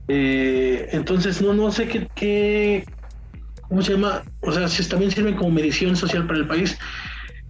Eh, 0.06 0.88
entonces 0.92 1.40
no, 1.40 1.54
no 1.54 1.72
sé 1.72 1.88
qué, 1.88 2.08
qué, 2.14 2.84
¿cómo 3.62 3.80
se 3.82 3.92
llama? 3.92 4.22
O 4.40 4.52
sea, 4.52 4.68
si 4.68 4.86
también 4.88 5.10
sirven 5.10 5.34
como 5.34 5.50
medición 5.50 5.96
social 5.96 6.26
para 6.26 6.38
el 6.40 6.46
país. 6.46 6.76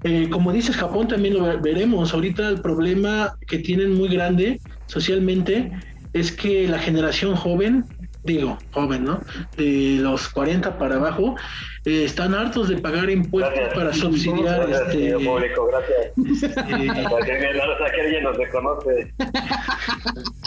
Eh, 0.05 0.29
como 0.31 0.53
dices, 0.53 0.77
Japón 0.77 1.09
también 1.09 1.35
lo 1.35 1.45
ve- 1.45 1.57
veremos. 1.57 2.15
Ahorita 2.15 2.49
el 2.49 2.61
problema 2.61 3.35
que 3.47 3.59
tienen 3.59 3.93
muy 3.93 4.09
grande 4.09 4.61
socialmente 4.87 5.73
es 6.13 6.31
que 6.33 6.69
la 6.69 6.79
generación 6.79 7.35
joven, 7.35 7.85
digo, 8.23 8.57
joven, 8.73 9.05
¿no? 9.05 9.21
De 9.57 9.97
los 10.01 10.29
40 10.29 10.79
para 10.79 10.97
abajo, 10.97 11.35
eh, 11.85 12.05
están 12.05 12.35
hartos 12.35 12.69
de 12.69 12.77
pagar 12.79 13.11
impuestos 13.11 13.53
Gracias. 13.55 13.75
para 13.75 13.93
subsidiar 13.93 14.67
Gracias, 14.69 14.81
este, 14.83 14.93
señor 14.93 15.25
público, 15.25 15.67
gracias. 15.67 17.11
Para 17.11 17.27
que 17.93 18.01
alguien 18.01 18.23
nos 18.25 18.37
reconoce. 18.37 19.13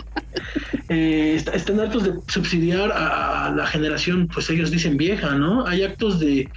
eh, 0.89 1.33
est- 1.35 1.49
están 1.53 1.79
hartos 1.79 2.03
de 2.03 2.13
subsidiar 2.27 2.91
a, 2.91 3.47
a 3.47 3.51
la 3.51 3.67
generación, 3.67 4.27
pues 4.33 4.49
ellos 4.49 4.71
dicen 4.71 4.97
vieja, 4.97 5.35
¿no? 5.35 5.65
Hay 5.67 5.83
actos 5.83 6.19
de, 6.19 6.49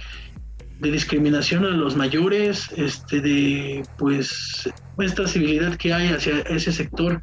de 0.79 0.91
discriminación 0.91 1.65
a 1.65 1.69
los 1.69 1.95
mayores, 1.95 2.69
este, 2.77 3.21
de 3.21 3.83
pues 3.97 4.69
esta 4.99 5.27
civilidad 5.27 5.75
que 5.75 5.93
hay 5.93 6.09
hacia 6.09 6.39
ese 6.41 6.71
sector 6.71 7.21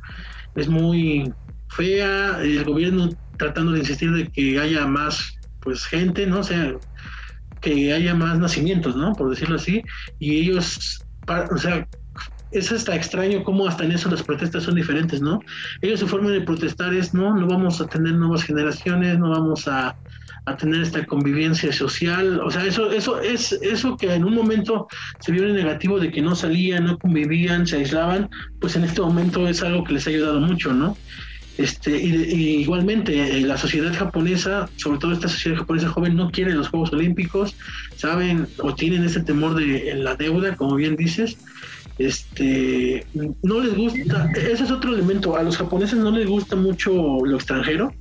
es 0.59 0.69
muy 0.69 1.33
fea, 1.71 2.41
el 2.43 2.65
gobierno 2.65 3.11
tratando 3.37 3.73
de 3.73 3.81
insistir 3.81 4.13
de 4.13 4.29
que 4.29 4.59
haya 4.59 4.87
más 4.87 5.39
pues 5.61 5.85
gente, 5.85 6.27
¿no? 6.27 6.43
Sea, 6.43 6.75
que 7.61 7.93
haya 7.93 8.15
más 8.15 8.39
nacimientos, 8.39 8.97
¿no? 8.97 9.13
Por 9.15 9.31
decirlo 9.31 9.57
así, 9.57 9.83
y 10.19 10.37
ellos, 10.37 11.05
o 11.51 11.59
sea, 11.59 11.87
es 12.51 12.73
hasta 12.73 12.97
extraño 12.97 13.45
cómo 13.45 13.67
hasta 13.67 13.85
en 13.85 13.93
eso 13.93 14.11
las 14.11 14.23
protestas 14.23 14.63
son 14.63 14.77
diferentes, 14.77 15.21
¿no? 15.21 15.41
Ellos 15.83 16.01
su 16.01 16.09
forma 16.09 16.31
de 16.31 16.41
protestar 16.41 16.95
es, 16.95 17.13
no, 17.13 17.35
no 17.35 17.47
vamos 17.47 17.81
a 17.81 17.87
tener 17.87 18.15
nuevas 18.15 18.45
generaciones, 18.45 19.19
no 19.19 19.31
vamos 19.31 19.69
a, 19.69 19.97
a 20.49 20.57
tener 20.57 20.83
esta 20.83 21.05
convivencia 21.05 21.73
social, 21.73 22.41
o 22.41 22.51
sea, 22.51 22.65
eso, 22.65 22.91
eso 22.91 23.21
es 23.21 23.53
eso 23.53 23.97
que 23.97 24.13
en 24.15 24.25
un 24.25 24.35
momento 24.35 24.89
se 25.21 25.33
vio 25.33 25.47
en 25.47 25.55
negativo 25.55 25.99
de 25.99 26.11
que 26.11 26.23
no 26.23 26.35
salían, 26.35 26.85
no 26.85 26.99
convivían, 26.99 27.67
se 27.67 27.77
aislaban, 27.77 28.29
pues 28.61 28.77
en 28.77 28.85
este 28.85 29.01
momento 29.01 29.47
es 29.49 29.63
algo 29.63 29.85
que 29.85 29.95
les 29.95 30.07
ha 30.07 30.11
ayudado 30.11 30.41
mucho, 30.41 30.73
¿no? 30.73 30.97
Este, 31.59 31.91
y, 32.01 32.61
igualmente 32.61 33.39
eh, 33.39 33.41
la 33.41 33.59
sociedad 33.59 33.93
japonesa, 33.93 34.71
sobre 34.77 34.99
todo 35.01 35.13
esta 35.13 35.29
sociedad 35.29 35.59
japonesa 35.59 35.89
joven, 35.89 36.15
no 36.15 36.31
quiere 36.31 36.55
los 36.55 36.69
Juegos 36.69 36.93
Olímpicos, 36.93 37.57
saben 37.97 38.47
o 38.59 38.75
tienen 38.75 39.05
ese 39.05 39.21
temor 39.21 39.57
de 39.57 39.93
la 39.97 40.15
deuda, 40.15 40.55
como 40.55 40.77
bien 40.77 40.95
dices, 40.95 41.37
este, 41.99 43.05
no 43.43 43.61
les 43.61 43.75
gusta, 43.75 44.31
ese 44.37 44.65
es 44.65 44.71
otro 44.71 44.95
elemento, 44.95 45.37
a 45.37 45.43
los 45.43 45.57
japoneses 45.57 45.99
no 45.99 46.13
les 46.13 46.29
gusta 46.29 46.55
mucho 46.55 46.93
lo 47.25 47.37
extranjero, 47.37 47.93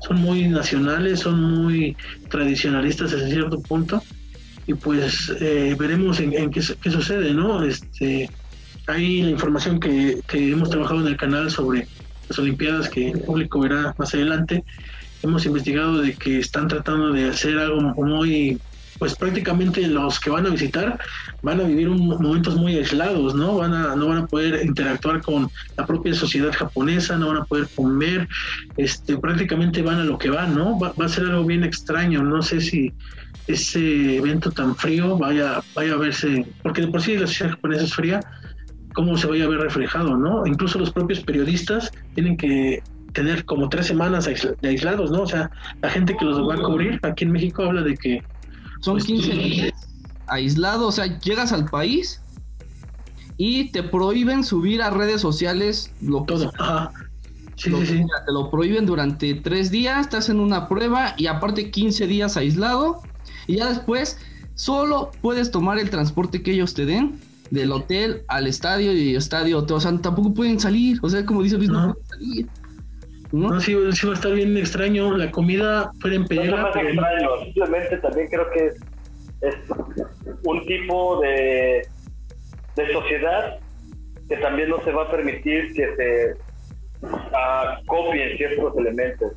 son 0.00 0.20
muy 0.20 0.48
nacionales, 0.48 1.20
son 1.20 1.40
muy 1.40 1.96
tradicionalistas 2.30 3.12
hasta 3.12 3.28
cierto 3.28 3.60
punto, 3.60 4.02
y 4.66 4.74
pues 4.74 5.32
eh, 5.40 5.76
veremos 5.78 6.20
en, 6.20 6.50
qué, 6.50 6.60
qué, 6.80 6.90
sucede, 6.90 7.32
¿no? 7.32 7.62
Este, 7.62 8.28
hay 8.86 9.22
la 9.22 9.30
información 9.30 9.78
que, 9.80 10.20
que 10.26 10.52
hemos 10.52 10.70
trabajado 10.70 11.00
en 11.00 11.08
el 11.08 11.16
canal 11.16 11.50
sobre 11.50 11.86
las 12.28 12.38
Olimpiadas 12.38 12.88
que 12.88 13.10
el 13.10 13.20
público 13.20 13.60
verá 13.60 13.94
más 13.98 14.14
adelante, 14.14 14.64
hemos 15.22 15.46
investigado 15.46 16.00
de 16.00 16.14
que 16.14 16.38
están 16.38 16.68
tratando 16.68 17.12
de 17.12 17.28
hacer 17.28 17.58
algo 17.58 17.80
muy, 17.80 18.58
pues 18.98 19.14
prácticamente 19.14 19.86
los 19.86 20.18
que 20.20 20.30
van 20.30 20.46
a 20.46 20.50
visitar 20.50 20.98
van 21.42 21.60
a 21.60 21.64
vivir 21.64 21.88
un, 21.88 22.08
momentos 22.08 22.56
muy 22.56 22.76
aislados, 22.76 23.34
¿no? 23.34 23.56
Van 23.56 23.74
a, 23.74 23.96
no 23.96 24.08
van 24.08 24.18
a 24.18 24.26
poder 24.26 24.64
interactuar 24.64 25.22
con 25.22 25.50
la 25.76 25.86
propia 25.86 26.14
sociedad 26.14 26.52
japonesa, 26.52 27.16
no 27.16 27.28
van 27.28 27.38
a 27.38 27.44
poder 27.44 27.68
comer, 27.74 28.28
este, 28.76 29.16
prácticamente 29.16 29.82
van 29.82 30.00
a 30.00 30.04
lo 30.04 30.18
que 30.18 30.30
van, 30.30 30.54
¿no? 30.54 30.78
Va, 30.78 30.92
va 31.00 31.06
a 31.06 31.08
ser 31.08 31.24
algo 31.24 31.44
bien 31.44 31.64
extraño, 31.64 32.22
no 32.22 32.42
sé 32.42 32.60
si 32.60 32.92
ese 33.46 34.16
evento 34.16 34.50
tan 34.50 34.74
frío 34.74 35.16
vaya, 35.16 35.62
vaya 35.74 35.94
a 35.94 35.96
verse, 35.96 36.46
porque 36.62 36.82
de 36.82 36.88
por 36.88 37.02
sí 37.02 37.16
la 37.16 37.26
sociedad 37.26 37.52
japonesa 37.52 37.84
es 37.84 37.94
fría, 37.94 38.20
cómo 38.94 39.16
se 39.16 39.26
vaya 39.26 39.44
a 39.44 39.48
ver 39.48 39.60
reflejado, 39.60 40.16
¿no? 40.16 40.46
Incluso 40.46 40.78
los 40.78 40.90
propios 40.90 41.20
periodistas 41.20 41.92
tienen 42.14 42.36
que 42.36 42.82
tener 43.12 43.44
como 43.44 43.68
tres 43.68 43.86
semanas 43.86 44.24
de 44.24 44.68
aislados, 44.68 45.10
¿no? 45.10 45.22
O 45.22 45.26
sea, 45.26 45.50
la 45.80 45.90
gente 45.90 46.16
que 46.18 46.24
los 46.24 46.38
va 46.48 46.54
a 46.54 46.58
cubrir 46.58 46.98
aquí 47.02 47.24
en 47.24 47.32
México 47.32 47.62
habla 47.62 47.82
de 47.82 47.94
que... 47.96 48.22
Son 48.80 48.98
15 48.98 49.26
pues, 49.28 49.44
días 49.44 49.86
aislados, 50.28 50.86
o 50.86 50.92
sea, 50.92 51.18
llegas 51.20 51.52
al 51.52 51.66
país 51.66 52.20
y 53.36 53.70
te 53.70 53.82
prohíben 53.82 54.44
subir 54.44 54.82
a 54.82 54.90
redes 54.90 55.20
sociales 55.20 55.92
lo 56.00 56.24
Todo, 56.24 56.50
ajá. 56.58 56.92
Sí, 57.56 57.70
sí, 57.70 57.86
sí. 57.86 58.04
Te 58.26 58.32
lo 58.32 58.50
prohíben 58.50 58.84
durante 58.84 59.34
tres 59.34 59.70
días, 59.70 60.10
te 60.10 60.18
hacen 60.18 60.40
una 60.40 60.68
prueba 60.68 61.14
y 61.16 61.26
aparte 61.26 61.70
15 61.70 62.06
días 62.06 62.36
aislado 62.36 63.00
y 63.46 63.56
ya 63.56 63.68
después 63.68 64.18
solo 64.54 65.10
puedes 65.22 65.50
tomar 65.50 65.78
el 65.78 65.88
transporte 65.88 66.42
que 66.42 66.52
ellos 66.52 66.74
te 66.74 66.84
den 66.84 67.18
del 67.50 67.72
hotel 67.72 68.24
al 68.28 68.46
estadio 68.46 68.92
y 68.92 69.14
estadio, 69.14 69.64
o 69.68 69.80
sea, 69.80 69.96
tampoco 69.98 70.34
pueden 70.34 70.60
salir, 70.60 70.98
o 71.02 71.08
sea, 71.08 71.24
como 71.24 71.42
dice 71.42 71.56
Luis, 71.56 71.70
no, 71.70 71.94
pueden 71.94 72.08
salir. 72.08 72.48
¿No? 73.36 73.50
no 73.50 73.60
sí, 73.60 73.74
va 73.74 73.88
a 73.88 74.14
estar 74.14 74.32
bien 74.32 74.56
extraño, 74.56 75.16
la 75.16 75.30
comida 75.30 75.90
pueden 76.00 76.24
pedirla. 76.26 76.62
No, 76.62 76.68
extraño, 76.68 77.44
simplemente 77.44 77.98
también 77.98 78.28
creo 78.28 78.50
que 78.50 78.66
es, 78.66 79.54
un 80.44 80.64
tipo 80.66 81.20
de, 81.20 81.86
de 82.76 82.92
sociedad 82.92 83.58
que 84.28 84.36
también 84.38 84.70
no 84.70 84.82
se 84.82 84.92
va 84.92 85.04
a 85.04 85.10
permitir 85.10 85.72
que 85.74 85.94
se 85.96 87.06
uh, 87.06 87.86
copien 87.86 88.36
ciertos 88.36 88.76
elementos. 88.76 89.32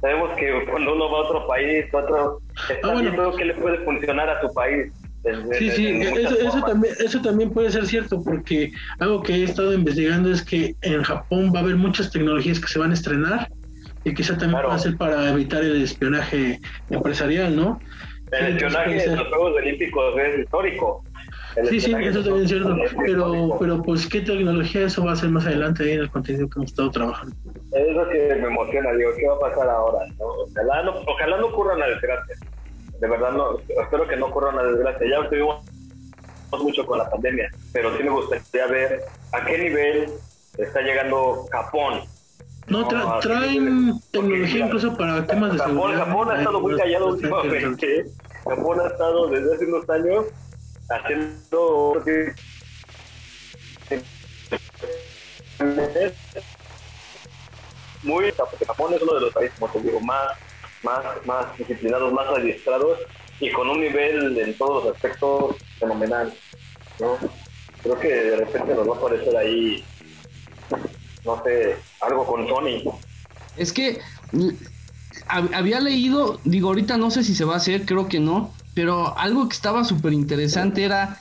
Sabemos 0.00 0.36
que 0.36 0.66
cuando 0.70 0.94
uno 0.94 1.10
va 1.10 1.18
a 1.18 1.22
otro 1.22 1.46
país, 1.46 1.86
otro, 1.92 2.38
está 2.68 2.88
ah, 2.90 3.00
viendo 3.00 3.34
que 3.36 3.44
le 3.44 3.54
puede 3.54 3.78
funcionar 3.78 4.28
a 4.28 4.40
su 4.40 4.52
país 4.54 4.92
Sí, 5.58 5.70
sí, 5.70 5.86
eso, 5.86 6.62
también, 6.66 6.94
eso 6.98 7.22
también 7.22 7.50
puede 7.50 7.70
ser 7.70 7.86
cierto, 7.86 8.22
porque 8.22 8.72
algo 8.98 9.22
que 9.22 9.34
he 9.34 9.44
estado 9.44 9.72
investigando 9.72 10.30
es 10.30 10.44
que 10.44 10.74
en 10.82 11.02
Japón 11.02 11.50
va 11.54 11.60
a 11.60 11.62
haber 11.62 11.76
muchas 11.76 12.10
tecnologías 12.10 12.60
que 12.60 12.68
se 12.68 12.78
van 12.78 12.90
a 12.90 12.94
estrenar 12.94 13.48
y 14.04 14.12
quizá 14.12 14.36
también 14.36 14.62
va 14.68 14.74
a 14.74 14.78
ser 14.78 14.98
para 14.98 15.30
evitar 15.30 15.64
el 15.64 15.82
espionaje 15.82 16.60
empresarial, 16.90 17.56
¿no? 17.56 17.80
El 18.32 18.48
espionaje 18.48 19.08
de 19.08 19.16
los 19.16 19.28
Juegos 19.28 19.54
Olímpicos 19.54 20.14
es 20.18 20.40
histórico. 20.40 21.02
sí, 21.70 21.80
sí, 21.80 21.94
eso 21.98 22.22
también 22.22 22.44
es 22.44 22.50
cierto. 22.50 22.76
Pero, 23.06 23.56
pero, 23.58 23.82
pues, 23.82 24.06
¿qué 24.06 24.20
tecnología 24.20 24.82
eso 24.82 25.06
va 25.06 25.12
a 25.12 25.16
ser 25.16 25.30
más 25.30 25.46
adelante 25.46 25.84
ahí 25.84 25.92
en 25.92 26.00
el 26.00 26.10
contenido 26.10 26.48
que 26.48 26.58
hemos 26.58 26.70
estado 26.70 26.90
trabajando? 26.90 27.34
Es 27.72 27.92
lo 27.94 28.08
que 28.10 28.34
me 28.34 28.48
emociona, 28.48 28.92
digo, 28.92 29.10
¿qué 29.16 29.26
va 29.26 29.36
a 29.36 29.40
pasar 29.40 29.68
ahora? 29.70 30.00
Ojalá, 30.18 30.82
no, 30.82 30.92
ojalá 31.06 31.38
no 31.38 31.46
ocurra 31.46 31.76
una 31.76 31.86
desgracia 31.86 32.36
de 33.04 33.10
verdad 33.10 33.32
no, 33.32 33.58
espero 33.58 34.08
que 34.08 34.16
no 34.16 34.26
ocurra 34.26 34.48
una 34.48 34.62
desgracia. 34.62 35.06
Ya 35.10 35.22
estuvimos 35.24 35.62
mucho 36.52 36.86
con 36.86 36.96
la 36.96 37.10
pandemia, 37.10 37.50
pero 37.70 37.94
sí 37.96 38.02
me 38.02 38.08
gustaría 38.08 38.66
ver 38.66 39.02
a 39.32 39.44
qué 39.44 39.58
nivel 39.58 40.10
está 40.56 40.80
llegando 40.80 41.46
Japón. 41.52 42.00
No, 42.68 42.88
traen 43.20 44.00
tecnología 44.10 44.64
incluso 44.64 44.96
para 44.96 45.26
temas 45.26 45.52
de 45.52 45.58
Japón, 45.58 45.74
seguridad. 45.74 46.06
Japón 46.06 46.30
ha 46.30 46.38
estado 46.38 46.60
muy 46.60 46.76
callado 46.78 47.08
últimamente. 47.08 48.06
Japón 48.42 48.80
ha 48.80 48.86
estado 48.86 49.28
desde 49.28 49.54
hace 49.54 49.66
unos 49.66 49.90
años 49.90 50.24
haciendo 50.88 52.02
muy 58.02 58.32
Japón 58.66 58.94
es 58.94 59.02
uno 59.02 59.14
de 59.14 59.20
los 59.20 59.32
países 59.32 59.58
como 59.58 59.72
te 59.72 59.80
digo 59.80 60.00
más 60.00 60.38
más, 60.84 61.04
más 61.26 61.58
disciplinados, 61.58 62.12
más 62.12 62.26
adiestrados 62.28 62.98
y 63.40 63.50
con 63.50 63.68
un 63.68 63.80
nivel 63.80 64.38
en 64.38 64.56
todos 64.56 64.84
los 64.84 64.94
aspectos 64.94 65.56
fenomenal. 65.78 66.32
¿no? 67.00 67.16
Creo 67.82 67.98
que 67.98 68.08
de 68.08 68.36
repente 68.36 68.74
nos 68.74 68.88
va 68.88 68.94
a 68.94 68.98
aparecer 68.98 69.36
ahí, 69.36 69.84
no 71.24 71.42
sé, 71.42 71.76
algo 72.00 72.26
con 72.26 72.46
Sony. 72.48 72.82
Es 73.56 73.72
que 73.72 74.00
había 75.28 75.80
leído, 75.80 76.40
digo, 76.44 76.68
ahorita 76.68 76.96
no 76.96 77.10
sé 77.10 77.24
si 77.24 77.34
se 77.34 77.44
va 77.44 77.54
a 77.54 77.58
hacer, 77.58 77.84
creo 77.84 78.08
que 78.08 78.20
no, 78.20 78.54
pero 78.74 79.16
algo 79.18 79.48
que 79.48 79.54
estaba 79.54 79.84
súper 79.84 80.12
interesante 80.12 80.84
era 80.84 81.20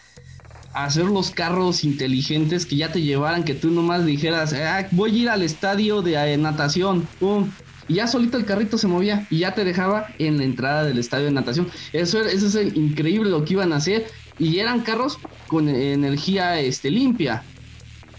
hacer 0.73 1.05
los 1.05 1.31
carros 1.31 1.83
inteligentes 1.83 2.65
que 2.65 2.77
ya 2.77 2.91
te 2.91 3.01
llevaran, 3.01 3.43
que 3.43 3.53
tú 3.53 3.69
nomás 3.69 4.05
dijeras, 4.05 4.53
ah, 4.53 4.87
voy 4.91 5.11
a 5.11 5.21
ir 5.23 5.29
al 5.29 5.43
estadio 5.43 6.01
de 6.01 6.15
eh, 6.15 6.37
natación, 6.37 7.07
pum, 7.19 7.51
y 7.87 7.95
ya 7.95 8.07
solito 8.07 8.37
el 8.37 8.45
carrito 8.45 8.77
se 8.77 8.87
movía 8.87 9.27
y 9.29 9.39
ya 9.39 9.53
te 9.53 9.63
dejaba 9.63 10.07
en 10.19 10.37
la 10.37 10.43
entrada 10.43 10.83
del 10.83 10.99
estadio 10.99 11.25
de 11.25 11.31
natación. 11.31 11.69
Eso, 11.91 12.21
eso 12.21 12.59
es 12.59 12.75
increíble 12.75 13.29
lo 13.29 13.43
que 13.45 13.53
iban 13.53 13.73
a 13.73 13.77
hacer 13.77 14.05
y 14.39 14.59
eran 14.59 14.81
carros 14.81 15.19
con 15.47 15.69
energía 15.69 16.59
este, 16.59 16.89
limpia, 16.89 17.43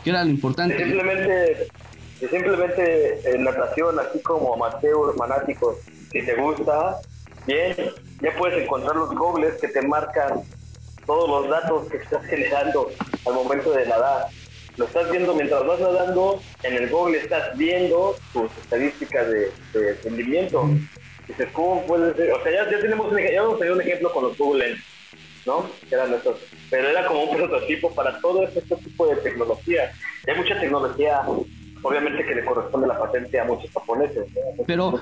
que 0.02 0.10
era 0.10 0.24
lo 0.24 0.30
importante. 0.30 0.76
Simplemente, 0.76 1.68
simplemente 2.20 3.30
en 3.34 3.44
natación, 3.44 3.98
así 3.98 4.20
como 4.20 4.54
amateur, 4.54 5.14
fanáticos, 5.16 5.78
si 6.12 6.24
te 6.24 6.34
gusta, 6.36 7.00
bien, 7.46 7.74
ya 8.22 8.36
puedes 8.36 8.62
encontrar 8.62 8.96
los 8.96 9.14
gobles 9.14 9.54
que 9.60 9.68
te 9.68 9.82
marcan 9.82 10.42
todos 11.06 11.28
los 11.28 11.50
datos 11.50 11.88
que 11.90 11.98
estás 11.98 12.24
generando 12.26 12.90
al 13.26 13.34
momento 13.34 13.72
de 13.72 13.86
nadar 13.86 14.28
lo 14.76 14.86
estás 14.86 15.10
viendo 15.10 15.34
mientras 15.34 15.66
vas 15.66 15.80
nadando, 15.80 16.40
en 16.62 16.74
el 16.74 16.88
Google 16.88 17.18
estás 17.18 17.56
viendo 17.56 18.16
tus 18.32 18.50
estadísticas 18.62 19.28
de, 19.28 19.98
rendimiento. 20.02 20.68
Dices, 21.28 21.48
¿cómo 21.52 21.86
puede 21.86 22.14
ser? 22.14 22.32
O 22.32 22.42
sea, 22.42 22.52
ya, 22.52 22.80
tenemos 22.80 23.10
un, 23.10 23.18
ya 23.18 23.42
hemos 23.42 23.58
tenido 23.58 23.76
un 23.76 23.80
ejemplo 23.80 24.12
con 24.12 24.24
los 24.24 24.36
Google 24.36 24.76
¿no? 25.46 25.66
Que 25.88 25.94
eran 25.94 26.12
estos, 26.14 26.38
pero 26.70 26.88
era 26.88 27.06
como 27.06 27.24
un 27.24 27.36
prototipo 27.36 27.94
para 27.94 28.18
todo 28.20 28.44
este, 28.44 28.62
tipo 28.76 29.06
de 29.06 29.16
tecnología. 29.16 29.92
hay 30.26 30.36
mucha 30.36 30.58
tecnología, 30.58 31.20
obviamente, 31.82 32.24
que 32.24 32.34
le 32.34 32.44
corresponde 32.44 32.86
la 32.86 32.98
patente 32.98 33.38
a 33.38 33.44
muchos 33.44 33.70
japoneses. 33.70 34.26
Pero 34.66 35.00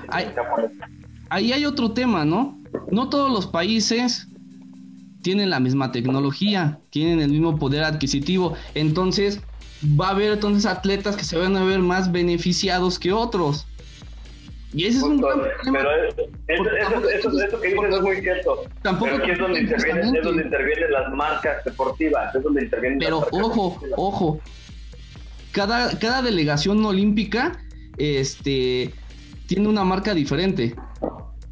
ahí 1.29 1.53
hay 1.53 1.65
otro 1.65 1.93
tema, 1.93 2.25
¿no? 2.25 2.59
No 2.91 3.09
todos 3.09 3.31
los 3.31 3.47
países 3.47 4.27
tienen 5.23 5.49
la 5.49 5.59
misma 5.59 5.91
tecnología, 5.91 6.79
tienen 6.89 7.21
el 7.21 7.31
mismo 7.31 7.57
poder 7.57 7.83
adquisitivo. 7.83 8.55
Entonces, 8.75 9.41
va 9.83 10.07
a 10.07 10.11
haber 10.11 10.33
entonces 10.33 10.65
atletas 10.65 11.15
que 11.15 11.23
se 11.23 11.37
van 11.37 11.55
a 11.57 11.63
ver 11.63 11.79
más 11.79 12.11
beneficiados 12.11 12.99
que 12.99 13.11
otros. 13.11 13.65
Y 14.73 14.85
ese 14.85 14.97
es 14.97 15.03
un 15.03 15.21
gran 15.21 15.39
problema. 15.39 15.79
Pero 16.47 16.77
eso, 16.77 17.29
eso, 17.39 17.61
que 17.61 17.67
dices 17.67 17.93
es 17.93 18.01
muy 18.01 18.21
cierto. 18.21 18.63
Tampoco 18.81 19.11
pero 19.11 19.23
aquí 19.23 19.31
es 19.31 19.39
donde, 19.39 19.59
intervienen, 19.61 20.15
es 20.15 20.23
donde 20.23 20.43
intervienen 20.43 20.91
las 20.91 21.13
marcas 21.13 21.63
deportivas, 21.63 22.33
es 22.33 22.43
donde 22.43 22.63
intervienen 22.63 22.99
Pero 22.99 23.27
ojo, 23.31 23.79
ojo. 23.95 24.39
Cada, 25.51 25.99
cada 25.99 26.23
delegación 26.23 26.83
olímpica 26.83 27.59
este, 27.97 28.91
tiene 29.45 29.67
una 29.67 29.83
marca 29.83 30.15
diferente. 30.15 30.75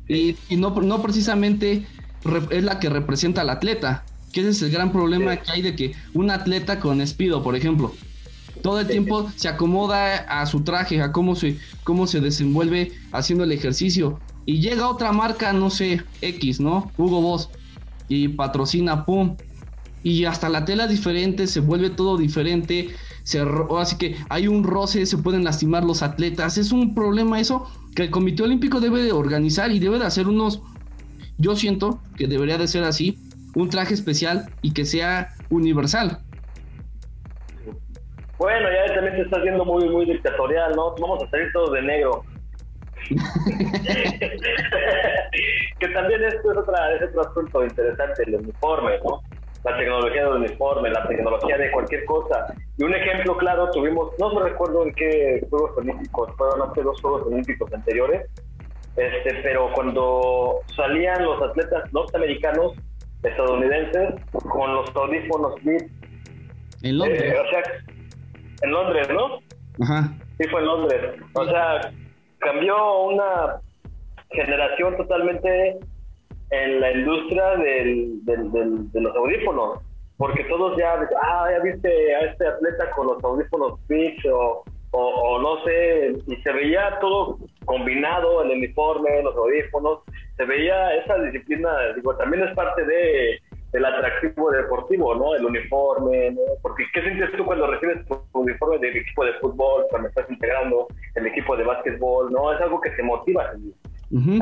Y, 0.07 0.35
y 0.49 0.55
no, 0.55 0.71
no 0.71 1.01
precisamente 1.03 1.85
es 2.49 2.63
la 2.63 2.79
que 2.79 2.89
representa 2.89 3.41
al 3.41 3.51
atleta. 3.51 4.03
Que 4.33 4.39
ese 4.39 4.49
es 4.49 4.61
el 4.63 4.71
gran 4.71 4.91
problema 4.91 5.37
que 5.37 5.51
hay 5.51 5.61
de 5.61 5.75
que 5.75 5.93
un 6.13 6.31
atleta 6.31 6.79
con 6.79 7.01
espido, 7.01 7.43
por 7.43 7.55
ejemplo, 7.55 7.93
todo 8.61 8.79
el 8.79 8.87
tiempo 8.87 9.29
se 9.35 9.47
acomoda 9.47 10.17
a 10.17 10.45
su 10.45 10.61
traje, 10.61 11.01
a 11.01 11.11
cómo 11.11 11.35
se, 11.35 11.57
cómo 11.83 12.07
se 12.07 12.21
desenvuelve 12.21 12.91
haciendo 13.11 13.43
el 13.43 13.51
ejercicio. 13.51 14.19
y 14.45 14.59
llega 14.59 14.87
otra 14.87 15.11
marca, 15.11 15.53
no 15.53 15.69
sé, 15.69 16.01
X, 16.21 16.59
¿no? 16.59 16.91
Hugo 16.97 17.21
Boss, 17.21 17.49
y 18.07 18.27
patrocina, 18.27 19.05
pum, 19.05 19.37
y 20.03 20.25
hasta 20.25 20.49
la 20.49 20.65
tela 20.65 20.85
es 20.85 20.89
diferente, 20.89 21.47
se 21.47 21.59
vuelve 21.59 21.89
todo 21.89 22.17
diferente, 22.17 22.89
se, 23.23 23.43
así 23.77 23.97
que 23.97 24.15
hay 24.29 24.47
un 24.47 24.63
roce, 24.63 25.05
se 25.05 25.17
pueden 25.17 25.43
lastimar 25.43 25.83
los 25.83 26.01
atletas, 26.01 26.57
es 26.57 26.71
un 26.71 26.95
problema 26.95 27.39
eso 27.39 27.67
que 27.95 28.03
el 28.03 28.11
Comité 28.11 28.43
Olímpico 28.43 28.79
debe 28.79 29.03
de 29.03 29.11
organizar 29.11 29.71
y 29.71 29.79
debe 29.79 29.99
de 29.99 30.05
hacer 30.05 30.27
unos, 30.27 30.61
yo 31.37 31.55
siento 31.55 32.01
que 32.17 32.27
debería 32.27 32.57
de 32.57 32.67
ser 32.67 32.83
así, 32.83 33.17
un 33.55 33.69
traje 33.69 33.93
especial 33.93 34.49
y 34.61 34.71
que 34.71 34.85
sea 34.85 35.35
universal. 35.49 36.19
Bueno, 38.41 38.67
ya 38.71 38.91
también 38.95 39.15
se 39.17 39.21
está 39.21 39.37
haciendo 39.37 39.63
muy, 39.63 39.87
muy 39.87 40.03
dictatorial, 40.03 40.75
¿no? 40.75 40.95
Vamos 40.99 41.23
a 41.23 41.29
salir 41.29 41.51
todos 41.53 41.73
de 41.73 41.83
negro. 41.83 42.23
que 45.79 45.87
también 45.89 46.23
esto 46.23 46.51
es, 46.51 46.57
otra, 46.57 46.95
es 46.95 47.03
otro 47.03 47.21
asunto 47.21 47.63
interesante, 47.63 48.23
el 48.25 48.37
uniforme, 48.37 48.97
¿no? 49.03 49.21
La 49.63 49.77
tecnología 49.77 50.23
del 50.23 50.37
uniforme, 50.37 50.89
la 50.89 51.07
tecnología 51.07 51.55
de 51.55 51.69
cualquier 51.69 52.03
cosa. 52.05 52.47
Y 52.79 52.83
un 52.83 52.95
ejemplo 52.95 53.37
claro 53.37 53.69
tuvimos, 53.69 54.11
no 54.17 54.33
me 54.33 54.41
recuerdo 54.49 54.87
en 54.87 54.93
qué 54.95 55.45
Juegos 55.47 55.77
Olímpicos, 55.77 56.35
fueron 56.35 56.67
hace 56.67 56.81
dos 56.81 56.99
Juegos 56.99 57.27
Olímpicos 57.27 57.71
anteriores, 57.71 58.27
este, 58.95 59.35
pero 59.43 59.71
cuando 59.75 60.61
salían 60.75 61.23
los 61.23 61.39
atletas 61.43 61.93
norteamericanos, 61.93 62.73
estadounidenses, 63.21 64.15
con 64.31 64.73
los 64.73 64.89
audífonos 64.95 65.63
Beats. 65.63 65.91
En 66.81 66.97
Londres. 66.97 67.21
Eh, 67.21 67.39
o 67.39 67.49
sea, 67.51 67.61
en 68.61 68.71
Londres, 68.71 69.07
¿no? 69.09 69.39
Ajá. 69.83 70.13
Sí, 70.37 70.47
fue 70.49 70.61
en 70.61 70.65
Londres. 70.65 71.21
O 71.33 71.45
sea, 71.45 71.91
cambió 72.39 73.03
una 73.03 73.61
generación 74.31 74.97
totalmente 74.97 75.79
en 76.51 76.81
la 76.81 76.91
industria 76.91 77.55
del, 77.57 78.25
del, 78.25 78.91
de 78.91 79.01
los 79.01 79.15
audífonos, 79.15 79.79
porque 80.17 80.43
todos 80.45 80.77
ya, 80.77 80.93
ah, 81.23 81.49
ya 81.51 81.59
viste 81.63 82.15
a 82.15 82.19
este 82.25 82.47
atleta 82.47 82.91
con 82.91 83.07
los 83.07 83.23
audífonos 83.23 83.79
Beats 83.87 84.25
o, 84.25 84.63
o, 84.91 85.39
no 85.39 85.63
sé, 85.63 86.13
y 86.27 86.35
se 86.37 86.51
veía 86.51 86.99
todo 86.99 87.37
combinado, 87.65 88.43
el 88.43 88.51
uniforme, 88.51 89.23
los 89.23 89.35
audífonos, 89.35 89.99
se 90.35 90.45
veía 90.45 90.95
esa 90.95 91.17
disciplina, 91.19 91.69
digo, 91.95 92.15
también 92.17 92.43
es 92.43 92.53
parte 92.55 92.85
de 92.85 93.39
del 93.71 93.85
atractivo 93.85 94.51
deportivo, 94.51 95.15
¿no? 95.15 95.35
El 95.35 95.45
uniforme, 95.45 96.31
¿no? 96.31 96.41
Porque 96.61 96.83
¿qué 96.93 97.01
sientes 97.01 97.31
tú 97.37 97.45
cuando 97.45 97.67
recibes 97.67 98.05
tu 98.05 98.21
uniforme 98.33 98.79
del 98.79 98.97
equipo 98.97 99.25
de 99.25 99.33
fútbol, 99.35 99.85
cuando 99.89 100.09
estás 100.09 100.29
integrando 100.29 100.87
el 101.15 101.27
equipo 101.27 101.55
de 101.55 101.63
básquetbol, 101.63 102.31
¿no? 102.31 102.53
Es 102.53 102.61
algo 102.61 102.81
que 102.81 102.89
te 102.91 103.03
motiva. 103.03 103.51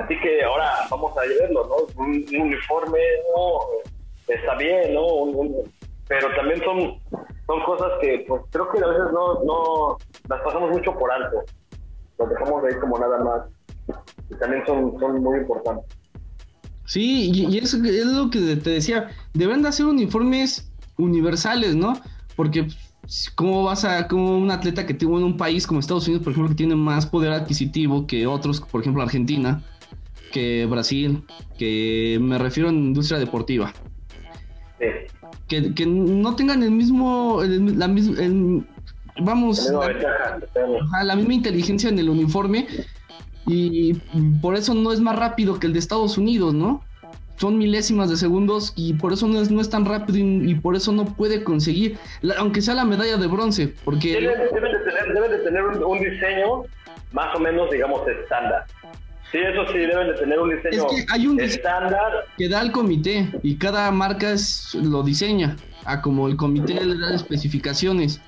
Así 0.01 0.19
que 0.19 0.43
ahora 0.43 0.71
vamos 0.89 1.15
a 1.15 1.21
verlo, 1.21 1.63
¿no? 1.67 2.03
Un, 2.03 2.25
uniforme, 2.41 2.99
¿no? 3.36 4.34
Está 4.34 4.55
bien, 4.55 4.93
¿no? 4.93 5.63
pero 6.07 6.27
también 6.36 6.59
son, 6.63 6.99
son 7.45 7.63
cosas 7.65 7.91
que 8.01 8.25
pues 8.27 8.41
creo 8.49 8.67
que 8.71 8.84
a 8.84 8.88
veces 8.88 9.13
no, 9.13 9.43
no 9.43 9.97
las 10.27 10.41
pasamos 10.41 10.71
mucho 10.71 10.91
por 10.97 11.11
alto. 11.11 11.43
Las 12.17 12.30
dejamos 12.30 12.63
ahí 12.63 12.80
como 12.80 12.97
nada 12.97 13.19
más. 13.19 13.41
Y 14.27 14.36
también 14.38 14.65
son, 14.65 14.99
son 14.99 15.21
muy 15.21 15.38
importantes. 15.38 15.86
Sí, 16.90 17.30
y, 17.32 17.58
eso 17.60 17.78
es 17.86 18.06
lo 18.08 18.32
que 18.32 18.56
te 18.56 18.72
decía, 18.72 19.12
deben 19.36 19.62
de 19.62 19.70
hacer 19.70 19.86
uniformes 19.86 20.72
universales, 20.98 21.76
¿no? 21.76 21.94
Porque 22.36 22.68
¿cómo 23.36 23.64
vas 23.64 23.86
a, 23.86 24.08
como 24.08 24.36
un 24.36 24.50
atleta 24.50 24.88
que 24.88 24.96
tiene 24.96 25.18
en 25.18 25.24
un 25.24 25.38
país 25.38 25.68
como 25.68 25.80
Estados 25.80 26.08
Unidos, 26.08 26.24
por 26.24 26.32
ejemplo, 26.32 26.50
que 26.50 26.56
tiene 26.56 26.76
más 26.76 27.06
poder 27.06 27.32
adquisitivo 27.32 28.08
que 28.08 28.26
otros, 28.26 28.60
por 28.62 28.82
ejemplo, 28.82 29.04
Argentina, 29.04 29.62
que 30.32 30.66
Brasil, 30.66 31.24
que 31.60 32.18
me 32.20 32.40
refiero 32.40 32.70
a 32.70 32.74
industria 32.74 33.20
deportiva? 33.20 33.72
Que, 35.48 35.76
que, 35.76 35.86
no 35.86 36.36
tengan 36.36 36.64
el 36.64 36.72
mismo, 36.72 37.44
la 37.44 37.88
misma, 37.88 38.18
vamos, 39.22 39.72
la, 40.92 41.04
la 41.04 41.16
misma 41.16 41.34
inteligencia 41.36 41.90
en 41.90 42.00
el 42.00 42.10
uniforme 42.10 42.66
y 43.48 43.94
por 44.42 44.56
eso 44.56 44.74
no 44.74 44.92
es 44.92 45.00
más 45.00 45.16
rápido 45.16 45.60
que 45.60 45.68
el 45.68 45.74
de 45.74 45.80
Estados 45.80 46.18
Unidos, 46.18 46.54
¿no? 46.54 46.84
Son 47.38 47.58
milésimas 47.58 48.10
de 48.10 48.18
segundos 48.18 48.74
y 48.76 48.94
por 48.96 49.14
eso 49.14 49.26
no 49.26 49.40
es, 49.40 49.50
no 49.50 49.62
es 49.62 49.70
tan 49.70 49.86
rápido 49.86 50.18
y, 50.18 50.56
por 50.56 50.76
eso 50.76 50.92
no 50.92 51.06
puede 51.06 51.44
conseguir, 51.44 51.98
aunque 52.38 52.62
sea 52.62 52.76
la 52.76 52.84
medalla 52.84 53.16
de 53.16 53.28
bronce, 53.28 53.74
porque... 53.86 54.12
Deben, 54.12 55.32
de 55.32 55.38
tener, 55.40 55.64
un, 55.64 56.00
diseño 56.00 56.64
más 57.14 57.34
o 57.34 57.40
menos, 57.40 57.72
digamos, 57.72 58.06
estándar. 58.08 58.66
Sí, 59.32 59.38
eso 59.38 59.66
sí, 59.72 59.78
deben 59.78 60.08
de 60.08 60.14
tener 60.16 60.38
un 60.38 60.50
diseño 60.50 60.86
es 60.86 61.06
que 61.06 61.14
hay 61.14 61.28
un 61.28 61.40
estándar. 61.40 62.26
Que 62.38 62.50
da 62.50 62.62
el 62.62 62.74
comité 62.74 63.30
y 63.42 63.56
cada 63.56 63.90
marca 63.92 64.32
es, 64.32 64.76
lo 64.76 65.02
diseña, 65.02 65.56
a 65.86 66.02
como 66.02 66.28
el 66.28 66.36
comité 66.36 66.84
le 66.84 67.00
da 67.00 67.16
especificaciones 67.16 68.22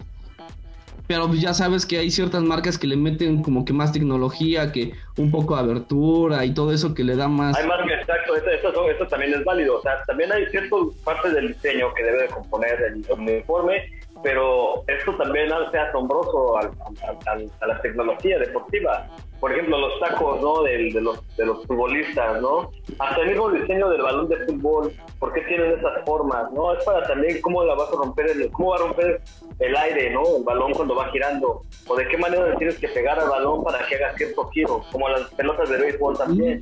pero 1.12 1.28
pues 1.28 1.42
ya 1.42 1.54
sabes 1.54 1.86
que 1.86 1.98
hay 1.98 2.10
ciertas 2.10 2.42
marcas 2.42 2.78
que 2.78 2.88
le 2.88 2.96
meten 2.96 3.44
como 3.44 3.66
que 3.66 3.74
más 3.74 3.92
tecnología, 3.92 4.72
que 4.72 4.94
un 5.18 5.30
poco 5.30 5.56
de 5.56 5.60
abertura 5.60 6.46
y 6.46 6.54
todo 6.54 6.72
eso 6.72 6.94
que 6.94 7.04
le 7.04 7.18
da 7.18 7.28
más. 7.28 7.58
Hay 7.58 7.68
marcas, 7.68 8.00
exacto, 8.00 8.34
eso, 8.38 9.08
también 9.08 9.34
es 9.34 9.44
válido, 9.44 9.80
o 9.80 9.82
sea, 9.82 10.02
también 10.08 10.32
hay 10.32 10.46
ciertas 10.46 10.80
partes 11.04 11.34
del 11.34 11.50
diseño 11.50 11.94
que 11.96 12.04
debe 12.04 12.22
de 12.22 12.28
componer 12.30 12.82
el 12.82 13.06
uniforme, 13.12 13.92
pero 14.24 14.86
esto 14.88 15.14
también 15.18 15.52
hace 15.52 15.80
asombroso 15.80 16.60
a 16.60 17.68
la 17.68 17.82
tecnología 17.82 18.40
deportiva 18.40 19.06
por 19.42 19.52
ejemplo, 19.52 19.80
los 19.80 20.00
tacos, 20.00 20.40
¿no? 20.40 20.62
De, 20.62 20.92
de, 20.94 21.02
los, 21.02 21.36
de 21.36 21.48
los 21.48 21.66
futbolistas, 21.66 22.40
¿no? 22.40 22.70
Hasta 23.00 23.22
el 23.22 23.30
mismo 23.30 23.50
diseño 23.50 23.90
del 23.90 24.04
balón 24.04 24.30
de 24.30 24.38
fútbol, 24.46 24.94
¿por 25.18 25.34
qué 25.34 25.42
tienen 25.42 25.80
esas 25.80 26.06
formas, 26.06 26.52
no? 26.54 26.74
Es 26.76 26.86
para 26.86 27.08
también 27.08 27.42
cómo 27.42 27.64
la 27.64 27.74
vas 27.74 27.90
a 27.90 27.96
romper, 27.96 28.30
el, 28.30 28.52
cómo 28.52 28.70
va 28.70 28.76
a 28.76 28.80
romper 28.80 29.20
el 29.58 29.76
aire, 29.76 30.12
¿no? 30.12 30.22
El 30.38 30.44
balón 30.44 30.74
cuando 30.74 30.96
va 30.96 31.10
girando, 31.10 31.64
o 31.88 31.96
de 31.96 32.08
qué 32.08 32.18
manera 32.20 32.56
tienes 32.58 32.78
que 32.78 32.88
pegar 32.90 33.20
al 33.20 33.30
balón 33.30 33.64
para 33.64 33.84
que 33.88 33.96
haga 33.96 34.16
cierto 34.16 34.48
giro, 34.50 34.84
como 34.92 35.10
las 35.10 35.24
pelotas 35.32 35.68
de 35.72 35.78
béisbol 35.78 36.16
también. 36.20 36.62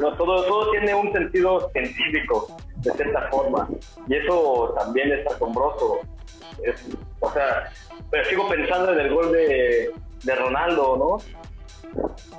No, 0.00 0.16
todo, 0.16 0.42
todo 0.44 0.70
tiene 0.70 0.94
un 0.94 1.12
sentido 1.12 1.70
científico, 1.72 2.48
de 2.76 2.92
cierta 2.92 3.28
forma, 3.30 3.68
y 4.08 4.14
eso 4.14 4.74
también 4.78 5.12
es 5.12 5.26
asombroso. 5.26 5.98
o 7.20 7.30
sea, 7.30 7.70
pero 8.10 8.24
sigo 8.24 8.48
pensando 8.48 8.94
en 8.94 9.00
el 9.00 9.14
gol 9.14 9.32
de, 9.32 9.90
de 10.24 10.34
Ronaldo, 10.34 10.96
¿no? 10.96 11.35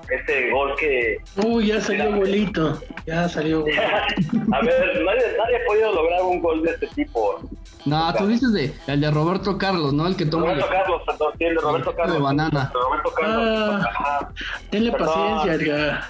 Este 0.09 0.51
gol 0.51 0.75
que... 0.77 1.17
Uy, 1.43 1.67
ya 1.67 1.81
salió 1.81 2.15
golito, 2.15 2.79
ya 3.05 3.27
salió 3.27 3.65
A 4.53 4.61
ver, 4.61 5.03
nadie, 5.03 5.23
nadie, 5.37 5.57
ha 5.57 5.65
podido 5.67 5.93
lograr 5.93 6.21
un 6.23 6.41
gol 6.41 6.63
de 6.63 6.71
este 6.71 6.87
tipo. 6.87 7.39
No, 7.85 8.13
tú 8.15 8.27
dices 8.27 8.51
de, 8.53 8.73
el 8.87 9.01
de 9.01 9.11
Roberto 9.11 9.57
Carlos, 9.57 9.93
¿no? 9.93 10.07
El 10.07 10.15
que 10.15 10.25
toma... 10.25 10.53
Roberto 10.53 10.69
Carlos, 10.69 11.01
perdón, 11.05 11.33
sí, 11.37 11.43
el 11.43 11.55
de 11.55 11.61
Roberto 11.61 11.95
Carlos. 11.95 12.15
De 12.15 12.21
banana. 12.21 12.71
Roberto 12.73 13.11
Carlos. 13.13 13.85
Ah, 13.99 14.29
tenle 14.69 14.91
paciencia, 14.91 15.53
Edgar. 15.53 16.03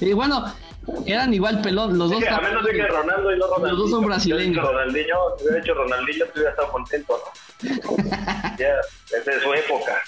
y 0.00 0.12
bueno, 0.12 0.44
eran 1.06 1.34
igual 1.34 1.60
pelón, 1.60 1.98
los 1.98 2.10
dos. 2.10 2.24
a 2.26 2.40
menos 2.40 2.64
de 2.64 2.72
que 2.72 2.86
Ronaldo 2.86 3.34
y 3.34 3.38
no 3.38 3.46
Ronaldinho. 3.46 3.70
Los 3.70 3.78
dos 3.78 3.90
son 3.90 4.06
brasileños. 4.06 4.64
Ronaldinho, 4.64 5.16
si 5.38 5.44
hubiera 5.44 5.60
hecho 5.60 5.74
Ronaldinho, 5.74 6.24
te 6.26 6.32
hubiera 6.32 6.50
estado 6.50 6.68
contento, 6.70 7.18
¿no? 7.18 7.66
ya, 8.58 8.74
desde 9.10 9.36
es 9.36 9.42
su 9.42 9.54
época. 9.54 10.02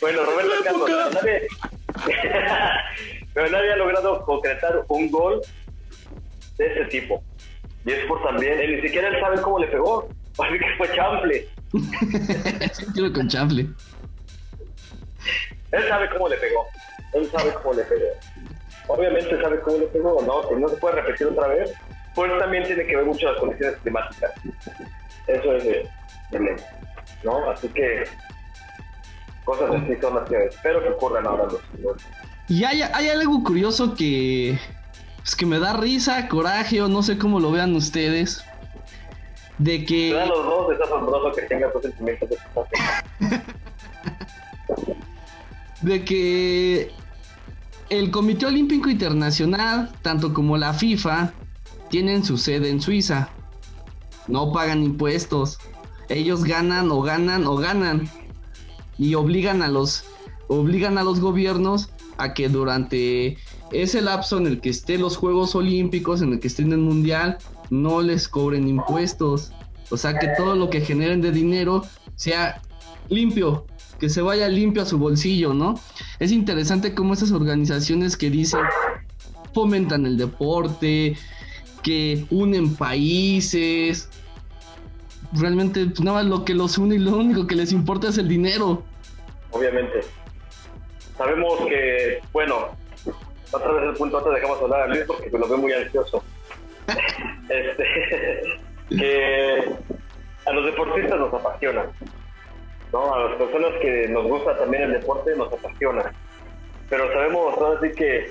Bueno, 0.00 0.24
Roberto 0.24 0.52
Carlos, 0.64 0.90
nadie, 1.14 1.46
pero 3.34 3.50
nadie 3.50 3.72
ha 3.72 3.76
logrado 3.76 4.24
concretar 4.24 4.84
un 4.88 5.10
gol 5.10 5.40
de 6.58 6.66
ese 6.66 6.84
tipo. 6.86 7.22
Y 7.84 7.92
es 7.92 8.04
por 8.06 8.22
también, 8.22 8.60
él 8.60 8.76
ni 8.76 8.82
siquiera 8.82 9.08
él 9.08 9.20
sabe 9.20 9.40
cómo 9.40 9.58
le 9.58 9.66
pegó, 9.66 10.08
así 10.38 10.58
que 10.58 10.76
fue 10.76 10.94
chample. 10.94 11.48
sí, 12.72 13.12
con 13.12 13.28
chample. 13.28 13.66
Él 15.72 15.88
sabe 15.88 16.08
cómo 16.10 16.28
le 16.28 16.36
pegó, 16.36 16.66
él 17.14 17.30
sabe 17.30 17.52
cómo 17.54 17.74
le 17.74 17.82
pegó. 17.84 18.06
Obviamente 18.88 19.40
sabe 19.40 19.60
cómo 19.60 19.78
le 19.78 19.86
pegó, 19.86 20.22
¿no? 20.22 20.48
Si 20.48 20.54
no 20.60 20.68
se 20.68 20.76
puede 20.76 21.00
repetir 21.00 21.28
otra 21.28 21.48
vez, 21.48 21.72
pues 22.14 22.38
también 22.38 22.64
tiene 22.64 22.84
que 22.84 22.96
ver 22.96 23.06
mucho 23.06 23.30
las 23.30 23.40
condiciones 23.40 23.78
climáticas. 23.80 24.32
Eso 25.26 25.56
es 25.56 25.64
de, 25.64 25.88
de 26.30 26.56
¿no? 27.24 27.50
Así 27.50 27.68
que 27.68 28.04
cosas 29.44 29.70
así 29.70 29.96
son 30.00 30.14
las 30.16 30.28
que 30.28 30.44
espero 30.46 30.82
que 30.82 30.88
ocurran 30.90 31.26
ahora 31.26 31.44
los, 31.44 31.60
Y 32.48 32.64
hay, 32.64 32.82
hay 32.82 33.08
algo 33.08 33.42
curioso 33.42 33.94
que, 33.94 34.58
pues 35.18 35.34
que 35.36 35.46
me 35.46 35.58
da 35.58 35.72
risa, 35.72 36.28
coraje 36.28 36.82
o 36.82 36.88
no 36.88 37.02
sé 37.02 37.18
cómo 37.18 37.40
lo 37.40 37.50
vean 37.50 37.74
ustedes. 37.74 38.44
De 39.58 39.84
que... 39.84 40.10
los 40.12 40.44
dos, 40.44 40.72
es 40.72 40.80
asombroso 40.80 41.32
que 41.32 41.42
tengas 41.42 41.70
esos 41.70 41.82
sentimientos 41.82 42.28
de 42.30 42.38
De 45.82 46.04
que 46.04 46.92
el 47.90 48.10
Comité 48.10 48.46
Olímpico 48.46 48.88
Internacional, 48.88 49.92
tanto 50.02 50.32
como 50.32 50.56
la 50.56 50.72
FIFA, 50.72 51.32
tienen 51.90 52.24
su 52.24 52.38
sede 52.38 52.70
en 52.70 52.80
Suiza. 52.80 53.28
No 54.28 54.52
pagan 54.52 54.82
impuestos 54.82 55.58
ellos 56.12 56.44
ganan 56.44 56.90
o 56.90 57.02
ganan 57.02 57.46
o 57.46 57.56
ganan 57.56 58.08
y 58.98 59.14
obligan 59.14 59.62
a 59.62 59.68
los 59.68 60.04
obligan 60.48 60.98
a 60.98 61.04
los 61.04 61.20
gobiernos 61.20 61.90
a 62.18 62.34
que 62.34 62.48
durante 62.48 63.38
ese 63.72 64.02
lapso 64.02 64.38
en 64.38 64.46
el 64.46 64.60
que 64.60 64.70
estén 64.70 65.00
los 65.00 65.16
Juegos 65.16 65.54
Olímpicos, 65.54 66.20
en 66.20 66.34
el 66.34 66.40
que 66.40 66.48
estén 66.48 66.72
el 66.72 66.78
Mundial, 66.78 67.38
no 67.70 68.02
les 68.02 68.28
cobren 68.28 68.68
impuestos. 68.68 69.50
O 69.90 69.96
sea, 69.96 70.18
que 70.18 70.28
todo 70.36 70.54
lo 70.54 70.68
que 70.68 70.82
generen 70.82 71.22
de 71.22 71.32
dinero 71.32 71.86
sea 72.16 72.60
limpio, 73.08 73.66
que 73.98 74.08
se 74.08 74.20
vaya 74.20 74.48
limpio 74.48 74.82
a 74.82 74.86
su 74.86 74.98
bolsillo, 74.98 75.54
¿no? 75.54 75.80
Es 76.18 76.32
interesante 76.32 76.94
cómo 76.94 77.14
esas 77.14 77.32
organizaciones 77.32 78.16
que 78.16 78.30
dicen 78.30 78.60
fomentan 79.54 80.06
el 80.06 80.16
deporte, 80.16 81.16
que 81.82 82.26
unen 82.30 82.74
países, 82.74 84.08
realmente 85.32 85.86
pues, 85.86 86.00
nada 86.00 86.18
más 86.18 86.26
lo 86.26 86.44
que 86.44 86.54
los 86.54 86.78
une 86.78 86.96
y 86.96 86.98
lo 86.98 87.16
único 87.16 87.46
que 87.46 87.54
les 87.54 87.72
importa 87.72 88.08
es 88.08 88.18
el 88.18 88.28
dinero. 88.28 88.82
Obviamente. 89.50 90.00
Sabemos 91.16 91.60
que, 91.68 92.20
bueno, 92.32 92.68
otra 93.52 93.72
vez 93.72 93.84
el 93.90 93.94
punto 93.94 94.18
antes 94.18 94.34
dejamos 94.34 94.62
hablar 94.62 94.82
a 94.82 94.86
Luis 94.88 95.04
porque 95.06 95.30
me 95.30 95.38
lo 95.38 95.48
veo 95.48 95.58
muy 95.58 95.72
ansioso. 95.72 96.22
este, 97.48 98.42
que 98.88 99.72
a 100.46 100.52
los 100.52 100.64
deportistas 100.66 101.18
nos 101.18 101.34
apasiona, 101.34 101.86
¿no? 102.92 103.14
A 103.14 103.28
las 103.28 103.36
personas 103.36 103.72
que 103.80 104.08
nos 104.08 104.26
gusta 104.26 104.56
también 104.58 104.84
el 104.84 104.92
deporte 104.92 105.36
nos 105.36 105.52
apasiona. 105.52 106.12
Pero 106.88 107.12
sabemos 107.12 107.56
ahora 107.56 107.80
sí 107.80 107.92
que 107.92 108.30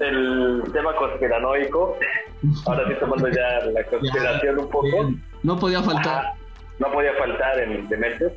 el 0.00 0.62
tema 0.72 0.94
conspiranoico, 0.96 1.98
ahora 2.66 2.88
sí 2.88 2.94
tomando 2.98 3.28
ya 3.28 3.64
la 3.66 3.84
conspiración 3.84 4.58
un 4.58 4.70
poco. 4.70 5.10
No 5.44 5.58
podía 5.58 5.82
faltar. 5.82 6.32
no 6.78 6.90
podía 6.90 7.12
faltar 7.14 7.58
en 7.60 7.86
Dementes, 7.86 8.32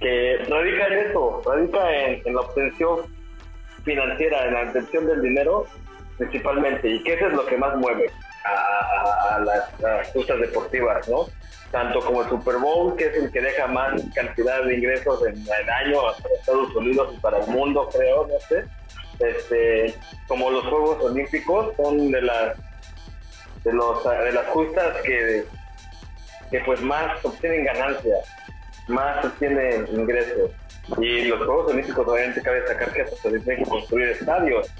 que 0.00 0.38
radica 0.48 0.86
en 0.86 0.98
eso, 1.08 1.42
radica 1.44 1.92
en, 1.92 2.34
la 2.34 2.40
obtención 2.40 3.00
financiera, 3.84 4.46
en 4.46 4.54
la 4.54 4.62
obtención 4.62 5.06
del 5.08 5.20
dinero 5.20 5.66
principalmente, 6.16 6.88
y 6.88 7.02
que 7.02 7.14
eso 7.14 7.26
es 7.26 7.32
lo 7.32 7.44
que 7.44 7.56
más 7.56 7.76
mueve 7.76 8.10
a, 8.44 9.40
las, 9.40 10.12
justas 10.12 10.38
deportivas, 10.40 11.08
¿no? 11.08 11.26
Tanto 11.72 12.00
como 12.00 12.22
el 12.22 12.28
Super 12.28 12.56
Bowl, 12.56 12.96
que 12.96 13.06
es 13.06 13.14
el 13.16 13.32
que 13.32 13.40
deja 13.40 13.66
más 13.66 14.00
cantidad 14.14 14.62
de 14.62 14.76
ingresos 14.76 15.26
en 15.26 15.34
el 15.36 15.70
año 15.70 16.00
para 16.22 16.34
Estados 16.34 16.74
Unidos 16.76 17.14
y 17.16 17.20
para 17.20 17.38
el 17.38 17.46
mundo, 17.48 17.88
creo, 17.92 18.26
no 18.28 18.40
sé. 18.48 18.64
Este, 19.18 19.94
como 20.28 20.50
los 20.50 20.64
Juegos 20.66 21.04
Olímpicos 21.04 21.74
son 21.76 22.12
de 22.12 22.22
las 22.22 22.56
de 23.64 23.72
los 23.72 24.04
de 24.04 24.32
las 24.32 24.46
justas 24.46 24.96
que 25.02 25.44
que 26.50 26.60
pues 26.60 26.80
más 26.80 27.24
obtienen 27.24 27.64
ganancias, 27.64 28.20
más 28.88 29.24
obtienen 29.24 29.86
ingresos. 29.92 30.50
Y 30.98 31.24
los 31.24 31.38
Juegos 31.44 31.72
Olímpicos 31.72 32.06
obviamente 32.08 32.42
cabe 32.42 32.60
destacar 32.60 32.92
que 32.92 33.06
se 33.06 33.28
tienen 33.40 33.64
que 33.64 33.70
construir 33.70 34.08
estadios, 34.08 34.72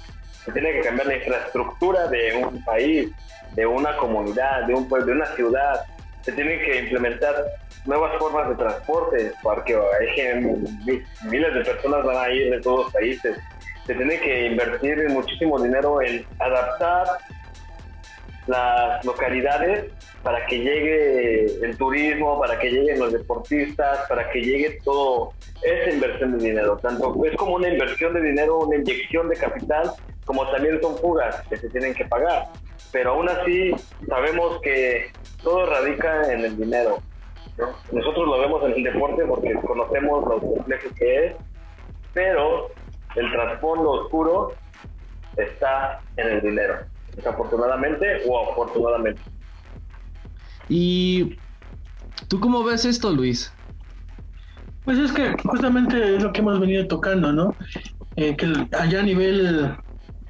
se 0.45 0.51
tiene 0.51 0.71
que 0.73 0.81
cambiar 0.81 1.07
la 1.07 1.17
infraestructura 1.17 2.07
de 2.07 2.35
un 2.35 2.63
país, 2.63 3.11
de 3.55 3.65
una 3.65 3.95
comunidad, 3.97 4.65
de 4.65 4.73
un 4.73 4.87
pueblo, 4.87 5.07
de 5.07 5.11
una 5.13 5.35
ciudad, 5.35 5.85
se 6.21 6.31
tienen 6.31 6.59
que 6.59 6.79
implementar 6.79 7.33
nuevas 7.85 8.17
formas 8.17 8.49
de 8.49 8.55
transporte, 8.55 9.31
porque 9.41 9.75
hay 9.75 10.41
miles 11.23 11.53
de 11.53 11.61
personas 11.61 12.03
van 12.03 12.17
a 12.17 12.29
ir 12.29 12.51
de 12.51 12.61
todos 12.61 12.85
los 12.85 12.93
países. 12.93 13.37
Se 13.85 13.95
tiene 13.95 14.19
que 14.19 14.47
invertir 14.47 15.09
muchísimo 15.09 15.59
dinero 15.61 16.01
en 16.01 16.25
adaptar 16.39 17.07
las 18.49 19.05
localidades 19.05 19.91
para 20.23 20.45
que 20.45 20.59
llegue 20.59 21.45
el 21.65 21.77
turismo, 21.77 22.39
para 22.39 22.59
que 22.59 22.69
lleguen 22.69 22.99
los 22.99 23.13
deportistas, 23.13 24.07
para 24.09 24.29
que 24.29 24.41
llegue 24.41 24.79
todo 24.83 25.33
esa 25.61 25.89
inversión 25.91 26.37
de 26.37 26.45
dinero. 26.49 26.77
Tanto 26.77 27.23
es 27.25 27.35
como 27.37 27.55
una 27.55 27.69
inversión 27.69 28.13
de 28.13 28.21
dinero, 28.21 28.59
una 28.59 28.77
inyección 28.77 29.29
de 29.29 29.35
capital, 29.35 29.91
como 30.25 30.49
también 30.51 30.81
son 30.81 30.97
fugas 30.97 31.41
que 31.47 31.57
se 31.57 31.69
tienen 31.69 31.93
que 31.93 32.05
pagar. 32.05 32.47
Pero 32.91 33.11
aún 33.11 33.29
así 33.29 33.71
sabemos 34.07 34.59
que 34.61 35.11
todo 35.43 35.65
radica 35.67 36.33
en 36.33 36.45
el 36.45 36.57
dinero. 36.57 36.97
Nosotros 37.91 38.25
lo 38.25 38.39
vemos 38.39 38.63
en 38.65 38.71
el 38.73 38.83
deporte 38.83 39.25
porque 39.25 39.53
conocemos 39.55 40.23
lo 40.27 40.39
complejo 40.39 40.89
que 40.97 41.25
es, 41.25 41.35
pero 42.13 42.69
el 43.15 43.31
trasfondo 43.31 43.91
oscuro 43.91 44.53
está 45.37 46.01
en 46.17 46.27
el 46.27 46.41
dinero, 46.41 46.79
desafortunadamente 47.19 48.23
o 48.27 48.51
afortunadamente. 48.51 49.29
¿Y 50.67 51.41
tú 52.29 52.39
cómo 52.39 52.63
ves 52.63 52.85
esto, 52.85 53.11
Luis? 53.11 53.53
Pues 54.83 54.97
es 54.97 55.11
que 55.11 55.35
justamente 55.43 56.15
es 56.15 56.23
lo 56.23 56.31
que 56.31 56.39
hemos 56.41 56.59
venido 56.59 56.87
tocando, 56.87 57.31
¿no? 57.31 57.57
Eh, 58.15 58.35
que 58.35 58.47
allá 58.71 59.01
a 59.01 59.03
nivel 59.03 59.77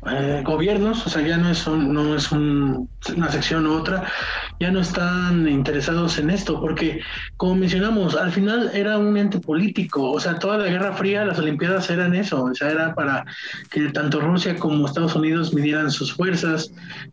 eh, 0.07 0.41
gobiernos, 0.45 1.05
o 1.05 1.09
sea, 1.09 1.21
ya 1.21 1.37
no 1.37 1.51
es, 1.51 1.67
no 1.67 2.15
es 2.15 2.31
una 2.31 2.87
sección 3.29 3.67
u 3.67 3.73
otra, 3.73 4.03
ya 4.59 4.71
no 4.71 4.79
están 4.79 5.47
interesados 5.47 6.17
en 6.19 6.29
esto, 6.29 6.59
porque 6.61 7.01
como 7.35 7.55
mencionamos, 7.55 8.15
al 8.15 8.31
final 8.31 8.71
era 8.73 8.97
un 8.97 9.17
ente 9.17 9.39
político, 9.39 10.11
o 10.11 10.19
sea, 10.19 10.39
toda 10.39 10.57
la 10.57 10.67
Guerra 10.67 10.93
Fría, 10.93 11.25
las 11.25 11.39
Olimpiadas 11.39 11.89
eran 11.89 12.15
eso, 12.15 12.43
o 12.43 12.55
sea, 12.55 12.71
era 12.71 12.95
para 12.95 13.25
que 13.69 13.89
tanto 13.89 14.21
Rusia 14.21 14.55
como 14.55 14.85
Estados 14.85 15.15
Unidos 15.15 15.53
midieran 15.53 15.91
sus 15.91 16.13
fuerzas. 16.13 16.71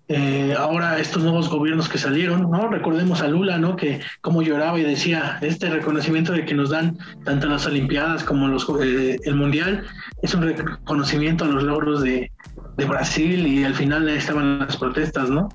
Eh, 0.08 0.54
ahora 0.56 0.98
estos 0.98 1.22
nuevos 1.22 1.48
gobiernos 1.48 1.88
que 1.88 1.98
salieron, 1.98 2.50
¿no? 2.50 2.68
Recordemos 2.68 3.20
a 3.22 3.28
Lula, 3.28 3.58
¿no? 3.58 3.76
Que 3.76 4.00
como 4.20 4.42
lloraba 4.42 4.78
y 4.78 4.84
decía, 4.84 5.38
este 5.40 5.68
reconocimiento 5.70 6.32
de 6.32 6.44
que 6.44 6.54
nos 6.54 6.70
dan 6.70 6.98
tanto 7.24 7.48
las 7.48 7.66
Olimpiadas 7.66 8.22
como 8.22 8.46
los, 8.48 8.66
eh, 8.80 9.18
el 9.24 9.34
Mundial, 9.34 9.84
es 10.22 10.34
un 10.34 10.42
reconocimiento 10.42 11.44
a 11.44 11.48
los 11.48 11.62
logros 11.62 12.02
de, 12.02 12.30
de 12.76 12.84
Brasil 12.84 13.46
y 13.46 13.64
al 13.64 13.74
final 13.74 14.08
estaban 14.08 14.58
las 14.60 14.76
protestas, 14.76 15.30
¿no? 15.30 15.48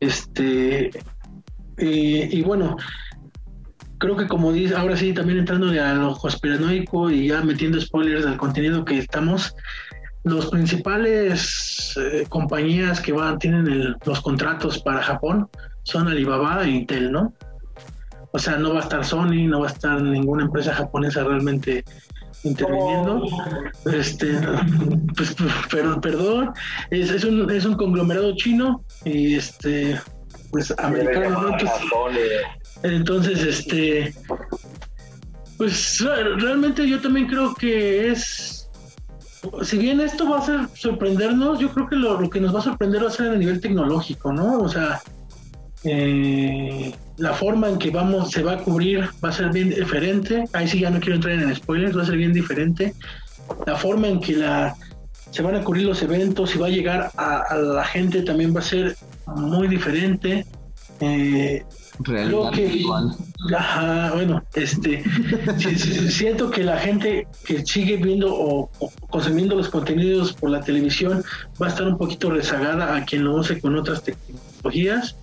Este, 0.00 0.90
y 1.78 2.42
bueno, 2.42 2.76
creo 4.02 4.16
que 4.16 4.26
como 4.26 4.52
dice, 4.52 4.74
ahora 4.74 4.96
sí, 4.96 5.12
también 5.12 5.38
entrando 5.38 5.68
a 5.68 5.94
lo 5.94 6.16
conspiranoico 6.16 7.08
y 7.08 7.28
ya 7.28 7.40
metiendo 7.42 7.80
spoilers 7.80 8.24
del 8.24 8.36
contenido 8.36 8.84
que 8.84 8.98
estamos, 8.98 9.54
los 10.24 10.50
principales 10.50 11.94
eh, 11.96 12.26
compañías 12.28 13.00
que 13.00 13.12
van, 13.12 13.38
tienen 13.38 13.94
los 14.04 14.20
contratos 14.20 14.82
para 14.82 15.04
Japón 15.04 15.48
son 15.84 16.08
Alibaba 16.08 16.64
e 16.64 16.70
Intel, 16.70 17.12
¿no? 17.12 17.32
O 18.32 18.38
sea, 18.40 18.56
no 18.56 18.74
va 18.74 18.80
a 18.80 18.82
estar 18.82 19.04
Sony, 19.04 19.46
no 19.46 19.60
va 19.60 19.68
a 19.68 19.70
estar 19.70 20.02
ninguna 20.02 20.44
empresa 20.44 20.74
japonesa 20.74 21.22
realmente 21.22 21.84
interviniendo. 22.44 23.22
Este, 23.92 24.38
pues, 25.16 25.34
perdón, 25.70 26.00
perdón, 26.00 26.50
es, 26.90 27.10
es, 27.10 27.24
un, 27.24 27.50
es 27.50 27.64
un 27.64 27.74
conglomerado 27.74 28.34
chino 28.36 28.84
y 29.04 29.34
este, 29.34 30.00
pues 30.50 30.72
americano, 30.78 31.56
Entonces, 32.82 33.42
este, 33.42 34.14
pues 35.56 36.00
realmente 36.00 36.88
yo 36.88 37.00
también 37.00 37.26
creo 37.26 37.54
que 37.54 38.10
es, 38.10 38.68
si 39.62 39.78
bien 39.78 40.00
esto 40.00 40.28
va 40.28 40.38
a 40.38 40.46
ser 40.46 40.60
sorprendernos, 40.74 41.58
yo 41.58 41.70
creo 41.70 41.88
que 41.88 41.96
lo, 41.96 42.20
lo 42.20 42.28
que 42.28 42.40
nos 42.40 42.54
va 42.54 42.58
a 42.58 42.62
sorprender 42.62 43.04
va 43.04 43.08
a 43.08 43.12
ser 43.12 43.30
a 43.30 43.36
nivel 43.36 43.60
tecnológico, 43.60 44.32
¿no? 44.32 44.58
O 44.58 44.68
sea, 44.68 45.00
eh, 45.84 46.94
la 47.22 47.32
forma 47.32 47.68
en 47.68 47.78
que 47.78 47.90
vamos 47.90 48.32
se 48.32 48.42
va 48.42 48.54
a 48.54 48.58
cubrir 48.58 49.08
va 49.24 49.28
a 49.28 49.32
ser 49.32 49.52
bien 49.52 49.70
diferente. 49.70 50.44
Ahí 50.52 50.66
sí 50.66 50.80
ya 50.80 50.90
no 50.90 50.98
quiero 50.98 51.14
entrar 51.14 51.34
en 51.34 51.54
spoilers, 51.54 51.96
va 51.96 52.02
a 52.02 52.06
ser 52.06 52.16
bien 52.16 52.32
diferente. 52.32 52.94
La 53.64 53.76
forma 53.76 54.08
en 54.08 54.18
que 54.20 54.34
la 54.34 54.74
se 55.30 55.40
van 55.40 55.54
a 55.54 55.62
cubrir 55.62 55.86
los 55.86 56.02
eventos 56.02 56.52
y 56.56 56.58
va 56.58 56.66
a 56.66 56.70
llegar 56.70 57.12
a, 57.16 57.54
la 57.56 57.84
gente 57.84 58.22
también 58.22 58.52
va 58.52 58.58
a 58.58 58.64
ser 58.64 58.96
muy 59.36 59.68
diferente. 59.68 60.44
Eh, 60.98 61.64
que, 62.04 62.84
bueno, 64.14 64.42
este, 64.54 65.04
siento 66.10 66.50
que 66.50 66.64
la 66.64 66.78
gente 66.78 67.28
que 67.44 67.64
sigue 67.64 67.98
viendo 67.98 68.34
o, 68.34 68.68
consumiendo 69.10 69.54
los 69.54 69.68
contenidos 69.68 70.32
por 70.32 70.50
la 70.50 70.60
televisión 70.60 71.22
va 71.60 71.66
a 71.66 71.68
estar 71.68 71.86
un 71.86 71.98
poquito 71.98 72.30
rezagada 72.30 72.96
a 72.96 73.04
quien 73.04 73.22
lo 73.22 73.36
use 73.36 73.60
con 73.60 73.76
otras 73.76 74.02
tecnologías 74.02 75.16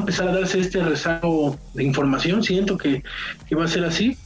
empezar 0.00 0.28
a 0.28 0.34
darse 0.34 0.60
este 0.60 0.82
rezago 0.82 1.58
de 1.74 1.84
información, 1.84 2.42
siento 2.42 2.76
que, 2.76 3.02
va 3.56 3.64
a 3.64 3.68
ser 3.68 3.84
así. 3.84 4.16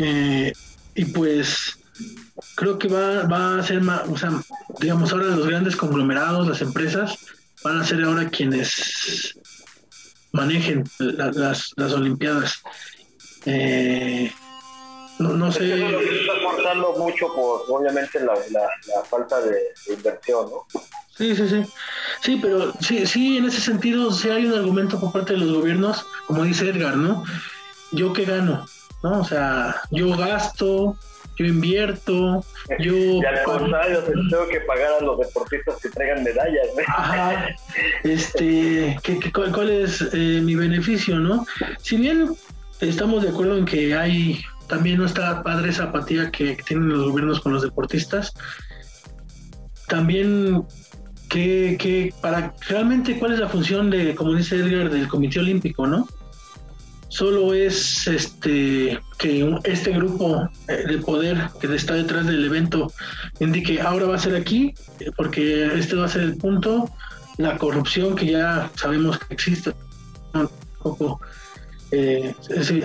Eh, 0.00 0.52
y 0.94 1.04
pues 1.06 1.78
creo 2.54 2.78
que 2.78 2.88
va, 2.88 3.24
va 3.24 3.58
a 3.58 3.62
ser 3.62 3.80
más, 3.80 4.08
o 4.08 4.16
sea, 4.16 4.30
digamos, 4.80 5.12
ahora 5.12 5.26
los 5.26 5.46
grandes 5.46 5.76
conglomerados, 5.76 6.46
las 6.48 6.60
empresas, 6.62 7.18
van 7.62 7.80
a 7.80 7.84
ser 7.84 8.02
ahora 8.02 8.28
quienes 8.28 9.38
manejen 10.32 10.84
las, 10.98 11.72
las 11.76 11.92
Olimpiadas. 11.92 12.62
Eh, 13.44 14.32
no, 15.18 15.30
no 15.30 15.50
sé. 15.50 15.74
está 15.74 16.32
aportando 16.40 16.94
mucho 16.98 17.26
por, 17.34 17.62
obviamente, 17.68 18.20
la, 18.20 18.34
la, 18.50 19.04
falta 19.04 19.40
de, 19.40 19.52
de 19.86 19.94
inversión, 19.94 20.50
¿no? 20.50 20.66
Sí, 21.16 21.34
sí, 21.34 21.48
sí. 21.48 21.62
Sí, 22.22 22.38
pero 22.42 22.72
sí, 22.80 23.06
sí, 23.06 23.38
en 23.38 23.46
ese 23.46 23.60
sentido, 23.60 24.12
sí 24.12 24.28
hay 24.28 24.46
un 24.46 24.54
argumento 24.54 25.00
por 25.00 25.12
parte 25.12 25.32
de 25.32 25.38
los 25.38 25.52
gobiernos, 25.52 26.04
como 26.26 26.44
dice 26.44 26.68
Edgar, 26.68 26.96
¿no? 26.96 27.24
Yo 27.92 28.12
qué 28.12 28.24
gano, 28.24 28.66
¿no? 29.02 29.20
O 29.20 29.24
sea, 29.24 29.76
yo 29.90 30.14
gasto, 30.16 30.96
yo 31.38 31.46
invierto, 31.46 32.44
yo... 32.80 32.94
Y 32.94 33.24
al 33.24 33.42
contrario, 33.44 34.02
tengo 34.02 34.48
que 34.48 34.60
pagar 34.60 34.94
a 35.00 35.04
los 35.04 35.18
deportistas 35.18 35.80
que 35.80 35.88
traigan 35.88 36.22
medallas, 36.22 36.66
¿no? 36.76 36.82
Ajá, 36.86 37.48
este, 38.04 38.98
¿qué, 39.02 39.32
cuál, 39.32 39.70
es 39.70 40.02
eh, 40.12 40.40
mi 40.42 40.54
beneficio, 40.54 41.18
no? 41.18 41.46
Si 41.80 41.96
bien 41.96 42.36
estamos 42.80 43.22
de 43.22 43.30
acuerdo 43.30 43.56
en 43.56 43.64
que 43.64 43.94
hay, 43.94 44.44
también 44.68 44.98
no 44.98 45.06
está 45.06 45.42
padre 45.42 45.70
esa 45.70 45.84
apatía 45.84 46.30
que 46.30 46.56
tienen 46.66 46.88
los 46.88 47.10
gobiernos 47.10 47.40
con 47.40 47.54
los 47.54 47.62
deportistas, 47.62 48.34
también 49.88 50.66
que, 51.28 51.76
que 51.78 52.12
para 52.20 52.54
realmente 52.68 53.18
cuál 53.18 53.32
es 53.32 53.38
la 53.38 53.48
función 53.48 53.90
de, 53.90 54.14
como 54.14 54.34
dice 54.34 54.56
Edgar, 54.56 54.90
del 54.90 55.08
Comité 55.08 55.40
Olímpico, 55.40 55.86
¿no? 55.86 56.06
solo 57.16 57.54
es 57.54 58.06
este 58.06 59.00
que 59.16 59.58
este 59.64 59.90
grupo 59.92 60.50
eh, 60.68 60.84
de 60.86 60.98
poder 60.98 61.48
que 61.60 61.74
está 61.74 61.94
detrás 61.94 62.26
del 62.26 62.44
evento 62.44 62.92
indique 63.40 63.80
ahora 63.80 64.04
va 64.06 64.16
a 64.16 64.18
ser 64.18 64.36
aquí 64.36 64.74
porque 65.16 65.64
este 65.78 65.96
va 65.96 66.04
a 66.04 66.08
ser 66.08 66.22
el 66.22 66.36
punto 66.36 66.90
la 67.38 67.56
corrupción 67.56 68.16
que 68.16 68.26
ya 68.32 68.70
sabemos 68.74 69.18
que 69.18 69.32
existe 69.32 69.72
eh, 71.92 72.34
es 72.50 72.56
decir, 72.56 72.84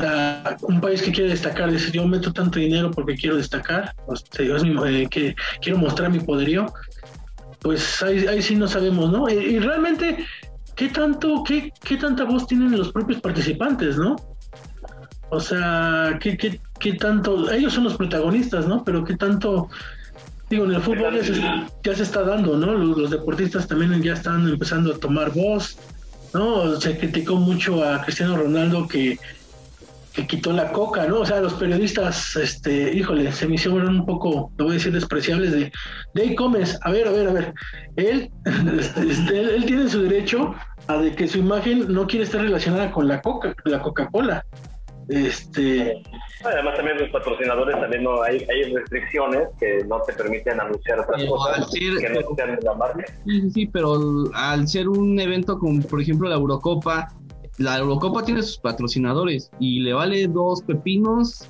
un 0.61 0.79
país 0.79 1.01
que 1.01 1.11
quiere 1.11 1.31
destacar 1.31 1.69
dice 1.69 1.91
yo 1.91 2.07
meto 2.07 2.31
tanto 2.31 2.57
dinero 2.59 2.89
porque 2.89 3.15
quiero 3.15 3.35
destacar 3.35 3.93
eh, 4.39 5.07
que 5.09 5.35
quiero 5.61 5.77
mostrar 5.77 6.09
mi 6.09 6.19
poderío 6.19 6.71
pues 7.61 8.01
ahí, 8.01 8.25
ahí 8.27 8.41
sí 8.41 8.55
no 8.55 8.67
sabemos 8.67 9.11
no 9.11 9.29
y 9.29 9.59
realmente 9.59 10.25
¿qué 10.75 10.89
tanto, 10.89 11.43
qué, 11.43 11.71
qué 11.83 11.97
tanta 11.97 12.23
voz 12.23 12.47
tienen 12.47 12.75
los 12.75 12.91
propios 12.91 13.21
participantes, 13.21 13.97
no? 13.97 14.15
O 15.29 15.39
sea, 15.39 16.17
¿qué, 16.19 16.35
qué, 16.35 16.59
qué 16.79 16.93
tanto, 16.93 17.51
ellos 17.51 17.73
son 17.73 17.83
los 17.83 17.95
protagonistas, 17.97 18.67
¿no? 18.67 18.83
Pero 18.83 19.03
qué 19.03 19.15
tanto, 19.15 19.69
digo, 20.49 20.65
en 20.65 20.71
el 20.71 20.81
fútbol 20.81 21.15
ya 21.15 21.23
se, 21.23 21.41
ya 21.83 21.95
se 21.95 22.03
está 22.03 22.23
dando, 22.23 22.57
¿no? 22.57 22.73
Los, 22.73 23.11
deportistas 23.11 23.67
también 23.67 24.01
ya 24.01 24.13
están 24.13 24.47
empezando 24.49 24.93
a 24.93 24.97
tomar 24.97 25.31
voz, 25.31 25.77
¿no? 26.33 26.79
Se 26.81 26.97
criticó 26.97 27.35
mucho 27.35 27.83
a 27.83 28.01
Cristiano 28.01 28.35
Ronaldo 28.35 28.87
que, 28.87 29.19
que 30.13 30.27
quitó 30.27 30.51
la 30.51 30.71
coca, 30.71 31.05
¿no? 31.07 31.21
O 31.21 31.25
sea, 31.25 31.39
los 31.39 31.53
periodistas, 31.53 32.35
este, 32.35 32.93
híjole, 32.93 33.31
se 33.31 33.47
me 33.47 33.55
hicieron 33.55 33.87
un 33.87 34.05
poco, 34.05 34.51
lo 34.57 34.65
voy 34.65 34.73
a 34.73 34.77
decir, 34.77 34.91
despreciables 34.91 35.51
de, 35.51 35.71
de 36.13 36.35
Gómez, 36.35 36.77
a 36.81 36.91
ver, 36.91 37.07
a 37.07 37.11
ver, 37.11 37.27
a 37.27 37.33
ver, 37.33 37.53
él, 37.95 38.29
este, 39.09 39.39
él 39.39 39.65
tiene 39.65 39.89
su 39.89 40.01
derecho 40.03 40.53
a 40.87 40.97
de 40.97 41.15
que 41.15 41.27
su 41.27 41.37
imagen 41.37 41.93
no 41.93 42.07
quiere 42.07 42.25
estar 42.25 42.41
relacionada 42.41 42.91
con 42.91 43.07
la 43.07 43.21
coca, 43.21 43.55
la 43.65 43.81
Coca-Cola. 43.81 44.45
Este 45.09 46.01
además 46.43 46.75
también 46.75 46.97
los 46.97 47.09
patrocinadores 47.09 47.79
también 47.79 48.03
no 48.03 48.21
hay, 48.23 48.45
hay 48.49 48.73
restricciones 48.73 49.49
que 49.59 49.83
no 49.85 50.01
te 50.01 50.13
permiten 50.13 50.59
anunciar 50.59 50.99
otras 50.99 51.25
cosas 51.25 51.69
que 51.71 52.09
no 52.09 52.35
sean 52.35 52.55
de 52.55 52.61
la 52.61 52.73
marca. 52.75 53.03
Sí, 53.25 53.51
sí, 53.51 53.67
pero 53.67 53.99
al 54.33 54.67
ser 54.67 54.87
un 54.87 55.19
evento 55.19 55.59
como 55.59 55.81
por 55.81 56.01
ejemplo 56.01 56.29
la 56.29 56.35
Eurocopa, 56.35 57.09
la 57.61 57.77
Eurocopa 57.77 58.23
tiene 58.23 58.41
sus 58.43 58.57
patrocinadores 58.57 59.51
y 59.59 59.81
le 59.81 59.93
vale 59.93 60.27
dos 60.27 60.61
pepinos 60.63 61.47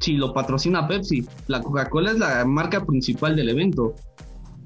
si 0.00 0.16
lo 0.16 0.32
patrocina 0.32 0.88
Pepsi. 0.88 1.26
La 1.46 1.60
Coca-Cola 1.60 2.12
es 2.12 2.18
la 2.18 2.44
marca 2.44 2.84
principal 2.84 3.36
del 3.36 3.50
evento. 3.50 3.94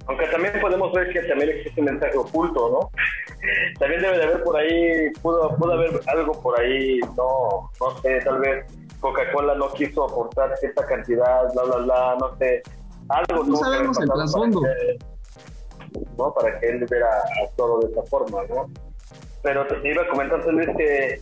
Aunque 0.06 0.26
también 0.26 0.60
podemos 0.60 0.92
ver 0.92 1.12
que 1.12 1.22
también 1.22 1.50
existe 1.50 1.80
un 1.80 1.86
mensaje 1.86 2.16
oculto, 2.16 2.70
¿no? 2.70 2.90
También 3.78 4.02
debe 4.02 4.18
de 4.18 4.24
haber 4.24 4.42
por 4.42 4.56
ahí, 4.56 5.10
pudo, 5.22 5.56
pudo 5.56 5.72
haber 5.72 6.00
algo 6.06 6.32
por 6.40 6.58
ahí, 6.60 7.00
no, 7.16 7.70
no 7.80 8.00
sé, 8.02 8.20
tal 8.20 8.38
vez 8.40 8.64
Coca-Cola 9.00 9.54
no 9.54 9.72
quiso 9.72 10.04
aportar 10.04 10.56
cierta 10.58 10.84
cantidad, 10.86 11.52
bla, 11.52 11.62
bla, 11.64 11.76
bla, 11.76 12.16
no 12.20 12.36
sé, 12.38 12.62
algo 13.08 13.44
no 13.44 13.56
sabemos 13.56 13.98
el 14.00 14.08
trasfondo. 14.08 14.62
¿no? 16.18 16.34
Para 16.34 16.58
que 16.58 16.68
él 16.68 16.84
hubiera 16.84 17.08
actuado 17.44 17.80
de 17.80 17.92
esa 17.92 18.02
forma, 18.04 18.42
¿no? 18.48 18.70
Pero 19.44 19.64
te 19.66 19.88
iba 19.88 20.02
a 20.02 20.08
comentar, 20.08 20.44
Luis, 20.46 20.68
que 20.76 21.20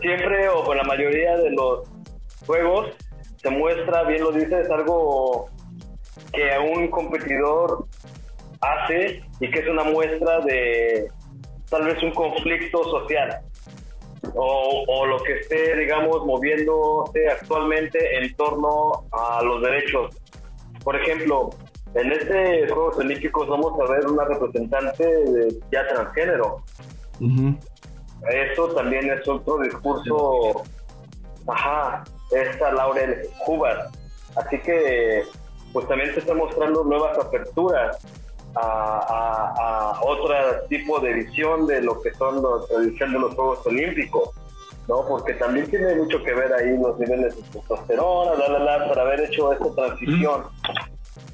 siempre 0.00 0.48
o 0.48 0.64
con 0.64 0.76
la 0.76 0.82
mayoría 0.82 1.36
de 1.36 1.50
los 1.50 1.88
juegos 2.44 2.88
se 3.36 3.50
muestra, 3.50 4.02
bien 4.04 4.22
lo 4.22 4.32
dices, 4.32 4.68
algo 4.70 5.48
que 6.32 6.58
un 6.74 6.88
competidor 6.88 7.84
hace 8.60 9.22
y 9.38 9.50
que 9.50 9.60
es 9.60 9.68
una 9.68 9.84
muestra 9.84 10.40
de 10.40 11.08
tal 11.68 11.84
vez 11.84 12.02
un 12.02 12.12
conflicto 12.12 12.82
social 12.84 13.40
o, 14.34 15.06
lo 15.06 15.18
que 15.18 15.40
esté, 15.40 15.76
digamos, 15.76 16.24
moviéndose 16.24 17.28
actualmente 17.28 17.98
en 18.18 18.34
torno 18.36 19.04
a 19.12 19.42
los 19.42 19.62
derechos. 19.62 20.16
Por 20.84 20.96
ejemplo, 20.96 21.50
en 21.94 22.12
este 22.12 22.68
Juegos 22.68 22.98
Olímpicos 22.98 23.48
vamos 23.48 23.78
a 23.80 23.92
ver 23.92 24.06
una 24.06 24.24
representante 24.24 25.04
de 25.04 25.54
ya 25.70 25.86
transgénero. 25.88 26.62
Eso 28.30 28.68
también 28.68 29.10
es 29.10 29.26
otro 29.26 29.58
discurso, 29.58 30.62
ajá, 31.46 32.04
esta 32.30 32.72
Laurel 32.72 33.28
Hubbard. 33.46 33.90
Así 34.36 34.58
que 34.60 35.24
pues 35.72 35.88
también 35.88 36.12
se 36.12 36.20
está 36.20 36.34
mostrando 36.34 36.84
nuevas 36.84 37.18
aperturas 37.18 37.98
a, 38.54 40.00
otro 40.02 40.34
tipo 40.68 41.00
de 41.00 41.12
visión 41.14 41.66
de 41.66 41.80
lo 41.82 42.00
que 42.02 42.12
son 42.14 42.42
la 42.42 42.66
tradición 42.66 43.12
de 43.12 43.18
los 43.18 43.34
Juegos 43.34 43.66
Olímpicos, 43.66 44.30
¿no? 44.88 45.06
Porque 45.06 45.34
también 45.34 45.68
tiene 45.70 45.94
mucho 45.96 46.22
que 46.22 46.34
ver 46.34 46.52
ahí 46.52 46.76
los 46.76 46.98
niveles 46.98 47.36
de 47.36 47.42
testosterona, 47.42 48.34
la, 48.34 48.48
la, 48.48 48.58
la, 48.58 48.88
para 48.88 49.02
haber 49.02 49.20
hecho 49.20 49.52
esta 49.52 49.74
transición, 49.74 50.44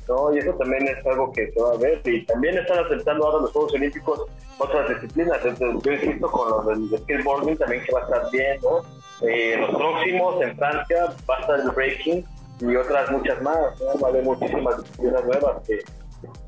¿no? 0.06 0.34
Y 0.34 0.38
eso 0.38 0.52
también 0.52 0.86
es 0.86 1.04
algo 1.06 1.32
que 1.32 1.50
se 1.50 1.60
va 1.60 1.72
a 1.72 1.76
ver. 1.76 2.00
Y 2.04 2.24
también 2.24 2.58
están 2.58 2.84
aceptando 2.84 3.26
ahora 3.26 3.42
los 3.42 3.52
Juegos 3.52 3.74
Olímpicos 3.74 4.20
otras 4.58 4.88
disciplinas. 4.88 5.38
Entonces, 5.44 5.82
yo 5.82 5.92
insisto 5.92 6.30
con 6.30 6.50
los 6.50 6.66
del 6.66 6.98
skateboarding 7.00 7.56
también 7.56 7.84
que 7.84 7.92
va 7.92 8.00
a 8.00 8.04
estar 8.04 8.30
bien, 8.30 8.60
¿no? 8.62 8.82
Eh, 9.26 9.56
los 9.58 9.70
próximos 9.70 10.42
en 10.42 10.56
Francia 10.56 11.14
va 11.28 11.36
a 11.36 11.40
estar 11.40 11.60
el 11.60 11.70
breaking 11.70 12.24
y 12.60 12.76
otras 12.76 13.10
muchas 13.10 13.40
más, 13.42 13.56
¿no? 13.80 14.00
Va 14.00 14.08
a 14.08 14.10
haber 14.10 14.24
muchísimas 14.24 14.82
disciplinas 14.82 15.24
nuevas 15.24 15.62
que, 15.66 15.80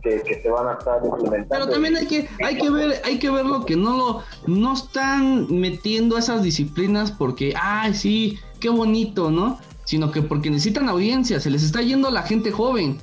que, 0.02 0.40
se 0.42 0.50
van 0.50 0.68
a 0.68 0.72
estar 0.74 1.00
implementando. 1.04 1.48
Pero 1.48 1.68
también 1.68 1.96
hay 1.96 2.06
que, 2.06 2.28
hay 2.44 2.58
que 2.58 2.70
ver, 2.70 3.00
hay 3.04 3.18
que 3.18 3.30
ver 3.30 3.44
lo 3.44 3.64
que 3.64 3.76
no 3.76 3.96
lo, 3.96 4.22
no 4.46 4.74
están 4.74 5.46
metiendo 5.50 6.18
esas 6.18 6.42
disciplinas 6.42 7.12
porque, 7.12 7.54
ay 7.60 7.94
sí, 7.94 8.38
qué 8.60 8.68
bonito, 8.68 9.30
¿no? 9.30 9.58
Sino 9.84 10.10
que 10.10 10.22
porque 10.22 10.50
necesitan 10.50 10.88
audiencia, 10.88 11.40
se 11.40 11.50
les 11.50 11.62
está 11.62 11.82
yendo 11.82 12.10
la 12.10 12.22
gente 12.22 12.50
joven. 12.50 12.98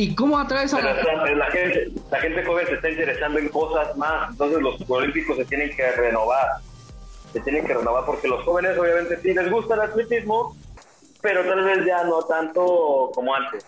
¿Y 0.00 0.14
cómo 0.14 0.38
atraes 0.38 0.72
a 0.72 0.80
la... 0.80 0.94
La, 0.94 1.50
gente, 1.50 1.92
la 2.10 2.20
gente 2.20 2.42
joven 2.42 2.66
se 2.68 2.74
está 2.76 2.88
interesando 2.88 3.38
en 3.38 3.50
cosas 3.50 3.94
más, 3.98 4.30
entonces 4.30 4.62
los 4.62 4.90
olímpicos 4.90 5.36
se 5.36 5.44
tienen 5.44 5.76
que 5.76 5.92
renovar, 5.92 6.48
se 7.34 7.40
tienen 7.40 7.66
que 7.66 7.74
renovar 7.74 8.06
porque 8.06 8.26
los 8.26 8.42
jóvenes 8.42 8.78
obviamente 8.78 9.18
sí 9.18 9.34
les 9.34 9.50
gusta 9.50 9.74
el 9.74 9.82
atletismo, 9.82 10.56
pero 11.20 11.44
tal 11.44 11.64
vez 11.64 11.84
ya 11.84 12.02
no 12.04 12.22
tanto 12.22 13.10
como 13.14 13.34
antes. 13.34 13.62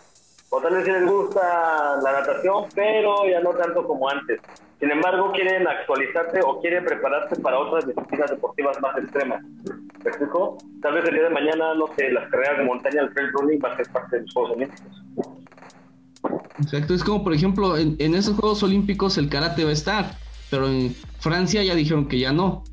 O 0.49 0.59
tal 0.62 0.72
vez 0.72 0.87
sí 0.87 0.91
les 0.91 1.05
gusta 1.05 2.01
la 2.03 2.12
natación, 2.12 2.64
pero 2.74 3.28
ya 3.28 3.41
no 3.41 3.51
tanto 3.51 3.87
como 3.87 4.09
antes. 4.09 4.41
Sin 4.80 4.91
embargo, 4.91 5.33
quieren 5.33 5.68
actualizarse 5.68 6.41
o 6.47 6.62
quieren 6.62 6.87
prepararse 6.87 7.37
para 7.43 7.59
otras 7.59 7.87
disciplinas 7.87 8.30
deportivas 8.30 8.80
más 8.80 8.97
extremas. 8.97 9.43
¿Me 10.03 10.09
explico? 10.09 10.57
Tal 10.80 10.95
vez 10.95 11.05
el 11.05 11.14
día 11.14 11.24
de 11.24 11.30
mañana, 11.30 11.74
no 11.74 11.89
sé, 11.95 12.11
las 12.11 12.26
carreras 12.30 12.57
de 12.57 12.64
montaña, 12.64 13.03
el 13.03 13.12
trail 13.12 13.30
running 13.33 13.61
va 13.62 13.68
a 13.68 13.76
ser 13.76 13.87
parte 13.91 14.16
de 14.16 14.22
los 14.22 14.33
Juegos 14.33 14.53
Olímpicos. 14.53 15.41
Exacto, 16.58 16.94
es 16.94 17.02
como 17.02 17.24
por 17.24 17.34
ejemplo, 17.34 17.76
en, 17.76 18.14
esos 18.14 18.36
Juegos 18.36 18.62
Olímpicos 18.62 19.18
el 19.18 19.28
karate 19.28 19.64
va 19.64 19.70
a 19.70 19.74
estar, 19.74 20.18
pero 20.50 20.68
en 20.68 20.94
Francia 21.18 21.62
ya 21.62 21.74
dijeron 21.74 22.08
que 22.08 22.18
ya 22.18 22.32
no. 22.32 22.64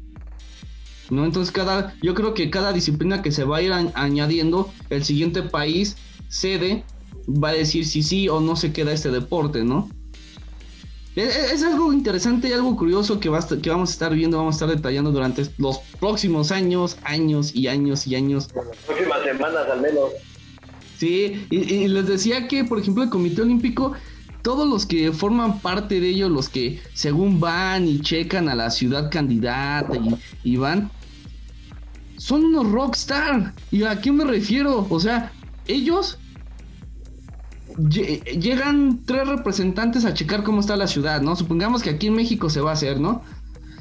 ¿no? 1.09 1.25
Entonces 1.25 1.51
cada, 1.51 1.95
yo 2.01 2.13
creo 2.13 2.33
que 2.33 2.49
cada 2.49 2.71
disciplina 2.71 3.21
que 3.21 3.31
se 3.31 3.43
va 3.43 3.57
a 3.57 3.61
ir 3.61 3.73
añadiendo, 3.73 4.71
el 4.89 5.03
siguiente 5.03 5.41
país 5.41 5.97
sede 6.27 6.83
va 7.27 7.49
a 7.49 7.53
decir 7.53 7.85
si 7.85 8.03
sí 8.03 8.29
o 8.29 8.39
no 8.39 8.55
se 8.55 8.71
queda 8.73 8.91
este 8.91 9.09
deporte, 9.09 9.63
¿no? 9.63 9.89
E, 11.15 11.23
e, 11.23 11.53
es, 11.53 11.63
algo 11.63 11.91
interesante 11.91 12.47
y 12.47 12.53
algo 12.53 12.75
curioso 12.77 13.19
que, 13.19 13.29
va 13.29 13.45
que 13.61 13.69
vamos 13.69 13.89
a 13.89 13.93
estar 13.93 14.13
viendo, 14.13 14.37
vamos 14.37 14.55
a 14.55 14.57
estar 14.57 14.69
detallando 14.69 15.11
durante 15.11 15.43
los 15.57 15.79
próximos 15.99 16.51
años, 16.51 16.97
años 17.03 17.55
y 17.55 17.67
años 17.67 18.05
y 18.05 18.15
años. 18.15 18.47
Las 18.53 18.77
próximas 18.85 19.23
semanas 19.23 19.67
al 19.69 19.81
menos. 19.81 20.11
Sí, 20.99 21.47
y, 21.49 21.87
les 21.87 22.07
decía 22.07 22.49
que, 22.49 22.65
por 22.65 22.77
ejemplo, 22.77 23.03
el 23.03 23.09
Comité 23.09 23.41
Olímpico 23.41 23.93
todos 24.41 24.67
los 24.67 24.85
que 24.85 25.13
forman 25.13 25.59
parte 25.59 26.01
de 26.01 26.09
ello, 26.09 26.27
los 26.27 26.49
que 26.49 26.81
según 26.93 27.39
van 27.39 27.87
y 27.87 28.01
checan 28.01 28.49
a 28.49 28.55
la 28.55 28.69
ciudad 28.69 29.09
candidata 29.09 29.93
y, 30.43 30.57
van, 30.57 30.91
son 32.17 32.43
unos 32.45 32.69
rockstar. 32.69 33.53
¿Y 33.71 33.83
a 33.83 34.01
quién 34.01 34.17
me 34.17 34.25
refiero? 34.25 34.87
O 34.89 34.99
sea, 34.99 35.31
ellos 35.67 36.17
llegan 37.77 38.99
tres 39.05 39.25
representantes 39.25 40.03
a 40.03 40.13
checar 40.13 40.43
cómo 40.43 40.59
está 40.59 40.75
la 40.75 40.87
ciudad, 40.87 41.21
¿no? 41.21 41.35
Supongamos 41.37 41.81
que 41.81 41.91
aquí 41.91 42.07
en 42.07 42.15
México 42.15 42.49
se 42.49 42.59
va 42.59 42.71
a 42.71 42.73
hacer, 42.73 42.99
¿no? 42.99 43.21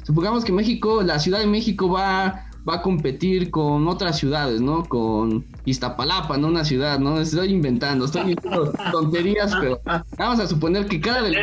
Supongamos 0.04 0.44
que 0.44 0.52
México, 0.52 1.02
la 1.02 1.18
Ciudad 1.18 1.40
de 1.40 1.46
México 1.46 1.88
va, 1.88 2.47
va 2.68 2.76
a 2.76 2.82
competir 2.82 3.50
con 3.50 3.88
otras 3.88 4.18
ciudades, 4.18 4.60
¿no? 4.60 4.84
Con 4.84 5.44
Iztapalapa, 5.64 6.36
no 6.36 6.48
una 6.48 6.64
ciudad, 6.64 6.98
¿no? 6.98 7.20
Estoy 7.20 7.52
inventando, 7.52 8.04
estoy 8.04 8.34
diciendo 8.34 8.72
tonterías, 8.92 9.56
pero 9.60 9.80
vamos 10.18 10.40
a 10.40 10.46
suponer 10.46 10.86
que 10.86 11.00
cada 11.00 11.22
del 11.22 11.34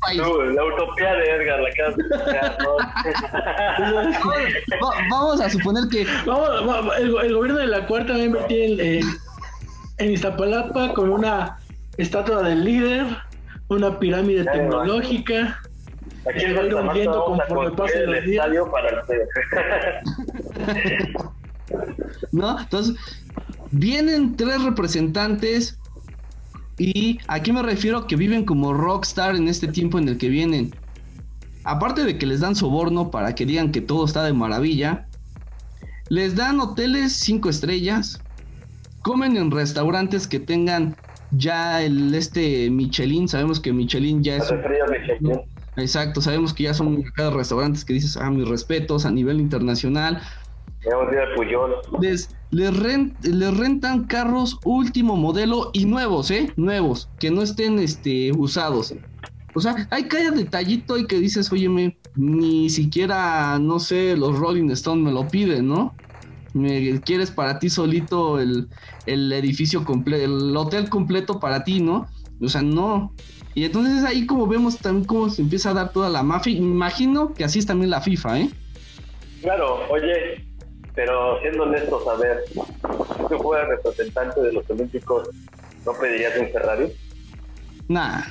país. 0.00 0.18
la 0.18 0.64
utopía 0.64 1.14
de 1.14 1.30
Edgar, 1.30 1.60
la 1.60 1.70
casa. 1.70 1.96
vamos 5.10 5.40
a 5.40 5.50
suponer 5.50 5.88
que. 5.88 6.02
el, 6.02 7.34
gobierno 7.34 7.58
de 7.60 7.66
la 7.66 7.86
cuarta 7.86 8.14
va 8.14 8.18
a 8.18 8.24
invertir 8.24 8.80
en, 8.80 9.04
en 9.98 10.10
Iztapalapa 10.10 10.94
con 10.94 11.10
una 11.10 11.58
estatua 11.98 12.42
del 12.42 12.64
líder, 12.64 13.06
una 13.68 13.98
pirámide 13.98 14.44
tecnológica. 14.44 15.60
Aquí 16.28 16.44
en 16.44 16.56
Santa 16.56 16.82
Marta 16.82 17.10
vamos 17.10 17.40
a 17.40 17.54
construir 17.54 17.96
el 17.96 18.14
estadio 18.14 18.70
para 18.70 18.90
el 18.90 18.96
¿No? 22.32 22.60
Entonces, 22.60 22.96
vienen 23.70 24.36
tres 24.36 24.62
representantes 24.62 25.78
y 26.78 27.18
aquí 27.28 27.52
me 27.52 27.62
refiero 27.62 28.06
que 28.06 28.16
viven 28.16 28.44
como 28.44 28.72
rockstar 28.72 29.36
en 29.36 29.48
este 29.48 29.68
tiempo 29.68 29.98
en 29.98 30.08
el 30.08 30.18
que 30.18 30.28
vienen. 30.28 30.74
Aparte 31.64 32.04
de 32.04 32.18
que 32.18 32.26
les 32.26 32.40
dan 32.40 32.56
soborno 32.56 33.10
para 33.10 33.34
que 33.34 33.46
digan 33.46 33.72
que 33.72 33.80
todo 33.80 34.04
está 34.04 34.24
de 34.24 34.32
maravilla, 34.32 35.06
les 36.08 36.34
dan 36.34 36.60
hoteles 36.60 37.12
cinco 37.12 37.48
estrellas, 37.48 38.20
comen 39.02 39.36
en 39.36 39.50
restaurantes 39.50 40.26
que 40.26 40.40
tengan 40.40 40.96
ya 41.30 41.82
el 41.82 42.14
este 42.14 42.70
Michelin, 42.70 43.28
sabemos 43.28 43.60
que 43.60 43.72
Michelin 43.72 44.22
ya 44.22 44.36
es... 44.36 44.52
Exacto, 45.76 46.20
sabemos 46.20 46.54
que 46.54 46.64
ya 46.64 46.74
son 46.74 47.02
cada 47.14 47.30
restaurantes 47.30 47.84
que 47.84 47.94
dices, 47.94 48.16
ah, 48.16 48.30
mis 48.30 48.48
respetos 48.48 49.04
a 49.06 49.10
nivel 49.10 49.40
internacional. 49.40 50.20
Les, 52.00 52.28
les, 52.50 53.56
rentan 53.56 54.04
carros 54.04 54.58
último 54.64 55.16
modelo 55.16 55.70
y 55.72 55.86
nuevos, 55.86 56.30
¿eh? 56.30 56.52
Nuevos, 56.56 57.08
que 57.18 57.30
no 57.30 57.42
estén 57.42 57.78
este, 57.78 58.30
usados. 58.32 58.94
O 59.54 59.60
sea, 59.60 59.88
hay 59.90 60.04
cada 60.04 60.30
detallito 60.30 60.98
y 60.98 61.06
que 61.06 61.18
dices, 61.18 61.50
oye, 61.52 61.96
ni 62.16 62.70
siquiera, 62.70 63.58
no 63.58 63.78
sé, 63.80 64.16
los 64.16 64.38
Rolling 64.38 64.70
Stones 64.70 65.04
me 65.04 65.12
lo 65.12 65.26
piden, 65.26 65.68
¿no? 65.68 65.94
Me 66.52 67.00
quieres 67.00 67.30
para 67.30 67.58
ti 67.58 67.70
solito 67.70 68.38
el, 68.38 68.68
el 69.06 69.32
edificio 69.32 69.84
completo, 69.84 70.24
el 70.24 70.56
hotel 70.56 70.88
completo 70.88 71.40
para 71.40 71.64
ti, 71.64 71.80
¿no? 71.80 72.06
O 72.40 72.48
sea, 72.48 72.62
no. 72.62 73.12
Y 73.54 73.64
entonces 73.64 74.04
ahí 74.04 74.26
como 74.26 74.46
vemos 74.46 74.78
también 74.78 75.06
cómo 75.06 75.30
se 75.30 75.42
empieza 75.42 75.70
a 75.70 75.74
dar 75.74 75.92
toda 75.92 76.08
la 76.08 76.22
mafia. 76.22 76.52
Imagino 76.52 77.32
que 77.34 77.44
así 77.44 77.60
es 77.60 77.66
también 77.66 77.90
la 77.90 78.00
FIFA, 78.00 78.40
¿eh? 78.40 78.50
Claro, 79.42 79.86
oye, 79.90 80.44
pero 80.94 81.40
siendo 81.40 81.64
honestos, 81.64 82.06
a 82.08 82.14
ver, 82.14 82.44
si 82.48 82.60
tú 83.28 83.38
fueras 83.38 83.68
representante 83.68 84.40
de 84.40 84.52
los 84.52 84.68
Olímpicos, 84.70 85.28
¿no 85.84 85.92
pedirías 85.92 86.36
un 86.38 86.48
Ferrari? 86.50 86.92
Nah. 87.88 88.22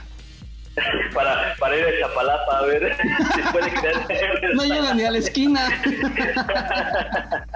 para, 1.13 1.55
para 1.59 1.77
ir 1.77 1.85
a 1.85 1.99
Chapalapa 1.99 2.57
a 2.57 2.65
ver 2.65 2.97
si 2.97 3.41
puede 3.51 3.69
crear. 3.73 4.07
no 4.55 4.63
llega 4.63 4.93
ni 4.93 5.03
a 5.03 5.11
la 5.11 5.19
esquina. 5.19 5.69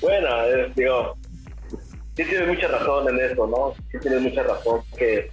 bueno, 0.00 0.28
digo, 0.74 1.16
sí 2.18 2.24
tienes 2.24 2.48
mucha 2.48 2.66
razón 2.66 3.08
en 3.08 3.30
eso, 3.30 3.46
¿no? 3.46 3.74
Sí 3.92 3.98
tienes 4.00 4.20
mucha 4.20 4.42
razón 4.42 4.82
que, 4.96 5.30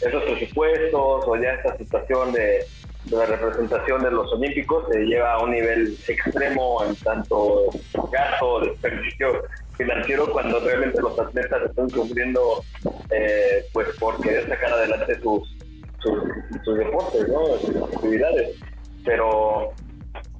esos 0.00 0.24
presupuestos 0.24 1.24
o 1.28 1.36
ya 1.36 1.52
esta 1.52 1.76
situación 1.76 2.32
de, 2.32 2.64
la 3.10 3.26
representación 3.26 4.02
de 4.02 4.10
los 4.10 4.32
olímpicos 4.32 4.86
se 4.90 5.00
lleva 5.00 5.34
a 5.34 5.42
un 5.42 5.50
nivel 5.50 5.96
extremo 6.08 6.82
en 6.84 6.96
tanto 6.96 7.66
gasto, 8.10 8.60
desperdicio 8.60 9.42
financiero 9.76 10.32
cuando 10.32 10.58
realmente 10.60 11.00
los 11.00 11.18
atletas 11.18 11.62
están 11.68 11.88
sufriendo 11.90 12.64
eh, 13.10 13.64
pues 13.72 13.88
por 13.98 14.20
querer 14.22 14.48
sacar 14.48 14.72
adelante 14.72 15.20
sus, 15.20 15.56
sus, 16.02 16.78
deportes, 16.78 17.28
¿no? 17.28 17.58
sus 17.58 17.94
actividades. 17.94 18.56
Pero 19.04 19.72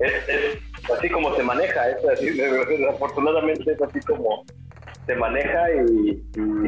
es, 0.01 0.13
es 0.29 0.91
así 0.91 1.09
como 1.11 1.37
se 1.37 1.43
maneja, 1.43 1.91
es 1.91 2.05
así, 2.09 2.41
afortunadamente 2.91 3.73
es 3.73 3.83
así 3.83 4.01
como 4.01 4.45
se 5.07 5.17
maneja 5.17 5.71
y, 5.73 6.23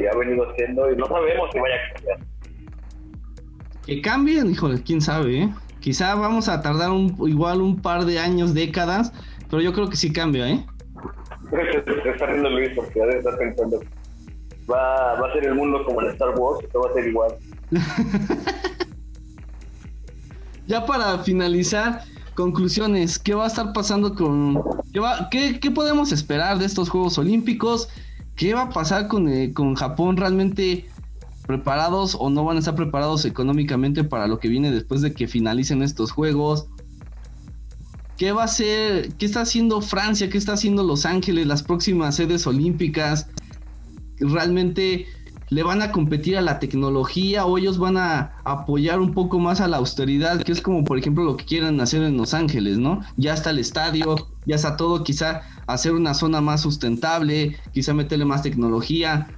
ha 0.06 0.16
venido 0.16 0.54
siendo 0.56 0.90
y 0.90 0.96
no 0.96 1.06
sabemos 1.06 1.50
si 1.52 1.58
vaya 1.58 1.74
a 1.74 1.94
cambiar. 1.94 2.18
Que 3.86 4.00
cambien, 4.00 4.50
híjole, 4.50 4.82
quién 4.82 5.00
sabe, 5.00 5.42
¿eh? 5.42 5.54
Quizá 5.80 6.14
vamos 6.14 6.48
a 6.48 6.62
tardar 6.62 6.90
un, 6.90 7.16
igual 7.28 7.60
un 7.60 7.80
par 7.80 8.04
de 8.04 8.18
años, 8.18 8.54
décadas, 8.54 9.12
pero 9.50 9.60
yo 9.60 9.72
creo 9.72 9.88
que 9.88 9.96
sí 9.96 10.12
cambia, 10.12 10.48
¿eh? 10.48 10.64
Está 12.04 12.26
riendo 12.26 12.50
Luis 12.50 12.70
porque 12.74 12.98
ya 12.98 13.04
estar 13.18 13.36
pensando. 13.36 13.80
Va, 14.70 15.20
va 15.20 15.28
a 15.28 15.32
ser 15.32 15.46
el 15.46 15.54
mundo 15.54 15.84
como 15.84 16.00
en 16.02 16.10
Star 16.10 16.38
Wars, 16.38 16.64
esto 16.64 16.80
va 16.80 16.90
a 16.90 16.94
ser 16.94 17.08
igual. 17.08 17.32
ya 20.66 20.86
para 20.86 21.18
finalizar, 21.18 22.02
conclusiones, 22.34 23.18
¿qué 23.18 23.34
va 23.34 23.44
a 23.44 23.48
estar 23.48 23.72
pasando 23.72 24.14
con... 24.14 24.62
¿Qué, 24.92 25.00
va, 25.00 25.28
qué, 25.30 25.58
qué 25.60 25.70
podemos 25.70 26.12
esperar 26.12 26.58
de 26.58 26.66
estos 26.66 26.88
Juegos 26.88 27.18
Olímpicos? 27.18 27.88
¿Qué 28.36 28.54
va 28.54 28.62
a 28.62 28.70
pasar 28.70 29.08
con, 29.08 29.28
eh, 29.28 29.52
con 29.52 29.74
Japón? 29.74 30.16
¿Realmente 30.16 30.86
preparados 31.46 32.16
o 32.18 32.30
no 32.30 32.44
van 32.44 32.56
a 32.56 32.60
estar 32.60 32.74
preparados 32.74 33.24
económicamente 33.24 34.04
para 34.04 34.26
lo 34.26 34.38
que 34.38 34.48
viene 34.48 34.70
después 34.70 35.02
de 35.02 35.12
que 35.12 35.28
finalicen 35.28 35.82
estos 35.82 36.12
juegos? 36.12 36.68
¿Qué 38.16 38.32
va 38.32 38.44
a 38.44 38.48
ser? 38.48 39.14
¿Qué 39.14 39.26
está 39.26 39.40
haciendo 39.40 39.80
Francia? 39.80 40.30
¿Qué 40.30 40.38
está 40.38 40.52
haciendo 40.52 40.82
Los 40.82 41.06
Ángeles? 41.06 41.46
Las 41.46 41.62
próximas 41.62 42.16
sedes 42.16 42.46
olímpicas. 42.46 43.28
¿Realmente 44.18 45.06
le 45.53 45.62
van 45.62 45.82
a 45.82 45.92
competir 45.92 46.38
a 46.38 46.40
la 46.40 46.59
tecnología 46.59 47.44
o 47.44 47.59
ellos 47.59 47.76
van 47.76 47.98
a 47.98 48.32
apoyar 48.44 49.00
un 49.00 49.12
poco 49.12 49.38
más 49.38 49.61
a 49.61 49.68
la 49.68 49.76
austeridad? 49.76 50.42
Que 50.42 50.53
es 50.53 50.62
como 50.62 50.82
por 50.82 50.98
ejemplo 50.98 51.24
lo 51.24 51.36
que 51.36 51.44
quieren 51.44 51.78
hacer 51.78 52.03
en 52.03 52.16
Los 52.16 52.32
Ángeles, 52.32 52.78
¿no? 52.78 53.03
Ya 53.18 53.34
está 53.34 53.50
el 53.50 53.59
estadio, 53.59 54.16
ya 54.46 54.57
está 54.57 54.78
todo, 54.78 55.05
quizá 55.05 55.42
hacer 55.66 55.92
una 55.92 56.14
zona 56.14 56.40
más 56.40 56.62
sustentable, 56.62 57.59
quizá 57.72 57.92
meterle 57.92 58.24
más 58.24 58.42
tecnología. 58.42 59.28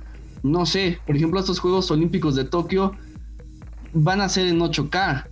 No 0.45 0.67
sé, 0.67 1.01
por 1.05 1.17
ejemplo, 1.17 1.41
estos 1.41 1.59
Juegos 1.59 1.91
Olímpicos 1.91 2.37
de 2.37 2.45
Tokio 2.45 2.93
van 3.93 4.21
a 4.21 4.29
ser 4.29 4.47
en 4.47 4.61
8K. 4.61 5.27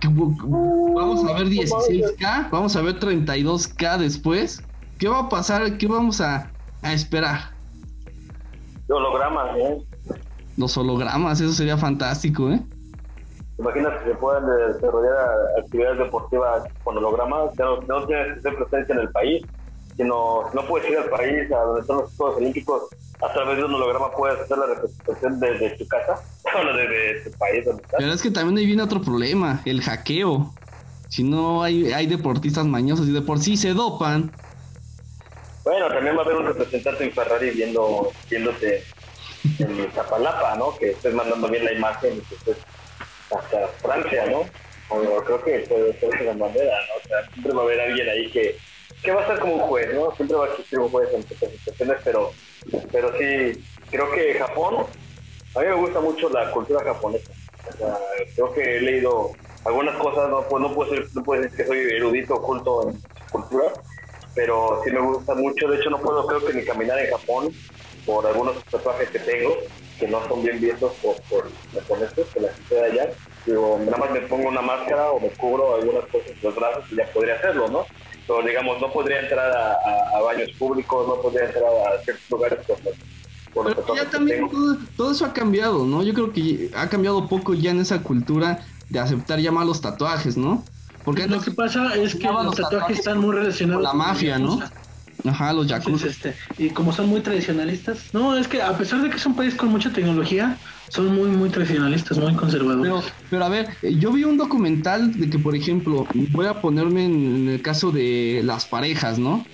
Vamos 0.00 1.24
a 1.28 1.32
ver 1.34 1.46
16K, 1.48 2.50
vamos 2.50 2.74
a 2.74 2.80
ver 2.80 2.98
32K 2.98 3.98
después. 3.98 4.62
¿Qué 4.98 5.08
va 5.08 5.18
a 5.18 5.28
pasar? 5.28 5.76
¿Qué 5.76 5.86
vamos 5.86 6.22
a, 6.22 6.50
esperar? 6.82 7.57
Hologramas, 8.88 9.56
¿eh? 9.56 9.82
Los 10.56 10.76
hologramas, 10.76 11.40
eso 11.40 11.52
sería 11.52 11.76
fantástico, 11.76 12.50
¿eh? 12.50 12.60
Imagina 13.58 13.98
que 13.98 14.10
se 14.10 14.14
puedan 14.16 14.44
desarrollar 14.72 15.28
actividades 15.58 15.98
deportivas 15.98 16.64
con 16.84 16.96
hologramas, 16.96 17.56
no, 17.58 17.80
no 17.82 18.06
tienes 18.06 18.36
que 18.36 18.40
ser 18.42 18.56
presencia 18.56 18.94
en 18.94 19.00
el 19.00 19.10
país, 19.10 19.44
sino 19.96 20.42
no 20.54 20.62
puedes 20.66 20.90
ir 20.90 20.98
al 20.98 21.10
país 21.10 21.50
a 21.52 21.58
donde 21.58 21.80
están 21.80 21.96
los 21.98 22.16
Juegos 22.16 22.36
Olímpicos 22.36 22.82
a 23.20 23.32
través 23.32 23.56
de 23.56 23.64
un 23.64 23.74
holograma 23.74 24.10
puedes 24.12 24.40
hacer 24.40 24.58
la 24.58 24.66
representación 24.66 25.40
desde 25.40 25.70
tu 25.76 25.86
casa 25.88 26.22
o 26.54 26.76
desde 26.76 27.30
tu 27.30 27.36
país 27.36 27.64
donde 27.64 27.82
estás. 27.82 27.98
Pero 27.98 28.12
es 28.12 28.22
que 28.22 28.30
también 28.30 28.58
ahí 28.58 28.66
viene 28.66 28.82
otro 28.82 29.00
problema, 29.00 29.60
el 29.64 29.82
hackeo. 29.82 30.54
Si 31.08 31.24
no 31.24 31.62
hay, 31.62 31.92
hay 31.92 32.06
deportistas 32.06 32.66
mañosos 32.66 33.08
y 33.08 33.12
de 33.12 33.22
por 33.22 33.40
sí 33.40 33.56
se 33.56 33.74
dopan. 33.74 34.30
Bueno, 35.68 35.88
también 35.88 36.16
va 36.16 36.22
a 36.22 36.24
haber 36.24 36.36
un 36.36 36.46
representante 36.46 37.04
en 37.04 37.12
Ferrari 37.12 37.50
viendo, 37.50 38.10
viéndote 38.30 38.84
en 39.58 39.92
Zapalapa, 39.92 40.56
¿no? 40.56 40.74
Que 40.78 40.92
estés 40.92 41.12
mandando 41.12 41.46
bien 41.46 41.62
la 41.62 41.72
imagen 41.72 42.22
estés 42.30 42.56
hasta 43.30 43.68
Francia, 43.82 44.24
¿no? 44.26 44.46
Creo 45.24 45.44
que 45.44 45.58
puede 45.68 46.00
ser 46.00 46.22
la 46.22 46.32
manera, 46.32 46.74
¿no? 46.88 47.04
O 47.04 47.06
sea, 47.06 47.30
siempre 47.30 47.52
va 47.52 47.60
a 47.60 47.64
haber 47.64 47.80
alguien 47.82 48.08
ahí 48.08 48.30
que 48.30 48.56
que 49.02 49.12
va 49.12 49.22
a 49.22 49.26
ser 49.26 49.40
como 49.40 49.56
un 49.56 49.60
juez, 49.60 49.92
¿no? 49.92 50.10
Siempre 50.16 50.38
va 50.38 50.46
a 50.46 50.48
existir 50.48 50.78
un 50.78 50.88
juez 50.88 51.12
en 51.12 51.20
estas 51.20 51.50
situaciones, 51.50 51.98
pero, 52.02 52.32
pero 52.90 53.12
sí, 53.18 53.62
creo 53.90 54.10
que 54.10 54.38
Japón, 54.38 54.86
a 55.54 55.60
mí 55.60 55.66
me 55.66 55.74
gusta 55.74 56.00
mucho 56.00 56.30
la 56.30 56.50
cultura 56.50 56.82
japonesa. 56.82 57.30
O 57.68 57.76
sea, 57.76 57.98
creo 58.34 58.54
que 58.54 58.78
he 58.78 58.80
leído 58.80 59.32
algunas 59.66 59.96
cosas, 59.96 60.30
no, 60.30 60.48
pues 60.48 60.62
no, 60.62 60.74
puedo, 60.74 60.94
ser, 60.94 61.04
no 61.14 61.22
puedo 61.22 61.42
decir 61.42 61.58
que 61.58 61.66
soy 61.66 61.78
erudito 61.78 62.36
oculto 62.36 62.88
en 62.88 62.98
cultura, 63.30 63.66
pero 64.38 64.80
sí 64.84 64.92
me 64.92 65.00
gusta 65.00 65.34
mucho. 65.34 65.66
De 65.66 65.78
hecho, 65.78 65.90
no 65.90 65.98
puedo, 65.98 66.24
creo 66.24 66.46
que 66.46 66.52
ni 66.54 66.64
caminar 66.64 66.96
en 67.00 67.10
Japón 67.10 67.52
por 68.06 68.24
algunos 68.24 68.62
tatuajes 68.70 69.10
que 69.10 69.18
tengo, 69.18 69.56
que 69.98 70.06
no 70.06 70.26
son 70.28 70.44
bien 70.44 70.60
vistos 70.60 70.92
por, 71.02 71.16
por 71.22 71.50
japoneses, 71.74 72.24
que 72.32 72.40
la 72.40 72.52
gente 72.52 72.74
de 72.76 72.84
allá. 72.84 73.10
Digo, 73.44 73.80
nada 73.84 73.96
más 73.96 74.12
me 74.12 74.20
pongo 74.20 74.48
una 74.48 74.62
máscara 74.62 75.10
o 75.10 75.18
me 75.18 75.30
cubro 75.30 75.74
algunas 75.74 76.04
cosas 76.04 76.28
en 76.28 76.38
los 76.40 76.54
brazos 76.54 76.84
y 76.92 76.94
ya 76.94 77.06
podría 77.12 77.34
hacerlo, 77.34 77.66
¿no? 77.66 77.84
pero 78.28 78.46
digamos, 78.46 78.80
no 78.80 78.92
podría 78.92 79.22
entrar 79.22 79.50
a, 79.50 80.20
baños 80.20 80.50
públicos, 80.56 81.08
no 81.08 81.20
podría 81.20 81.46
entrar 81.46 81.64
a 81.64 82.04
ciertos 82.04 82.30
lugares 82.30 82.58
por, 83.54 83.74
Pero 83.74 83.94
ya 83.96 84.08
también 84.08 84.48
todo, 84.96 85.10
eso 85.10 85.24
ha 85.24 85.32
cambiado, 85.32 85.84
¿no? 85.84 86.02
Yo 86.02 86.12
creo 86.12 86.32
que 86.32 86.70
ha 86.76 86.88
cambiado 86.88 87.26
poco 87.26 87.54
ya 87.54 87.70
en 87.70 87.80
esa 87.80 88.02
cultura 88.02 88.64
de 88.90 89.00
aceptar 89.00 89.40
ya 89.40 89.50
malos 89.50 89.80
tatuajes, 89.80 90.36
¿no? 90.36 90.62
Porque 91.04 91.26
lo 91.26 91.40
que 91.40 91.50
pasa 91.52 91.94
es 91.94 92.14
que 92.14 92.26
los 92.26 92.56
tatuajes 92.56 92.98
están 92.98 93.18
muy 93.18 93.34
relacionados 93.34 93.88
con 93.88 93.98
la 93.98 94.04
mafia, 94.04 94.38
¿no? 94.38 94.60
Ajá, 95.24 95.52
los 95.52 95.66
yakuza. 95.66 96.06
este, 96.06 96.34
y 96.58 96.70
como 96.70 96.92
son 96.92 97.08
muy 97.08 97.20
tradicionalistas, 97.20 98.12
no, 98.12 98.36
es 98.36 98.46
que 98.46 98.62
a 98.62 98.76
pesar 98.76 99.02
de 99.02 99.10
que 99.10 99.16
es 99.16 99.26
un 99.26 99.34
país 99.34 99.54
con 99.54 99.68
mucha 99.68 99.92
tecnología, 99.92 100.56
son 100.88 101.14
muy, 101.14 101.28
muy 101.28 101.50
tradicionalistas, 101.50 102.18
muy 102.18 102.34
conservadores. 102.34 102.82
Pero, 102.82 103.02
pero 103.30 103.44
a 103.44 103.48
ver, 103.48 103.68
eh, 103.82 103.96
yo 103.98 104.12
vi 104.12 104.24
un 104.24 104.36
documental 104.36 105.18
de 105.18 105.28
que, 105.28 105.38
por 105.38 105.54
ejemplo, 105.54 106.06
voy 106.32 106.46
a 106.46 106.60
ponerme 106.60 107.06
en 107.06 107.48
el 107.48 107.62
caso 107.62 107.90
de 107.90 108.42
las 108.44 108.66
parejas, 108.66 109.18
¿no? 109.18 109.44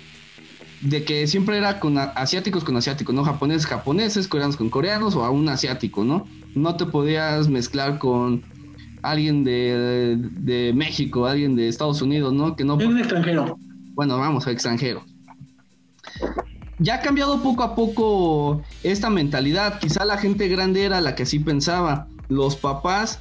De 0.80 1.02
que 1.04 1.26
siempre 1.26 1.56
era 1.56 1.80
con 1.80 1.96
asiáticos 1.96 2.62
con 2.62 2.76
asiáticos, 2.76 3.14
¿no? 3.14 3.24
Japoneses, 3.24 3.66
japoneses, 3.66 4.28
coreanos 4.28 4.56
con 4.56 4.68
coreanos 4.68 5.16
o 5.16 5.24
a 5.24 5.30
un 5.30 5.48
asiático, 5.48 6.04
¿no? 6.04 6.26
No 6.54 6.76
te 6.76 6.84
podías 6.84 7.48
mezclar 7.48 7.98
con 7.98 8.44
alguien 9.10 9.44
de, 9.44 10.16
de 10.18 10.72
México, 10.74 11.26
alguien 11.26 11.56
de 11.56 11.68
Estados 11.68 12.02
Unidos, 12.02 12.32
¿no? 12.32 12.56
Que 12.56 12.64
no. 12.64 12.78
Es 12.80 12.86
un 12.86 12.98
extranjero. 12.98 13.58
Bueno, 13.94 14.18
vamos, 14.18 14.46
extranjero 14.46 15.04
ya 16.78 16.96
ha 16.96 17.00
cambiado 17.00 17.42
poco 17.42 17.62
a 17.62 17.74
poco 17.74 18.62
esta 18.82 19.10
mentalidad. 19.10 19.78
Quizá 19.78 20.04
la 20.04 20.18
gente 20.18 20.48
grande 20.48 20.84
era 20.84 21.00
la 21.00 21.14
que 21.14 21.22
así 21.22 21.38
pensaba. 21.38 22.08
Los 22.28 22.56
papás 22.56 23.20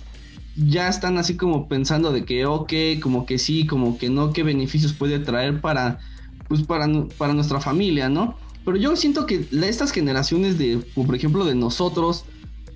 ya 0.56 0.88
están 0.88 1.18
así 1.18 1.36
como 1.36 1.68
pensando 1.68 2.12
de 2.12 2.26
que, 2.26 2.46
ok, 2.46 2.74
como 3.02 3.26
que 3.26 3.38
sí, 3.38 3.66
como 3.66 3.98
que 3.98 4.10
no, 4.10 4.34
qué 4.34 4.44
beneficios 4.44 4.94
puede 4.94 5.20
traer 5.20 5.62
para, 5.62 6.00
pues 6.48 6.64
para, 6.64 6.88
para 7.18 7.34
nuestra 7.34 7.60
familia, 7.60 8.10
¿no? 8.10 8.38
Pero 8.66 8.78
yo 8.78 8.96
siento 8.96 9.26
que 9.26 9.48
estas 9.52 9.92
generaciones 9.92 10.58
de, 10.58 10.80
por 10.96 11.14
ejemplo, 11.16 11.46
de 11.46 11.56
nosotros, 11.56 12.26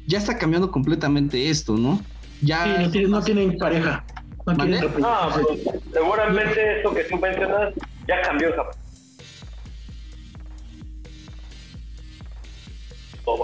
ya 0.05 0.17
está 0.17 0.37
cambiando 0.37 0.71
completamente 0.71 1.49
esto, 1.49 1.77
¿no? 1.77 2.01
Ya 2.41 2.87
no, 3.07 3.21
tienen, 3.21 3.57
pareja. 3.57 4.03
No, 4.45 4.55
pues, 4.55 5.61
seguramente 5.91 6.77
esto 6.77 6.93
que 6.93 7.03
tú 7.03 7.17
mencionas 7.17 7.73
ya 8.07 8.21
cambió 8.21 8.53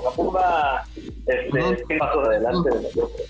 Japón 0.02 0.34
va 0.34 0.84
este, 1.28 1.98
paso 1.98 2.22
adelante. 2.22 2.70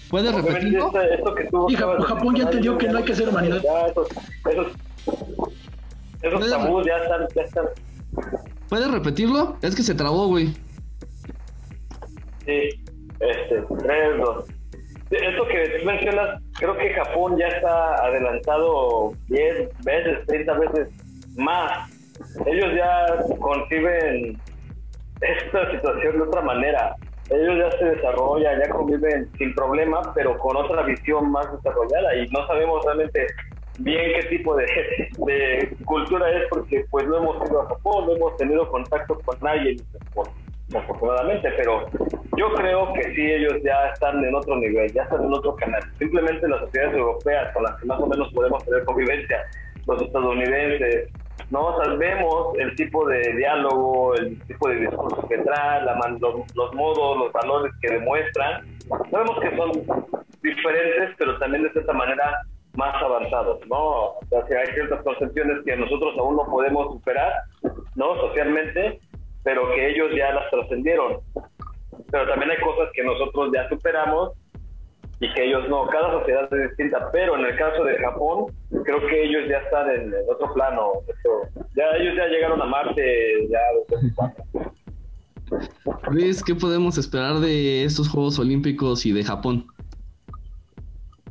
¿Puedes 0.10 0.35
repetirlo? 0.35 1.02
Esto, 1.02 1.35
que 1.35 1.44
tú 1.45 1.68
Japón, 2.03 2.35
ya 2.35 2.44
entendió 2.44 2.77
que 2.77 2.88
no 2.88 2.99
hay 2.99 3.03
que 3.03 3.14
hacer 3.14 3.30
humanidad. 3.30 3.61
Ya, 3.64 3.88
esos, 3.88 4.07
esos, 4.49 4.68
esos 6.22 6.49
tabús 6.49 6.85
ya 6.85 6.98
están, 6.98 7.27
ya 7.35 7.41
están. 7.41 7.65
¿Puedes 8.69 8.91
repetirlo? 8.91 9.57
Es 9.61 9.76
que 9.76 9.84
se 9.84 9.95
trabó, 9.95 10.27
güey. 10.27 10.53
Sí, 12.45 12.69
este, 13.19 13.64
tres, 13.80 14.18
dos. 14.19 14.45
Esto 15.14 15.48
que 15.48 15.69
tú 15.80 15.85
mencionas, 15.85 16.41
creo 16.57 16.76
que 16.76 16.94
Japón 16.94 17.38
ya 17.38 17.48
está 17.48 17.95
adelantado 18.06 19.14
10 19.27 19.69
veces, 19.85 20.26
30 20.26 20.53
veces 20.53 20.88
más. 21.35 21.90
Ellos 22.45 22.73
ya 22.76 23.23
conciben 23.40 24.40
esta 25.22 25.72
situación 25.72 26.18
de 26.18 26.23
otra 26.23 26.41
manera. 26.41 26.95
Ellos 27.30 27.57
ya 27.57 27.77
se 27.77 27.85
desarrollan, 27.85 28.60
ya 28.60 28.69
conviven 28.69 29.30
sin 29.38 29.53
problema, 29.53 30.02
pero 30.14 30.38
con 30.40 30.57
otra 30.57 30.84
visión 30.84 31.31
más 31.31 31.52
desarrollada 31.53 32.15
y 32.15 32.27
no 32.30 32.45
sabemos 32.48 32.84
realmente 32.84 33.27
bien 33.80 34.19
qué 34.19 34.27
tipo 34.27 34.56
de, 34.56 35.76
cultura 35.85 36.30
es 36.31 36.48
porque 36.49 36.85
pues 36.90 37.07
no 37.07 37.18
hemos 37.18 37.49
ido 37.49 37.61
a 37.61 37.68
Japón, 37.68 38.07
no 38.07 38.15
hemos 38.15 38.38
tenido 38.38 38.69
contacto 38.69 39.19
con 39.19 39.38
nadie 39.41 39.77
afortunadamente, 40.76 41.49
pero 41.57 41.85
yo 42.38 42.53
creo 42.53 42.94
que 42.94 43.03
sí 43.15 43.22
ellos 43.22 43.61
ya 43.64 43.90
están 43.94 44.23
en 44.23 44.34
otro 44.35 44.56
nivel, 44.57 44.91
ya 44.94 45.03
están 45.03 45.23
en 45.23 45.34
otro 45.34 45.56
canal. 45.56 45.81
Simplemente 45.99 46.48
las 46.48 46.61
sociedades 46.61 46.95
europeas 46.95 47.53
con 47.53 47.64
las 47.64 47.80
que 47.80 47.85
más 47.85 47.99
o 47.99 48.07
menos 48.07 48.31
podemos 48.34 48.64
tener 48.65 48.84
convivencia, 48.85 49.40
los 49.88 50.02
estadounidenses, 50.02 51.10
¿no? 51.49 51.77
Sabemos 51.84 52.57
el 52.57 52.76
tipo 52.76 53.07
de 53.07 53.34
diálogo, 53.34 54.15
el 54.15 54.40
tipo 54.48 54.69
de 54.69 54.76
discurso 54.76 55.27
que 55.27 55.38
traen, 55.40 55.85
los, 56.19 56.73
modos, 56.73 57.18
los 57.18 57.34
valores 57.34 57.73
que 57.81 57.94
demuestran. 57.94 58.65
Sabemos 59.11 59.40
que 59.40 59.56
son 59.56 59.72
diferentes, 60.41 61.15
pero 61.18 61.38
también 61.40 61.64
de 61.64 61.72
cierta 61.72 61.94
manera 61.94 62.41
más 62.76 62.95
avanzados, 63.02 63.60
¿no? 63.68 63.77
O 63.77 64.19
sea, 64.30 64.60
hay 64.60 64.73
ciertas 64.73 65.03
concepciones 65.03 65.64
que 65.64 65.76
nosotros 65.76 66.15
aún 66.18 66.35
no 66.35 66.45
podemos 66.45 66.94
superar, 66.94 67.31
¿no? 67.95 68.15
Socialmente, 68.15 68.99
pero 69.43 69.73
que 69.73 69.89
ellos 69.89 70.11
ya 70.15 70.33
las 70.33 70.49
trascendieron. 70.49 71.19
Pero 72.11 72.27
también 72.27 72.51
hay 72.51 72.57
cosas 72.57 72.89
que 72.93 73.03
nosotros 73.03 73.51
ya 73.53 73.67
superamos 73.69 74.31
y 75.19 75.33
que 75.33 75.45
ellos 75.45 75.67
no, 75.69 75.85
cada 75.87 76.11
sociedad 76.19 76.53
es 76.53 76.69
distinta, 76.69 77.09
pero 77.11 77.37
en 77.37 77.45
el 77.45 77.55
caso 77.55 77.83
de 77.83 77.97
Japón, 77.97 78.47
creo 78.83 78.99
que 79.07 79.23
ellos 79.23 79.43
ya 79.49 79.57
están 79.57 79.89
en, 79.89 80.13
otro 80.29 80.53
plano, 80.53 80.91
ya 81.75 81.83
ellos 81.97 82.15
ya 82.17 82.27
llegaron 82.27 82.61
a 82.61 82.65
Marte, 82.65 83.47
ya 83.49 83.59
Luis, 86.11 86.43
¿qué 86.43 86.55
podemos 86.55 86.97
esperar 86.97 87.39
de 87.39 87.85
estos 87.85 88.09
Juegos 88.09 88.39
Olímpicos 88.39 89.05
y 89.05 89.11
de 89.11 89.23
Japón? 89.23 89.67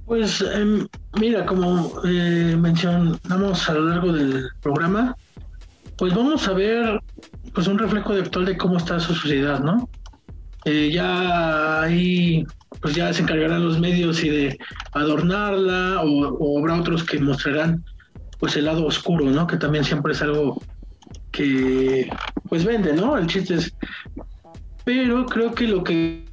Pues 0.06 0.40
em, 0.40 0.86
mira, 1.20 1.44
como 1.46 1.92
eh, 2.04 2.56
mencionamos 2.58 3.68
a 3.68 3.74
lo 3.74 3.80
largo 3.82 4.12
del 4.12 4.48
programa, 4.60 5.16
pues 5.96 6.14
vamos 6.14 6.46
a 6.48 6.52
ver 6.52 7.00
pues 7.52 7.66
un 7.66 7.78
reflejo 7.78 8.12
actual 8.12 8.46
de 8.46 8.56
cómo 8.56 8.78
está 8.78 8.98
su 9.00 9.14
sociedad, 9.14 9.60
¿no? 9.60 9.88
Eh, 10.64 10.90
ya 10.92 11.82
hay 11.82 12.46
pues 12.80 12.94
ya 12.94 13.12
se 13.12 13.22
encargarán 13.22 13.64
los 13.64 13.78
medios 13.78 14.22
y 14.24 14.28
de 14.28 14.58
adornarla 14.92 16.00
o, 16.02 16.58
habrá 16.58 16.80
otros 16.80 17.04
que 17.04 17.18
mostrarán 17.18 17.84
pues 18.38 18.56
el 18.56 18.64
lado 18.64 18.86
oscuro, 18.86 19.26
¿no? 19.26 19.46
Que 19.46 19.56
también 19.56 19.84
siempre 19.84 20.12
es 20.12 20.22
algo 20.22 20.60
que 21.30 22.10
pues 22.48 22.64
vende, 22.64 22.92
¿no? 22.92 23.16
El 23.16 23.26
chiste 23.26 23.54
es... 23.54 23.74
Pero 24.84 25.26
creo 25.26 25.54
que 25.54 25.68
lo 25.68 25.84
que... 25.84 26.24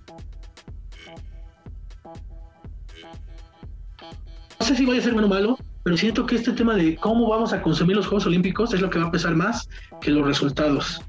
No 4.60 4.66
sé 4.66 4.76
si 4.76 4.86
vaya 4.86 5.00
a 5.00 5.04
ser 5.04 5.14
bueno 5.14 5.28
o 5.28 5.30
malo, 5.30 5.58
pero 5.84 5.98
siento 5.98 6.26
que 6.26 6.36
este 6.36 6.52
tema 6.52 6.76
de 6.76 6.96
cómo 6.96 7.30
vamos 7.30 7.54
a 7.54 7.62
consumir 7.62 7.96
los 7.96 8.08
Juegos 8.08 8.26
Olímpicos 8.26 8.74
es 8.74 8.82
lo 8.82 8.90
que 8.90 9.00
va 9.00 9.06
a 9.06 9.12
pesar 9.12 9.36
más 9.36 9.70
que 10.02 10.12
los 10.12 10.26
resultados. 10.26 11.02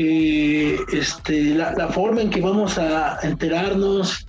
Que 0.00 0.78
este, 0.94 1.54
la, 1.54 1.88
forma 1.88 2.22
en 2.22 2.30
que 2.30 2.40
vamos 2.40 2.78
a 2.78 3.18
enterarnos 3.22 4.26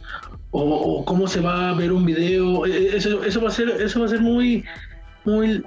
o, 0.52 1.06
cómo 1.06 1.30
se 1.30 1.40
va 1.40 1.70
a 1.70 1.74
ver 1.74 1.94
un 1.94 2.06
video, 2.06 2.66
e, 2.66 2.72
e, 2.72 2.98
eso, 2.98 3.24
eso 3.24 3.42
va 3.42 3.48
a 3.48 3.52
ser, 3.52 3.70
eso 3.70 4.02
va 4.02 4.06
a 4.06 4.10
ser 4.10 4.20
muy, 4.20 4.66
muy, 5.24 5.64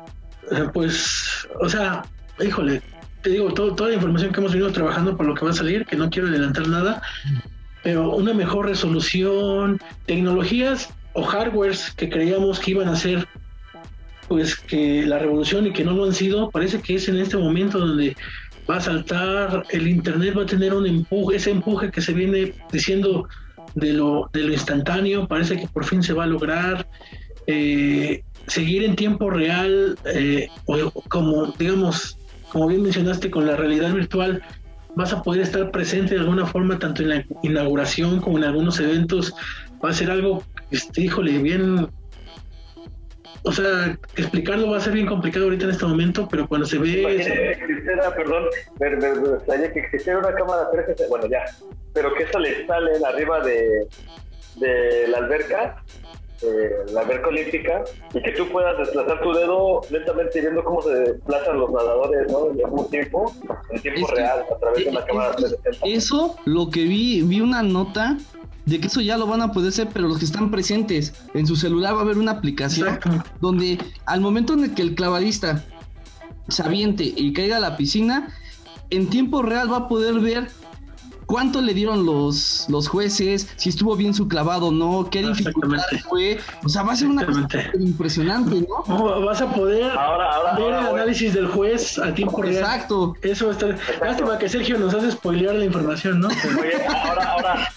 eh, 0.51 0.69
pues, 0.75 1.49
o 1.59 1.71
sea, 1.71 2.03
híjole, 2.39 2.83
te 3.23 3.31
digo, 3.31 3.55
toda 3.55 3.89
la 3.89 3.95
información 3.95 4.31
que 4.31 4.41
hemos 4.41 4.53
venido 4.53 4.71
trabajando 4.73 5.17
por 5.17 5.25
lo 5.25 5.35
que 5.35 5.47
va 5.47 5.53
a 5.53 5.55
salir, 5.55 5.87
que 5.87 5.97
no 5.97 6.11
quiero 6.11 6.29
adelantar 6.29 6.69
nada, 6.69 7.01
pero 7.83 8.15
una 8.15 8.35
mejor 8.35 8.67
resolución, 8.67 9.81
tecnologías 10.05 10.91
o 11.15 11.23
hardwares 11.23 11.93
que 11.93 12.11
creíamos 12.11 12.61
que 12.61 12.73
iban 12.73 12.89
a 12.89 12.97
ser 12.97 13.27
pues 14.29 14.57
que 14.57 15.07
la 15.07 15.19
revolución 15.19 15.67
y 15.67 15.73
que 15.73 15.85
no 15.85 15.93
lo 15.93 16.05
han 16.05 16.13
sido, 16.13 16.51
parece 16.51 16.81
que 16.81 16.97
es 16.97 17.09
en 17.09 17.19
este 17.19 17.37
momento 17.37 17.79
donde 17.79 18.17
va 18.69 18.77
a 18.77 18.81
saltar, 18.81 19.65
el 19.71 19.89
internet 19.89 20.37
va 20.37 20.43
a 20.43 20.47
tener 20.47 20.75
un 20.75 20.87
empuje, 20.87 21.37
ese 21.37 21.51
empuje 21.51 21.91
que 21.91 22.01
se 22.01 22.13
viene 22.13 22.55
diciendo 22.73 23.29
de 23.75 23.93
lo, 23.93 24.31
de 24.33 24.45
lo 24.45 24.53
instantáneo, 24.53 25.27
parece 25.27 25.57
que 25.57 25.69
por 25.69 25.85
fin 25.85 26.03
se 26.03 26.13
va 26.13 26.25
a 26.25 26.29
lograr. 26.29 26.87
Eh, 27.47 28.23
seguir 28.47 28.85
en 28.85 28.97
tiempo 28.97 29.31
real, 29.31 29.99
eh, 30.15 30.49
o 30.67 30.91
como 31.09 31.47
digamos, 31.59 32.19
como 32.49 32.69
bien 32.69 32.83
mencionaste, 32.83 33.31
con 33.31 33.47
la 33.47 33.57
realidad 33.57 33.93
virtual, 33.93 34.43
vas 34.95 35.13
a 35.13 35.23
poder 35.23 35.43
estar 35.43 35.71
presente 35.71 36.15
de 36.15 36.21
alguna 36.21 36.47
forma, 36.47 36.79
tanto 36.79 37.03
en 37.03 37.09
la 37.09 37.25
inauguración 37.43 38.21
como 38.21 38.39
en 38.39 38.45
algunos 38.45 38.79
eventos. 38.81 39.35
Va 39.85 39.91
a 39.91 39.95
ser 39.95 40.11
algo, 40.11 40.45
este, 40.71 41.03
híjole, 41.03 41.39
bien. 41.39 41.89
O 43.47 43.53
sea, 43.53 43.99
explicarlo 44.17 44.71
va 44.71 44.79
a 44.79 44.81
ser 44.81 44.95
bien 44.95 45.07
complicado 45.07 45.45
ahorita 45.45 45.65
en 45.65 45.71
este 45.73 45.85
momento, 45.85 46.27
pero 46.31 46.49
cuando 46.49 46.67
se 46.67 46.79
ve. 46.79 46.95
que 46.95 47.53
existiera, 47.53 48.15
perdón, 48.15 48.45
que 48.79 49.81
existiera 49.81 50.19
una 50.19 50.35
cámara 50.35 50.71
3 50.73 51.09
bueno, 51.11 51.27
ya, 51.27 51.45
pero 51.93 52.15
que 52.15 52.23
eso 52.23 52.39
le 52.39 52.67
sale 52.67 52.93
arriba 53.07 53.41
de, 53.41 53.87
de 54.57 55.09
la 55.09 55.19
alberca, 55.19 55.83
la 56.93 57.01
alberca 57.03 57.29
olímpica, 57.29 57.85
y 58.15 58.23
que 58.23 58.33
tú 58.33 58.49
puedas 58.49 58.79
desplazar 58.79 59.21
tu 59.23 59.33
dedo 59.35 59.83
lentamente 59.91 60.41
viendo 60.41 60.65
cómo 60.65 60.81
se 60.81 60.95
desplazan 60.95 61.59
los 61.59 61.71
nadadores, 61.71 62.33
¿no? 62.33 62.51
En 62.51 62.65
algún 62.65 62.89
tiempo, 62.89 63.31
en 63.71 63.83
tiempo 63.83 64.07
real, 64.09 64.45
a 64.51 64.59
través 64.59 64.85
de 64.85 64.91
una 64.91 65.05
cámara 65.05 65.33
360. 65.37 65.87
Eso, 65.87 66.37
lo 66.47 66.71
que 66.71 66.85
vi, 66.85 67.21
vi 67.23 67.43
una 67.43 67.63
nota 67.63 68.17
de 68.67 68.81
que 68.81 68.87
eso 68.87 69.01
ya 69.01 69.17
lo 69.17 69.27
van 69.27 69.43
a 69.43 69.53
poder 69.53 69.69
hacer, 69.69 69.89
pero 69.93 70.09
los 70.09 70.19
que 70.19 70.25
están 70.25 70.51
presentes 70.51 71.15
en 71.35 71.47
su 71.47 71.57
celular 71.57 71.95
va 71.95 71.99
a 71.99 72.03
haber 72.03 72.19
una 72.19 72.33
aplicación 72.33 72.99
donde 73.41 73.79
al 74.07 74.21
momento 74.21 74.55
en 74.55 74.65
el 74.65 74.75
que 74.75 74.83
el 74.83 74.95
clavadista 74.95 75.65
se 76.49 76.63
aviente 76.63 77.05
y 77.05 77.33
caiga 77.33 77.59
a 77.59 77.61
la 77.61 77.77
piscina, 77.77 78.29
en 78.91 79.09
tiempo 79.09 79.43
real 79.43 79.73
va 79.73 79.79
a 79.79 79.89
poder 79.89 80.15
ver 80.21 80.49
cuánto 81.27 81.61
le 81.61 81.75
dieron 81.75 82.05
los, 82.05 82.67
los 82.69 82.89
jueces, 82.89 83.49
si 83.57 83.69
estuvo 83.69 83.97
bien 83.97 84.15
su 84.15 84.29
clavado 84.29 84.67
o 84.67 84.73
no, 84.73 85.09
qué 85.11 85.27
dificultad 85.27 85.83
fue. 86.09 86.39
O 86.63 86.69
sea, 86.69 86.83
va 86.83 86.93
a 86.93 86.97
ser 86.97 87.09
una 87.09 87.25
cosa 87.25 87.49
impresionante, 87.79 88.67
¿no? 88.67 89.25
Vas 89.25 89.41
a 89.41 89.53
poder 89.53 89.93
ver 90.57 90.69
el 90.69 90.75
análisis 90.75 91.35
del 91.35 91.49
juez 91.49 91.99
a 91.99 92.15
tiempo 92.15 92.43
real. 92.43 92.57
Exacto. 92.57 93.15
Eso 93.23 93.51
está. 93.51 93.77
Lástima 94.01 94.39
que 94.39 94.49
Sergio 94.49 94.79
nos 94.79 94.95
hace 94.95 95.13
spoilear 95.13 95.55
la 95.55 95.65
información, 95.65 96.21
¿no? 96.21 96.29
Oye, 96.29 96.87
ahora, 96.87 97.33
ahora, 97.33 97.73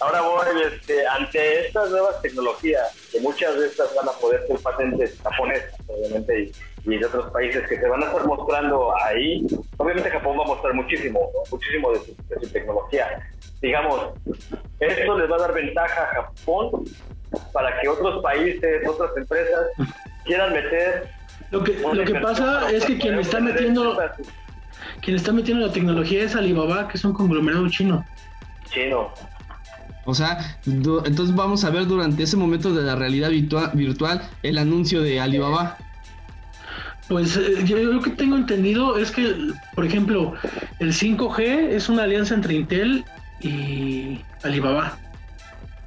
ahora 0.00 0.20
voy 0.22 0.46
este, 0.72 1.06
ante 1.06 1.66
estas 1.66 1.90
nuevas 1.90 2.20
tecnologías, 2.22 2.94
que 3.12 3.20
muchas 3.20 3.58
de 3.58 3.66
estas 3.66 3.94
van 3.94 4.08
a 4.08 4.12
poder 4.12 4.46
ser 4.46 4.58
patentes 4.60 5.18
japonesas, 5.22 5.74
obviamente, 5.88 6.40
y 6.40 6.52
y 6.84 6.96
de 6.96 7.06
otros 7.06 7.30
países 7.30 7.66
que 7.68 7.78
se 7.78 7.88
van 7.88 8.02
a 8.02 8.06
estar 8.06 8.26
mostrando 8.26 8.94
ahí. 9.04 9.46
Obviamente 9.76 10.10
Japón 10.10 10.38
va 10.38 10.44
a 10.44 10.48
mostrar 10.48 10.74
muchísimo, 10.74 11.30
muchísimo 11.50 11.92
de 11.92 12.00
su, 12.40 12.52
tecnología. 12.52 13.28
Digamos, 13.60 14.12
esto 14.78 15.18
les 15.18 15.30
va 15.30 15.36
a 15.36 15.38
dar 15.40 15.54
ventaja 15.54 16.02
a 16.02 16.06
Japón 16.06 16.84
para 17.52 17.80
que 17.80 17.88
otros 17.88 18.22
países, 18.22 18.88
otras 18.88 19.10
empresas 19.16 19.66
quieran 20.24 20.52
meter. 20.52 21.08
Lo 21.50 21.62
que, 21.62 21.72
lo 21.74 22.04
que 22.04 22.14
pasa 22.14 22.70
es 22.70 22.84
que 22.86 22.96
quien 22.98 23.18
está 23.18 23.40
metiendo 23.40 23.98
quien 25.02 25.16
está 25.16 25.32
metiendo 25.32 25.66
la 25.66 25.72
tecnología 25.72 26.24
es 26.24 26.34
Alibaba, 26.34 26.88
que 26.88 26.96
es 26.96 27.04
un 27.04 27.12
conglomerado 27.12 27.68
chino. 27.68 28.04
Chino. 28.70 29.12
O 30.04 30.14
sea, 30.14 30.58
entonces 30.66 31.34
vamos 31.34 31.64
a 31.64 31.70
ver 31.70 31.86
durante 31.86 32.22
ese 32.22 32.36
momento 32.36 32.72
de 32.72 32.82
la 32.82 32.96
realidad 32.96 33.30
virtual, 33.30 33.70
virtual 33.74 34.22
el 34.42 34.58
anuncio 34.58 35.02
de 35.02 35.20
Alibaba. 35.20 35.76
Pues 37.08 37.36
eh, 37.36 37.64
yo 37.64 37.76
lo 37.78 38.00
que 38.00 38.10
tengo 38.10 38.36
entendido 38.36 38.96
es 38.96 39.10
que, 39.10 39.34
por 39.74 39.84
ejemplo, 39.84 40.34
el 40.78 40.92
5G 40.92 41.70
es 41.70 41.88
una 41.88 42.04
alianza 42.04 42.34
entre 42.34 42.54
Intel 42.54 43.04
y 43.40 44.20
Alibaba. 44.42 44.96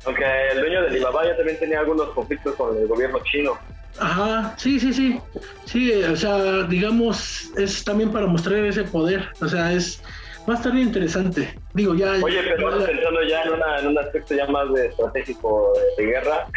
Aunque 0.06 0.26
el 0.52 0.60
dueño 0.60 0.82
de 0.82 0.88
Alibaba 0.90 1.26
ya 1.26 1.36
también 1.38 1.58
tenía 1.60 1.80
algunos 1.80 2.10
conflictos 2.10 2.56
con 2.56 2.78
el 2.78 2.88
gobierno 2.88 3.20
chino. 3.24 3.58
Ajá, 4.00 4.54
sí, 4.58 4.80
sí, 4.80 4.94
sí. 4.94 5.20
Sí, 5.66 5.94
o 5.94 6.16
sea, 6.16 6.64
digamos, 6.64 7.52
es 7.58 7.84
también 7.84 8.12
para 8.12 8.28
mostrar 8.28 8.60
ese 8.66 8.84
poder. 8.84 9.30
O 9.40 9.48
sea, 9.48 9.72
es 9.72 10.02
va 10.48 10.54
a 10.54 10.58
estar 10.58 10.76
interesante. 10.76 11.60
Digo, 11.74 11.96
ya. 11.96 12.14
Oye, 12.22 12.42
pero 12.44 12.70
pensando 12.86 13.24
ya 13.24 13.44
en, 13.44 13.54
una, 13.54 13.80
en 13.80 13.88
un 13.88 13.98
aspecto 13.98 14.36
ya 14.36 14.48
más 14.48 14.72
de 14.74 14.88
estratégico 14.88 15.74
de, 15.98 16.04
de 16.04 16.12
guerra, 16.12 16.48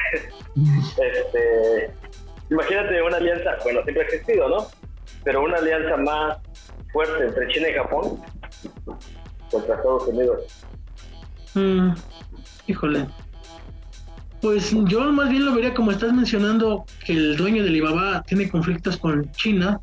este 0.54 1.90
imagínate 2.50 3.02
una 3.02 3.16
alianza, 3.16 3.56
bueno, 3.64 3.82
siempre 3.82 4.02
ha 4.02 4.06
existido, 4.06 4.48
¿no? 4.48 4.66
Pero 5.24 5.42
una 5.42 5.56
alianza 5.56 5.96
más 5.96 6.38
fuerte 6.92 7.24
entre 7.24 7.48
China 7.48 7.68
y 7.68 7.74
Japón 7.74 8.22
contra 9.50 9.74
Estados 9.74 10.06
Unidos. 10.06 10.64
Mm, 11.54 11.90
híjole. 12.66 13.06
Pues 14.40 14.72
yo 14.84 15.00
más 15.12 15.30
bien 15.30 15.44
lo 15.44 15.54
vería 15.54 15.74
como 15.74 15.90
estás 15.90 16.12
mencionando 16.12 16.84
que 17.04 17.14
el 17.14 17.36
dueño 17.36 17.62
de 17.62 17.70
Alibaba 17.70 18.22
tiene 18.22 18.48
conflictos 18.48 18.96
con 18.96 19.30
China. 19.32 19.80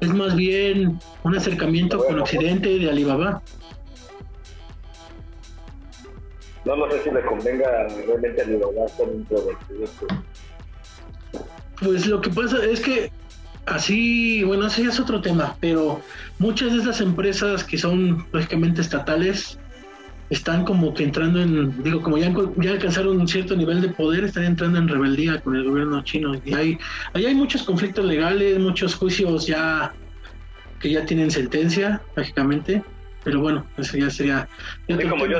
Es 0.00 0.12
más 0.12 0.36
bien 0.36 0.98
un 1.22 1.36
acercamiento 1.36 2.04
con 2.04 2.20
Occidente 2.20 2.78
de 2.78 2.90
Alibaba. 2.90 3.42
No, 6.64 6.76
no 6.76 6.90
sé 6.90 7.02
si 7.04 7.10
le 7.10 7.24
convenga 7.24 7.88
realmente 8.06 8.42
a 8.42 8.44
Alibaba 8.44 8.86
estar 8.86 9.06
dentro 9.06 9.40
del 9.42 9.56
proyecto. 9.66 10.06
Pues 11.80 12.06
lo 12.06 12.20
que 12.20 12.30
pasa 12.30 12.64
es 12.64 12.80
que 12.80 13.10
así, 13.66 14.42
bueno, 14.44 14.66
ese 14.66 14.82
es 14.82 14.98
otro 14.98 15.20
tema, 15.20 15.56
pero 15.60 16.00
muchas 16.38 16.72
de 16.72 16.78
estas 16.78 17.00
empresas 17.00 17.64
que 17.64 17.78
son 17.78 18.26
lógicamente 18.32 18.80
estatales 18.80 19.58
están 20.30 20.64
como 20.64 20.92
que 20.92 21.04
entrando 21.04 21.40
en, 21.40 21.82
digo, 21.82 22.02
como 22.02 22.18
ya, 22.18 22.32
ya 22.56 22.72
alcanzaron 22.72 23.20
un 23.20 23.28
cierto 23.28 23.56
nivel 23.56 23.80
de 23.80 23.88
poder, 23.88 24.24
están 24.24 24.44
entrando 24.44 24.78
en 24.78 24.88
rebeldía 24.88 25.40
con 25.40 25.54
el 25.54 25.64
gobierno 25.64 26.02
chino. 26.02 26.34
Y 26.44 26.54
hay, 26.54 26.78
ahí 27.12 27.26
hay 27.26 27.34
muchos 27.34 27.62
conflictos 27.62 28.04
legales, 28.04 28.58
muchos 28.58 28.94
juicios 28.94 29.46
ya 29.46 29.92
que 30.80 30.90
ya 30.90 31.04
tienen 31.06 31.30
sentencia, 31.30 32.02
lógicamente, 32.16 32.82
pero 33.24 33.40
bueno, 33.40 33.66
eso 33.76 33.96
ya 33.96 34.10
sería... 34.10 34.48
como 35.08 35.26
yo, 35.26 35.38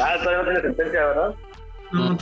Ah, 0.00 0.14
todavía 0.22 0.38
no 0.38 0.44
tiene 0.44 0.60
sentencia, 0.62 1.06
¿verdad? 1.06 1.34
No, 1.90 2.18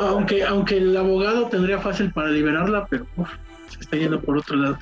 aunque, 0.00 0.44
aunque 0.44 0.76
el 0.76 0.96
abogado 0.96 1.48
tendría 1.48 1.78
fácil 1.78 2.12
para 2.12 2.28
liberarla, 2.30 2.86
pero 2.90 3.06
se 3.68 3.80
está 3.80 3.96
yendo 3.96 4.20
por 4.20 4.38
otro 4.38 4.56
lado. 4.56 4.78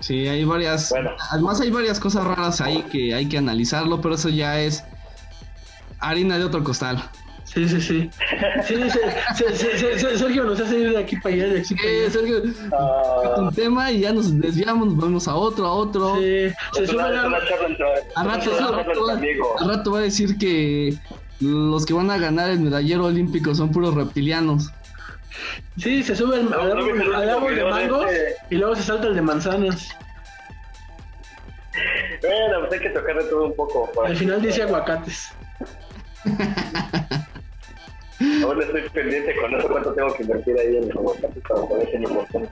Sí, 0.00 0.26
hay 0.26 0.44
varias. 0.44 0.92
Además, 1.30 1.60
hay 1.60 1.70
varias 1.70 2.00
cosas 2.00 2.24
raras 2.24 2.60
ahí 2.60 2.82
que 2.90 3.14
hay 3.14 3.26
que 3.26 3.38
analizarlo, 3.38 4.00
pero 4.00 4.14
eso 4.14 4.28
ya 4.28 4.60
es 4.60 4.84
harina 6.00 6.38
de 6.38 6.44
otro 6.44 6.64
costal. 6.64 7.02
Sí, 7.44 7.68
sí, 7.68 7.80
sí. 7.80 8.10
sí, 8.64 8.74
Sergio 10.16 10.44
nos 10.44 10.60
hace 10.60 10.78
ir 10.78 10.92
de 10.92 10.98
aquí 10.98 11.16
para 11.16 11.34
allá, 11.34 11.46
de 11.48 11.60
aquí 11.60 11.74
para 11.74 11.88
allá. 11.88 12.10
Sergio, 12.10 12.42
uh, 12.70 13.40
un 13.40 13.52
tema 13.52 13.90
y 13.90 14.00
ya 14.00 14.12
nos 14.12 14.38
desviamos, 14.38 14.96
vamos 14.96 15.26
a 15.26 15.34
otro, 15.34 15.66
a 15.66 15.72
otro. 15.72 16.14
Sí, 16.16 16.48
se 16.74 16.86
sube 16.86 17.10
la... 17.10 17.22
A 18.14 18.24
rato, 18.24 18.52
a 19.58 19.64
rato 19.66 19.90
va 19.90 19.98
a 19.98 20.02
decir 20.02 20.38
que 20.38 20.96
los 21.40 21.84
que 21.86 21.92
van 21.92 22.10
a 22.12 22.18
ganar 22.18 22.50
el 22.50 22.60
medallero 22.60 23.06
olímpico 23.06 23.52
son 23.54 23.72
puros 23.72 23.94
reptilianos. 23.94 24.70
Sí, 25.76 26.02
se 26.02 26.16
sube 26.16 26.36
al, 26.36 26.52
árbol, 26.52 27.54
de 27.56 27.64
mangos 27.64 28.06
y 28.50 28.56
luego 28.56 28.74
se 28.76 28.82
salta 28.82 29.06
el 29.06 29.14
de 29.14 29.22
manzanas. 29.22 29.96
Bueno, 32.20 32.60
pues 32.60 32.72
hay 32.72 32.80
que 32.80 32.90
tocar 32.90 33.16
de 33.16 33.24
todo 33.24 33.46
un 33.46 33.56
poco. 33.56 33.90
Al 34.04 34.16
final 34.16 34.42
dice 34.42 34.62
aguacates. 34.62 35.32
Ahora 38.44 38.64
estoy 38.64 38.88
pendiente 38.90 39.34
con 39.36 39.54
eso, 39.54 39.68
cuánto 39.68 39.94
tengo 39.94 40.12
que 40.14 40.22
invertir 40.24 40.58
ahí 40.58 40.76
en 40.76 40.84
el 40.84 40.90
aguacates 40.90 41.42
para 41.48 41.62
poder 41.62 41.94
importante. 41.94 42.50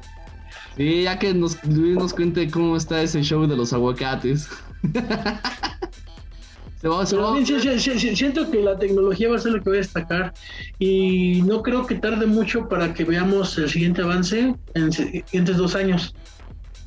Sí, 0.77 1.03
ya 1.03 1.19
que 1.19 1.35
nos, 1.35 1.63
Luis 1.65 1.97
nos 1.97 2.15
cuente 2.15 2.51
cómo 2.51 2.77
está 2.77 3.03
ese 3.03 3.23
show 3.23 3.47
de 3.47 3.57
los 3.57 3.73
aguacates. 3.73 4.49
Se 6.81 6.89
va, 6.89 7.05
se 7.05 7.17
va. 7.17 7.35
siento 7.45 8.51
que 8.51 8.63
la 8.63 8.79
tecnología 8.79 9.29
va 9.29 9.37
a 9.37 9.41
ser 9.41 9.53
lo 9.53 9.63
que 9.63 9.71
voy 9.71 9.79
a 9.79 9.83
destacar 9.83 10.33
y 10.79 11.43
no 11.43 11.63
creo 11.63 11.87
que 11.87 11.97
tarde 11.97 12.27
mucho 12.27 12.69
para 12.69 12.95
que 12.95 13.05
veamos 13.05 13.59
el 13.59 13.69
siguiente 13.69 14.03
avance 14.03 14.55
en 14.75 14.93
siguientes 14.93 15.57
dos 15.57 15.75
años. 15.75 16.15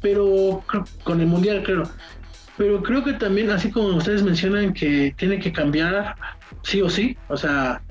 Pero 0.01 0.63
con 1.03 1.19
el 1.19 1.27
mundial, 1.27 1.61
creo. 1.63 1.83
Pero 2.57 2.81
creo 2.81 3.03
que 3.03 3.13
también, 3.13 3.49
así 3.49 3.69
como 3.69 3.97
ustedes 3.97 4.23
mencionan 4.23 4.73
que 4.73 5.13
tiene 5.17 5.39
que 5.39 5.51
cambiar 5.51 6.15
sí 6.63 6.81
o 6.81 6.89
sí, 6.89 7.17
o 7.27 7.35
sea, 7.35 7.83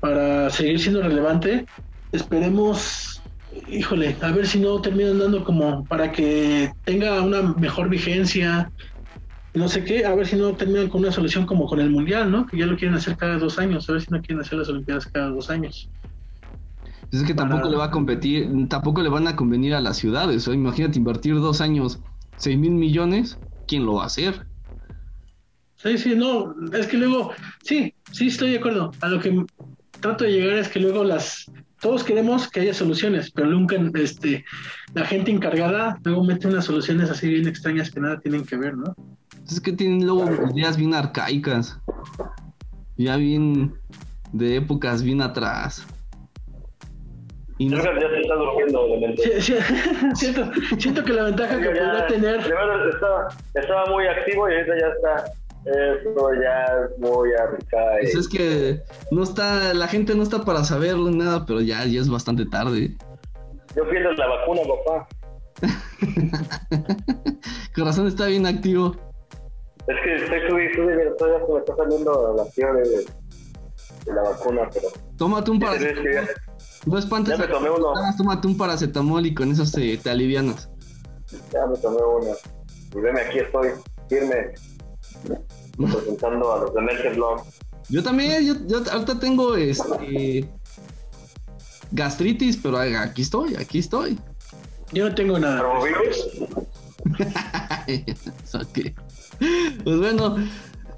para 0.00 0.50
seguir 0.50 0.78
siendo 0.78 1.02
relevante. 1.02 1.66
Esperemos, 2.12 3.22
híjole, 3.68 4.16
a 4.20 4.30
ver 4.30 4.46
si 4.46 4.60
no 4.60 4.80
terminan 4.80 5.18
dando 5.18 5.42
como 5.42 5.86
para 5.86 6.12
que 6.12 6.70
tenga 6.84 7.22
una 7.22 7.42
mejor 7.54 7.88
vigencia, 7.88 8.70
no 9.54 9.68
sé 9.68 9.84
qué, 9.84 10.04
a 10.04 10.14
ver 10.14 10.26
si 10.26 10.36
no 10.36 10.52
terminan 10.54 10.88
con 10.88 11.00
una 11.02 11.12
solución 11.12 11.46
como 11.46 11.66
con 11.66 11.80
el 11.80 11.90
Mundial, 11.90 12.30
¿no? 12.30 12.46
Que 12.46 12.58
ya 12.58 12.66
lo 12.66 12.76
quieren 12.76 12.96
hacer 12.96 13.16
cada 13.16 13.38
dos 13.38 13.58
años, 13.58 13.88
a 13.88 13.92
ver 13.92 14.02
si 14.02 14.10
no 14.10 14.20
quieren 14.20 14.40
hacer 14.40 14.58
las 14.58 14.68
Olimpiadas 14.68 15.06
cada 15.06 15.30
dos 15.30 15.48
años. 15.48 15.88
Es 17.12 17.22
que 17.22 17.34
tampoco 17.34 17.68
le 17.68 17.76
va 17.76 17.84
a 17.84 17.90
competir, 17.92 18.50
tampoco 18.68 19.00
le 19.00 19.08
van 19.08 19.28
a 19.28 19.36
convenir 19.36 19.74
a 19.74 19.80
las 19.80 19.96
ciudades. 19.96 20.48
O 20.48 20.52
imagínate 20.52 20.98
invertir 20.98 21.36
dos 21.36 21.60
años, 21.60 22.00
seis 22.36 22.58
mil 22.58 22.72
millones, 22.72 23.38
¿quién 23.68 23.86
lo 23.86 23.94
va 23.94 24.02
a 24.02 24.06
hacer? 24.06 24.46
Sí, 25.76 25.98
sí, 25.98 26.16
no, 26.16 26.54
es 26.72 26.88
que 26.88 26.96
luego, 26.96 27.30
sí, 27.62 27.94
sí 28.10 28.26
estoy 28.26 28.52
de 28.52 28.58
acuerdo. 28.58 28.90
A 29.00 29.08
lo 29.08 29.20
que 29.20 29.44
trato 30.00 30.24
de 30.24 30.32
llegar 30.32 30.58
es 30.58 30.68
que 30.68 30.80
luego 30.80 31.04
las 31.04 31.48
todos 31.84 32.02
queremos 32.02 32.50
que 32.50 32.60
haya 32.60 32.72
soluciones, 32.72 33.30
pero 33.30 33.46
nunca 33.46 33.76
este 33.96 34.42
la 34.94 35.04
gente 35.04 35.30
encargada 35.30 35.98
luego 36.02 36.24
mete 36.24 36.48
unas 36.48 36.64
soluciones 36.64 37.10
así 37.10 37.28
bien 37.28 37.46
extrañas 37.46 37.90
que 37.90 38.00
nada 38.00 38.18
tienen 38.20 38.46
que 38.46 38.56
ver, 38.56 38.74
¿no? 38.74 38.96
Es 39.46 39.60
que 39.60 39.70
tienen 39.70 40.06
luego 40.06 40.24
ideas 40.54 40.78
bien 40.78 40.94
arcaicas, 40.94 41.78
ya 42.96 43.18
bien 43.18 43.74
de 44.32 44.56
épocas 44.56 45.02
bien 45.02 45.20
atrás. 45.20 45.86
Y 47.58 47.68
no... 47.68 47.76
ya 47.76 47.82
se 47.82 48.20
está 48.22 48.34
durmiendo 48.34 48.80
sí, 49.40 49.54
siento, 50.14 50.50
siento 50.78 51.04
que 51.04 51.12
la 51.12 51.24
ventaja 51.24 51.60
que 51.60 51.66
podría 51.66 52.06
tener. 52.06 52.40
Primero 52.40 52.88
estaba, 52.88 53.28
estaba 53.52 53.84
muy 53.90 54.06
activo 54.06 54.48
y 54.48 54.54
ahorita 54.54 54.72
ya 54.80 54.86
está 54.86 55.32
eso 55.64 56.30
ya 56.42 56.66
es 56.84 56.98
muy 56.98 57.32
arcaico. 57.34 58.02
Pues 58.02 58.14
es 58.14 58.28
que 58.28 58.80
no 59.10 59.22
está, 59.22 59.72
la 59.72 59.88
gente 59.88 60.14
no 60.14 60.22
está 60.22 60.44
para 60.44 60.62
saberlo 60.62 61.10
nada, 61.10 61.46
pero 61.46 61.60
ya, 61.60 61.84
ya 61.86 62.00
es 62.00 62.10
bastante 62.10 62.44
tarde. 62.46 62.94
Yo 63.74 63.88
pierdo 63.88 64.12
la 64.12 64.28
vacuna, 64.28 64.60
papá. 64.84 65.08
Corazón 67.74 68.06
está 68.06 68.26
bien 68.26 68.46
activo. 68.46 68.94
Es 69.86 69.96
que 70.02 70.14
estoy 70.16 70.74
subiendo, 70.74 71.14
todavía 71.16 71.46
se 71.46 71.52
me 71.52 71.58
está 71.58 71.76
saliendo 71.76 72.34
la 72.36 72.44
fiebre 72.46 72.82
de, 72.82 74.12
la 74.12 74.22
vacuna, 74.22 74.68
pero. 74.72 74.88
Tómate 75.16 75.50
un 75.50 75.60
paracetamol. 75.60 76.28
No 76.86 76.98
espantes. 76.98 77.38
Ya 77.38 77.46
me 77.46 77.52
tomé 77.52 77.70
uno. 77.70 77.92
Tómate 78.16 78.46
un 78.46 78.56
paracetamol 78.56 79.26
y 79.26 79.34
con 79.34 79.50
eso 79.50 79.64
te, 79.70 79.96
te 79.96 80.10
alivianas. 80.10 80.70
Ya 81.52 81.66
me 81.66 81.76
tomé 81.78 81.96
uno. 81.96 82.30
Y 82.94 83.00
veme, 83.00 83.22
aquí 83.22 83.40
estoy, 83.40 83.70
firme, 84.08 84.54
representando 85.78 86.52
a 86.52 86.60
los 86.60 86.74
de. 86.74 87.42
Yo 87.88 88.02
también, 88.02 88.44
yo, 88.44 88.54
yo 88.66 88.78
ahorita 88.90 89.18
tengo 89.18 89.56
este 89.56 90.48
gastritis, 91.92 92.56
pero 92.56 92.78
aquí 92.78 93.22
estoy, 93.22 93.54
aquí 93.56 93.78
estoy. 93.78 94.18
Yo 94.92 95.08
no 95.08 95.14
tengo 95.14 95.38
nada. 95.38 95.62
okay. 98.54 98.94
Pues 99.84 99.98
bueno, 99.98 100.36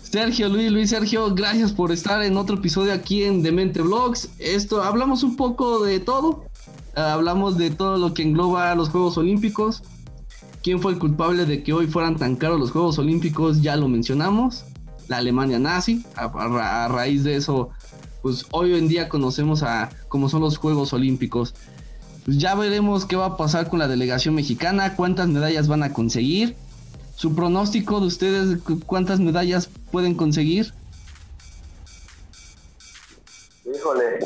Sergio, 0.03 0.49
Luis, 0.49 0.71
Luis, 0.71 0.91
Sergio, 0.91 1.35
gracias 1.35 1.73
por 1.73 1.91
estar 1.93 2.23
en 2.23 2.37
otro 2.37 2.57
episodio 2.57 2.93
aquí 2.93 3.25
en 3.25 3.43
Demente 3.43 3.83
Vlogs. 3.83 4.29
Esto, 4.39 4.83
hablamos 4.83 5.23
un 5.23 5.37
poco 5.37 5.85
de 5.85 6.01
todo. 6.01 6.45
hablamos 6.95 7.59
de 7.59 7.71
todo 7.71 7.99
lo 7.99 8.15
que 8.15 8.23
engloba 8.23 8.75
los 8.75 8.91
Juegos 8.91 9.19
Olímpicos. 9.19 9.83
¿Quién 10.67 10.83
fue 10.83 10.91
el 10.91 10.99
culpable 10.99 11.47
de 11.47 11.63
que 11.63 11.73
hoy 11.73 11.87
fueran 11.87 12.17
tan 12.17 12.35
caros 12.35 12.59
los 12.59 12.73
Juegos 12.73 12.99
Olímpicos? 12.99 13.63
Ya 13.63 13.77
lo 13.77 13.87
mencionamos. 13.87 14.65
La 15.07 15.19
Alemania 15.19 15.61
nazi. 15.61 16.05
A, 16.17 16.89
raíz 16.89 17.23
de 17.23 17.37
eso, 17.37 17.71
pues 18.21 18.47
hoy 18.51 18.75
en 18.75 18.89
día 18.89 19.09
conocemos 19.09 19.63
a 19.63 19.91
cómo 20.09 20.29
son 20.29 20.41
los 20.41 20.57
Juegos 20.57 20.93
Olímpicos. 20.93 21.55
Pues 22.25 22.39
ya 22.39 22.57
veremos 22.57 23.05
qué 23.05 23.15
va 23.15 23.27
a 23.27 23.37
pasar 23.37 23.69
con 23.69 23.79
la 23.79 23.87
delegación 23.87 24.35
mexicana, 24.35 24.97
cuántas 24.97 25.29
medallas 25.29 25.69
van 25.69 25.85
a 25.85 25.93
conseguir 25.93 26.57
su 27.15 27.33
pronóstico 27.37 28.01
de 28.01 28.07
ustedes, 28.09 28.59
¿cuántas 28.87 29.21
medallas 29.21 29.71
pueden 29.93 30.17
conseguir? 30.17 30.75
Híjole, 33.73 34.19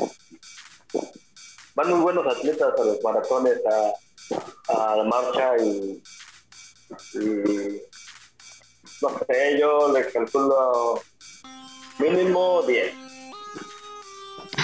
van 1.75 1.89
muy 1.91 1.99
buenos 1.99 2.25
atletas 2.35 2.73
a 2.79 2.83
los 2.83 2.97
maratones, 3.03 3.59
a, 4.69 4.95
la 4.95 5.03
marcha 5.03 5.55
y, 5.63 6.01
no 9.01 9.09
sé, 9.27 9.59
yo 9.59 9.91
les 9.93 10.07
calculo 10.13 11.01
mínimo 11.99 12.61
10. 12.63 12.93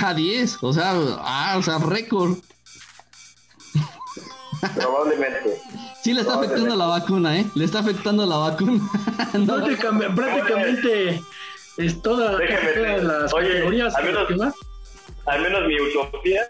A 0.04 0.14
10, 0.14 0.58
o 0.62 0.74
sea, 0.74 0.94
ah, 1.20 1.56
o 1.58 1.64
sea, 1.64 1.78
récord. 1.80 2.38
Probablemente. 4.76 5.60
Sí, 6.04 6.14
le 6.14 6.22
está 6.22 6.36
afectando 6.36 6.76
la 6.76 6.86
vacuna, 6.86 7.40
¿eh? 7.40 7.45
Le 7.56 7.66
está 7.66 7.80
afectando 7.80 8.26
la 8.26 8.38
vacuna. 8.38 8.80
prácticamente, 10.16 11.22
es 11.78 12.02
toda, 12.02 12.38
todas 12.38 13.04
las 13.04 13.34
Oye, 13.34 13.49
categorías. 13.49 13.95
Al 13.95 14.06
menos, 14.06 14.56
al 15.26 15.41
menos 15.41 15.68
mi 15.68 15.80
utopía 15.80 16.45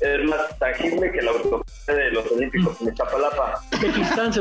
es 0.00 0.24
más 0.28 0.58
tangible 0.58 1.10
que 1.12 1.22
la 1.22 1.32
utopía 1.32 1.94
de 1.94 2.10
los 2.12 2.30
Olímpicos 2.30 2.80
en 2.80 2.94
Chapalapa. 2.94 3.60
Pakistán 3.70 4.32
se 4.32 4.40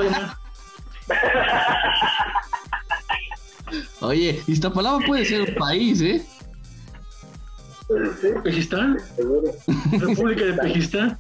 Oye, 4.01 4.41
Iztapalapa 4.47 5.05
puede 5.05 5.25
ser 5.25 5.41
un 5.41 5.55
país, 5.55 6.01
¿eh? 6.01 6.25
¿Sí? 8.21 8.27
¿Pejistán? 8.43 8.97
República 9.91 10.45
de 10.45 10.53
Pejistán. 10.53 11.17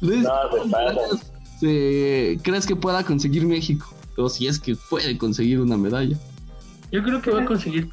Luis, 0.00 0.26
crees 2.42 2.66
que 2.66 2.76
pueda 2.76 3.04
conseguir 3.04 3.44
México? 3.46 3.92
O 4.16 4.28
si 4.28 4.46
es 4.46 4.58
que 4.58 4.76
puede 4.76 5.18
conseguir 5.18 5.60
una 5.60 5.76
medalla. 5.76 6.16
Yo 6.90 7.02
creo 7.02 7.20
que 7.20 7.30
va 7.30 7.42
a 7.42 7.44
conseguir 7.44 7.88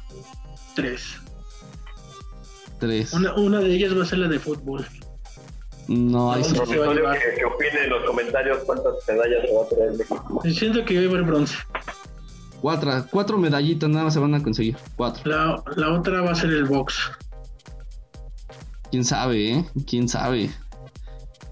tres. 0.74 1.20
Tres. 2.78 3.12
Una, 3.12 3.60
de 3.60 3.74
ellas 3.74 3.96
va 3.96 4.02
a 4.02 4.06
ser 4.06 4.18
la 4.18 4.28
de 4.28 4.38
fútbol. 4.38 4.86
No, 5.88 6.32
hay 6.32 6.42
que, 6.42 6.52
que 6.52 7.44
opine 7.44 7.84
en 7.84 7.90
los 7.90 8.04
comentarios 8.04 8.58
cuántas 8.66 8.94
medallas 9.06 9.46
se 9.46 9.54
va 9.54 9.62
a 9.62 9.68
traer 9.68 9.92
México. 9.92 10.42
Siento 10.44 10.84
que 10.84 10.96
va 10.96 11.02
a 11.02 11.08
haber 11.08 11.22
bronce. 11.22 11.56
Cuatro, 12.60 13.06
cuatro 13.10 13.38
medallitas 13.38 13.88
nada 13.88 14.04
más 14.04 14.14
se 14.14 14.20
van 14.20 14.34
a 14.34 14.42
conseguir. 14.42 14.76
Cuatro. 14.96 15.22
La, 15.30 15.62
la 15.76 15.92
otra 15.92 16.22
va 16.22 16.32
a 16.32 16.34
ser 16.34 16.50
el 16.50 16.64
box. 16.64 17.12
Quién 18.90 19.04
sabe, 19.04 19.52
¿eh? 19.52 19.64
Quién 19.86 20.08
sabe. 20.08 20.50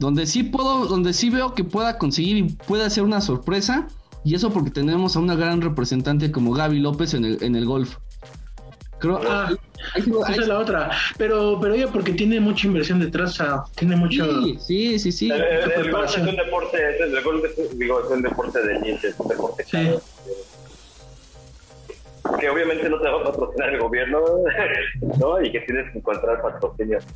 Donde 0.01 0.27
sí 0.27 0.43
puedo, 0.43 0.87
donde 0.87 1.13
sí 1.13 1.31
veo 1.31 1.55
que 1.55 1.63
pueda 1.63 1.99
conseguir 1.99 2.37
y 2.37 2.43
pueda 2.55 2.91
ser 2.91 3.05
una 3.05 3.21
sorpresa. 3.21 3.87
Y 4.25 4.35
eso 4.35 4.51
porque 4.51 4.71
tenemos 4.71 5.17
a 5.17 5.21
una 5.21 5.37
gran 5.37 5.61
representante 5.61 6.33
como 6.33 6.53
Gaby 6.53 6.81
López 6.81 7.15
en 7.15 7.25
el, 7.25 7.43
en 7.43 7.55
el 7.55 7.67
golf. 7.67 7.97
Creo, 9.05 9.21
ah, 9.29 9.51
esa 9.97 10.41
es 10.41 10.49
la 10.49 10.59
otra. 10.59 10.91
Pero, 11.19 11.59
pero 11.61 11.75
ella 11.75 11.89
porque 11.93 12.13
tiene 12.13 12.41
mucha 12.41 12.67
inversión 12.67 13.01
detrás, 13.01 13.33
o 13.33 13.45
sea, 13.45 13.65
tiene 13.77 13.97
mucho. 13.97 14.25
Sí, 14.59 14.99
sí, 14.99 15.13
sí. 15.13 15.31
El, 15.31 15.91
golf 15.91 16.17
es 16.17 16.19
un 16.19 16.37
deporte, 16.37 16.79
el 17.03 17.23
golf 17.23 17.45
es, 17.45 17.79
digo, 17.79 18.01
es 18.01 18.11
un 18.11 18.23
deporte 18.23 18.63
de 18.67 18.81
niños, 18.81 19.05
es 19.05 19.19
un 19.19 19.29
deporte 19.29 19.65
sí 19.65 19.91
que 22.41 22.49
obviamente 22.49 22.89
no 22.89 23.01
te 23.01 23.09
va 23.09 23.21
a 23.21 23.25
patrocinar 23.25 23.75
el 23.75 23.81
gobierno, 23.81 24.21
¿no? 25.21 25.43
Y 25.43 25.53
que 25.53 25.61
tienes 25.61 25.91
que 25.93 25.99
encontrar 25.99 26.41
patrocinios. 26.43 27.07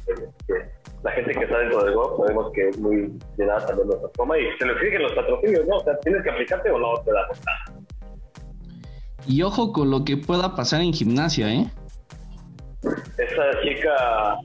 la 1.03 1.11
gente 1.13 1.33
que 1.33 1.45
está 1.45 1.59
dentro 1.59 1.85
del 1.85 1.95
golf 1.95 2.19
sabemos 2.19 2.53
que 2.53 2.69
es 2.69 2.79
muy 2.79 3.13
llenada 3.37 3.67
también 3.67 3.89
nuestra 3.89 4.11
forma 4.15 4.39
y 4.39 4.45
se 4.59 4.67
lo 4.67 4.73
exigen 4.75 5.03
los 5.03 5.13
patrocinios, 5.13 5.67
¿no? 5.67 5.77
O 5.77 5.85
sea, 5.85 5.99
tienes 6.01 6.23
que 6.23 6.31
aplicarte 6.31 6.71
o 6.71 6.79
no 6.79 7.01
te 7.03 7.13
da 7.13 7.27
Y 9.29 9.43
ojo 9.43 9.73
con 9.73 9.91
lo 9.91 10.05
que 10.05 10.17
pueda 10.17 10.57
pasar 10.57 10.81
en 10.81 10.93
gimnasia, 10.93 11.53
¿eh? 11.53 11.71
Esa 12.83 13.61
chica 13.63 14.39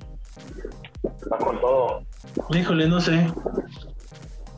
va 1.32 1.38
con 1.38 1.60
todo. 1.62 2.04
Híjole, 2.50 2.88
no 2.90 3.00
sé. 3.00 3.26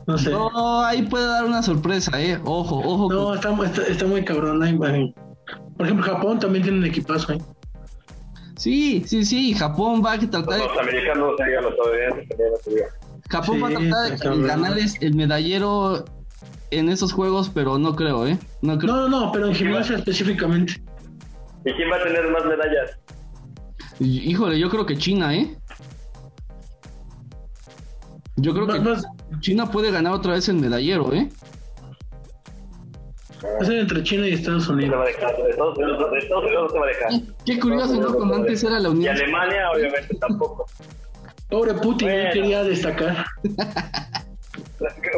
No 0.06 0.18
sé. 0.18 0.30
No, 0.30 0.82
ahí 0.82 1.02
puede 1.02 1.26
dar 1.26 1.44
una 1.44 1.62
sorpresa, 1.62 2.20
¿eh? 2.20 2.40
Ojo, 2.44 2.78
ojo. 2.78 3.12
No, 3.12 3.34
está, 3.34 3.54
está, 3.88 4.06
muy 4.06 4.24
cabrón. 4.24 4.62
Ahí, 4.62 4.76
por 4.76 5.86
ejemplo, 5.86 6.04
Japón 6.04 6.40
también 6.40 6.64
tiene 6.64 6.78
un 6.78 6.84
equipazo, 6.86 7.34
¿eh? 7.34 7.38
Sí, 8.56 9.04
sí, 9.06 9.24
sí, 9.24 9.54
Japón 9.54 10.02
va 10.04 10.14
a 10.14 10.18
tratar 10.18 10.58
Los 10.58 10.78
americanos, 10.78 11.34
los 11.38 11.72
estadounidenses 11.72 12.92
Japón 13.28 13.62
va 13.62 13.68
a 13.68 13.70
tratar 13.70 14.36
de 14.36 14.46
ganar 14.46 14.78
el 15.00 15.14
medallero 15.14 16.04
en 16.70 16.88
esos 16.88 17.12
juegos, 17.12 17.50
pero 17.52 17.78
no 17.78 17.94
creo, 17.94 18.26
¿eh? 18.26 18.38
No, 18.62 18.78
creo. 18.78 18.94
no, 18.94 19.08
no, 19.08 19.32
pero 19.32 19.46
en 19.46 19.54
gimnasia 19.54 19.96
específicamente. 19.96 20.82
¿Y 21.64 21.72
quién 21.72 21.90
va 21.90 21.96
a 21.96 22.02
tener 22.02 22.28
más 22.30 22.44
medallas? 22.44 22.98
Híjole, 23.98 24.58
yo 24.58 24.68
creo 24.68 24.86
que 24.86 24.96
China, 24.96 25.34
¿eh? 25.34 25.56
Yo 28.36 28.52
creo 28.52 28.66
que 28.66 28.80
China 29.40 29.70
puede 29.70 29.90
ganar 29.90 30.12
otra 30.12 30.34
vez 30.34 30.48
el 30.48 30.56
medallero, 30.56 31.12
¿eh? 31.12 31.28
Es 33.60 33.68
entre 33.68 34.02
China 34.02 34.28
y 34.28 34.34
Estados 34.34 34.68
Unidos. 34.68 35.08
Estados 35.08 35.38
Unidos, 35.38 36.12
Estados 36.18 36.44
Unidos 36.44 36.62
no 36.62 36.68
se 36.68 36.78
va 36.78 36.84
a 36.84 36.88
dejar. 36.88 37.10
Qué 37.44 37.58
curioso, 37.58 38.00
¿no? 38.00 38.14
Cuando 38.14 38.34
antes 38.36 38.64
era 38.64 38.78
la 38.78 38.90
Unión. 38.90 39.16
Y 39.16 39.20
Alemania, 39.20 39.70
obviamente, 39.74 40.14
tampoco. 40.16 40.66
Pobre 41.48 41.74
Putin, 41.74 42.08
bueno. 42.08 42.30
quería 42.32 42.62
destacar. 42.64 43.24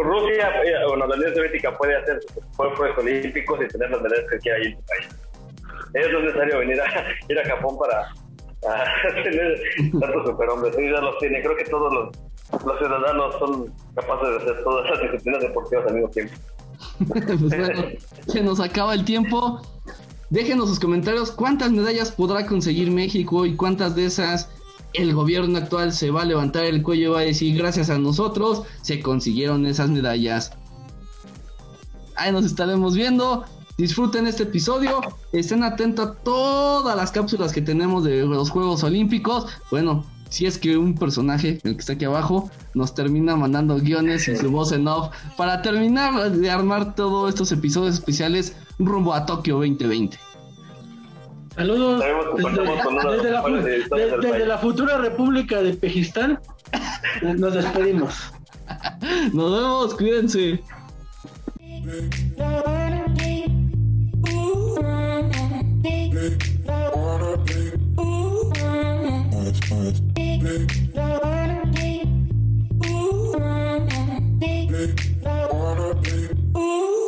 Rusia, 0.03 0.53
bueno, 0.89 1.07
la 1.07 1.16
Unión 1.16 1.35
Soviética 1.35 1.77
puede 1.77 1.97
hacer 1.97 2.20
Juegos 2.57 2.99
Olímpicos 2.99 3.59
y 3.62 3.69
tener 3.69 3.91
las 3.91 4.03
medallas 4.03 4.27
que 4.31 4.39
quiera 4.39 4.59
ahí 4.59 4.66
en 4.66 4.77
su 4.79 4.87
país. 4.87 5.09
Es 5.95 6.12
necesario 6.12 6.59
venir 6.59 6.81
a, 6.81 6.87
ir 7.29 7.39
a 7.39 7.45
Japón 7.45 7.79
para 7.79 8.12
a 8.66 9.23
tener 9.23 9.61
tantos 10.01 10.27
superhombres. 10.27 10.77
Ellos 10.79 10.99
ya 10.99 11.05
los 11.05 11.19
tienen. 11.19 11.43
Creo 11.43 11.57
que 11.57 11.65
todos 11.65 11.93
los, 11.93 12.65
los 12.65 12.79
ciudadanos 12.79 13.39
son 13.39 13.73
capaces 13.95 14.29
de 14.29 14.37
hacer 14.37 14.65
todas 14.65 14.91
las 14.91 15.03
disciplinas 15.03 15.43
deportivas 15.43 15.87
al 15.87 15.95
mismo 15.95 16.11
tiempo. 16.11 16.35
pues 17.09 17.41
bueno, 17.41 17.85
se 18.27 18.43
nos 18.43 18.61
acaba 18.61 18.95
el 18.95 19.05
tiempo. 19.05 19.61
Déjenos 20.31 20.69
sus 20.69 20.79
comentarios 20.79 21.31
cuántas 21.31 21.70
medallas 21.70 22.11
podrá 22.12 22.45
conseguir 22.47 22.91
México 22.91 23.47
y 23.47 23.57
cuántas 23.57 23.95
de 23.95 24.05
esas 24.07 24.51
el 24.94 25.15
gobierno 25.15 25.59
actual 25.59 25.93
se 25.93 26.10
va 26.10 26.23
a 26.23 26.24
levantar 26.24 26.65
el 26.65 26.82
cuello 26.82 27.10
y 27.10 27.12
va 27.12 27.20
a 27.20 27.24
decir 27.24 27.56
gracias 27.56 27.90
a 27.90 27.98
nosotros 27.98 28.62
se 28.82 29.01
consiguieron 29.01 29.66
esas 29.66 29.90
medallas. 29.90 30.52
Ahí 32.16 32.32
nos 32.32 32.44
estaremos 32.44 32.94
viendo. 32.94 33.44
Disfruten 33.77 34.27
este 34.27 34.43
episodio. 34.43 35.01
Estén 35.32 35.62
atentos 35.62 36.09
a 36.09 36.15
todas 36.15 36.97
las 36.97 37.12
cápsulas 37.12 37.52
que 37.52 37.62
tenemos 37.62 38.02
de 38.02 38.24
los 38.24 38.51
Juegos 38.51 38.82
Olímpicos. 38.82 39.47
Bueno, 39.70 40.05
si 40.31 40.47
es 40.47 40.59
que 40.59 40.77
un 40.77 40.94
personaje, 40.94 41.60
el 41.62 41.74
que 41.74 41.81
está 41.81 41.93
aquí 41.93 42.05
abajo, 42.05 42.51
nos 42.74 42.94
termina 42.94 43.36
mandando 43.36 43.78
guiones 43.78 44.27
y 44.27 44.36
su 44.36 44.51
voz 44.51 44.73
en 44.73 44.89
off 44.89 45.15
para 45.36 45.62
terminar 45.62 46.32
de 46.32 46.51
armar 46.51 46.97
todos 46.97 47.28
estos 47.28 47.52
episodios 47.52 47.94
especiales 47.94 48.56
rumbo 48.78 49.15
a 49.15 49.24
Tokio 49.27 49.56
2020. 49.56 50.19
Saludos 51.59 52.05
desde, 53.10 53.30
la, 53.32 53.43
desde 54.20 54.47
la 54.47 54.59
futura 54.59 54.98
República 54.98 55.60
de 55.60 55.72
Pejistán. 55.72 56.39
Nos 57.20 57.52
despedimos. 57.52 58.32
Nos 59.32 59.52
vemos, 59.52 59.94
cuídense. 59.97 60.62
Ooh, 76.55 77.07